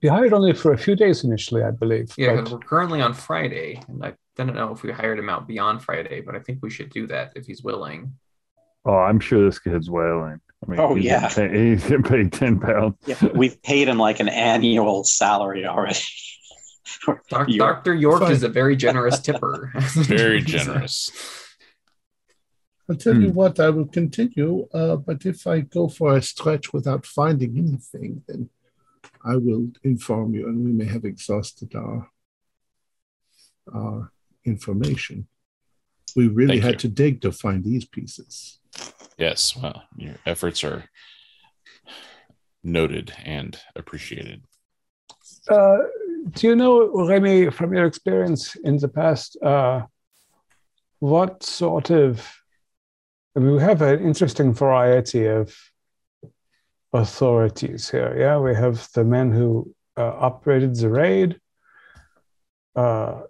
You 0.00 0.10
hired 0.10 0.32
only 0.32 0.52
for 0.52 0.72
a 0.72 0.78
few 0.78 0.94
days 0.94 1.24
initially, 1.24 1.62
I 1.62 1.70
believe. 1.70 2.12
Yeah, 2.18 2.34
but- 2.34 2.36
because 2.36 2.52
we're 2.52 2.58
currently 2.60 3.00
on 3.00 3.14
Friday, 3.14 3.80
and 3.88 4.04
I 4.04 4.14
don't 4.36 4.54
know 4.54 4.72
if 4.72 4.82
we 4.82 4.92
hired 4.92 5.18
him 5.18 5.30
out 5.30 5.46
beyond 5.48 5.82
Friday, 5.82 6.20
but 6.20 6.36
I 6.36 6.40
think 6.40 6.58
we 6.62 6.70
should 6.70 6.90
do 6.90 7.06
that 7.06 7.32
if 7.36 7.46
he's 7.46 7.62
willing. 7.62 8.12
oh, 8.84 8.98
I'm 9.08 9.18
sure 9.20 9.44
this 9.44 9.58
kid's 9.58 9.90
wailing. 9.90 10.38
I 10.62 10.70
mean, 10.70 10.78
Oh, 10.80 10.94
he's 10.94 11.04
yeah. 11.06 11.28
getting 11.28 11.50
paid- 11.50 11.66
he's 11.70 11.82
getting 11.88 12.02
paid 12.02 12.32
ten 12.32 12.60
pounds. 12.60 12.94
Yeah, 13.06 13.16
we've 13.34 13.60
paid 13.62 13.88
him 13.88 13.98
like 13.98 14.20
an 14.20 14.28
annual 14.28 15.02
salary 15.04 15.64
already. 15.66 15.98
Doc- 17.28 17.48
York. 17.48 17.84
Dr. 17.84 17.94
York 17.94 18.20
Fine. 18.22 18.32
is 18.32 18.42
a 18.42 18.48
very 18.48 18.76
generous 18.76 19.18
tipper. 19.20 19.72
Very 19.94 20.40
generous. 20.40 21.10
I'll 22.88 22.96
tell 22.96 23.20
you 23.20 23.30
Hmm. 23.30 23.34
what, 23.34 23.58
I 23.58 23.70
will 23.70 23.86
continue. 23.88 24.68
Uh, 24.72 24.94
but 24.96 25.26
if 25.26 25.46
I 25.46 25.60
go 25.60 25.88
for 25.88 26.16
a 26.16 26.22
stretch 26.22 26.72
without 26.72 27.04
finding 27.04 27.58
anything, 27.58 28.22
then 28.28 28.50
I 29.24 29.36
will 29.36 29.72
inform 29.82 30.34
you, 30.34 30.46
and 30.48 30.64
we 30.64 30.70
may 30.72 30.84
have 30.84 31.04
exhausted 31.04 31.74
our 31.74 32.10
our 33.74 34.12
information. 34.44 35.26
We 36.14 36.28
really 36.28 36.60
Thank 36.60 36.62
had 36.64 36.72
you. 36.74 36.78
to 36.78 36.88
dig 36.88 37.20
to 37.22 37.32
find 37.32 37.64
these 37.64 37.84
pieces. 37.84 38.60
Yes. 39.18 39.56
Well, 39.56 39.82
your 39.96 40.14
efforts 40.24 40.62
are 40.62 40.84
noted 42.62 43.12
and 43.24 43.58
appreciated. 43.74 44.44
Uh, 45.48 45.78
do 46.30 46.48
you 46.48 46.56
know, 46.56 47.06
Remy, 47.06 47.50
from 47.50 47.72
your 47.72 47.86
experience 47.86 48.56
in 48.56 48.78
the 48.78 48.88
past, 48.88 49.36
uh, 49.42 49.82
what 50.98 51.42
sort 51.42 51.90
of? 51.90 52.26
I 53.36 53.40
mean, 53.40 53.54
we 53.54 53.60
have 53.60 53.82
an 53.82 54.00
interesting 54.00 54.54
variety 54.54 55.26
of 55.26 55.54
authorities 56.92 57.90
here. 57.90 58.16
Yeah, 58.18 58.38
we 58.38 58.54
have 58.54 58.88
the 58.94 59.04
men 59.04 59.30
who 59.30 59.74
uh, 59.96 60.14
operated 60.18 60.74
the 60.74 60.88
raid, 60.88 61.38
uh, 62.74 63.22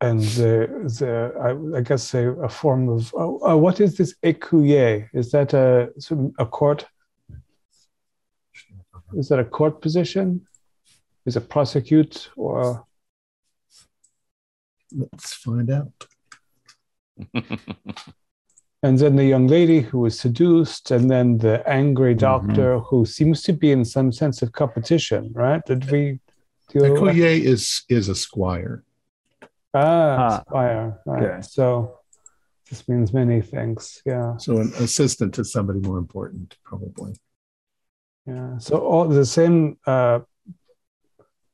and 0.00 0.20
the 0.20 0.68
the 0.98 1.32
I, 1.40 1.78
I 1.78 1.80
guess 1.80 2.14
a, 2.14 2.30
a 2.32 2.48
form 2.48 2.88
of 2.88 3.14
uh, 3.14 3.56
what 3.56 3.80
is 3.80 3.96
this 3.96 4.14
écuyer? 4.22 5.08
Is 5.14 5.30
that 5.32 5.54
a 5.54 5.90
a 6.38 6.46
court? 6.46 6.86
Is 9.14 9.28
that 9.28 9.38
a 9.38 9.44
court 9.44 9.80
position? 9.80 10.46
Is 11.26 11.36
it 11.36 11.48
prosecute 11.48 12.30
or 12.36 12.84
Let's 14.94 15.32
find 15.34 15.70
out. 15.70 16.06
and 18.82 18.98
then 18.98 19.16
the 19.16 19.24
young 19.24 19.46
lady 19.46 19.80
who 19.80 20.00
was 20.00 20.18
seduced, 20.18 20.90
and 20.90 21.10
then 21.10 21.38
the 21.38 21.66
angry 21.68 22.14
doctor 22.14 22.78
who 22.80 23.06
seems 23.06 23.42
to 23.42 23.52
be 23.52 23.70
in 23.72 23.84
some 23.84 24.12
sense 24.12 24.42
of 24.42 24.52
competition, 24.52 25.30
right? 25.34 25.64
Did 25.64 25.90
we 25.90 26.20
The 26.72 26.80
deal 26.80 26.96
courier 26.98 27.28
is 27.28 27.84
is 27.88 28.08
a 28.08 28.14
squire. 28.14 28.84
Ah, 29.74 30.16
Ah, 30.18 30.40
spire. 30.40 31.00
Right. 31.06 31.22
okay. 31.22 31.40
So 31.42 31.98
this 32.68 32.86
means 32.88 33.12
many 33.12 33.40
things. 33.40 34.02
Yeah. 34.04 34.36
So 34.36 34.58
an 34.58 34.72
assistant 34.78 35.34
to 35.34 35.44
somebody 35.44 35.80
more 35.80 35.98
important, 35.98 36.58
probably. 36.64 37.14
Yeah. 38.26 38.58
So 38.58 38.78
all 38.78 39.08
the 39.08 39.24
same 39.26 39.78
uh 39.86 40.20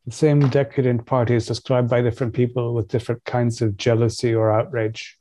the 0.09 0.15
same 0.15 0.41
decadent 0.49 1.05
party 1.07 1.35
is 1.35 1.47
described 1.47 1.89
by 1.91 2.01
different 2.03 2.33
people 2.35 2.75
with 2.75 2.89
different 2.89 3.23
kinds 3.25 3.61
of 3.63 3.77
jealousy 3.77 4.35
or 4.35 4.51
outrage. 4.51 5.19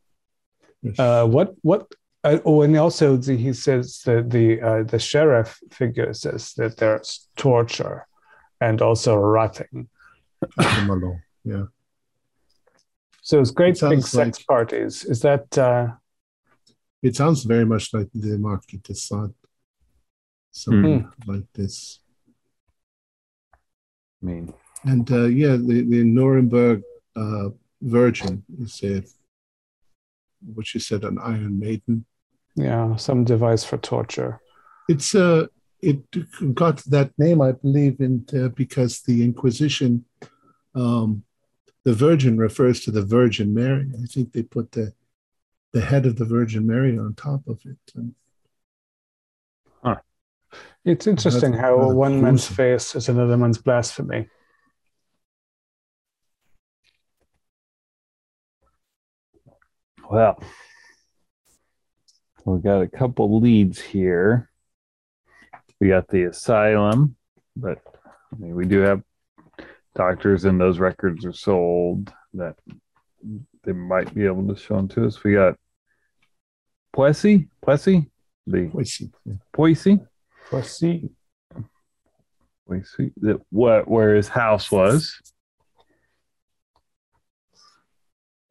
Yes. 0.82 1.00
Uh, 1.00 1.26
what 1.26 1.54
what? 1.62 1.92
Uh, 2.24 2.40
oh, 2.46 2.62
and 2.62 2.76
also 2.78 3.18
the, 3.18 3.36
he 3.38 3.54
says 3.54 4.02
that 4.06 4.30
the 4.30 4.62
uh, 4.62 4.84
the 4.84 5.00
sheriff 5.00 5.60
figure 5.72 6.14
says 6.14 6.54
that 6.54 6.78
there's 6.78 7.28
torture 7.36 8.08
and 8.62 8.82
also 8.82 9.16
rotting. 9.16 9.90
Yeah. 11.44 11.66
So 13.22 13.40
it's 13.42 13.52
great 13.52 13.82
It 13.82 13.90
big 13.90 14.02
sounds 14.02 14.12
sex 14.12 14.38
like- 14.40 14.48
parties. 14.48 15.04
Is 15.06 15.22
that 15.22 15.58
uh, 15.58 15.88
It 17.04 17.16
sounds 17.16 17.44
very 17.44 17.66
much 17.66 17.94
like 17.94 18.10
the 18.14 18.38
Marquis 18.38 18.80
de 18.84 18.96
Sade. 18.96 19.34
Something 20.52 21.10
like 21.28 21.46
this. 21.54 22.00
I 24.22 24.26
mean, 24.26 24.54
And 24.84 25.10
uh, 25.12 25.26
yeah, 25.26 25.56
the, 25.56 25.86
the 25.88 26.04
Nuremberg 26.04 26.84
uh, 27.16 27.50
Virgin 27.82 28.44
is 28.60 28.82
a, 28.84 29.04
what 30.54 30.74
you 30.74 30.80
said, 30.80 31.04
an 31.04 31.18
Iron 31.20 31.60
Maiden. 31.60 32.06
yeah 32.56 32.96
some 32.96 33.24
device 33.24 33.64
for 33.64 33.78
torture? 33.78 34.40
It's 34.90 35.16
uh, 35.16 35.48
it 35.82 36.00
got 36.56 36.78
that 36.86 37.12
name, 37.18 37.42
I 37.42 37.52
believe, 37.52 38.00
in 38.00 38.26
uh, 38.34 38.50
because 38.50 39.02
the 39.02 39.24
Inquisition, 39.24 40.06
um, 40.74 41.24
the 41.84 41.94
Virgin 41.94 42.38
refers 42.38 42.82
to 42.82 42.92
the 42.92 43.04
Virgin 43.04 43.54
Mary. 43.54 43.92
I 44.02 44.06
think 44.06 44.32
they 44.32 44.44
put 44.44 44.72
the 44.72 44.94
the 45.74 45.82
head 45.82 46.06
of 46.06 46.16
the 46.16 46.26
Virgin 46.26 46.66
Mary 46.66 46.98
on 46.98 47.14
top 47.14 47.48
of 47.48 47.60
it. 47.66 47.78
And 47.96 48.16
It's 50.86 51.06
interesting 51.06 51.54
how 51.54 51.92
one 51.92 52.22
man's 52.22 52.48
face 52.48 52.96
is 52.96 53.10
another 53.10 53.38
man's 53.38 53.58
blasphemy. 53.58 54.30
Well, 60.10 60.42
we 62.46 62.62
got 62.62 62.82
a 62.82 62.88
couple 62.88 63.42
leads 63.42 63.82
here. 63.82 64.50
We 65.82 65.90
got 65.90 66.08
the 66.08 66.24
asylum, 66.24 67.18
but 67.58 67.80
I 68.34 68.38
mean, 68.40 68.56
we 68.56 68.66
do 68.66 68.80
have 68.80 69.02
doctors, 69.96 70.46
and 70.46 70.60
those 70.60 70.80
records 70.80 71.26
are 71.26 71.34
sold 71.34 72.14
that 72.36 72.56
they 73.64 73.74
might 73.74 74.14
be 74.14 74.26
able 74.26 74.48
to 74.48 74.60
show 74.60 74.78
them 74.78 74.88
to 74.90 75.06
us. 75.06 75.24
We 75.24 75.34
got 75.34 75.56
Plessy, 76.94 77.50
Plessy, 77.62 78.10
the 78.46 78.68
Voicy, 78.68 79.12
yeah. 79.26 79.34
Poissy, 79.54 80.00
Poissy, 80.50 81.10
that 83.18 83.42
what 83.50 83.90
where 83.90 84.16
his 84.16 84.30
house 84.30 84.72
was. 84.72 85.20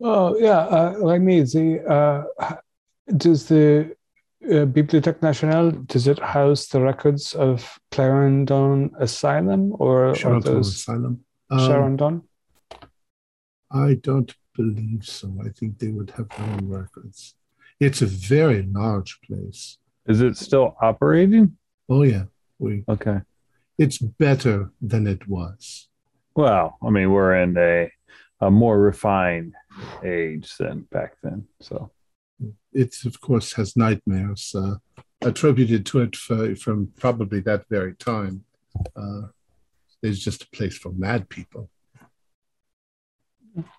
Oh 0.03 0.37
yeah, 0.39 0.59
uh, 0.59 0.95
like 0.99 1.23
me, 1.23 1.41
the 1.41 1.83
uh, 1.89 2.57
does 3.17 3.49
the 3.49 3.97
uh, 4.45 4.67
Bibliothèque 4.67 5.23
Nationale 5.23 5.71
does 5.71 6.07
it 6.07 6.19
house 6.19 6.67
the 6.67 6.81
records 6.81 7.35
of 7.35 7.79
Clarendon 7.91 8.91
Asylum 8.99 9.73
or 9.79 10.09
are 10.25 10.41
those 10.41 10.69
Asylum. 10.69 11.25
Um, 11.51 11.59
Clarendon? 11.59 12.23
I 13.71 13.95
don't 13.95 14.35
believe 14.55 15.05
so. 15.05 15.35
I 15.45 15.49
think 15.49 15.79
they 15.79 15.89
would 15.89 16.11
have 16.11 16.29
their 16.29 16.47
own 16.47 16.69
records. 16.69 17.35
It's 17.81 18.03
a 18.03 18.07
very 18.07 18.63
large 18.63 19.19
place. 19.23 19.79
Is 20.07 20.21
it 20.21 20.37
still 20.37 20.77
operating? 20.81 21.57
Oh 21.89 22.03
yeah, 22.03 22.25
we. 22.59 22.85
Okay. 22.89 23.21
It's 23.79 23.99
better 23.99 24.71
than 24.81 25.07
it 25.07 25.29
was. 25.29 25.89
Well, 26.35 26.79
I 26.83 26.91
mean, 26.91 27.11
we're 27.11 27.35
in 27.35 27.57
a 27.57 27.91
a 28.41 28.51
more 28.51 28.79
refined 28.79 29.55
age 30.05 30.57
than 30.59 30.83
back 30.91 31.17
then. 31.23 31.47
So 31.61 31.91
It 32.73 32.95
of 33.05 33.21
course 33.21 33.55
has 33.55 33.77
nightmares 33.77 34.55
uh, 34.55 34.77
attributed 35.23 35.87
to 35.87 36.01
it 36.01 36.17
for, 36.17 36.55
from 36.57 36.93
probably 36.99 37.41
that 37.41 37.69
very 37.69 37.95
time. 37.95 38.45
Uh, 38.95 39.29
it's 40.03 40.19
just 40.19 40.43
a 40.45 40.51
place 40.51 40.77
for 40.77 40.93
mad 40.93 41.29
people. 41.29 41.71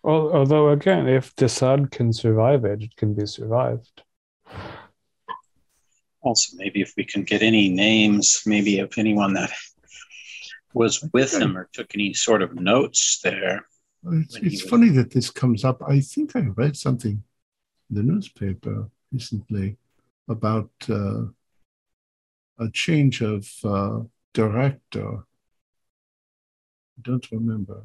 Al- 0.04 0.34
Although 0.34 0.70
again, 0.70 1.08
if 1.08 1.36
de 1.36 1.48
Sade 1.48 1.92
can 1.92 2.12
survive 2.12 2.66
it, 2.66 2.82
it 2.82 2.96
can 2.96 3.14
be 3.14 3.26
survived. 3.26 4.04
Also, 6.22 6.58
maybe 6.58 6.82
if 6.82 6.94
we 6.98 7.06
can 7.06 7.24
get 7.24 7.42
any 7.42 7.70
names, 7.70 8.42
maybe 8.46 8.80
of 8.80 8.92
anyone 8.98 9.34
that 9.34 9.52
was 10.74 11.08
with 11.14 11.34
him 11.34 11.56
or 11.58 11.70
took 11.72 11.94
any 11.94 12.14
sort 12.14 12.42
of 12.42 12.56
notes 12.56 13.20
there. 13.24 13.66
It's, 14.12 14.36
it's 14.38 14.64
was- 14.64 14.70
funny 14.70 14.90
that 14.90 15.12
this 15.12 15.30
comes 15.30 15.64
up. 15.64 15.82
I 15.88 16.00
think 16.00 16.36
I 16.36 16.42
read 16.42 16.78
something 16.78 17.24
in 17.90 17.96
the 17.96 18.04
newspaper 18.04 18.90
recently 19.12 19.78
about 20.28 20.70
uh, 20.90 21.24
a 22.60 22.70
change 22.74 23.22
of 23.22 23.50
uh, 23.64 24.02
director. 24.34 25.20
I 26.98 27.02
don't 27.02 27.32
remember. 27.32 27.84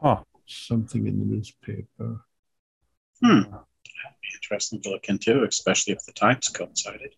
Huh. 0.00 0.22
Something 0.46 1.06
in 1.06 1.18
the 1.18 1.26
newspaper. 1.26 2.24
Hmm. 3.22 3.42
That'd 3.42 4.20
be 4.22 4.28
interesting 4.34 4.80
to 4.82 4.90
look 4.90 5.08
into, 5.08 5.44
especially 5.44 5.92
if 5.92 6.04
the 6.06 6.12
times 6.12 6.48
coincided. 6.48 7.14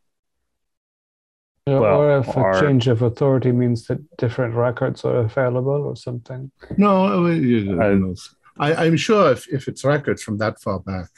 Uh, 1.69 1.79
Well, 1.81 2.01
or 2.01 2.19
if 2.19 2.37
or- 2.37 2.51
a 2.51 2.61
change 2.61 2.89
of 2.89 3.03
authority 3.03 3.53
means 3.53 3.87
that 3.87 4.17
different 4.17 4.55
records 4.55 5.05
are 5.05 5.19
available 5.19 5.83
or 5.85 5.97
something. 5.97 6.51
No, 6.77 7.27
you 7.29 7.65
know, 7.65 7.83
I- 7.83 7.91
who 7.91 7.99
knows? 7.99 8.35
I, 8.59 8.75
I'm 8.87 8.97
sure 8.97 9.33
if, 9.33 9.49
if 9.49 9.67
it's 9.69 9.85
records 9.85 10.23
from 10.23 10.39
that 10.39 10.61
far 10.61 10.81
back, 10.81 11.09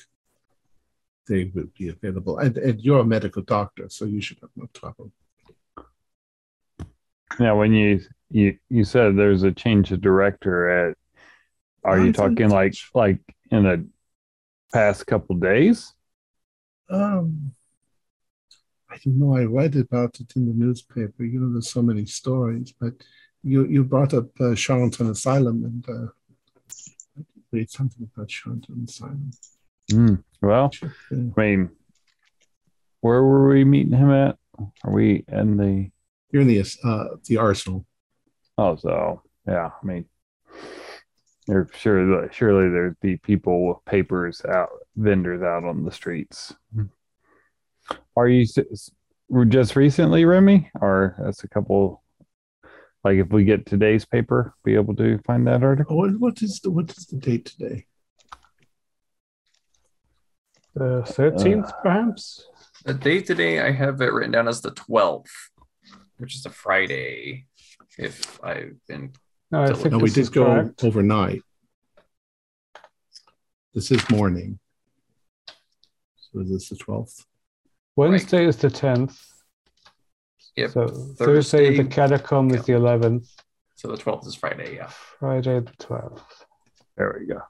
they 1.27 1.51
will 1.55 1.67
be 1.77 1.89
available. 1.89 2.39
And, 2.39 2.57
and 2.59 2.81
you're 2.81 3.01
a 3.01 3.05
medical 3.05 3.43
doctor, 3.43 3.89
so 3.89 4.05
you 4.05 4.21
should 4.21 4.39
have 4.41 4.51
no 4.55 4.69
trouble. 4.73 5.11
now, 7.41 7.59
when 7.59 7.73
you 7.73 8.01
you 8.31 8.59
you 8.69 8.85
said 8.85 9.17
there's 9.17 9.43
a 9.43 9.51
change 9.53 9.91
of 9.93 10.01
director 10.01 10.69
at, 10.91 10.97
are 11.83 11.99
I 11.99 12.05
you 12.05 12.13
talking 12.13 12.51
like 12.51 12.75
like 12.95 13.19
in 13.51 13.65
the 13.65 13.87
past 14.73 15.07
couple 15.07 15.37
days? 15.37 15.93
Um, 16.91 17.53
I 18.95 18.99
don't 19.05 19.19
know. 19.19 19.37
I 19.37 19.45
read 19.45 19.75
about 19.77 20.21
it 20.21 20.33
in 20.37 20.47
the 20.47 20.55
newspaper. 20.55 21.25
You 21.25 21.41
know, 21.41 21.53
there's 21.53 21.71
so 21.71 21.83
many 21.83 22.07
stories, 22.07 22.73
but 22.81 22.95
you 23.43 23.67
you 23.67 23.83
brought 23.85 24.15
up 24.15 24.29
uh, 24.41 24.55
Charlton 24.55 25.11
Asylum, 25.11 25.65
and 25.65 25.85
uh, 25.89 26.09
I 27.19 27.23
did 27.35 27.43
read 27.53 27.71
something 27.71 28.09
about 28.15 28.29
Charlton 28.29 28.85
Asylum. 28.89 29.31
Hmm. 29.91 30.15
Well, 30.41 30.71
Yeah. 31.11 31.19
I 31.37 31.41
mean, 31.41 31.71
where 33.01 33.23
were 33.23 33.49
we 33.49 33.65
meeting 33.65 33.99
him 33.99 34.11
at? 34.11 34.39
Are 34.85 34.93
we 34.93 35.25
in 35.29 35.57
the? 35.57 35.91
You're 36.31 36.43
in 36.43 36.49
the 36.49 36.65
uh, 36.85 37.17
the 37.27 37.39
Arsenal. 37.39 37.85
Oh, 38.57 38.77
so 38.77 39.23
yeah. 39.47 39.71
I 39.83 39.87
mean, 39.87 40.05
there 41.49 41.69
sure 41.77 42.31
surely 42.33 42.71
there'd 42.71 43.01
be 43.01 43.17
people 43.17 43.67
with 43.67 43.85
papers 43.85 44.43
out, 44.45 44.71
vendors 44.97 45.43
out 45.43 45.65
on 45.65 45.85
the 45.85 45.93
streets. 45.93 46.55
Are 48.17 48.29
you 48.29 48.45
just 49.49 49.77
recently, 49.77 50.25
Remy, 50.25 50.71
or 50.81 51.17
that's 51.19 51.45
a 51.45 51.49
couple? 51.49 52.03
Like, 53.03 53.19
if 53.19 53.29
we 53.29 53.45
get 53.45 53.67
today's 53.67 54.05
paper, 54.05 54.55
be 54.65 54.75
able 54.77 54.97
to 54.97 55.19
find 55.27 55.47
that 55.47 55.63
article. 55.63 55.95
Oh, 55.95 55.99
what- 55.99 56.19
what 56.21 56.43
is 56.43 56.61
the 56.61 56.71
what 56.71 56.91
is 56.97 57.07
the 57.07 57.17
date 57.17 57.45
today? 57.45 57.87
The 60.75 61.03
13th, 61.07 61.69
uh, 61.69 61.73
perhaps? 61.83 62.49
The 62.85 62.95
date 62.95 63.27
today, 63.27 63.61
I 63.61 63.71
have 63.71 64.01
it 64.01 64.13
written 64.13 64.33
down 64.33 64.49
as 64.49 64.61
the 64.61 64.73
12th, 64.73 65.51
which 66.17 66.35
is 66.35 66.47
a 66.47 66.51
Friday. 66.51 67.47
If 67.99 68.43
I've 68.43 68.75
been 68.89 69.13
No, 69.53 69.63
I 69.63 69.73
think 69.73 69.93
No, 69.93 69.99
we 69.99 70.11
did 70.11 70.33
go 70.33 70.45
correct. 70.47 70.83
overnight. 70.83 71.43
This 73.73 73.91
is 73.93 74.09
morning. 74.11 74.59
So 76.17 76.41
is 76.41 76.51
this 76.51 76.69
the 76.71 76.77
twelfth? 76.77 77.25
Wednesday 77.97 78.45
is 78.47 78.57
the 78.57 78.69
10th. 78.69 79.17
Yep. 80.57 80.71
So 80.71 80.87
Thursday, 80.89 81.71
the 81.71 81.83
Thursday- 81.85 81.85
catacomb 81.95 82.51
is 82.53 82.65
the 82.65 82.73
11th. 82.75 83.29
So 83.77 83.89
the 83.89 83.97
12th 83.97 84.27
is 84.27 84.35
Friday, 84.35 84.77
yeah. 84.77 84.89
Friday 85.19 85.61
the 85.61 85.73
12th. 85.79 86.23
There 86.97 87.17
we 87.19 87.27
go. 87.27 87.41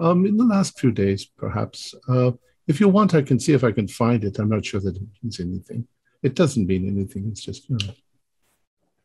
Um, 0.00 0.26
in 0.26 0.36
the 0.36 0.44
last 0.44 0.78
few 0.78 0.90
days, 0.90 1.26
perhaps. 1.26 1.94
Uh, 2.08 2.32
if 2.66 2.80
you 2.80 2.88
want, 2.88 3.14
I 3.14 3.22
can 3.22 3.38
see 3.38 3.52
if 3.52 3.62
I 3.64 3.72
can 3.72 3.88
find 3.88 4.24
it. 4.24 4.38
I'm 4.38 4.48
not 4.48 4.64
sure 4.64 4.80
that 4.80 4.96
it 4.96 5.02
means 5.22 5.38
anything. 5.40 5.86
It 6.22 6.34
doesn't 6.34 6.66
mean 6.66 6.86
anything. 6.88 7.28
It's 7.28 7.42
just 7.42 7.68
you 7.68 7.76
know, 7.80 7.92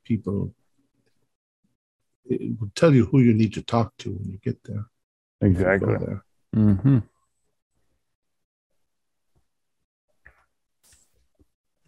people. 0.03 0.53
It 2.25 2.59
will 2.59 2.71
tell 2.75 2.93
you 2.93 3.05
who 3.05 3.19
you 3.19 3.33
need 3.33 3.53
to 3.53 3.61
talk 3.61 3.95
to 3.97 4.11
when 4.11 4.31
you 4.31 4.37
get 4.39 4.63
there. 4.63 4.85
if 5.41 5.57
you 5.57 5.63
go 5.63 5.71
Exactly. 5.71 5.95
there. 6.05 6.23
Mm-hmm. 6.55 6.97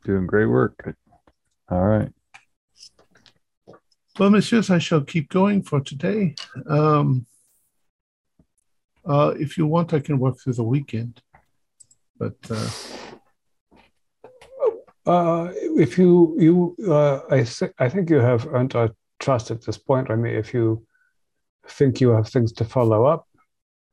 Doing 0.04 0.28
great 0.28 0.48
work. 0.48 0.96
All 1.70 1.84
right. 1.86 2.10
Well, 4.20 4.30
messieurs, 4.30 4.70
I 4.70 4.78
shall 4.80 5.02
keep 5.02 5.30
going 5.30 5.64
for 5.64 5.80
today. 5.80 6.36
Um, 6.68 7.26
uh, 9.06 9.34
if 9.40 9.58
you 9.58 9.66
want, 9.66 9.94
I 9.94 10.00
can 10.00 10.20
work 10.20 10.40
through 10.40 10.54
the 10.54 10.64
weekend. 10.64 11.22
But 12.18 12.36
uh, 12.50 12.70
Uh, 15.06 15.52
if 15.86 15.98
you 15.98 16.34
you 16.40 16.76
uh, 16.90 17.20
I 17.30 17.44
thi- 17.44 17.76
I 17.78 17.90
think 17.90 18.10
you 18.10 18.20
have 18.22 18.48
earned 18.56 18.74
our 18.74 18.90
trust 19.20 19.52
at 19.52 19.62
this 19.66 19.78
point. 19.78 20.10
I 20.10 20.16
mean, 20.16 20.34
if 20.36 20.54
you 20.54 20.86
think 21.68 22.00
you 22.00 22.12
have 22.16 22.30
things 22.30 22.54
to 22.54 22.64
follow 22.64 23.04
up, 23.04 23.28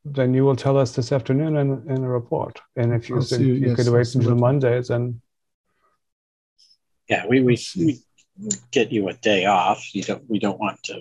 then 0.04 0.34
you 0.34 0.44
will 0.44 0.54
tell 0.54 0.76
us 0.78 0.94
this 0.94 1.10
afternoon 1.10 1.56
in, 1.56 1.68
in 1.90 2.04
a 2.04 2.08
report. 2.08 2.60
And 2.76 2.92
if 2.94 3.08
you 3.08 3.16
I'll 3.16 3.22
think 3.22 3.42
you- 3.42 3.54
you 3.54 3.68
yes, 3.70 3.76
could 3.76 3.92
wait 3.92 4.14
until 4.14 4.36
Monday, 4.36 4.80
then 4.82 5.20
Yeah, 7.10 7.26
we, 7.26 7.40
we, 7.40 7.58
we 7.76 8.00
get 8.70 8.92
you 8.92 9.08
a 9.08 9.14
day 9.14 9.44
off. 9.44 9.92
You 9.94 10.04
don't 10.04 10.22
we 10.30 10.38
don't 10.38 10.60
want 10.60 10.80
to 10.84 11.00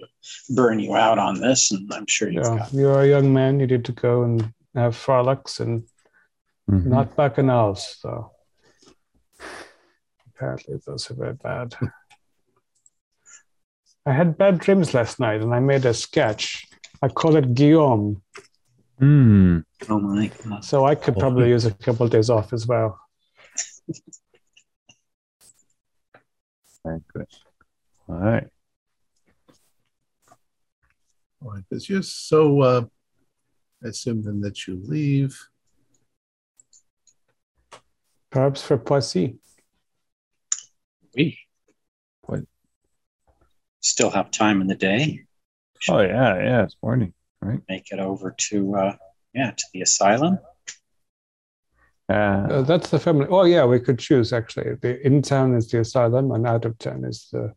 burn 0.49 0.79
you 0.79 0.95
out 0.95 1.19
on 1.19 1.39
this, 1.39 1.71
and 1.71 1.93
I'm 1.93 2.07
sure 2.07 2.29
you've 2.29 2.43
yeah, 2.43 2.57
got 2.57 2.73
you're 2.73 3.01
a 3.01 3.07
young 3.07 3.31
man. 3.31 3.59
You 3.59 3.67
need 3.67 3.85
to 3.85 3.91
go 3.91 4.23
and 4.23 4.51
have 4.73 4.95
frolics 4.95 5.59
and 5.59 5.83
Mhm. 6.69 6.85
not 6.85 7.15
bacchanals. 7.15 7.79
So 8.01 8.31
apparently 10.27 10.79
those 10.85 11.09
are 11.11 11.15
very 11.15 11.33
bad. 11.33 11.75
I 14.05 14.13
had 14.13 14.37
bad 14.37 14.57
dreams 14.59 14.93
last 14.93 15.19
night, 15.19 15.41
and 15.41 15.53
I 15.53 15.59
made 15.59 15.85
a 15.85 15.93
sketch. 15.93 16.67
I 17.03 17.07
call 17.07 17.35
it 17.35 17.53
Guillaume. 17.53 18.21
Hmm. 18.97 19.59
oh 19.89 19.99
my 19.99 20.31
god. 20.43 20.65
So 20.65 20.85
I 20.85 20.95
could 20.95 21.17
probably 21.17 21.49
use 21.49 21.65
a 21.65 21.71
couple 21.71 22.05
of 22.05 22.11
days 22.11 22.29
off 22.29 22.51
as 22.51 22.65
well. 22.65 22.99
Very 26.85 27.01
good. 27.13 27.27
All 28.07 28.15
right. 28.15 28.47
all 31.43 31.51
right, 31.51 31.63
messieurs. 31.69 32.11
So 32.11 32.61
uh, 32.61 32.85
I 33.83 33.87
assume 33.89 34.23
then 34.23 34.41
that 34.41 34.67
you 34.67 34.81
leave. 34.83 35.47
Perhaps 38.29 38.61
for 38.61 38.77
Poissy. 38.77 39.37
We 41.15 41.39
What? 42.23 42.41
still 43.81 44.11
have 44.11 44.31
time 44.31 44.61
in 44.61 44.67
the 44.67 44.75
day. 44.75 45.25
Oh 45.89 46.01
yeah, 46.01 46.35
yeah, 46.35 46.63
it's 46.63 46.77
morning. 46.83 47.13
Right? 47.41 47.59
Make 47.67 47.91
it 47.91 47.99
over 47.99 48.35
to 48.49 48.75
uh, 48.75 48.95
yeah 49.33 49.51
to 49.51 49.63
the 49.73 49.81
asylum. 49.81 50.39
Uh, 52.09 52.13
Uh, 52.13 52.61
that's 52.63 52.89
the 52.89 52.99
family. 52.99 53.27
Oh 53.29 53.43
yeah, 53.43 53.65
we 53.65 53.79
could 53.79 53.99
choose 53.99 54.33
actually. 54.33 54.75
The 54.81 55.05
in 55.05 55.21
town 55.21 55.55
is 55.55 55.67
the 55.69 55.79
asylum, 55.81 56.31
and 56.31 56.47
out 56.47 56.65
of 56.65 56.77
town 56.79 57.05
is 57.05 57.29
the 57.31 57.53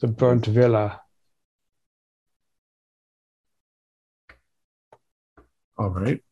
the 0.00 0.06
burnt 0.06 0.46
villa. 0.46 1.00
All 5.76 5.90
right. 5.90 6.22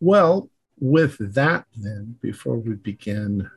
Well, 0.00 0.48
with 0.78 1.34
that, 1.34 1.66
then, 1.76 2.16
before 2.22 2.56
we 2.56 2.74
begin 2.74 3.50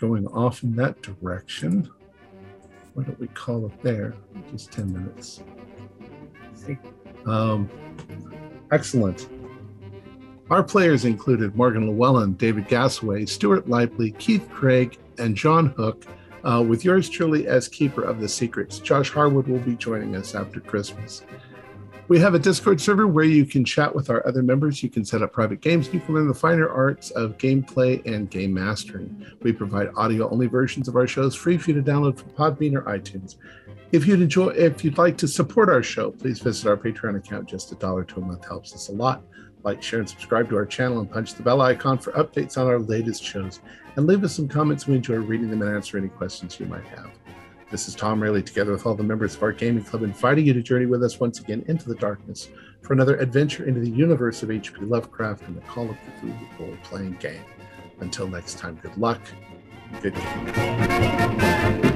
going 0.00 0.26
off 0.28 0.62
in 0.62 0.74
that 0.76 1.00
direction, 1.02 1.88
why 2.94 3.04
don't 3.04 3.20
we 3.20 3.28
call 3.28 3.66
it 3.66 3.82
there? 3.82 4.14
Just 4.50 4.72
10 4.72 4.92
minutes. 4.92 5.42
Um, 7.26 7.68
excellent. 8.72 9.28
Our 10.48 10.62
players 10.62 11.04
included 11.04 11.56
Morgan 11.56 11.88
Llewellyn, 11.88 12.34
David 12.34 12.68
Gasaway, 12.68 13.28
Stuart 13.28 13.68
Lively, 13.68 14.12
Keith 14.12 14.48
Craig, 14.48 14.96
and 15.18 15.36
John 15.36 15.66
Hook, 15.76 16.06
uh, 16.44 16.64
with 16.66 16.84
yours 16.84 17.08
truly 17.08 17.48
as 17.48 17.66
keeper 17.66 18.02
of 18.02 18.20
the 18.20 18.28
secrets. 18.28 18.78
Josh 18.78 19.10
Harwood 19.10 19.48
will 19.48 19.58
be 19.58 19.74
joining 19.74 20.14
us 20.14 20.36
after 20.36 20.60
Christmas. 20.60 21.24
We 22.06 22.20
have 22.20 22.34
a 22.34 22.38
Discord 22.38 22.80
server 22.80 23.08
where 23.08 23.24
you 23.24 23.44
can 23.44 23.64
chat 23.64 23.92
with 23.92 24.08
our 24.08 24.24
other 24.24 24.40
members. 24.40 24.80
You 24.80 24.88
can 24.88 25.04
set 25.04 25.20
up 25.22 25.32
private 25.32 25.60
games. 25.60 25.92
You 25.92 25.98
can 25.98 26.14
learn 26.14 26.28
the 26.28 26.34
finer 26.34 26.68
arts 26.68 27.10
of 27.10 27.36
gameplay 27.38 28.06
and 28.06 28.30
game 28.30 28.54
mastering. 28.54 29.26
We 29.42 29.52
provide 29.52 29.88
audio-only 29.96 30.46
versions 30.46 30.86
of 30.86 30.94
our 30.94 31.08
shows 31.08 31.34
free 31.34 31.58
for 31.58 31.72
you 31.72 31.82
to 31.82 31.90
download 31.90 32.18
from 32.18 32.30
Podbean 32.30 32.76
or 32.76 32.82
iTunes. 32.82 33.34
If 33.90 34.06
you'd 34.06 34.20
enjoy, 34.20 34.50
if 34.50 34.84
you'd 34.84 34.98
like 34.98 35.16
to 35.18 35.26
support 35.26 35.68
our 35.68 35.82
show, 35.82 36.12
please 36.12 36.38
visit 36.38 36.68
our 36.68 36.76
Patreon 36.76 37.16
account. 37.16 37.48
Just 37.48 37.72
a 37.72 37.74
dollar 37.74 38.04
to 38.04 38.20
a 38.20 38.24
month 38.24 38.46
helps 38.46 38.72
us 38.72 38.88
a 38.88 38.92
lot. 38.92 39.24
Like, 39.66 39.82
share, 39.82 39.98
and 39.98 40.08
subscribe 40.08 40.48
to 40.50 40.56
our 40.56 40.64
channel, 40.64 41.00
and 41.00 41.10
punch 41.10 41.34
the 41.34 41.42
bell 41.42 41.60
icon 41.60 41.98
for 41.98 42.12
updates 42.12 42.56
on 42.56 42.68
our 42.68 42.78
latest 42.78 43.24
shows. 43.24 43.58
And 43.96 44.06
leave 44.06 44.22
us 44.22 44.32
some 44.32 44.46
comments. 44.46 44.86
We 44.86 44.94
enjoy 44.94 45.16
reading 45.16 45.50
them 45.50 45.60
and 45.60 45.74
answer 45.74 45.98
any 45.98 46.06
questions 46.06 46.60
you 46.60 46.66
might 46.66 46.84
have. 46.84 47.10
This 47.72 47.88
is 47.88 47.96
Tom 47.96 48.22
Rayleigh, 48.22 48.42
together 48.42 48.70
with 48.70 48.86
all 48.86 48.94
the 48.94 49.02
members 49.02 49.34
of 49.34 49.42
our 49.42 49.50
gaming 49.50 49.82
club, 49.82 50.04
inviting 50.04 50.46
you 50.46 50.52
to 50.52 50.62
journey 50.62 50.86
with 50.86 51.02
us 51.02 51.18
once 51.18 51.40
again 51.40 51.64
into 51.66 51.88
the 51.88 51.96
darkness 51.96 52.48
for 52.80 52.92
another 52.92 53.16
adventure 53.16 53.66
into 53.66 53.80
the 53.80 53.90
universe 53.90 54.44
of 54.44 54.52
H.P. 54.52 54.82
Lovecraft 54.82 55.42
and 55.48 55.56
the 55.56 55.62
Call 55.62 55.90
of 55.90 55.96
Cthulhu 55.96 56.60
role-playing 56.60 57.16
game. 57.18 57.42
Until 57.98 58.28
next 58.28 58.58
time, 58.58 58.76
good 58.76 58.96
luck, 58.96 59.20
good 60.00 60.14
game. 60.14 61.95